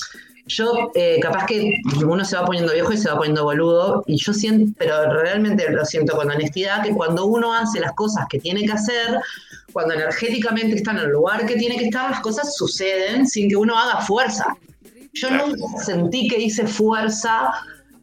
yo 0.46 0.90
eh, 0.94 1.18
capaz 1.20 1.44
que 1.44 1.80
uno 2.02 2.24
se 2.24 2.36
va 2.36 2.46
poniendo 2.46 2.72
viejo 2.72 2.92
y 2.94 2.96
se 2.96 3.10
va 3.10 3.16
poniendo 3.16 3.44
boludo, 3.44 4.04
y 4.06 4.16
yo 4.16 4.32
siento, 4.32 4.72
pero 4.78 5.12
realmente 5.12 5.70
lo 5.70 5.84
siento 5.84 6.16
con 6.16 6.30
honestidad, 6.30 6.82
que 6.82 6.94
cuando 6.94 7.26
uno 7.26 7.52
hace 7.52 7.78
las 7.78 7.92
cosas 7.92 8.24
que 8.30 8.38
tiene 8.38 8.64
que 8.64 8.72
hacer, 8.72 9.20
cuando 9.72 9.92
energéticamente 9.92 10.76
está 10.76 10.92
en 10.92 10.98
el 10.98 11.10
lugar 11.10 11.44
que 11.44 11.56
tiene 11.56 11.76
que 11.76 11.86
estar, 11.86 12.10
las 12.10 12.20
cosas 12.20 12.56
suceden 12.56 13.26
sin 13.26 13.50
que 13.50 13.56
uno 13.56 13.78
haga 13.78 14.00
fuerza. 14.00 14.46
Yo 15.14 15.30
nunca 15.30 15.64
sentí 15.84 16.28
que 16.28 16.40
hice 16.40 16.66
fuerza 16.66 17.52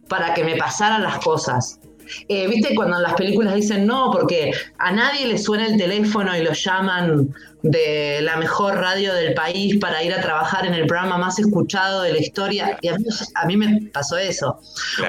para 0.08 0.34
que 0.34 0.44
me 0.44 0.56
pasaran 0.58 1.04
las 1.04 1.20
cosas. 1.20 1.80
Eh, 2.28 2.48
¿Viste 2.48 2.76
cuando 2.76 2.98
en 2.98 3.04
las 3.04 3.14
películas 3.14 3.56
dicen 3.56 3.86
no? 3.86 4.12
Porque 4.12 4.52
a 4.78 4.92
nadie 4.92 5.28
le 5.28 5.38
suena 5.38 5.66
el 5.66 5.78
teléfono 5.78 6.36
y 6.36 6.44
lo 6.44 6.54
llaman 6.54 7.34
de 7.64 8.20
la 8.22 8.38
mejor 8.38 8.76
radio 8.76 9.14
del 9.14 9.34
país 9.34 9.78
para 9.78 10.04
ir 10.04 10.14
a 10.14 10.22
trabajar 10.22 10.66
en 10.66 10.74
el 10.74 10.88
programa 10.88 11.18
más 11.18 11.38
escuchado 11.40 12.02
de 12.02 12.14
la 12.14 12.20
historia. 12.20 12.78
Y 12.82 12.88
a 12.88 12.98
mí, 13.46 13.58
me 13.58 13.82
pasó 13.94 14.18
eso. 14.18 14.60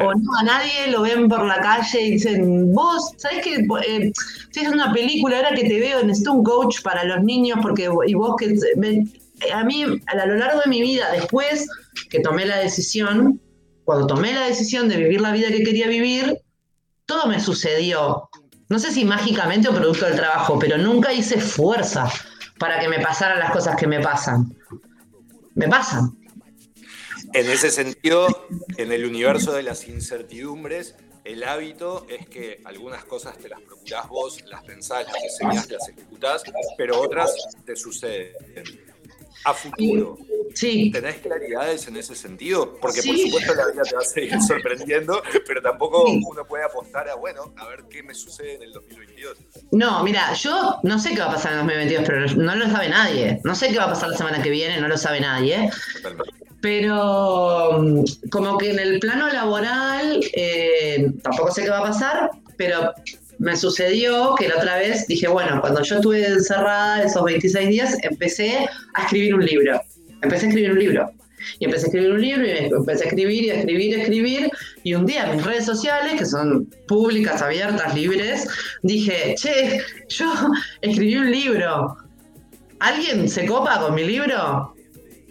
O 0.03 0.15
no, 0.15 0.39
a 0.39 0.43
nadie 0.43 0.91
lo 0.91 1.03
ven 1.03 1.29
por 1.29 1.45
la 1.45 1.61
calle 1.61 2.01
y 2.03 2.11
dicen, 2.13 2.73
vos, 2.73 3.13
¿sabés 3.17 3.43
que 3.43 3.67
eh, 3.87 4.13
si 4.51 4.61
es 4.61 4.69
una 4.69 4.93
película, 4.93 5.37
ahora 5.37 5.55
que 5.55 5.69
te 5.69 5.81
veo, 5.81 6.03
necesito 6.03 6.33
un 6.33 6.45
coach 6.45 6.83
para 6.83 7.05
los 7.05 7.23
niños 7.23 7.59
porque 7.63 7.89
y 8.07 8.15
vos 8.15 8.37
que... 8.39 8.55
a 9.53 9.65
mí, 9.65 9.85
a 10.07 10.27
lo 10.27 10.37
largo 10.37 10.61
de 10.61 10.71
mi 10.71 10.83
vida, 10.83 11.11
después 11.13 11.67
que 12.11 12.21
tomé 12.21 12.47
la 12.47 12.59
decisión, 12.59 13.41
cuando 13.85 14.07
tomé 14.07 14.33
la 14.33 14.47
decisión 14.47 14.89
de 14.89 14.97
vivir 14.97 15.21
la 15.21 15.33
vida 15.33 15.49
que 15.49 15.63
quería 15.63 15.89
vivir, 15.89 16.39
todo 17.07 17.27
me 17.27 17.41
sucedió. 17.41 18.29
No 18.69 18.79
sé 18.79 18.91
si 18.91 19.05
mágicamente 19.05 19.69
o 19.69 19.75
producto 19.75 20.07
del 20.07 20.17
trabajo, 20.17 20.59
pero 20.59 20.79
nunca 20.79 21.13
hice 21.13 21.41
fuerza 21.41 22.11
para 22.59 22.81
que 22.81 22.89
me 22.89 23.01
pasaran 23.01 23.39
las 23.39 23.51
cosas 23.51 23.77
que 23.77 23.87
me 23.87 24.01
pasan. 24.01 24.57
Me 25.55 25.69
pasan. 25.69 26.17
En 27.35 27.51
ese 27.51 27.71
sentido, 27.71 28.47
en 28.77 28.93
el 28.93 29.05
universo 29.05 29.53
de 29.53 29.63
las 29.63 29.89
incertidumbres, 29.89 30.95
el 31.25 31.45
hábito 31.45 32.07
es 32.09 32.27
que 32.29 32.61
algunas 32.65 33.05
cosas 33.05 33.39
te 33.39 33.49
las 33.49 33.61
procurás 33.61 34.09
vos, 34.09 34.43
las 34.47 34.65
pensás, 34.65 35.07
las 35.07 35.23
diseñás, 35.23 35.71
las 35.71 35.89
ejecutás, 35.89 36.43
pero 36.77 37.01
otras 37.01 37.35
te 37.65 37.77
suceden. 37.77 38.35
A 39.45 39.55
futuro, 39.55 40.19
Sí. 40.55 40.91
¿Tenés 40.91 41.17
claridades 41.17 41.87
en 41.89 41.97
ese 41.97 42.15
sentido? 42.15 42.77
Porque 42.81 43.03
por 43.03 43.17
supuesto 43.17 43.55
la 43.55 43.67
vida 43.69 43.83
te 43.83 43.95
va 43.95 44.01
a 44.01 44.05
seguir 44.05 44.43
sorprendiendo, 44.47 45.23
pero 45.47 45.63
tampoco 45.63 46.05
uno 46.05 46.45
puede 46.47 46.65
apostar 46.65 47.09
a, 47.09 47.15
bueno, 47.15 47.53
a 47.57 47.69
ver 47.69 47.85
qué 47.91 48.03
me 48.03 48.15
sucede 48.15 48.55
en 48.55 48.63
el 48.63 48.73
2022. 48.73 49.39
No, 49.73 50.03
mira, 50.05 50.33
yo 50.35 50.79
no 50.83 50.99
sé 50.99 51.11
qué 51.11 51.21
va 51.21 51.27
a 51.27 51.33
pasar 51.33 51.53
en 51.53 51.61
el 51.61 51.67
2022, 51.67 52.05
pero 52.07 52.43
no 52.43 52.55
lo 52.57 52.71
sabe 52.71 52.89
nadie. 52.89 53.41
No 53.45 53.55
sé 53.55 53.69
qué 53.69 53.79
va 53.79 53.85
a 53.85 53.91
pasar 53.91 54.11
la 54.11 54.17
semana 54.17 54.43
que 54.43 54.51
viene, 54.51 54.81
no 54.81 54.89
lo 54.89 54.99
sabe 54.99 55.21
nadie. 55.21 55.71
Pero 56.61 57.79
mm, 57.81 58.05
como 58.31 58.59
que 58.59 58.71
en 58.71 58.79
el 58.79 59.01
plano 59.01 59.29
laboral 59.29 60.21
eh, 60.33 61.13
tampoco 61.23 61.53
sé 61.53 61.63
qué 61.63 61.71
va 61.71 61.79
a 61.79 61.83
pasar, 61.83 62.31
pero 62.57 62.93
me 63.39 63.57
sucedió 63.57 64.35
que 64.37 64.49
la 64.49 64.57
otra 64.57 64.77
vez 64.77 65.07
dije, 65.07 65.29
bueno, 65.29 65.61
cuando 65.61 65.83
yo 65.83 65.97
estuve 65.97 66.27
encerrada 66.27 67.03
esos 67.03 67.25
26 67.25 67.69
días, 67.69 67.97
empecé 68.03 68.67
a 68.95 69.03
escribir 69.03 69.35
un 69.35 69.45
libro 69.45 69.81
empecé 70.23 70.47
a 70.47 70.49
escribir 70.49 70.73
un 70.73 70.79
libro. 70.79 71.11
Y 71.59 71.65
empecé 71.65 71.87
a 71.87 71.89
escribir 71.89 72.13
un 72.13 72.21
libro 72.21 72.47
y 72.47 72.51
empecé 72.51 73.05
a 73.05 73.07
escribir 73.09 73.45
y 73.45 73.51
a 73.51 73.55
escribir 73.55 73.91
y 73.91 73.95
a 73.95 74.03
escribir. 74.03 74.51
Y 74.85 74.95
un 74.95 75.07
día 75.07 75.27
mis 75.27 75.45
redes 75.45 75.67
sociales, 75.67 76.15
que 76.17 76.25
son 76.25 76.67
públicas, 76.87 77.43
abiertas, 77.43 77.95
libres, 77.95 78.47
dije, 78.83 79.35
che, 79.37 79.81
yo 80.09 80.33
escribí 80.83 81.17
un 81.17 81.31
libro. 81.31 81.97
¿Alguien 82.79 83.29
se 83.29 83.45
copa 83.47 83.81
con 83.81 83.95
mi 83.95 84.05
libro? 84.05 84.75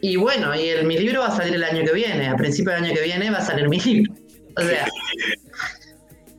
Y 0.01 0.15
bueno, 0.17 0.53
y 0.55 0.67
el, 0.67 0.85
mi 0.85 0.97
libro 0.97 1.21
va 1.21 1.27
a 1.27 1.35
salir 1.35 1.55
el 1.55 1.63
año 1.63 1.83
que 1.85 1.93
viene. 1.93 2.27
A 2.27 2.35
principio 2.35 2.73
del 2.73 2.83
año 2.83 2.93
que 2.93 3.03
viene 3.03 3.31
va 3.31 3.37
a 3.37 3.45
salir 3.45 3.69
mi 3.69 3.79
libro. 3.79 4.13
O 4.57 4.61
sea, 4.61 4.87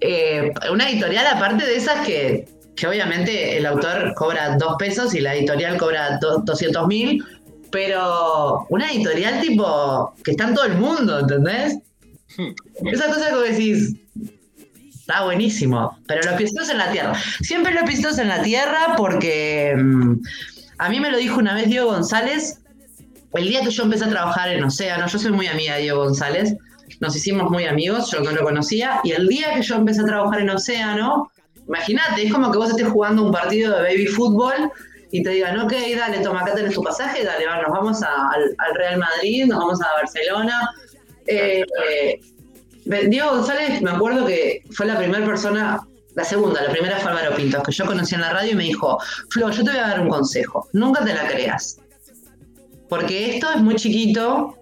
eh, 0.02 0.52
una 0.70 0.90
editorial 0.90 1.26
aparte 1.26 1.64
de 1.64 1.76
esas 1.76 2.06
que, 2.06 2.48
que 2.76 2.86
obviamente 2.86 3.56
el 3.56 3.66
autor 3.66 4.14
cobra 4.14 4.56
dos 4.56 4.76
pesos 4.78 5.14
y 5.14 5.20
la 5.20 5.34
editorial 5.34 5.76
cobra 5.76 6.18
200 6.20 6.86
mil 6.86 7.24
pero 7.72 8.66
una 8.68 8.92
editorial 8.92 9.40
tipo 9.40 10.14
que 10.22 10.32
está 10.32 10.48
en 10.48 10.54
todo 10.54 10.66
el 10.66 10.76
mundo, 10.76 11.18
¿entendés? 11.18 11.78
Hmm. 12.36 12.52
Esa 12.86 13.06
cosa 13.06 13.30
que 13.30 13.50
decís, 13.50 13.96
está 14.94 15.24
buenísimo, 15.24 15.98
pero 16.06 16.22
los 16.22 16.34
piecitos 16.34 16.68
en 16.68 16.78
la 16.78 16.92
tierra. 16.92 17.14
Siempre 17.40 17.72
los 17.72 17.84
piecitos 17.84 18.18
en 18.18 18.28
la 18.28 18.42
tierra 18.42 18.94
porque 18.96 19.74
mm, 19.76 20.20
a 20.78 20.88
mí 20.90 21.00
me 21.00 21.10
lo 21.10 21.16
dijo 21.16 21.38
una 21.38 21.54
vez 21.54 21.66
Diego 21.68 21.90
González, 21.90 22.60
el 23.32 23.48
día 23.48 23.62
que 23.62 23.70
yo 23.70 23.84
empecé 23.84 24.04
a 24.04 24.10
trabajar 24.10 24.50
en 24.50 24.62
Océano, 24.62 25.06
yo 25.06 25.18
soy 25.18 25.32
muy 25.32 25.46
amiga 25.46 25.74
de 25.74 25.82
Diego 25.82 26.04
González, 26.04 26.54
nos 27.02 27.16
hicimos 27.16 27.50
muy 27.50 27.64
amigos, 27.64 28.12
yo 28.12 28.20
no 28.20 28.30
lo 28.30 28.44
conocía, 28.44 29.00
y 29.02 29.10
el 29.10 29.26
día 29.26 29.52
que 29.54 29.62
yo 29.62 29.74
empecé 29.74 30.02
a 30.02 30.04
trabajar 30.04 30.40
en 30.40 30.50
Océano, 30.50 31.32
imagínate, 31.66 32.22
es 32.22 32.32
como 32.32 32.52
que 32.52 32.58
vos 32.58 32.70
estés 32.70 32.86
jugando 32.86 33.24
un 33.24 33.32
partido 33.32 33.76
de 33.76 33.82
baby 33.82 34.06
fútbol 34.06 34.70
y 35.10 35.20
te 35.20 35.30
digan, 35.30 35.58
ok, 35.58 35.72
dale, 35.96 36.20
toma, 36.20 36.42
acá 36.42 36.54
tenés 36.54 36.74
tu 36.74 36.82
pasaje, 36.82 37.24
dale, 37.24 37.44
nos 37.44 37.72
vamos 37.72 38.00
al, 38.04 38.54
Real 38.76 38.98
Madrid, 39.00 39.46
nos 39.46 39.58
vamos 39.58 39.82
a 39.82 39.86
Barcelona. 40.00 40.70
Eh, 41.26 41.64
Diego 42.84 43.30
González, 43.30 43.82
me 43.82 43.90
acuerdo 43.90 44.24
que 44.24 44.62
fue 44.70 44.86
la 44.86 44.96
primera 44.96 45.26
persona, 45.26 45.80
la 46.14 46.24
segunda, 46.24 46.62
la 46.62 46.70
primera 46.70 46.98
fue 47.00 47.10
Álvaro 47.10 47.34
Pintos, 47.34 47.64
que 47.64 47.72
yo 47.72 47.84
conocí 47.84 48.14
en 48.14 48.20
la 48.20 48.32
radio 48.32 48.52
y 48.52 48.54
me 48.54 48.64
dijo, 48.64 48.96
Flo, 49.28 49.50
yo 49.50 49.64
te 49.64 49.70
voy 49.70 49.80
a 49.80 49.88
dar 49.88 50.00
un 50.00 50.08
consejo, 50.08 50.68
nunca 50.72 51.04
te 51.04 51.12
la 51.14 51.26
creas. 51.26 51.80
Porque 52.88 53.34
esto 53.34 53.50
es 53.50 53.60
muy 53.60 53.74
chiquito 53.74 54.56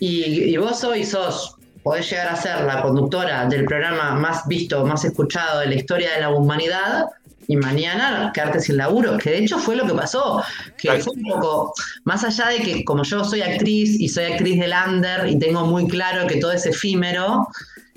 y, 0.00 0.24
y 0.24 0.56
vos 0.56 0.82
hoy 0.82 1.04
sos 1.04 1.56
podés 1.82 2.10
llegar 2.10 2.28
a 2.28 2.36
ser 2.36 2.62
la 2.64 2.82
conductora 2.82 3.46
del 3.46 3.64
programa 3.64 4.14
más 4.14 4.46
visto, 4.46 4.84
más 4.84 5.04
escuchado 5.04 5.60
de 5.60 5.66
la 5.66 5.74
historia 5.76 6.12
de 6.14 6.20
la 6.20 6.30
humanidad, 6.30 7.06
y 7.50 7.56
mañana 7.56 8.30
quedarte 8.32 8.60
sin 8.60 8.76
laburo, 8.76 9.18
que 9.18 9.30
de 9.30 9.38
hecho 9.38 9.58
fue 9.58 9.74
lo 9.74 9.84
que 9.84 9.92
pasó, 9.92 10.40
que 10.78 11.00
fue 11.00 11.14
un 11.14 11.22
poco, 11.24 11.74
más 12.04 12.22
allá 12.22 12.46
de 12.46 12.58
que 12.60 12.84
como 12.84 13.02
yo 13.02 13.24
soy 13.24 13.42
actriz 13.42 13.98
y 13.98 14.08
soy 14.08 14.26
actriz 14.26 14.60
del 14.60 14.72
under 14.86 15.26
y 15.26 15.36
tengo 15.36 15.66
muy 15.66 15.88
claro 15.88 16.28
que 16.28 16.36
todo 16.36 16.52
es 16.52 16.64
efímero, 16.64 17.48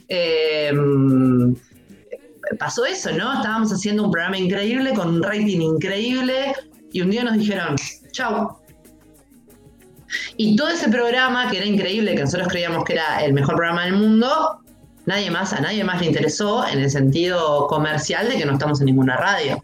em, 0.07 1.55
pasó 2.57 2.83
eso, 2.83 3.11
¿no? 3.11 3.31
Estábamos 3.31 3.71
haciendo 3.71 4.05
un 4.05 4.11
programa 4.11 4.39
increíble 4.39 4.91
con 4.95 5.09
un 5.09 5.21
rating 5.21 5.61
increíble 5.61 6.55
y 6.91 7.01
un 7.01 7.11
día 7.11 7.23
nos 7.23 7.37
dijeron, 7.37 7.75
chau. 8.11 8.57
Y 10.37 10.55
todo 10.55 10.69
ese 10.69 10.89
programa, 10.89 11.49
que 11.49 11.57
era 11.57 11.65
increíble, 11.65 12.15
que 12.15 12.21
nosotros 12.21 12.47
creíamos 12.47 12.83
que 12.83 12.93
era 12.93 13.23
el 13.23 13.33
mejor 13.33 13.55
programa 13.55 13.85
del 13.85 13.93
mundo, 13.93 14.59
nadie 15.05 15.31
más, 15.31 15.53
a 15.53 15.61
nadie 15.61 15.83
más 15.83 16.01
le 16.01 16.07
interesó 16.07 16.67
en 16.67 16.79
el 16.79 16.89
sentido 16.89 17.67
comercial 17.67 18.29
de 18.29 18.37
que 18.37 18.45
no 18.45 18.53
estamos 18.53 18.79
en 18.81 18.87
ninguna 18.87 19.17
radio. 19.17 19.63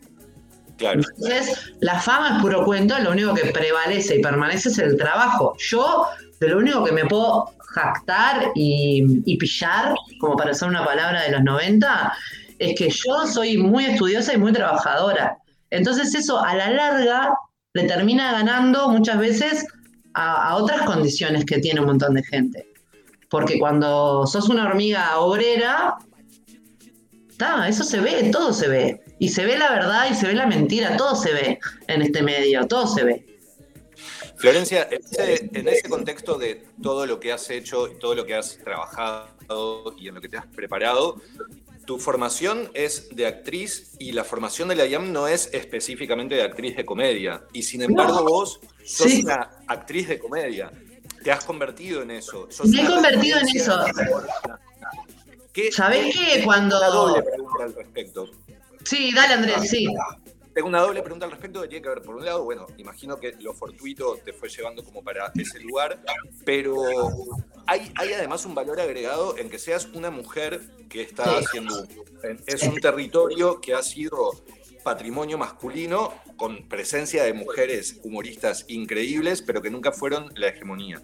Claro. 0.77 1.01
Entonces, 1.17 1.73
la 1.81 1.99
fama 1.99 2.37
es 2.37 2.41
puro 2.41 2.63
cuento, 2.63 2.97
lo 2.99 3.11
único 3.11 3.33
que 3.33 3.51
prevalece 3.51 4.17
y 4.17 4.21
permanece 4.21 4.69
es 4.69 4.77
el 4.79 4.97
trabajo. 4.97 5.55
Yo, 5.57 6.07
de 6.39 6.47
lo 6.47 6.57
único 6.57 6.83
que 6.85 6.93
me 6.93 7.05
puedo 7.05 7.53
jactar 7.59 8.51
y, 8.55 9.37
pillar, 9.37 9.93
como 10.19 10.35
para 10.35 10.51
usar 10.51 10.69
una 10.69 10.85
palabra 10.85 11.23
de 11.23 11.31
los 11.31 11.43
90, 11.43 12.13
es 12.59 12.77
que 12.77 12.89
yo 12.89 13.27
soy 13.27 13.57
muy 13.57 13.85
estudiosa 13.85 14.33
y 14.33 14.37
muy 14.37 14.53
trabajadora. 14.53 15.37
Entonces, 15.69 16.15
eso 16.15 16.39
a 16.43 16.55
la 16.55 16.69
larga 16.71 17.33
le 17.73 17.83
termina 17.83 18.31
ganando 18.31 18.89
muchas 18.89 19.19
veces 19.19 19.67
a 20.13 20.55
otras 20.57 20.83
condiciones 20.83 21.45
que 21.45 21.59
tiene 21.59 21.79
un 21.79 21.87
montón 21.87 22.15
de 22.15 22.23
gente. 22.23 22.67
Porque 23.29 23.59
cuando 23.59 24.25
sos 24.25 24.49
una 24.49 24.67
hormiga 24.67 25.19
obrera, 25.19 25.97
eso 27.67 27.83
se 27.83 27.99
ve, 27.99 28.29
todo 28.31 28.53
se 28.53 28.67
ve. 28.67 29.01
Y 29.19 29.29
se 29.29 29.45
ve 29.45 29.57
la 29.57 29.71
verdad 29.71 30.09
y 30.09 30.15
se 30.15 30.27
ve 30.27 30.33
la 30.33 30.45
mentira, 30.45 30.97
todo 30.97 31.15
se 31.15 31.33
ve 31.33 31.59
en 31.87 32.01
este 32.01 32.21
medio, 32.21 32.65
todo 32.67 32.87
se 32.87 33.03
ve. 33.03 33.25
Florencia, 34.37 34.87
en 34.89 35.67
ese, 35.67 35.89
contexto 35.89 36.37
de 36.37 36.63
todo 36.81 37.05
lo 37.05 37.19
que 37.19 37.33
has 37.33 37.49
hecho, 37.49 37.89
todo 37.99 38.15
lo 38.15 38.25
que 38.25 38.35
has 38.35 38.57
trabajado 38.57 39.27
y 39.97 40.07
en 40.07 40.15
lo 40.15 40.21
que 40.21 40.29
te 40.29 40.37
has 40.37 40.47
preparado, 40.47 41.21
tu 41.89 41.97
formación 41.97 42.69
es 42.75 43.09
de 43.15 43.25
actriz 43.25 43.95
y 43.97 44.11
la 44.11 44.23
formación 44.23 44.69
de 44.69 44.75
la 44.75 44.85
IAM 44.85 45.11
no 45.11 45.27
es 45.27 45.49
específicamente 45.53 46.35
de 46.35 46.43
actriz 46.43 46.77
de 46.77 46.85
comedia. 46.85 47.41
Y 47.51 47.63
sin 47.63 47.81
embargo, 47.81 48.23
vos 48.23 48.59
sos 48.85 49.11
una 49.23 49.49
actriz 49.65 50.07
de 50.07 50.19
comedia 50.19 50.69
te 51.23 51.31
has 51.31 51.43
convertido 51.43 52.03
en 52.03 52.11
eso. 52.11 52.47
Me 52.65 52.83
he 52.83 52.85
convertido 52.85 53.39
en 53.39 53.49
eso. 53.57 53.83
¿Sabés 55.71 56.15
qué? 56.15 56.43
Cuando. 56.43 56.77
Una 56.77 56.89
doble 56.89 57.23
pregunta 57.23 57.63
al 57.63 57.73
respecto. 57.73 58.29
Sí, 58.83 59.11
dale 59.11 59.33
Andrés, 59.33 59.67
sí. 59.67 59.87
Tengo 60.53 60.67
una 60.67 60.81
doble 60.81 61.01
pregunta 61.01 61.25
al 61.25 61.31
respecto 61.31 61.59
que 61.63 61.69
tiene 61.69 61.81
que 61.81 61.89
ver, 61.89 62.03
por 62.03 62.17
un 62.17 62.23
lado, 62.23 62.43
bueno, 62.43 62.67
imagino 62.77 63.19
que 63.19 63.33
lo 63.39 63.55
fortuito 63.55 64.19
te 64.23 64.31
fue 64.31 64.47
llevando 64.47 64.83
como 64.83 65.03
para 65.03 65.31
ese 65.35 65.59
lugar, 65.59 65.99
pero 66.45 66.75
hay, 67.69 67.91
hay 67.95 68.13
además 68.13 68.45
un 68.45 68.55
valor 68.55 68.79
agregado 68.81 69.37
en 69.37 69.49
que 69.49 69.59
seas 69.59 69.85
una 69.93 70.09
mujer 70.09 70.61
que 70.89 71.03
está 71.03 71.37
haciendo, 71.37 71.87
es 72.47 72.63
un 72.63 72.79
territorio 72.81 73.61
que 73.61 73.75
ha 73.75 73.83
sido 73.83 74.43
patrimonio 74.83 75.37
masculino 75.37 76.13
con 76.35 76.67
presencia 76.67 77.23
de 77.23 77.33
mujeres 77.33 77.99
humoristas 78.03 78.65
increíbles, 78.69 79.43
pero 79.43 79.61
que 79.61 79.69
nunca 79.69 79.91
fueron 79.91 80.31
la 80.35 80.47
hegemonía. 80.47 80.99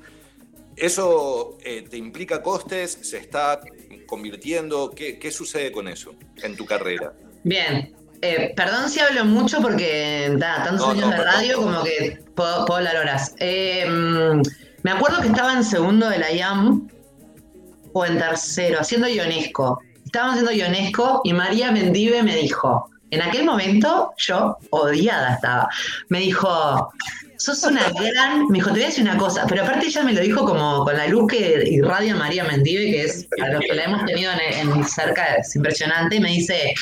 ¿Eso 0.75 1.57
eh, 1.63 1.85
te 1.87 1.97
implica 1.97 2.41
costes? 2.41 2.97
¿Se 3.03 3.17
está 3.17 3.61
convirtiendo? 4.07 4.91
¿Qué, 4.91 5.19
qué 5.19 5.31
sucede 5.31 5.71
con 5.71 5.87
eso 5.87 6.15
en 6.41 6.57
tu 6.57 6.65
carrera? 6.65 7.13
Bien. 7.43 7.93
Eh, 8.21 8.53
perdón 8.55 8.89
si 8.89 8.99
hablo 9.01 9.23
mucho 9.25 9.61
porque 9.61 10.33
da, 10.37 10.63
tantos 10.63 10.87
No, 10.87 10.93
años 10.93 11.11
no, 11.11 11.11
de 11.11 11.23
radio 11.23 11.57
como 11.57 11.83
que 11.83 12.19
puedo, 12.33 12.65
puedo 12.65 12.77
hablar 12.77 12.97
horas. 12.97 13.35
Eh, 13.39 13.85
mm, 13.87 14.41
me 14.85 14.91
acuerdo 14.91 15.19
que 15.19 15.29
estaba 15.29 15.51
en 15.53 15.63
segundo 15.63 16.07
de 16.09 16.19
la 16.19 16.31
IAM 16.31 16.87
o 17.93 18.05
en 18.05 18.19
tercero, 18.19 18.81
haciendo 18.81 19.07
Ionesco. 19.07 19.81
Estábamos 20.05 20.35
haciendo 20.35 20.51
Ionesco 20.51 21.21
y 21.23 21.33
María 21.33 21.71
Mendive 21.71 22.21
me 22.21 22.35
dijo, 22.35 22.87
en 23.09 23.23
aquel 23.23 23.45
momento 23.45 24.13
yo 24.17 24.55
odiada 24.69 25.33
estaba, 25.33 25.67
me 26.09 26.19
dijo, 26.19 26.93
sos 27.37 27.63
una 27.63 27.89
gran, 27.89 28.45
me 28.49 28.59
dijo, 28.59 28.67
te 28.67 28.73
voy 28.73 28.83
a 28.83 28.85
decir 28.85 29.03
una 29.03 29.17
cosa, 29.17 29.47
pero 29.49 29.63
aparte 29.63 29.87
ella 29.87 30.03
me 30.03 30.13
lo 30.13 30.21
dijo 30.21 30.45
como 30.45 30.83
con 30.83 30.95
la 30.95 31.07
luz 31.07 31.31
que 31.31 31.63
irradia 31.67 32.15
María 32.15 32.43
Mendive, 32.43 32.91
que 32.91 33.05
es, 33.05 33.27
a 33.43 33.47
los 33.53 33.61
que 33.61 33.73
la 33.73 33.85
hemos 33.85 34.05
tenido 34.05 34.31
en, 34.33 34.69
en 34.69 34.83
cerca, 34.83 35.33
es 35.37 35.55
impresionante, 35.55 36.17
y 36.17 36.19
me 36.19 36.29
dice, 36.29 36.75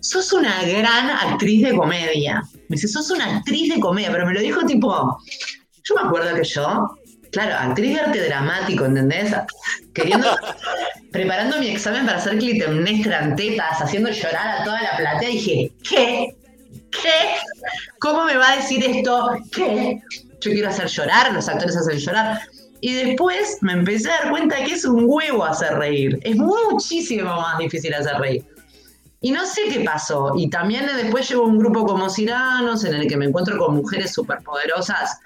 sos 0.00 0.30
una 0.34 0.62
gran 0.64 1.08
actriz 1.08 1.62
de 1.62 1.74
comedia. 1.74 2.42
Me 2.68 2.76
dice, 2.76 2.88
sos 2.88 3.10
una 3.10 3.38
actriz 3.38 3.74
de 3.74 3.80
comedia, 3.80 4.12
pero 4.12 4.26
me 4.26 4.34
lo 4.34 4.40
dijo 4.40 4.60
tipo, 4.66 5.16
yo 5.84 5.94
me 5.94 6.02
acuerdo 6.02 6.34
que 6.34 6.44
yo, 6.44 6.98
claro, 7.30 7.54
actriz 7.54 7.94
de 7.94 8.00
arte 8.00 8.28
dramático, 8.28 8.84
¿entendés? 8.84 9.34
Queriendo, 9.92 10.36
preparando 11.12 11.58
mi 11.58 11.68
examen 11.68 12.06
para 12.06 12.18
hacer 12.18 12.38
clitemnestra 12.38 13.24
en 13.24 13.36
tetas, 13.36 13.80
haciendo 13.80 14.10
llorar 14.10 14.60
a 14.60 14.64
toda 14.64 14.82
la 14.82 14.96
platea, 14.96 15.28
dije, 15.28 15.72
¿qué? 15.88 16.36
¿Qué? 16.90 17.36
¿Cómo 17.98 18.24
me 18.24 18.36
va 18.36 18.52
a 18.52 18.56
decir 18.56 18.84
esto? 18.84 19.36
¿Qué? 19.52 20.00
Yo 20.40 20.50
quiero 20.50 20.68
hacer 20.68 20.86
llorar, 20.86 21.32
los 21.32 21.48
actores 21.48 21.76
hacen 21.76 21.98
llorar. 21.98 22.40
Y 22.80 22.92
después 22.92 23.58
me 23.62 23.72
empecé 23.72 24.10
a 24.10 24.22
dar 24.22 24.30
cuenta 24.30 24.56
que 24.56 24.72
es 24.74 24.84
un 24.84 25.04
huevo 25.06 25.44
hacer 25.44 25.74
reír. 25.74 26.18
Es 26.22 26.36
muchísimo 26.36 27.34
más 27.34 27.58
difícil 27.58 27.94
hacer 27.94 28.16
reír. 28.16 28.44
Y 29.20 29.30
no 29.30 29.46
sé 29.46 29.62
qué 29.72 29.80
pasó. 29.80 30.34
Y 30.36 30.50
también 30.50 30.86
después 30.96 31.28
llevo 31.28 31.44
un 31.46 31.58
grupo 31.58 31.86
como 31.86 32.10
Ciranos, 32.10 32.84
en 32.84 32.94
el 32.94 33.08
que 33.08 33.16
me 33.16 33.24
encuentro 33.26 33.58
con 33.58 33.76
mujeres 33.76 34.12
superpoderosas, 34.12 35.18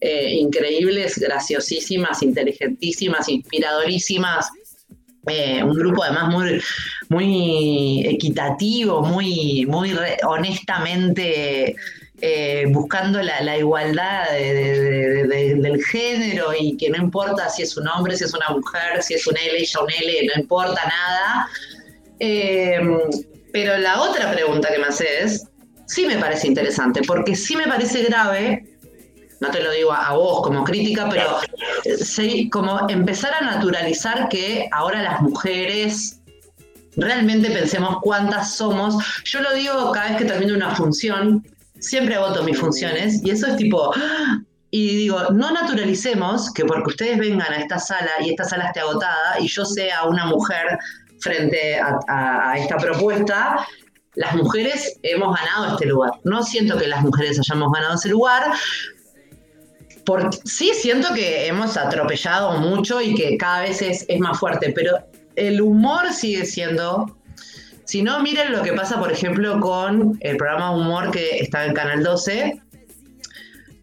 eh, 0.00 0.34
increíbles, 0.34 1.18
graciosísimas, 1.18 2.22
inteligentísimas, 2.22 3.28
inspiradorísimas. 3.28 4.46
Eh, 5.26 5.62
un 5.62 5.74
grupo 5.74 6.02
además 6.04 6.28
muy, 6.28 6.62
muy 7.10 8.06
equitativo, 8.06 9.02
muy, 9.02 9.66
muy 9.66 9.94
honestamente 10.26 11.74
eh, 12.20 12.64
buscando 12.70 13.20
la, 13.22 13.56
igualdad 13.58 14.30
de- 14.32 14.54
de- 14.54 14.80
de- 14.80 15.26
de- 15.28 15.54
del 15.56 15.84
género 15.84 16.52
y 16.58 16.76
que 16.76 16.88
no 16.90 16.96
importa 16.96 17.48
si 17.50 17.62
es 17.62 17.76
un 17.76 17.86
hombre, 17.88 18.16
si 18.16 18.24
es 18.24 18.34
una 18.34 18.48
mujer, 18.50 19.02
si 19.02 19.14
es 19.14 19.26
un 19.26 19.36
L, 19.36 19.56
ella 19.58 19.80
un 19.80 19.90
L, 19.90 20.26
no 20.34 20.40
importa 20.42 20.80
nada. 20.86 21.48
Pero 23.52 23.78
la 23.78 24.00
otra 24.02 24.32
pregunta 24.32 24.68
que 24.70 24.78
me 24.78 24.86
haces 24.86 25.44
sí 25.86 26.06
me 26.06 26.16
parece 26.18 26.46
interesante, 26.46 27.00
porque 27.06 27.34
sí 27.34 27.56
me 27.56 27.66
parece 27.66 28.02
grave, 28.04 28.64
no 29.40 29.50
te 29.50 29.62
lo 29.62 29.70
digo 29.70 29.92
a, 29.92 30.06
a 30.08 30.12
vos 30.14 30.42
como 30.42 30.64
crítica, 30.64 31.08
pero 31.08 31.38
sí, 32.04 32.48
como 32.50 32.88
empezar 32.88 33.34
a 33.34 33.40
naturalizar 33.40 34.28
que 34.28 34.68
ahora 34.72 35.02
las 35.02 35.20
mujeres 35.20 36.20
realmente 36.96 37.50
pensemos 37.50 37.98
cuántas 38.02 38.54
somos. 38.54 38.96
Yo 39.24 39.40
lo 39.40 39.52
digo 39.54 39.92
cada 39.92 40.08
vez 40.08 40.18
que 40.18 40.24
termino 40.24 40.54
una 40.54 40.74
función, 40.74 41.46
siempre 41.78 42.16
agoto 42.16 42.42
mis 42.42 42.58
funciones, 42.58 43.22
y 43.24 43.30
eso 43.30 43.46
es 43.46 43.56
tipo, 43.56 43.92
y 44.70 44.96
digo, 44.96 45.30
no 45.30 45.50
naturalicemos 45.52 46.52
que 46.52 46.64
porque 46.64 46.90
ustedes 46.90 47.18
vengan 47.18 47.52
a 47.52 47.56
esta 47.58 47.78
sala 47.78 48.10
y 48.20 48.30
esta 48.30 48.44
sala 48.44 48.66
esté 48.66 48.80
agotada 48.80 49.38
y 49.40 49.46
yo 49.46 49.64
sea 49.64 50.04
una 50.04 50.26
mujer 50.26 50.78
frente 51.20 51.78
a, 51.78 51.98
a- 52.08 52.50
a 52.52 52.58
esta 52.58 52.76
propuesta, 52.76 53.64
las 54.14 54.34
mujeres 54.34 54.98
hemos 55.04 55.36
ganado 55.38 55.74
este 55.74 55.86
lugar. 55.86 56.10
No 56.24 56.42
siento 56.42 56.76
que 56.76 56.88
las 56.88 57.02
mujeres 57.02 57.38
hayamos 57.38 57.70
ganado 57.72 57.94
ese 57.94 58.08
lugar. 58.08 58.42
Por, 60.08 60.30
sí 60.46 60.72
siento 60.72 61.12
que 61.12 61.46
hemos 61.48 61.76
atropellado 61.76 62.56
mucho 62.60 62.98
y 63.02 63.14
que 63.14 63.36
cada 63.36 63.60
vez 63.60 63.82
es, 63.82 64.06
más 64.18 64.38
fuerte, 64.38 64.72
pero 64.74 64.96
el 65.36 65.60
humor 65.60 66.14
sigue 66.14 66.46
siendo... 66.46 67.14
Si 67.84 68.00
no, 68.00 68.18
miren 68.22 68.52
lo 68.52 68.62
que 68.62 68.72
pasa, 68.72 68.98
por 68.98 69.12
ejemplo, 69.12 69.60
con 69.60 70.16
el 70.22 70.38
programa 70.38 70.70
Humor 70.70 71.10
que 71.10 71.40
está 71.40 71.66
en 71.66 71.74
Canal 71.74 72.02
12. 72.02 72.58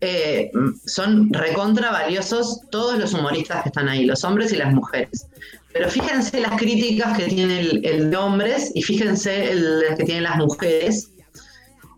Eh, 0.01 0.51
son 0.87 1.31
recontra 1.31 1.91
valiosos 1.91 2.61
todos 2.71 2.97
los 2.97 3.13
humoristas 3.13 3.61
que 3.61 3.69
están 3.69 3.87
ahí, 3.87 4.05
los 4.05 4.23
hombres 4.23 4.51
y 4.51 4.55
las 4.55 4.73
mujeres. 4.73 5.27
Pero 5.73 5.91
fíjense 5.91 6.39
las 6.39 6.57
críticas 6.57 7.15
que 7.15 7.25
tiene 7.25 7.59
el, 7.59 7.85
el 7.85 8.09
de 8.09 8.17
hombres 8.17 8.71
y 8.73 8.81
fíjense 8.81 9.53
las 9.53 9.95
que 9.95 10.05
tienen 10.05 10.23
las 10.23 10.37
mujeres. 10.37 11.11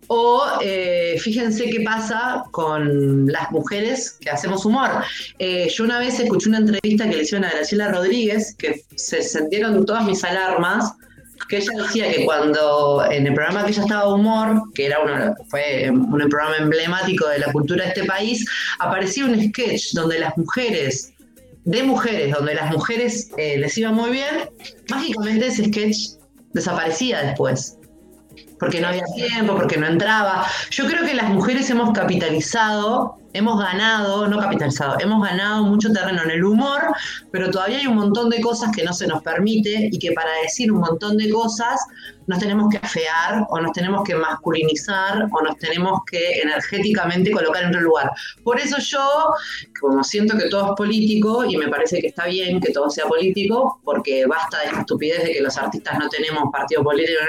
O 0.08 0.42
eh, 0.62 1.16
fíjense 1.20 1.68
qué 1.68 1.80
pasa 1.80 2.44
con 2.50 3.26
las 3.26 3.50
mujeres 3.50 4.16
que 4.20 4.30
hacemos 4.30 4.64
humor. 4.64 5.04
Eh, 5.38 5.68
yo 5.68 5.84
una 5.84 5.98
vez 5.98 6.18
escuché 6.18 6.48
una 6.48 6.58
entrevista 6.58 7.08
que 7.08 7.16
le 7.16 7.22
hicieron 7.22 7.44
a 7.44 7.50
Graciela 7.50 7.88
Rodríguez, 7.92 8.54
que 8.56 8.84
se 8.96 9.22
sentieron 9.22 9.84
todas 9.84 10.04
mis 10.04 10.24
alarmas, 10.24 10.94
que 11.48 11.58
ella 11.58 11.72
decía 11.82 12.10
que 12.10 12.24
cuando 12.24 13.04
en 13.10 13.26
el 13.26 13.34
programa 13.34 13.64
que 13.64 13.72
ella 13.72 13.82
estaba 13.82 14.14
humor, 14.14 14.62
que 14.74 14.86
era 14.86 15.00
uno, 15.00 15.34
fue 15.50 15.90
un 15.90 16.28
programa 16.28 16.56
emblemático 16.56 17.28
de 17.28 17.40
la 17.40 17.52
cultura 17.52 17.84
de 17.84 17.90
este 17.90 18.04
país, 18.04 18.46
aparecía 18.78 19.26
un 19.26 19.38
sketch 19.48 19.92
donde 19.92 20.18
las 20.20 20.36
mujeres, 20.38 21.12
de 21.64 21.82
mujeres, 21.82 22.34
donde 22.34 22.54
las 22.54 22.70
mujeres 22.70 23.30
eh, 23.36 23.58
les 23.58 23.76
iba 23.76 23.92
muy 23.92 24.10
bien, 24.10 24.48
mágicamente 24.88 25.48
ese 25.48 25.66
sketch 25.66 26.18
desaparecía 26.54 27.22
después 27.22 27.77
porque 28.58 28.80
no 28.80 28.88
había 28.88 29.04
tiempo, 29.14 29.54
porque 29.56 29.76
no 29.76 29.86
entraba. 29.86 30.46
Yo 30.70 30.86
creo 30.86 31.04
que 31.04 31.14
las 31.14 31.28
mujeres 31.28 31.68
hemos 31.70 31.92
capitalizado, 31.92 33.18
hemos 33.38 33.58
ganado, 33.58 34.26
no 34.28 34.38
capitalizado, 34.38 34.96
hemos 35.00 35.22
ganado 35.22 35.64
mucho 35.64 35.92
terreno 35.92 36.22
en 36.24 36.30
el 36.30 36.44
humor, 36.44 36.80
pero 37.30 37.50
todavía 37.50 37.78
hay 37.78 37.86
un 37.86 37.96
montón 37.96 38.28
de 38.30 38.40
cosas 38.40 38.74
que 38.74 38.84
no 38.84 38.92
se 38.92 39.06
nos 39.06 39.22
permite 39.22 39.88
y 39.90 39.98
que 39.98 40.12
para 40.12 40.30
decir 40.42 40.72
un 40.72 40.80
montón 40.80 41.16
de 41.16 41.30
cosas 41.30 41.80
nos 42.26 42.38
tenemos 42.40 42.68
que 42.70 42.78
afear 42.78 43.46
o 43.48 43.60
nos 43.60 43.72
tenemos 43.72 44.02
que 44.04 44.14
masculinizar 44.14 45.28
o 45.30 45.42
nos 45.42 45.56
tenemos 45.56 46.00
que 46.10 46.40
energéticamente 46.40 47.30
colocar 47.30 47.62
en 47.62 47.68
otro 47.70 47.80
lugar. 47.80 48.10
Por 48.42 48.60
eso 48.60 48.76
yo, 48.78 49.32
como 49.80 50.04
siento 50.04 50.36
que 50.36 50.48
todo 50.48 50.70
es 50.70 50.72
político 50.76 51.44
y 51.44 51.56
me 51.56 51.68
parece 51.68 52.00
que 52.00 52.08
está 52.08 52.26
bien 52.26 52.60
que 52.60 52.72
todo 52.72 52.90
sea 52.90 53.06
político, 53.06 53.80
porque 53.84 54.26
basta 54.26 54.58
de 54.58 54.66
esta 54.66 54.80
estupidez 54.80 55.22
de 55.24 55.32
que 55.32 55.40
los 55.40 55.56
artistas 55.56 55.98
no 55.98 56.08
tenemos 56.08 56.50
partido 56.52 56.82
político, 56.82 57.20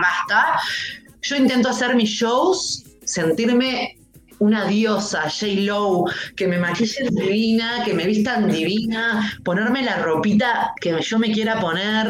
basta. 0.00 0.58
Yo 1.22 1.36
intento 1.36 1.68
hacer 1.68 1.94
mis 1.94 2.08
shows, 2.08 2.84
sentirme 3.04 3.99
una 4.40 4.66
diosa, 4.66 5.22
J. 5.30 5.46
Lo, 5.62 6.04
que 6.36 6.48
me 6.48 6.58
maquillen 6.58 7.14
divina, 7.14 7.82
que 7.84 7.94
me 7.94 8.06
vistan 8.06 8.50
divina, 8.50 9.32
ponerme 9.44 9.82
la 9.82 9.98
ropita 9.98 10.72
que 10.80 10.98
yo 11.00 11.18
me 11.18 11.30
quiera 11.32 11.60
poner, 11.60 12.06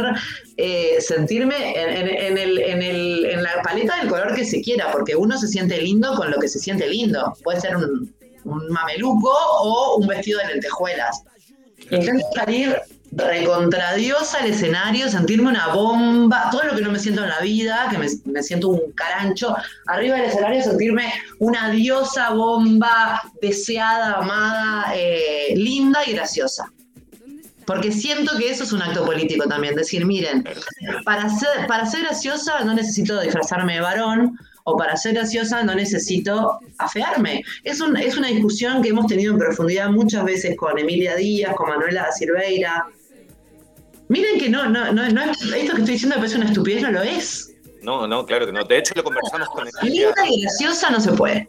eh, 0.56 0.96
sentirme 1.00 1.56
en, 1.80 1.88
en- 2.08 2.08
en 2.08 2.38
el- 2.38 2.58
el- 2.58 3.26
en 3.26 3.42
la 3.42 3.60
paleta 3.62 3.96
del 4.00 4.08
color 4.08 4.34
que 4.34 4.44
se 4.44 4.60
quiera, 4.62 4.90
porque 4.92 5.14
uno 5.16 5.36
se 5.38 5.48
siente 5.48 5.80
lindo 5.82 6.14
con 6.14 6.30
lo 6.30 6.38
que 6.38 6.48
se 6.48 6.58
siente 6.58 6.88
lindo. 6.88 7.34
Puede 7.44 7.60
ser 7.60 7.76
un, 7.76 8.14
un 8.44 8.68
mameluco 8.68 9.30
o 9.62 9.96
un 9.98 10.06
vestido 10.06 10.38
de 10.40 10.46
lentejuelas. 10.54 11.22
Intento 11.90 12.26
salir 12.34 12.76
recontradiosa 13.12 14.38
al 14.38 14.50
escenario, 14.50 15.08
sentirme 15.08 15.48
una 15.48 15.68
bomba, 15.68 16.48
todo 16.50 16.64
lo 16.64 16.76
que 16.76 16.82
no 16.82 16.92
me 16.92 16.98
siento 16.98 17.22
en 17.24 17.30
la 17.30 17.40
vida, 17.40 17.88
que 17.90 17.98
me, 17.98 18.06
me 18.26 18.42
siento 18.42 18.68
un 18.68 18.92
carancho, 18.92 19.54
arriba 19.86 20.16
del 20.16 20.26
escenario 20.26 20.62
sentirme 20.62 21.12
una 21.38 21.70
diosa 21.70 22.30
bomba, 22.30 23.20
deseada, 23.42 24.14
amada, 24.14 24.92
eh, 24.94 25.54
linda 25.56 26.00
y 26.06 26.12
graciosa. 26.12 26.70
Porque 27.66 27.92
siento 27.92 28.36
que 28.36 28.50
eso 28.50 28.64
es 28.64 28.72
un 28.72 28.82
acto 28.82 29.04
político 29.04 29.46
también, 29.46 29.74
decir, 29.74 30.04
miren, 30.04 30.44
para 31.04 31.28
ser, 31.28 31.66
para 31.68 31.86
ser 31.86 32.02
graciosa 32.02 32.64
no 32.64 32.74
necesito 32.74 33.20
disfrazarme 33.20 33.74
de 33.74 33.80
varón, 33.80 34.38
o 34.70 34.76
para 34.76 34.96
ser 34.96 35.14
graciosa 35.14 35.62
no 35.62 35.74
necesito 35.74 36.58
afearme. 36.78 37.42
Es, 37.64 37.80
un- 37.80 37.96
es 37.96 38.16
una 38.16 38.28
discusión 38.28 38.82
que 38.82 38.90
hemos 38.90 39.06
tenido 39.06 39.32
en 39.32 39.38
profundidad 39.38 39.90
muchas 39.90 40.24
veces 40.24 40.56
con 40.56 40.78
Emilia 40.78 41.16
Díaz, 41.16 41.54
con 41.56 41.68
Manuela 41.68 42.02
da 42.02 42.12
Silveira. 42.12 42.86
Miren 44.08 44.38
que 44.40 44.48
no, 44.48 44.68
no, 44.68 44.92
no, 44.92 45.08
no 45.08 45.22
es- 45.22 45.40
esto 45.42 45.74
que 45.74 45.80
estoy 45.80 45.94
diciendo 45.94 46.16
parece 46.16 46.36
una 46.36 46.46
estupidez, 46.46 46.82
no 46.82 46.90
lo 46.92 47.02
es. 47.02 47.52
No, 47.82 48.06
no, 48.06 48.26
claro 48.26 48.44
que 48.46 48.52
no. 48.52 48.64
De 48.64 48.78
hecho, 48.78 48.92
lo 48.96 49.04
conversamos 49.04 49.48
con 49.50 49.66
Emilia. 49.82 50.06
Linda 50.08 50.28
y 50.28 50.42
graciosa 50.42 50.90
no 50.90 51.00
se 51.00 51.12
puede. 51.12 51.48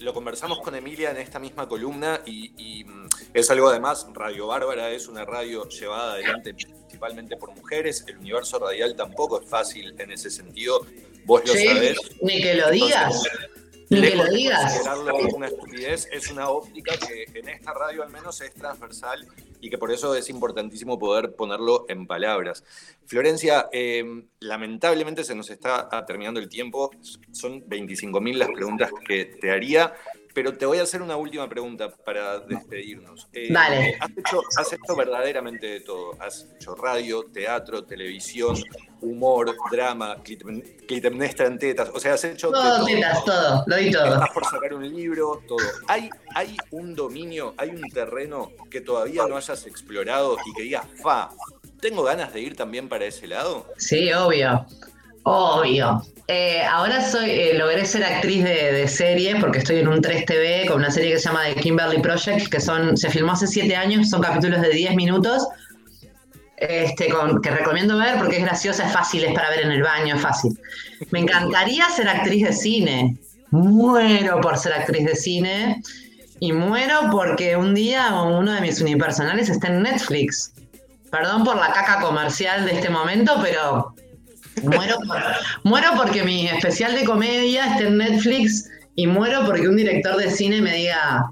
Lo 0.00 0.12
conversamos 0.12 0.60
con 0.60 0.74
Emilia 0.74 1.10
en 1.10 1.16
esta 1.18 1.38
misma 1.38 1.66
columna 1.68 2.20
y, 2.26 2.52
y, 2.58 2.84
mm, 2.84 3.08
es 3.32 3.50
algo 3.50 3.68
además, 3.68 4.06
Radio 4.12 4.48
Bárbara 4.48 4.90
es 4.90 5.08
una 5.08 5.24
radio 5.24 5.66
llevada 5.68 6.12
adelante 6.14 6.52
principalmente 6.54 7.36
por 7.36 7.54
mujeres, 7.54 8.04
el 8.06 8.18
universo 8.18 8.58
radial 8.58 8.94
tampoco 8.96 9.40
es 9.40 9.48
fácil 9.48 9.94
en 9.98 10.10
ese 10.12 10.30
sentido, 10.30 10.86
vos 11.24 11.42
lo 11.46 11.52
Sí, 11.52 11.66
sabés. 11.66 11.98
ni 12.22 12.40
que 12.42 12.54
lo 12.54 12.70
digas. 12.70 13.22
Entonces, 13.24 13.50
Ni 13.90 14.00
que 14.00 14.16
lo 14.16 14.24
digas. 14.30 14.62
considerarlo 14.72 15.16
una 15.36 15.46
estupidez, 15.46 16.08
es 16.10 16.30
una 16.30 16.48
óptica 16.48 16.94
que 16.96 17.26
en 17.38 17.48
esta 17.48 17.72
radio 17.74 18.02
al 18.02 18.10
menos 18.10 18.40
es 18.40 18.52
transversal 18.54 19.26
y 19.60 19.70
que 19.70 19.78
por 19.78 19.92
eso 19.92 20.14
es 20.14 20.28
importantísimo 20.30 20.98
poder 20.98 21.34
ponerlo 21.36 21.86
en 21.88 22.06
palabras. 22.06 22.64
Florencia, 23.06 23.68
eh, 23.72 24.04
lamentablemente 24.40 25.22
se 25.24 25.34
nos 25.34 25.50
está 25.50 25.88
terminando 26.06 26.40
el 26.40 26.48
tiempo, 26.48 26.90
son 27.32 27.62
25.000 27.68 28.36
las 28.38 28.48
preguntas 28.50 28.90
que 29.06 29.24
te 29.26 29.50
haría. 29.50 29.92
Pero 30.34 30.52
te 30.52 30.66
voy 30.66 30.78
a 30.78 30.82
hacer 30.82 31.00
una 31.00 31.16
última 31.16 31.48
pregunta 31.48 31.88
para 31.88 32.40
despedirnos. 32.40 33.28
Eh, 33.32 33.52
Dale. 33.52 33.96
Has 34.00 34.10
hecho, 34.10 34.42
has 34.58 34.72
hecho, 34.72 34.96
verdaderamente 34.96 35.66
de 35.66 35.80
todo. 35.80 36.20
Has 36.20 36.48
hecho 36.56 36.74
radio, 36.74 37.24
teatro, 37.32 37.84
televisión, 37.84 38.56
humor, 39.00 39.54
drama, 39.70 40.16
clitemnestra 40.24 41.46
en 41.46 41.58
tetas. 41.58 41.88
O 41.94 42.00
sea, 42.00 42.14
has 42.14 42.24
hecho. 42.24 42.50
Todo, 42.50 42.84
tetas, 42.84 43.24
todo. 43.24 43.64
Lo 43.66 43.76
di 43.76 43.92
todo. 43.92 44.12
Estás 44.12 44.30
por 44.30 44.44
sacar 44.44 44.74
un 44.74 44.92
libro, 44.92 45.40
todo. 45.46 45.64
¿Hay, 45.86 46.10
¿Hay 46.34 46.56
un 46.72 46.96
dominio, 46.96 47.54
hay 47.56 47.70
un 47.70 47.88
terreno 47.90 48.50
que 48.68 48.80
todavía 48.80 49.26
no 49.28 49.36
hayas 49.36 49.66
explorado 49.66 50.36
y 50.44 50.52
que 50.54 50.62
digas, 50.62 50.86
fa, 51.00 51.30
tengo 51.80 52.02
ganas 52.02 52.32
de 52.32 52.40
ir 52.40 52.56
también 52.56 52.88
para 52.88 53.04
ese 53.04 53.28
lado? 53.28 53.68
Sí, 53.76 54.12
obvio. 54.12 54.66
Obvio. 55.24 56.02
Eh, 56.26 56.62
ahora 56.62 57.06
soy, 57.06 57.30
eh, 57.30 57.58
logré 57.58 57.84
ser 57.84 58.02
actriz 58.04 58.44
de, 58.44 58.88
serie 58.88 59.36
porque 59.36 59.58
estoy 59.58 59.76
en 59.76 59.88
un 59.88 60.00
3TV 60.00 60.66
con 60.66 60.78
una 60.78 60.90
serie 60.90 61.12
que 61.12 61.18
se 61.18 61.28
llama 61.28 61.42
The 61.44 61.60
Kimberly 61.60 62.00
Project, 62.00 62.48
que 62.48 62.60
son, 62.60 62.96
se 62.96 63.10
filmó 63.10 63.32
hace 63.32 63.46
7 63.46 63.76
años, 63.76 64.08
son 64.08 64.22
capítulos 64.22 64.62
de 64.62 64.70
10 64.70 64.94
minutos, 64.94 65.46
este, 66.56 67.08
con, 67.08 67.42
que 67.42 67.50
recomiendo 67.50 67.98
ver 67.98 68.16
porque 68.16 68.38
es 68.38 68.42
graciosa, 68.42 68.86
es 68.86 68.92
fácil, 68.92 69.24
es 69.24 69.34
para 69.34 69.50
ver 69.50 69.60
en 69.60 69.72
el 69.72 69.82
baño, 69.82 70.14
es 70.16 70.22
fácil. 70.22 70.58
Me 71.10 71.20
encantaría 71.20 71.88
ser 71.90 72.08
actriz 72.08 72.46
de 72.46 72.52
cine. 72.52 73.16
Muero 73.50 74.40
por 74.40 74.56
ser 74.56 74.72
actriz 74.72 75.04
de 75.04 75.14
cine 75.14 75.82
y 76.40 76.52
muero 76.52 77.08
porque 77.10 77.56
un 77.56 77.74
día 77.74 78.12
uno 78.12 78.52
de 78.52 78.60
mis 78.60 78.80
unipersonales 78.80 79.48
está 79.48 79.68
en 79.68 79.82
Netflix. 79.82 80.52
Perdón 81.10 81.44
por 81.44 81.56
la 81.56 81.72
caca 81.72 82.00
comercial 82.00 82.64
de 82.66 82.72
este 82.72 82.90
momento, 82.90 83.38
pero 83.40 83.93
Muero, 84.62 84.98
muero 85.64 85.88
porque 85.96 86.22
mi 86.22 86.46
especial 86.48 86.94
de 86.94 87.04
comedia 87.04 87.66
está 87.66 87.88
en 87.88 87.98
Netflix 87.98 88.70
y 88.94 89.06
muero 89.06 89.44
porque 89.44 89.68
un 89.68 89.76
director 89.76 90.16
de 90.16 90.30
cine 90.30 90.60
me 90.60 90.74
diga, 90.74 91.30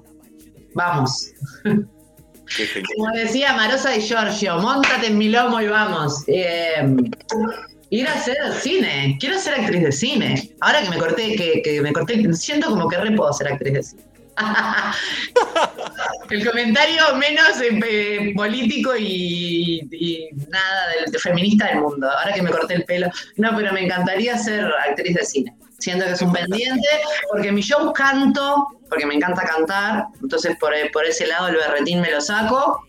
vamos. 0.74 1.30
Como 1.64 3.10
decía 3.14 3.54
Marosa 3.54 3.96
y 3.96 4.02
Giorgio, 4.02 4.58
montate 4.58 5.06
en 5.06 5.18
mi 5.18 5.28
lomo 5.28 5.60
y 5.60 5.68
vamos. 5.68 6.24
Eh, 6.26 6.96
ir 7.90 8.08
a 8.08 8.14
hacer 8.14 8.36
cine, 8.60 9.16
quiero 9.20 9.38
ser 9.38 9.54
actriz 9.54 9.82
de 9.82 9.92
cine. 9.92 10.50
Ahora 10.60 10.82
que 10.82 10.90
me 10.90 10.98
corté, 10.98 11.36
que, 11.36 11.62
que 11.62 11.80
me 11.80 11.92
corté, 11.92 12.32
siento 12.34 12.68
como 12.68 12.88
que 12.88 12.96
re 12.98 13.12
puedo 13.12 13.32
ser 13.32 13.52
actriz 13.52 13.72
de 13.72 13.82
cine. 13.82 14.11
el 16.30 16.46
comentario 16.46 17.14
menos 17.16 17.60
eh, 17.60 18.32
político 18.34 18.96
y, 18.96 19.88
nada 20.48 20.82
de, 21.10 21.18
feminista 21.18 21.68
del 21.68 21.80
mundo. 21.80 22.08
Ahora 22.10 22.32
que 22.32 22.42
me 22.42 22.50
corté 22.50 22.74
el 22.74 22.84
pelo. 22.84 23.08
No, 23.36 23.54
pero 23.56 23.72
me 23.72 23.84
encantaría 23.84 24.36
ser 24.38 24.64
actriz 24.88 25.14
de 25.14 25.24
cine. 25.24 25.56
Siento 25.78 26.04
que 26.04 26.12
es 26.12 26.22
un 26.22 26.32
pendiente, 26.32 26.88
porque 27.30 27.50
mi 27.50 27.60
show 27.60 27.92
canto, 27.92 28.68
porque 28.88 29.04
me 29.04 29.14
encanta 29.14 29.42
cantar, 29.42 30.06
entonces 30.22 30.56
por, 30.60 30.72
por 30.92 31.04
ese 31.04 31.26
lado 31.26 31.48
el 31.48 31.56
berretín 31.56 32.00
me 32.00 32.10
lo 32.10 32.20
saco. 32.20 32.86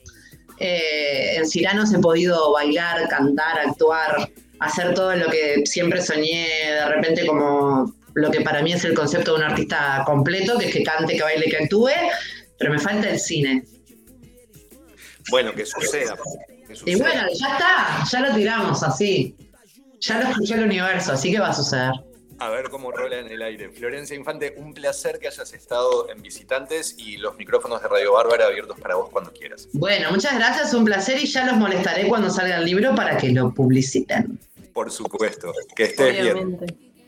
Eh, 0.59 1.38
en 1.38 1.49
Ciranos 1.49 1.93
he 1.93 1.99
podido 1.99 2.53
bailar, 2.53 3.07
cantar, 3.09 3.59
actuar, 3.59 4.30
hacer 4.59 4.93
todo 4.93 5.15
lo 5.15 5.27
que 5.27 5.63
siempre 5.65 6.01
soñé 6.01 6.47
de 6.71 6.85
repente 6.85 7.25
como 7.25 7.91
lo 8.15 8.31
que 8.31 8.41
para 8.41 8.61
mí 8.61 8.73
es 8.73 8.84
el 8.85 8.94
concepto 8.94 9.31
de 9.31 9.38
un 9.38 9.44
artista 9.44 10.03
completo, 10.06 10.57
que 10.57 10.68
es 10.68 10.73
que 10.73 10.84
cante, 10.84 11.15
que 11.15 11.23
baile, 11.23 11.45
que 11.45 11.57
actúe, 11.57 11.90
pero 12.57 12.72
me 12.72 12.80
falta 12.80 13.10
el 13.10 13.19
cine. 13.19 13.64
Bueno, 15.30 15.53
que 15.53 15.65
suceda. 15.65 16.15
Y 16.85 16.95
bueno, 16.95 17.22
ya 17.34 17.48
está, 17.53 18.03
ya 18.11 18.27
lo 18.27 18.35
tiramos 18.35 18.84
así. 18.84 19.35
Ya 19.99 20.22
lo 20.22 20.30
escuché 20.30 20.56
el 20.56 20.64
universo, 20.64 21.14
así 21.14 21.31
que 21.31 21.40
va 21.40 21.49
a 21.49 21.53
suceder. 21.53 21.91
A 22.40 22.49
ver 22.49 22.69
cómo 22.69 22.91
rola 22.91 23.19
en 23.19 23.27
el 23.27 23.41
aire. 23.41 23.69
Florencia 23.69 24.15
Infante, 24.15 24.53
un 24.57 24.73
placer 24.73 25.19
que 25.19 25.27
hayas 25.27 25.53
estado 25.53 26.10
en 26.10 26.22
Visitantes 26.22 26.95
y 26.98 27.18
los 27.18 27.38
micrófonos 27.38 27.81
de 27.81 27.88
Radio 27.88 28.14
Bárbara 28.14 28.48
abiertos 28.48 28.77
para 28.80 28.95
vos 28.95 29.10
cuando 29.10 29.31
quieras. 29.31 29.69
Bueno, 29.72 30.11
muchas 30.11 30.35
gracias, 30.35 30.73
un 30.73 30.84
placer 30.84 31.19
y 31.19 31.27
ya 31.27 31.45
los 31.45 31.56
molestaré 31.56 32.07
cuando 32.07 32.30
salga 32.30 32.57
el 32.57 32.65
libro 32.65 32.94
para 32.95 33.18
que 33.18 33.30
lo 33.30 33.53
publiciten. 33.53 34.40
Por 34.73 34.91
supuesto, 34.91 35.53
que 35.76 35.84
estés 35.85 36.22
bien. 36.22 36.93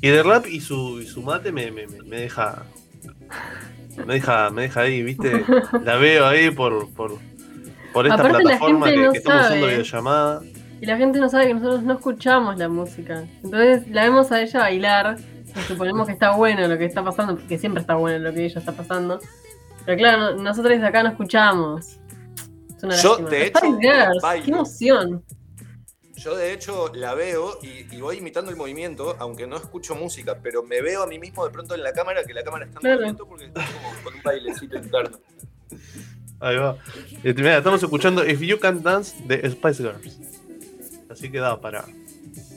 Y 0.00 0.08
de 0.08 0.22
rap 0.22 0.46
y 0.46 0.60
su, 0.60 1.02
su 1.02 1.22
mate 1.22 1.52
me, 1.52 1.70
me, 1.70 1.86
me, 1.86 2.20
deja. 2.20 2.62
Me 4.06 4.14
deja, 4.14 4.50
me 4.50 4.62
deja 4.62 4.80
ahí, 4.80 5.02
¿viste? 5.02 5.44
La 5.84 5.96
veo 5.96 6.26
ahí 6.26 6.50
por, 6.50 6.90
por, 6.94 7.18
por 7.92 8.06
esta 8.06 8.28
plataforma 8.28 8.86
que, 8.86 9.06
estamos 9.18 9.42
haciendo 9.42 9.66
videollamada. 9.66 10.42
Y 10.80 10.86
la 10.86 10.96
gente 10.96 11.18
no 11.18 11.28
sabe 11.28 11.48
que 11.48 11.54
nosotros 11.54 11.82
no 11.82 11.94
escuchamos 11.94 12.56
la 12.56 12.68
música. 12.68 13.24
Entonces 13.44 13.88
la 13.88 14.04
vemos 14.04 14.32
a 14.32 14.40
ella 14.40 14.60
bailar. 14.60 15.16
Y 15.54 15.60
suponemos 15.62 16.06
que 16.06 16.12
está 16.12 16.30
bueno 16.36 16.66
lo 16.68 16.78
que 16.78 16.84
está 16.84 17.02
pasando, 17.02 17.36
porque 17.36 17.58
siempre 17.58 17.80
está 17.80 17.96
bueno 17.96 18.18
lo 18.18 18.32
que 18.32 18.46
ella 18.46 18.60
está 18.60 18.72
pasando. 18.72 19.18
Pero 19.84 19.98
claro, 19.98 20.36
nosotros 20.36 20.74
desde 20.74 20.86
acá 20.86 21.02
no 21.02 21.10
escuchamos. 21.10 21.98
Es 22.76 22.82
una 22.82 22.96
Yo, 22.96 23.16
de 23.16 23.46
hecho, 23.46 23.60
¡Qué 24.44 24.50
emoción! 24.50 25.22
Yo 26.20 26.36
de 26.36 26.52
hecho 26.52 26.92
la 26.92 27.14
veo 27.14 27.58
y, 27.62 27.96
voy 27.98 28.18
imitando 28.18 28.50
el 28.50 28.56
movimiento, 28.56 29.16
aunque 29.18 29.46
no 29.46 29.56
escucho 29.56 29.94
música, 29.94 30.38
pero 30.42 30.62
me 30.62 30.82
veo 30.82 31.02
a 31.02 31.06
mí 31.06 31.18
mismo 31.18 31.46
de 31.46 31.50
pronto 31.50 31.74
en 31.74 31.82
la 31.82 31.94
cámara, 31.94 32.22
que 32.24 32.34
la 32.34 32.42
cámara 32.42 32.66
está 32.66 32.78
en 32.82 32.94
movimiento 32.94 33.26
porque 33.26 33.46
está 33.46 33.64
como 33.64 34.04
con 34.04 34.14
un 34.14 34.22
bailecito 34.22 34.76
interno. 34.76 35.18
Ahí 36.40 36.56
va. 36.56 36.76
Este, 37.24 37.56
estamos 37.56 37.82
escuchando 37.82 38.26
If 38.26 38.40
You 38.40 38.58
Can 38.58 38.82
Dance 38.82 39.16
de 39.26 39.50
Spice 39.50 39.82
Girls. 39.82 40.18
Así 41.08 41.30
que 41.30 41.38
da 41.38 41.58
para. 41.58 41.86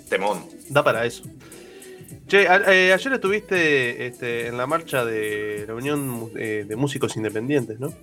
Temón. 0.10 0.46
Da 0.70 0.84
para 0.84 1.06
eso. 1.06 1.24
Che, 2.28 2.44
eh, 2.44 2.92
ayer 2.92 3.14
estuviste 3.14 4.08
este, 4.08 4.48
en 4.48 4.58
la 4.58 4.68
marcha 4.68 5.06
de 5.06 5.64
la 5.66 5.74
Unión 5.74 6.32
eh, 6.36 6.66
de 6.68 6.76
Músicos 6.76 7.16
Independientes, 7.16 7.80
¿no? 7.80 7.94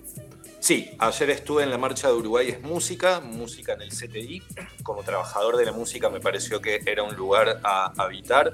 Sí, 0.61 0.91
ayer 0.99 1.31
estuve 1.31 1.63
en 1.63 1.71
la 1.71 1.79
marcha 1.79 2.07
de 2.07 2.13
Uruguay 2.13 2.49
es 2.49 2.61
música, 2.61 3.19
música 3.19 3.73
en 3.73 3.81
el 3.81 3.89
CTI. 3.89 4.43
Como 4.83 5.01
trabajador 5.01 5.57
de 5.57 5.65
la 5.65 5.71
música 5.71 6.07
me 6.11 6.19
pareció 6.19 6.61
que 6.61 6.81
era 6.85 7.01
un 7.01 7.15
lugar 7.15 7.59
a 7.63 7.91
habitar 7.97 8.51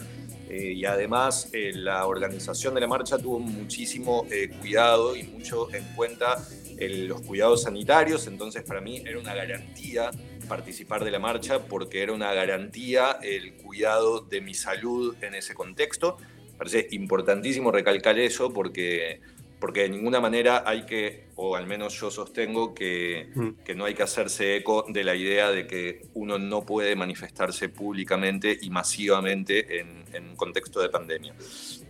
eh, 0.49 0.71
y 0.71 0.85
además 0.85 1.49
eh, 1.51 1.73
la 1.75 2.05
organización 2.05 2.75
de 2.75 2.79
la 2.79 2.88
marcha 2.88 3.17
tuvo 3.17 3.39
muchísimo 3.39 4.25
eh, 4.31 4.47
cuidado 4.47 5.17
y 5.17 5.23
mucho 5.23 5.67
en 5.73 5.84
cuenta 5.97 6.38
los 6.79 7.23
cuidados 7.23 7.63
sanitarios, 7.63 8.27
entonces 8.27 8.63
para 8.63 8.79
mí 8.79 9.01
era 9.05 9.19
una 9.19 9.34
garantía 9.34 10.09
participar 10.47 11.03
de 11.03 11.11
la 11.11 11.19
marcha 11.19 11.65
porque 11.65 12.03
era 12.03 12.13
una 12.13 12.34
garantía 12.34 13.17
el 13.21 13.55
cuidado 13.55 14.21
de 14.21 14.39
mi 14.39 14.53
salud 14.53 15.13
en 15.21 15.35
ese 15.35 15.53
contexto. 15.53 16.15
Me 16.51 16.57
parece 16.59 16.88
importantísimo 16.91 17.69
recalcar 17.69 18.17
eso 18.17 18.53
porque 18.53 19.19
porque 19.59 19.81
de 19.81 19.89
ninguna 19.89 20.19
manera 20.19 20.63
hay 20.65 20.85
que, 20.85 21.25
o 21.35 21.55
al 21.55 21.65
menos 21.65 21.99
yo 21.99 22.11
sostengo, 22.11 22.73
que, 22.73 23.29
mm. 23.34 23.49
que, 23.63 23.75
no 23.75 23.85
hay 23.85 23.95
que 23.95 24.03
hacerse 24.03 24.57
eco 24.57 24.85
de 24.88 25.03
la 25.03 25.15
idea 25.15 25.49
de 25.49 25.65
que 25.65 26.05
uno 26.13 26.38
no 26.38 26.65
puede 26.65 26.95
manifestarse 26.95 27.69
públicamente 27.69 28.57
y 28.61 28.69
masivamente 28.69 29.79
en, 29.79 29.97
un 30.29 30.35
contexto 30.35 30.79
de 30.79 30.89
pandemia. 30.89 31.34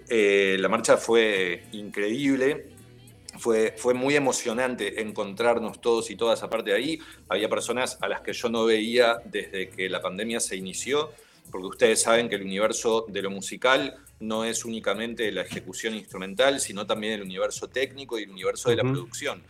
Eh, 0.10 0.58
la 0.60 0.70
marcha 0.70 0.98
fue 0.98 1.64
increíble, 1.74 2.70
fue, 3.38 3.74
fue 3.78 3.94
muy 3.94 4.16
emocionante 4.16 5.02
encontrarnos 5.02 5.82
todos 5.82 6.10
y 6.10 6.16
todas 6.16 6.44
aparte 6.44 6.72
de 6.72 6.76
ahí. 6.76 7.00
Había 7.28 7.50
personas 7.50 7.98
a 8.02 8.08
las 8.08 8.22
que 8.22 8.34
yo 8.34 8.50
no 8.50 8.66
veía 8.66 9.18
desde 9.26 9.70
que 9.70 9.90
la 9.90 10.02
pandemia 10.02 10.40
se 10.40 10.56
inició, 10.56 11.12
porque 11.58 11.70
ustedes 11.70 12.04
saben 12.04 12.30
que 12.30 12.36
el 12.36 12.44
universo 12.44 13.08
de 13.10 13.20
lo 13.20 13.32
musical 13.32 13.98
no 14.20 14.46
es 14.46 14.64
únicamente 14.64 15.32
la 15.32 15.42
ejecución 15.42 15.96
instrumental, 15.96 16.60
sino 16.60 16.86
también 16.86 17.14
el 17.14 17.24
universo 17.24 17.68
técnico 17.68 18.20
y 18.20 18.24
el 18.24 18.30
universo 18.30 18.70
de 18.70 18.76
la 18.76 18.84
producción. 18.84 19.42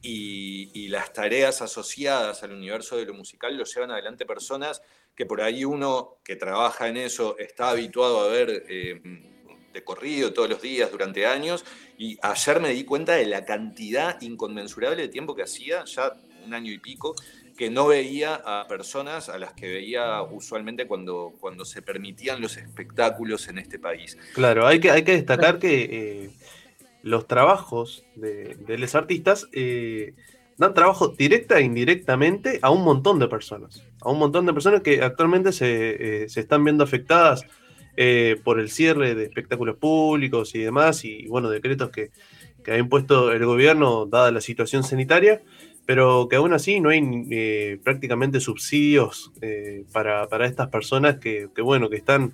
Y, 0.00 0.88
las 0.88 1.12
tareas 1.12 1.60
asociadas 1.60 2.42
al 2.42 2.52
universo 2.52 2.96
de 2.96 3.04
lo 3.04 3.12
musical 3.12 3.56
lo 3.58 3.64
llevan 3.64 3.90
adelante 3.90 4.24
personas 4.24 4.80
que 5.14 5.26
por 5.26 5.42
ahí 5.42 5.66
uno 5.66 6.16
que 6.24 6.34
trabaja 6.34 6.88
en 6.88 6.96
eso 6.96 7.36
está 7.38 7.68
habituado 7.68 8.20
a 8.20 8.28
ver 8.28 8.64
eh, 8.68 9.00
de 9.72 9.84
corrido 9.84 10.32
todos 10.32 10.48
los 10.48 10.62
días 10.62 10.90
durante 10.90 11.26
años. 11.26 11.64
Y 11.98 12.18
ayer 12.22 12.60
me 12.60 12.70
di 12.70 12.84
cuenta 12.84 13.16
de 13.16 13.26
la 13.26 13.44
cantidad 13.44 14.18
inconmensurable 14.22 15.02
de 15.02 15.08
tiempo 15.08 15.36
que 15.36 15.42
hacía, 15.42 15.84
ya 15.84 16.14
un 16.44 16.54
año 16.54 16.72
y 16.72 16.78
pico, 16.78 17.14
que 17.60 17.68
no 17.68 17.88
veía 17.88 18.36
a 18.36 18.66
personas 18.66 19.28
a 19.28 19.36
las 19.36 19.52
que 19.52 19.68
veía 19.68 20.22
usualmente 20.22 20.86
cuando, 20.86 21.34
cuando 21.40 21.66
se 21.66 21.82
permitían 21.82 22.40
los 22.40 22.56
espectáculos 22.56 23.48
en 23.48 23.58
este 23.58 23.78
país. 23.78 24.16
Claro, 24.32 24.66
hay 24.66 24.80
que, 24.80 24.90
hay 24.90 25.02
que 25.02 25.12
destacar 25.12 25.58
que 25.58 25.82
eh, 25.82 26.30
los 27.02 27.26
trabajos 27.26 28.02
de, 28.16 28.56
de 28.66 28.78
los 28.78 28.94
artistas 28.94 29.46
eh, 29.52 30.14
dan 30.56 30.72
trabajo 30.72 31.08
directa 31.08 31.58
e 31.58 31.64
indirectamente 31.64 32.60
a 32.62 32.70
un 32.70 32.82
montón 32.82 33.18
de 33.18 33.28
personas. 33.28 33.84
A 34.00 34.10
un 34.10 34.18
montón 34.18 34.46
de 34.46 34.54
personas 34.54 34.80
que 34.80 35.02
actualmente 35.02 35.52
se, 35.52 36.22
eh, 36.22 36.28
se 36.30 36.40
están 36.40 36.64
viendo 36.64 36.82
afectadas 36.82 37.44
eh, 37.94 38.40
por 38.42 38.58
el 38.58 38.70
cierre 38.70 39.14
de 39.14 39.24
espectáculos 39.24 39.76
públicos 39.76 40.54
y 40.54 40.60
demás, 40.60 41.04
y 41.04 41.26
bueno, 41.26 41.50
decretos 41.50 41.90
que, 41.90 42.10
que 42.64 42.72
ha 42.72 42.78
impuesto 42.78 43.32
el 43.32 43.44
gobierno 43.44 44.06
dada 44.06 44.30
la 44.30 44.40
situación 44.40 44.82
sanitaria, 44.82 45.42
pero 45.90 46.28
que 46.30 46.36
aún 46.36 46.52
así 46.52 46.78
no 46.78 46.90
hay 46.90 47.02
eh, 47.32 47.80
prácticamente 47.82 48.38
subsidios 48.38 49.32
eh, 49.40 49.84
para, 49.92 50.28
para 50.28 50.46
estas 50.46 50.68
personas 50.68 51.18
que, 51.18 51.48
que, 51.52 51.62
bueno, 51.62 51.90
que 51.90 51.96
están... 51.96 52.32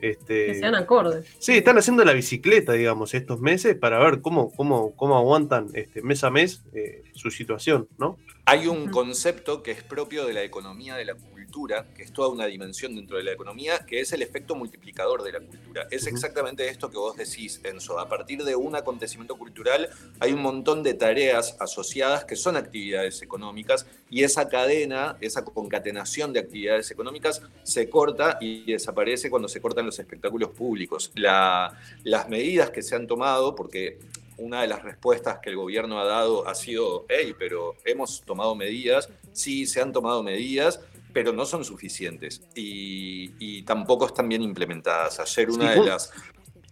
Este, 0.00 0.46
Que 0.46 0.54
sean 0.56 0.74
acordes. 0.74 1.24
Sí, 1.38 1.58
están 1.58 1.78
haciendo 1.78 2.04
la 2.04 2.12
bicicleta, 2.12 2.72
digamos, 2.72 3.14
estos 3.14 3.38
meses 3.38 3.76
para 3.76 4.00
ver 4.00 4.20
cómo, 4.20 4.50
cómo, 4.50 4.96
cómo 4.96 5.16
aguantan 5.16 5.68
este, 5.74 6.02
mes 6.02 6.24
a 6.24 6.30
mes 6.30 6.64
eh, 6.74 7.04
su 7.14 7.30
situación, 7.30 7.86
¿no? 7.98 8.18
Hay 8.50 8.66
un 8.66 8.88
concepto 8.90 9.62
que 9.62 9.72
es 9.72 9.82
propio 9.82 10.24
de 10.24 10.32
la 10.32 10.42
economía 10.42 10.96
de 10.96 11.04
la 11.04 11.14
cultura, 11.14 11.86
que 11.94 12.02
es 12.02 12.14
toda 12.14 12.28
una 12.28 12.46
dimensión 12.46 12.96
dentro 12.96 13.18
de 13.18 13.22
la 13.24 13.32
economía, 13.32 13.80
que 13.86 14.00
es 14.00 14.10
el 14.14 14.22
efecto 14.22 14.54
multiplicador 14.54 15.22
de 15.22 15.32
la 15.32 15.40
cultura. 15.40 15.86
Es 15.90 16.06
exactamente 16.06 16.66
esto 16.66 16.88
que 16.90 16.96
vos 16.96 17.14
decís, 17.14 17.60
Enzo. 17.62 17.98
A 18.00 18.08
partir 18.08 18.44
de 18.44 18.56
un 18.56 18.74
acontecimiento 18.74 19.36
cultural 19.36 19.90
hay 20.18 20.32
un 20.32 20.40
montón 20.40 20.82
de 20.82 20.94
tareas 20.94 21.56
asociadas 21.60 22.24
que 22.24 22.36
son 22.36 22.56
actividades 22.56 23.20
económicas 23.20 23.84
y 24.08 24.22
esa 24.22 24.48
cadena, 24.48 25.18
esa 25.20 25.44
concatenación 25.44 26.32
de 26.32 26.40
actividades 26.40 26.90
económicas 26.90 27.42
se 27.64 27.90
corta 27.90 28.38
y 28.40 28.72
desaparece 28.72 29.28
cuando 29.28 29.48
se 29.48 29.60
cortan 29.60 29.84
los 29.84 29.98
espectáculos 29.98 30.52
públicos. 30.52 31.12
La- 31.14 31.78
las 32.02 32.30
medidas 32.30 32.70
que 32.70 32.80
se 32.82 32.94
han 32.96 33.06
tomado, 33.06 33.54
porque 33.54 33.98
una 34.38 34.62
de 34.62 34.68
las 34.68 34.82
respuestas 34.82 35.38
que 35.42 35.50
el 35.50 35.56
gobierno 35.56 35.98
ha 36.00 36.04
dado 36.04 36.46
ha 36.48 36.54
sido, 36.54 37.04
hey, 37.08 37.34
pero 37.38 37.74
hemos 37.84 38.22
tomado 38.22 38.54
medidas, 38.54 39.08
sí, 39.32 39.66
se 39.66 39.80
han 39.80 39.92
tomado 39.92 40.22
medidas, 40.22 40.80
pero 41.12 41.32
no 41.32 41.44
son 41.46 41.64
suficientes 41.64 42.42
y, 42.54 43.32
y 43.38 43.62
tampoco 43.62 44.06
están 44.06 44.28
bien 44.28 44.42
implementadas. 44.42 45.18
Ayer 45.20 45.50
una 45.50 45.72
Sí, 45.74 45.80
de 45.80 45.86
las... 45.86 46.12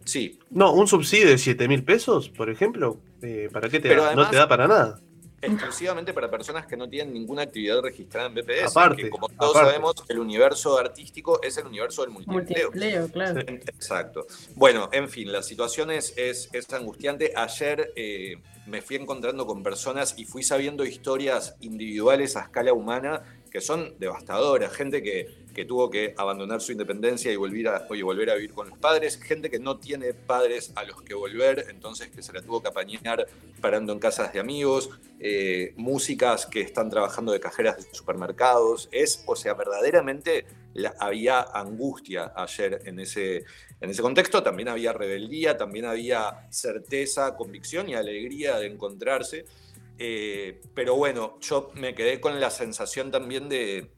Sí, 0.05 0.39
No, 0.51 0.73
un 0.73 0.87
subsidio 0.87 1.29
de 1.29 1.37
7 1.39 1.67
mil 1.67 1.83
pesos, 1.83 2.29
por 2.29 2.49
ejemplo, 2.49 3.01
eh, 3.23 3.49
¿para 3.53 3.69
qué 3.69 3.81
te 3.81 3.89
Pero 3.89 4.03
da? 4.03 4.09
además- 4.09 4.27
no 4.27 4.31
te 4.31 4.37
da 4.37 4.49
para 4.49 4.69
nada. 4.69 5.01
Exclusivamente 5.47 6.13
para 6.13 6.31
personas 6.31 6.67
que 6.67 6.77
no 6.77 6.89
tienen 6.89 7.15
ninguna 7.15 7.43
actividad 7.43 7.81
registrada 7.81 8.29
en 8.29 8.35
BPS. 8.35 8.71
Aparte, 8.71 9.03
que 9.03 9.11
como 9.11 9.29
todos 9.29 9.57
aparte. 9.57 9.71
sabemos, 9.71 9.95
el 10.09 10.19
universo 10.19 10.79
artístico 10.79 11.41
es 11.43 11.57
el 11.57 11.67
universo 11.67 12.03
del 12.03 12.11
multiempleo. 12.11 12.71
Multiempleo, 12.71 13.09
claro. 13.09 13.41
Exacto. 13.41 14.27
Bueno, 14.55 14.89
en 14.93 15.09
fin, 15.09 15.33
la 15.33 15.43
situación 15.43 15.91
es, 15.91 16.15
es, 16.17 16.49
es 16.53 16.73
angustiante. 16.73 17.33
Ayer 17.35 17.93
eh, 17.97 18.37
me 18.67 18.83
fui 18.83 18.97
encontrando 18.97 19.47
con 19.47 19.63
personas 19.63 20.15
y 20.19 20.25
fui 20.25 20.43
sabiendo 20.43 20.85
historias 20.85 21.57
individuales 21.61 22.37
a 22.37 22.43
escala 22.43 22.73
humana 22.73 23.23
que 23.51 23.61
son 23.61 23.95
devastadoras. 23.99 24.73
Gente 24.73 25.03
que, 25.03 25.46
que 25.57 25.65
tuvo 25.65 25.89
que 25.89 26.13
abandonar 26.19 26.61
su 26.61 26.73
independencia 26.73 27.33
y 27.33 27.37
volver, 27.37 27.69
a, 27.69 27.87
volver 27.89 28.29
a 28.29 28.35
vivir 28.35 28.53
con 28.53 28.69
los 28.69 28.79
padres. 28.79 29.19
Gente 29.19 29.49
que 29.49 29.59
no 29.59 29.79
tiene 29.79 30.13
padres 30.13 30.71
a 30.75 30.85
los 30.85 31.01
que 31.01 31.15
volver, 31.15 31.69
entonces 31.71 32.11
que 32.11 32.23
se 32.23 32.35
la 32.35 32.43
tuvo 32.43 32.61
que 32.61 32.69
apañar 32.69 33.27
parando 33.63 33.95
en 33.95 33.99
casas 33.99 34.35
de 34.35 34.39
amigos. 34.39 34.91
eh, 35.19 35.73
músicas 35.77 36.45
que 36.45 36.61
están 36.61 36.91
trabajando 36.91 37.33
de 37.33 37.41
cajeras 37.41 37.79
de 37.79 37.95
supermercados. 37.95 38.91
Es, 38.93 39.25
o 39.27 39.35
sea, 39.35 39.55
verdaderamente 39.55 40.45
había 40.99 41.41
angustia 41.41 42.35
ayer 42.37 42.83
en 42.85 43.01
ese, 43.01 43.45
en 43.81 43.89
ese 43.89 44.03
contexto. 44.03 44.43
También 44.43 44.69
había 44.69 44.93
rebeldía, 44.93 45.57
también 45.57 45.87
había 45.87 46.47
certeza, 46.51 47.35
convicción 47.35 47.89
y 47.89 47.95
alegría 47.95 48.59
de 48.59 48.67
encontrarse. 48.67 49.47
Eh, 49.99 50.61
pero 50.75 50.97
bueno, 50.97 51.39
yo 51.41 51.71
me 51.77 51.95
quedé 51.95 52.21
con 52.21 52.39
la 52.39 52.51
sensación 52.51 53.11
también 53.11 53.49
de, 53.49 53.96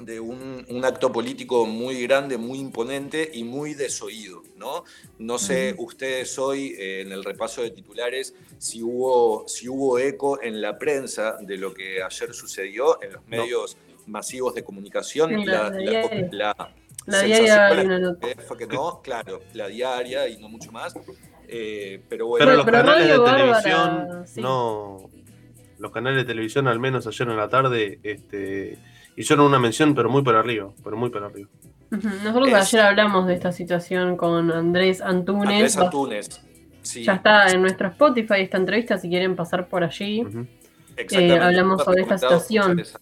de 0.00 0.18
un, 0.20 0.64
un 0.68 0.84
acto 0.84 1.12
político 1.12 1.66
muy 1.66 2.02
grande, 2.02 2.38
muy 2.38 2.58
imponente 2.58 3.30
y 3.34 3.44
muy 3.44 3.74
desoído, 3.74 4.42
¿no? 4.56 4.84
No 5.18 5.38
sé 5.38 5.74
ustedes 5.78 6.38
hoy 6.38 6.74
eh, 6.78 7.02
en 7.02 7.12
el 7.12 7.22
repaso 7.24 7.62
de 7.62 7.70
titulares 7.70 8.34
si 8.58 8.82
hubo, 8.82 9.46
si 9.46 9.68
hubo 9.68 9.98
eco 9.98 10.40
en 10.42 10.60
la 10.62 10.78
prensa 10.78 11.36
de 11.40 11.58
lo 11.58 11.74
que 11.74 12.02
ayer 12.02 12.32
sucedió 12.32 13.02
en 13.02 13.12
los 13.14 13.26
medios 13.26 13.76
masivos 14.06 14.54
de 14.54 14.64
comunicación. 14.64 15.44
La- 15.44 15.70
La, 15.70 15.70
la 15.70 16.72
la- 17.06 17.22
diaria. 17.22 17.68
la 17.98 18.16
que 18.20 18.36
fue 18.42 18.56
que 18.56 18.66
no, 18.66 19.00
claro, 19.02 19.40
la 19.54 19.68
diaria 19.68 20.28
y 20.28 20.38
no 20.38 20.48
mucho 20.48 20.70
más. 20.72 20.94
Eh, 21.48 22.00
pero 22.08 22.26
bueno, 22.26 22.44
Pero 22.46 22.56
los 22.56 22.64
pero 22.64 22.76
canales 22.78 23.08
de 23.08 23.18
Bárbara, 23.18 23.62
televisión 23.62 24.26
sí. 24.26 24.40
no. 24.40 25.10
Los 25.78 25.92
canales 25.92 26.22
de 26.22 26.24
televisión, 26.26 26.68
al 26.68 26.78
menos 26.78 27.06
ayer 27.06 27.28
en 27.28 27.36
la 27.36 27.48
tarde, 27.48 27.98
este, 28.02 28.78
hicieron 29.20 29.46
una 29.46 29.58
mención, 29.58 29.94
pero 29.94 30.08
muy 30.10 30.22
por 30.22 30.34
arriba. 30.36 30.70
Pero 30.82 30.96
muy 30.96 31.10
por 31.10 31.22
arriba. 31.24 31.48
Nosotros 31.90 32.48
Es- 32.48 32.54
ayer 32.54 32.80
hablamos 32.82 33.26
de 33.26 33.34
esta 33.34 33.52
situación 33.52 34.16
con 34.16 34.50
Andrés 34.50 35.00
Antunes. 35.00 35.50
Andrés 35.52 35.76
Antunes. 35.76 36.46
Sí, 36.82 37.02
Ya 37.04 37.14
está 37.14 37.48
en 37.50 37.60
nuestro 37.62 37.88
Spotify 37.88 38.34
esta 38.40 38.56
entrevista, 38.56 38.96
si 38.98 39.08
quieren 39.08 39.36
pasar 39.36 39.66
por 39.68 39.84
allí. 39.84 40.24
Eh, 40.96 41.38
hablamos 41.40 41.82
sobre 41.84 42.02
esta 42.02 42.18
situación. 42.18 42.78
esa 42.78 42.98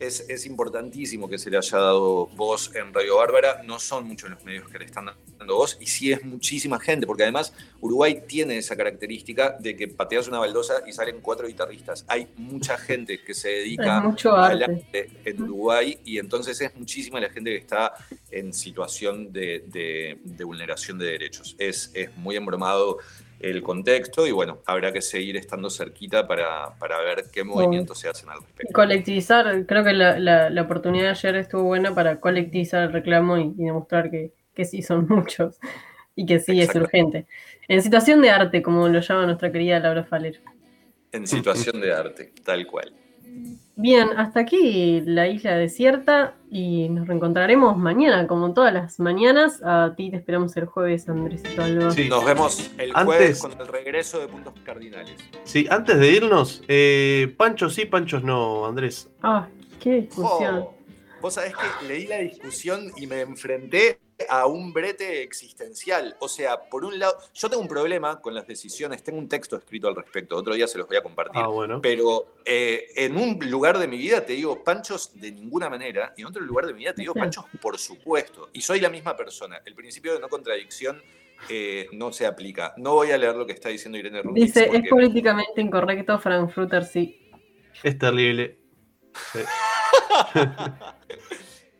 Es, 0.00 0.20
es 0.28 0.46
importantísimo 0.46 1.28
que 1.28 1.38
se 1.38 1.50
le 1.50 1.56
haya 1.56 1.78
dado 1.78 2.26
voz 2.36 2.74
en 2.74 2.92
Radio 2.92 3.16
Bárbara. 3.16 3.62
No 3.64 3.78
son 3.78 4.06
muchos 4.06 4.30
los 4.30 4.44
medios 4.44 4.68
que 4.68 4.78
le 4.78 4.84
están 4.84 5.06
dando 5.38 5.54
voz 5.56 5.76
y 5.80 5.86
sí 5.86 6.12
es 6.12 6.24
muchísima 6.24 6.78
gente, 6.80 7.06
porque 7.06 7.22
además 7.22 7.52
Uruguay 7.80 8.22
tiene 8.26 8.58
esa 8.58 8.76
característica 8.76 9.56
de 9.58 9.76
que 9.76 9.88
pateas 9.88 10.28
una 10.28 10.38
baldosa 10.38 10.82
y 10.86 10.92
salen 10.92 11.20
cuatro 11.20 11.46
guitarristas. 11.46 12.04
Hay 12.08 12.28
mucha 12.36 12.76
gente 12.76 13.20
que 13.22 13.34
se 13.34 13.48
dedica 13.48 14.00
mucho 14.00 14.36
al 14.36 14.62
arte 14.62 15.10
en 15.24 15.42
Uruguay 15.42 15.98
y 16.04 16.18
entonces 16.18 16.60
es 16.60 16.74
muchísima 16.76 17.20
la 17.20 17.30
gente 17.30 17.50
que 17.50 17.56
está 17.58 17.94
en 18.30 18.52
situación 18.52 19.32
de, 19.32 19.64
de- 19.66 20.18
de 20.22 20.44
vulneración 20.44 20.98
de 20.98 21.06
derechos. 21.06 21.54
Es, 21.58 21.90
es 21.94 22.14
muy 22.16 22.36
embromado 22.36 22.98
el 23.40 23.62
contexto 23.62 24.26
y 24.26 24.32
bueno, 24.32 24.62
habrá 24.66 24.92
que 24.92 25.00
seguir 25.02 25.36
estando 25.36 25.70
cerquita 25.70 26.26
para, 26.26 26.76
para 26.78 27.00
ver 27.00 27.26
qué 27.32 27.44
movimientos 27.44 27.98
se 27.98 28.08
hacen 28.08 28.28
al 28.30 28.40
respecto. 28.42 28.72
colectivizar, 28.72 29.66
creo 29.66 29.84
que 29.84 29.92
la, 29.92 30.18
la- 30.18 30.50
la 30.50 30.62
oportunidad 30.62 31.04
de 31.04 31.10
ayer 31.10 31.36
estuvo 31.36 31.64
buena 31.64 31.94
para 31.94 32.20
colectivizar 32.20 32.82
el 32.84 32.92
reclamo 32.92 33.38
y, 33.38 33.54
y 33.58 33.64
demostrar 33.64 34.10
que, 34.10 34.32
que 34.54 34.64
sí 34.64 34.82
son 34.82 35.06
muchos 35.08 35.58
y 36.16 36.26
que 36.26 36.40
sí 36.40 36.60
es 36.60 36.74
urgente. 36.74 37.26
En 37.68 37.82
situación 37.82 38.22
de 38.22 38.30
arte, 38.30 38.62
como 38.62 38.88
lo 38.88 39.00
llama 39.00 39.26
nuestra 39.26 39.52
querida 39.52 39.78
Laura 39.80 40.04
Faller. 40.04 40.40
En 41.12 41.26
situación 41.26 41.80
de 41.80 41.92
arte, 41.92 42.32
tal 42.44 42.66
cual. 42.66 42.94
Bien, 43.76 44.08
hasta 44.16 44.40
aquí 44.40 45.02
la 45.04 45.28
isla 45.28 45.54
desierta 45.56 46.34
y 46.50 46.88
nos 46.88 47.06
reencontraremos 47.06 47.76
mañana, 47.76 48.26
como 48.26 48.52
todas 48.52 48.72
las 48.74 48.98
mañanas. 48.98 49.62
A 49.62 49.94
ti 49.96 50.10
te 50.10 50.16
esperamos 50.16 50.56
el 50.56 50.66
jueves, 50.66 51.08
Alba. 51.08 51.30
Sí. 51.92 52.08
Nos 52.08 52.24
vemos 52.24 52.70
el 52.76 52.90
Antes- 52.90 53.04
jueves 53.04 53.40
con 53.40 53.52
el 53.60 53.68
regreso 53.68 54.18
de 54.18 54.26
puntos 54.26 54.54
cardinales. 54.64 55.14
Sí, 55.44 55.66
antes 55.70 55.96
de 55.98 56.10
irnos, 56.10 56.64
eh, 56.66 57.32
Panchos 57.36 57.74
sí, 57.74 57.84
Panchos 57.84 58.24
no, 58.24 58.66
Andrés. 58.66 59.08
Ah, 59.22 59.46
qué 59.80 59.92
discusión. 60.02 60.56
Oh, 60.66 60.74
Vos 61.20 61.34
sabés 61.34 61.52
que 61.54 61.86
leí 61.86 62.06
la 62.06 62.18
discusión 62.18 62.92
y 62.96 63.06
me 63.06 63.20
enfrenté 63.20 63.98
a 64.28 64.46
un 64.46 64.72
brete 64.72 65.22
existencial. 65.22 66.16
O 66.20 66.28
sea, 66.28 66.68
por 66.68 66.84
un 66.84 66.98
lado, 66.98 67.18
yo 67.34 67.48
tengo 67.48 67.62
un 67.62 67.68
problema 67.68 68.20
con 68.20 68.34
las 68.34 68.46
decisiones, 68.46 69.02
tengo 69.02 69.18
un 69.18 69.28
texto 69.28 69.56
escrito 69.56 69.88
al 69.88 69.96
respecto, 69.96 70.36
otro 70.36 70.54
día 70.54 70.66
se 70.66 70.78
los 70.78 70.86
voy 70.86 70.96
a 70.96 71.02
compartir. 71.02 71.42
Ah, 71.42 71.48
bueno. 71.48 71.80
Pero 71.80 72.36
eh, 72.44 72.86
en 72.96 73.16
un 73.16 73.38
lugar 73.50 73.78
de 73.78 73.88
mi 73.88 73.98
vida 73.98 74.24
te 74.24 74.34
digo 74.34 74.62
panchos 74.62 75.12
de 75.20 75.32
ninguna 75.32 75.68
manera, 75.68 76.14
y 76.16 76.22
en 76.22 76.28
otro 76.28 76.42
lugar 76.42 76.66
de 76.66 76.72
mi 76.72 76.80
vida 76.80 76.94
te 76.94 77.02
digo 77.02 77.14
panchos 77.14 77.44
por 77.60 77.78
supuesto. 77.78 78.50
Y 78.52 78.60
soy 78.60 78.80
la 78.80 78.88
misma 78.88 79.16
persona. 79.16 79.60
El 79.64 79.74
principio 79.74 80.14
de 80.14 80.20
no 80.20 80.28
contradicción 80.28 81.02
eh, 81.48 81.88
no 81.92 82.12
se 82.12 82.26
aplica. 82.26 82.74
No 82.76 82.94
voy 82.94 83.10
a 83.10 83.18
leer 83.18 83.34
lo 83.34 83.46
que 83.46 83.52
está 83.52 83.68
diciendo 83.68 83.98
Irene 83.98 84.22
Rubin. 84.22 84.44
Dice, 84.44 84.68
es 84.72 84.88
políticamente 84.88 85.60
incorrecto, 85.60 86.18
Frankfurter 86.18 86.84
sí. 86.84 87.30
Es 87.82 87.96
terrible. 87.98 88.58
Sí. 89.32 89.40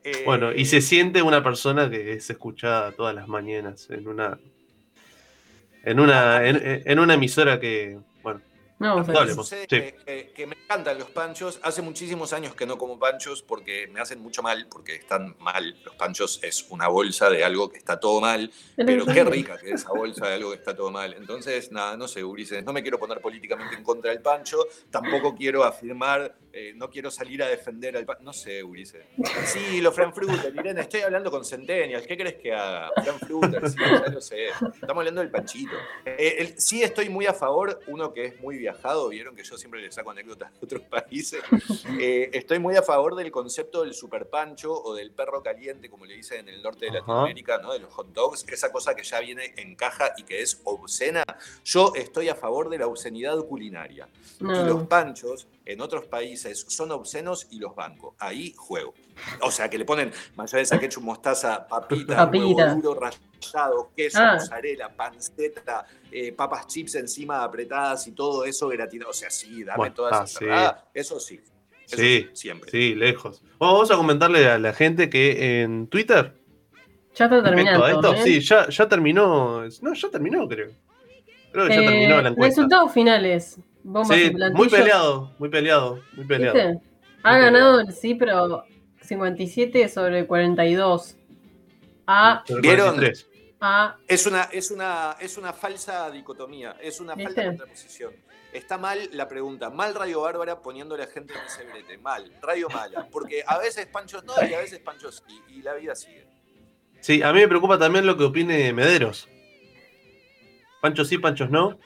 Eh, 0.05 0.23
Bueno, 0.25 0.53
y 0.53 0.65
se 0.65 0.81
siente 0.81 1.21
una 1.23 1.43
persona 1.43 1.91
que 1.91 2.13
es 2.13 2.31
escuchada 2.31 2.93
todas 2.93 3.15
las 3.15 3.29
mañanas 3.29 3.91
en 3.91 4.09
una. 4.09 4.39
En 5.85 6.01
una, 6.01 6.47
en, 6.47 6.99
una 6.99 7.15
emisora 7.15 7.61
que, 7.61 7.99
No, 8.79 9.03
Dale. 9.03 9.35
Sucede 9.35 9.63
Sí. 9.63 9.67
que, 9.69 9.97
que- 10.07 10.33
que 10.35 10.47
me 10.47 10.55
encantan 10.55 10.99
los 10.99 11.11
panchos. 11.11 11.59
Hace 11.63 11.83
muchísimos 11.83 12.33
años 12.33 12.55
que 12.55 12.65
no 12.65 12.79
como 12.79 12.99
panchos 12.99 13.43
porque 13.43 13.89
me 13.89 14.01
hacen 14.01 14.21
mucho 14.21 14.41
mal, 14.43 14.69
porque 14.71 14.95
están 14.95 15.35
mal. 15.41 15.77
Los 15.85 15.97
panchos 15.97 16.39
es 16.45 16.65
una 16.71 16.87
bolsa 16.89 17.29
de 17.29 17.43
algo 17.45 17.69
que 17.71 17.79
está 17.79 17.99
todo 17.99 18.21
mal, 18.21 18.51
pero 18.77 19.05
qué 19.05 19.25
rica 19.25 19.57
que 19.59 19.71
es 19.71 19.81
esa 19.83 19.91
bolsa 19.91 20.29
de 20.29 20.35
algo 20.35 20.51
que 20.51 20.57
está 20.59 20.77
todo 20.77 20.91
mal. 20.93 21.13
Entonces, 21.15 21.73
nada, 21.73 21.97
no 21.97 22.07
sé, 22.07 22.23
Ulises, 22.23 22.65
no 22.65 22.73
me 22.73 22.83
quiero 22.83 22.99
poner 23.01 23.21
políticamente 23.21 23.75
en 23.75 23.83
contra 23.83 24.11
del 24.13 24.23
pancho, 24.23 24.59
tampoco 24.91 25.35
quiero 25.35 25.65
afirmar, 25.65 26.37
eh, 26.53 26.73
no 26.77 26.89
quiero 26.89 27.11
salir 27.11 27.43
a 27.43 27.49
defender 27.49 27.97
al 27.97 28.05
pancho. 28.07 28.23
No 28.23 28.33
sé, 28.33 28.63
Ulises. 28.63 29.05
Sí, 29.47 29.81
los 29.81 29.93
Frankfurter, 29.95 30.55
Irene, 30.55 30.83
estoy 30.83 31.01
hablando 31.01 31.31
con 31.33 31.45
Centennials, 31.45 32.07
¿qué 32.07 32.17
crees 32.17 32.37
que 32.37 32.53
haga? 32.55 32.91
Frankfurter, 33.03 33.69
sí, 33.71 33.77
ya 33.79 34.07
lo 34.13 34.21
sé. 34.21 34.47
Estamos 34.49 34.99
hablando 34.99 35.21
del 35.21 35.31
panchito. 35.31 35.73
Eh, 36.07 36.37
el- 36.39 36.61
sí 36.61 36.83
estoy 36.83 37.09
muy 37.09 37.27
a 37.27 37.35
favor, 37.35 37.81
uno 37.89 38.13
que 38.13 38.27
es 38.27 38.41
muy 38.41 38.57
viajado, 38.73 39.09
vieron 39.09 39.35
que 39.35 39.43
yo 39.45 39.57
siempre 39.57 39.81
le 39.81 39.91
saco 39.91 40.11
anécdotas 40.11 40.53
de 40.53 40.59
otros 40.63 40.83
países. 40.91 41.43
Eh, 41.99 42.31
estoy 42.33 42.59
muy 42.59 42.77
a 42.77 42.83
favor 42.83 43.15
del 43.15 43.31
concepto 43.31 43.83
del 43.83 43.95
super 43.95 44.29
pancho 44.29 44.73
o 44.73 44.95
del 44.95 45.11
perro 45.11 45.43
caliente, 45.43 45.89
como 45.89 46.05
le 46.05 46.15
dicen 46.15 46.41
en 46.49 46.55
el 46.55 46.63
norte 46.63 46.87
de. 46.87 46.93
Latinoamérica, 46.93 47.59
¿no? 47.59 47.73
de 47.73 47.79
los 47.79 47.93
hot 47.93 48.09
dogs, 48.13 48.45
esa 48.49 48.71
cosa 48.73 48.95
que 48.95 49.03
ya 49.03 49.21
viene 49.21 49.55
en 49.57 49.75
caja 49.77 50.13
y 50.17 50.23
que 50.25 50.43
es 50.43 50.61
obscena. 50.65 51.25
Yo 51.65 51.93
estoy 51.95 52.29
a 52.29 52.35
favor 52.35 52.69
de 52.69 52.79
la 52.79 52.87
obscenidad 52.87 53.39
culinaria. 53.45 54.09
Y 54.41 54.45
los 54.45 54.67
No. 54.67 54.89
panchos 54.89 55.47
en 55.69 55.81
otros 55.83 56.07
países 56.07 56.65
son 56.69 56.91
obscenos 56.93 57.47
y 57.51 57.59
los 57.59 57.75
banco. 57.77 58.17
Ahí 58.19 58.55
juego. 58.57 58.95
O 59.43 59.51
sea, 59.51 59.69
que 59.69 59.77
le 59.79 59.85
ponen 59.85 60.11
mayonesa, 60.35 60.79
ketchup, 60.81 61.03
mostaza, 61.05 61.67
papita, 61.69 62.17
Papita. 62.17 62.45
huevo 62.47 62.81
duro 62.81 63.01
rallado, 63.01 63.91
queso, 63.95 64.19
Ah. 64.21 64.35
mozzarella, 64.35 64.89
panceta, 64.97 65.85
eh, 66.11 66.33
papas 66.33 66.67
chips 66.69 66.95
encima 66.95 67.45
apretadas 67.45 68.07
y 68.09 68.13
todo 68.13 68.45
eso 68.45 68.69
gratinado. 68.69 69.11
O 69.11 69.15
sea, 69.15 69.31
sí, 69.31 69.63
dame 69.63 69.77
Bueno, 69.77 69.95
toda 69.95 70.11
ah, 70.21 70.25
esa 70.25 70.39
sí. 70.39 70.47
Eso 70.95 71.21
sí. 71.21 71.41
Eso 71.87 71.97
Sí, 71.97 72.29
siempre. 72.33 72.71
Sí, 72.71 72.95
lejos. 72.95 73.41
Bueno, 73.59 73.75
vamos 73.75 73.91
a 73.91 73.97
comentarle 73.97 74.47
a 74.49 74.59
la 74.59 74.73
gente 74.73 75.09
que 75.11 75.63
en 75.63 75.87
Twitter, 75.89 76.35
Ya 77.15 77.25
está 77.27 77.43
terminando. 77.43 77.87
esto, 77.89 78.15
¿eh? 78.15 78.23
sí, 78.25 78.41
ya, 78.41 78.69
ya 78.69 78.89
terminó. 78.89 79.63
No, 79.83 79.95
ya 79.95 80.09
terminó, 80.11 80.47
creo. 80.49 80.71
Creo 81.53 81.67
que 81.67 81.75
ya 81.75 81.81
Eh, 81.81 81.87
terminó 81.87 82.23
la 82.23 82.29
encuesta. 82.29 82.61
Resultados 82.63 82.93
finales. 82.93 83.59
Bombas 83.83 84.17
Sí, 84.17 84.33
y 84.33 84.53
muy 84.53 84.69
peleado, 84.69 85.33
muy 85.39 85.49
peleado, 85.49 86.03
muy 86.15 86.27
peleado. 86.27 86.55
¿Viste? 86.55 86.81
Ha 87.23 87.33
Muy 87.33 87.41
ganado 87.41 87.81
el 87.81 87.93
sí, 87.93 88.15
pero 88.15 88.65
57 89.03 89.89
sobre 89.89 90.27
42. 90.27 91.17
A, 92.07 92.45
¿Vieron? 92.61 92.95
43. 92.97 93.29
a, 93.61 93.97
Es 94.07 94.27
una, 94.27 94.45
es, 94.45 94.71
una, 94.71 95.17
es 95.21 95.37
una 95.37 95.53
falsa 95.53 96.11
dicotomía, 96.11 96.77
es 96.81 97.01
una 97.01 97.15
¿Viste? 97.15 97.35
falsa 97.35 97.49
contraposición. 97.49 98.13
Está 98.53 98.79
mal 98.79 99.11
la 99.13 99.29
pregunta, 99.29 99.69
mal 99.69 99.95
Radio 99.95 100.23
Bárbara 100.23 100.63
poniéndole 100.63 101.03
a 101.03 101.07
gente 101.07 101.35
en 101.35 101.45
ese 101.47 101.65
brete, 101.65 101.99
mal, 101.99 102.33
radio 102.41 102.69
mala, 102.71 103.07
porque 103.11 103.43
a 103.47 103.59
veces 103.59 103.87
Panchos 103.87 104.25
no 104.25 104.33
y 104.49 104.55
a 104.55 104.59
veces 104.59 104.79
Panchos 104.79 105.23
sí, 105.27 105.39
y 105.49 105.63
la 105.63 105.75
vida 105.75 105.95
sigue. 105.95 106.27
Sí, 107.01 107.23
a 107.23 107.33
mí 107.33 107.41
me 107.41 107.49
preocupa 107.49 107.79
también 107.79 108.07
lo 108.07 108.17
que 108.17 108.25
opine 108.25 108.73
Mederos. 108.73 109.29
Panchos 110.81 111.09
sí, 111.09 111.19
panchos 111.19 111.51
no. 111.51 111.79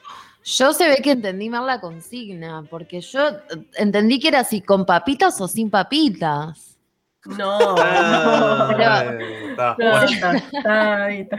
Yo 0.45 0.73
se 0.73 0.87
ve 0.89 0.97
que 0.97 1.11
entendí 1.11 1.49
mal 1.49 1.65
la 1.65 1.79
consigna, 1.79 2.63
porque 2.69 2.99
yo 3.01 3.29
eh, 3.29 3.37
entendí 3.75 4.19
que 4.19 4.27
era 4.27 4.39
así 4.41 4.61
con 4.61 4.85
papitas 4.85 5.39
o 5.41 5.47
sin 5.47 5.69
papitas. 5.69 6.77
no. 7.25 7.57
Ah, 7.79 8.73
Pero- 8.77 9.19
está, 9.49 9.75
No, 9.79 10.03
está, 10.03 11.09
está. 11.09 11.37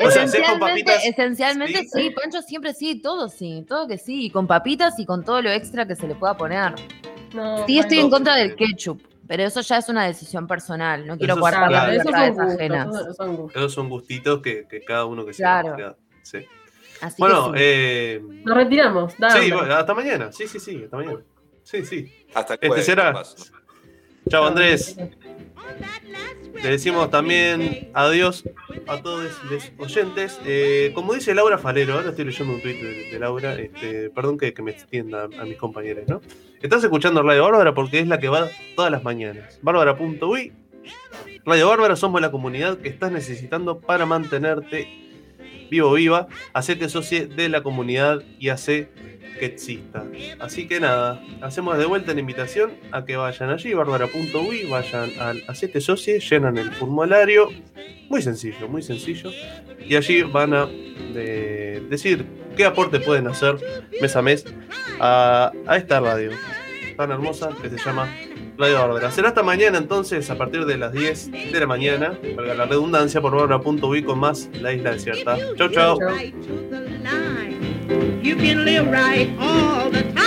O 0.00 0.10
sea, 0.10 0.22
esencialmente, 0.24 0.92
esencialmente 1.04 1.80
sí. 1.82 1.88
sí. 1.92 2.10
Pancho 2.10 2.40
siempre 2.40 2.72
sí, 2.72 3.00
todo 3.02 3.28
sí, 3.28 3.64
todo 3.68 3.86
que 3.86 3.98
sí, 3.98 4.26
y 4.26 4.30
con 4.30 4.46
papitas 4.46 4.98
y 4.98 5.04
con 5.04 5.22
todo 5.22 5.42
lo 5.42 5.50
extra 5.50 5.86
que 5.86 5.94
se 5.94 6.08
le 6.08 6.14
pueda 6.14 6.34
poner. 6.36 6.74
No, 7.34 7.66
Sí, 7.66 7.78
estoy 7.78 7.98
en 7.98 8.08
contra 8.10 8.36
del 8.36 8.56
ketchup, 8.56 9.02
pero 9.28 9.42
eso 9.42 9.60
ya 9.60 9.76
es 9.76 9.88
una 9.90 10.06
decisión 10.06 10.46
personal, 10.46 11.06
no 11.06 11.18
quiero 11.18 11.36
guardar 11.36 11.68
claro. 11.68 11.92
las 11.92 12.04
libertades 12.06 12.38
ajenas. 12.38 12.88
esos 12.88 13.16
son 13.16 13.36
gustos. 13.36 13.56
Esos 13.60 13.72
son 13.74 13.88
gustitos 13.90 14.40
que, 14.40 14.66
que 14.66 14.80
cada 14.82 15.04
uno 15.04 15.26
que 15.26 15.34
se 15.34 15.42
Claro. 15.42 15.96
Sí. 16.22 16.38
Así 17.02 17.16
Bueno, 17.18 17.52
que 17.52 17.58
sí. 17.58 17.64
eh, 17.66 18.22
Nos 18.44 18.56
retiramos. 18.56 19.14
dale. 19.18 19.44
sí, 19.44 19.50
bueno, 19.52 19.74
hasta 19.74 19.92
mañana. 19.94 20.32
Sí, 20.32 20.46
sí, 20.48 20.58
sí, 20.58 20.80
hasta 20.84 20.96
mañana. 20.96 21.18
Sí, 21.64 21.84
sí. 21.84 22.10
Hasta 22.34 22.54
Este 22.54 22.68
jueves, 22.68 22.86
será. 22.86 23.22
Chao, 24.30 24.46
Andrés. 24.46 24.96
Le 26.62 26.68
decimos 26.70 27.10
también 27.10 27.90
adiós 27.94 28.44
a 28.86 29.02
todos 29.02 29.24
los 29.50 29.72
oyentes. 29.78 30.40
Eh, 30.46 30.92
como 30.94 31.14
dice 31.14 31.34
Laura 31.34 31.58
Falero, 31.58 31.94
ahora 31.94 32.10
estoy 32.10 32.26
leyendo 32.26 32.54
un 32.54 32.62
tuit 32.62 32.80
de, 32.80 33.10
de 33.10 33.18
Laura, 33.18 33.54
este, 33.54 34.10
perdón 34.10 34.38
que, 34.38 34.54
que 34.54 34.62
me 34.62 34.70
extienda 34.70 35.24
a, 35.24 35.44
mis 35.44 35.56
compañeros, 35.56 36.04
¿no? 36.08 36.20
Estás 36.60 36.84
escuchando 36.84 37.22
Radio 37.22 37.42
Bárbara 37.44 37.74
porque 37.74 37.98
es 37.98 38.06
la 38.06 38.18
que 38.20 38.28
va 38.28 38.48
todas 38.76 38.92
las 38.92 39.02
mañanas. 39.02 39.58
Bárbara.uy. 39.62 40.52
Radio 41.44 41.68
Bárbara 41.68 41.96
somos 41.96 42.20
la 42.20 42.30
comunidad 42.30 42.78
que 42.78 42.88
estás 42.88 43.10
necesitando 43.10 43.80
para 43.80 44.06
mantenerte 44.06 45.01
vivo 45.72 45.94
viva. 45.94 46.28
Hacete 46.52 46.88
socio 46.90 47.26
de 47.26 47.48
la 47.48 47.62
comunidad 47.62 48.22
y 48.38 48.50
hace 48.50 48.90
que 49.38 49.46
exista. 49.46 50.04
Así 50.38 50.68
que 50.68 50.78
nada, 50.80 51.22
hacemos 51.40 51.78
de 51.78 51.86
vuelta 51.86 52.12
la 52.12 52.20
invitación 52.20 52.72
a 52.92 53.06
que 53.06 53.16
vayan 53.16 53.48
allí, 53.48 53.72
bárbara.uy, 53.72 54.66
vayan 54.68 55.10
al 55.18 55.42
Hacete 55.48 55.80
Socie, 55.80 56.20
llenan 56.20 56.58
el 56.58 56.70
formulario. 56.72 57.48
Muy 58.10 58.20
sencillo, 58.20 58.68
muy 58.68 58.82
sencillo. 58.82 59.30
Y 59.80 59.96
allí 59.96 60.22
van 60.22 60.52
a 60.52 60.68
eh, 61.14 61.82
decir 61.88 62.26
qué 62.54 62.66
aporte 62.66 63.00
pueden 63.00 63.26
hacer 63.26 63.56
mes 64.00 64.14
a 64.14 64.20
mes 64.20 64.44
a, 65.00 65.50
a 65.66 65.76
esta 65.78 66.00
radio 66.00 66.32
tan 66.98 67.10
hermosa 67.10 67.48
que 67.62 67.70
se 67.70 67.78
llama 67.78 68.14
Será 69.10 69.28
hasta 69.28 69.42
mañana 69.42 69.78
entonces, 69.78 70.30
a 70.30 70.38
partir 70.38 70.64
de 70.66 70.78
las 70.78 70.92
10 70.92 71.32
de 71.52 71.60
la 71.60 71.66
mañana, 71.66 72.18
para 72.36 72.54
la 72.54 72.66
redundancia, 72.66 73.20
por 73.20 73.34
Bárbara.uy 73.34 74.02
con 74.02 74.20
más 74.20 74.48
La 74.60 74.72
Isla 74.72 74.92
Desierta. 74.92 75.36
Chau, 75.56 75.68
chau. 75.68 75.98
You 78.22 78.36
can 78.36 78.64
live 78.64 78.88
right 78.90 79.28
all 79.38 79.90
the 79.90 80.02
time. 80.14 80.22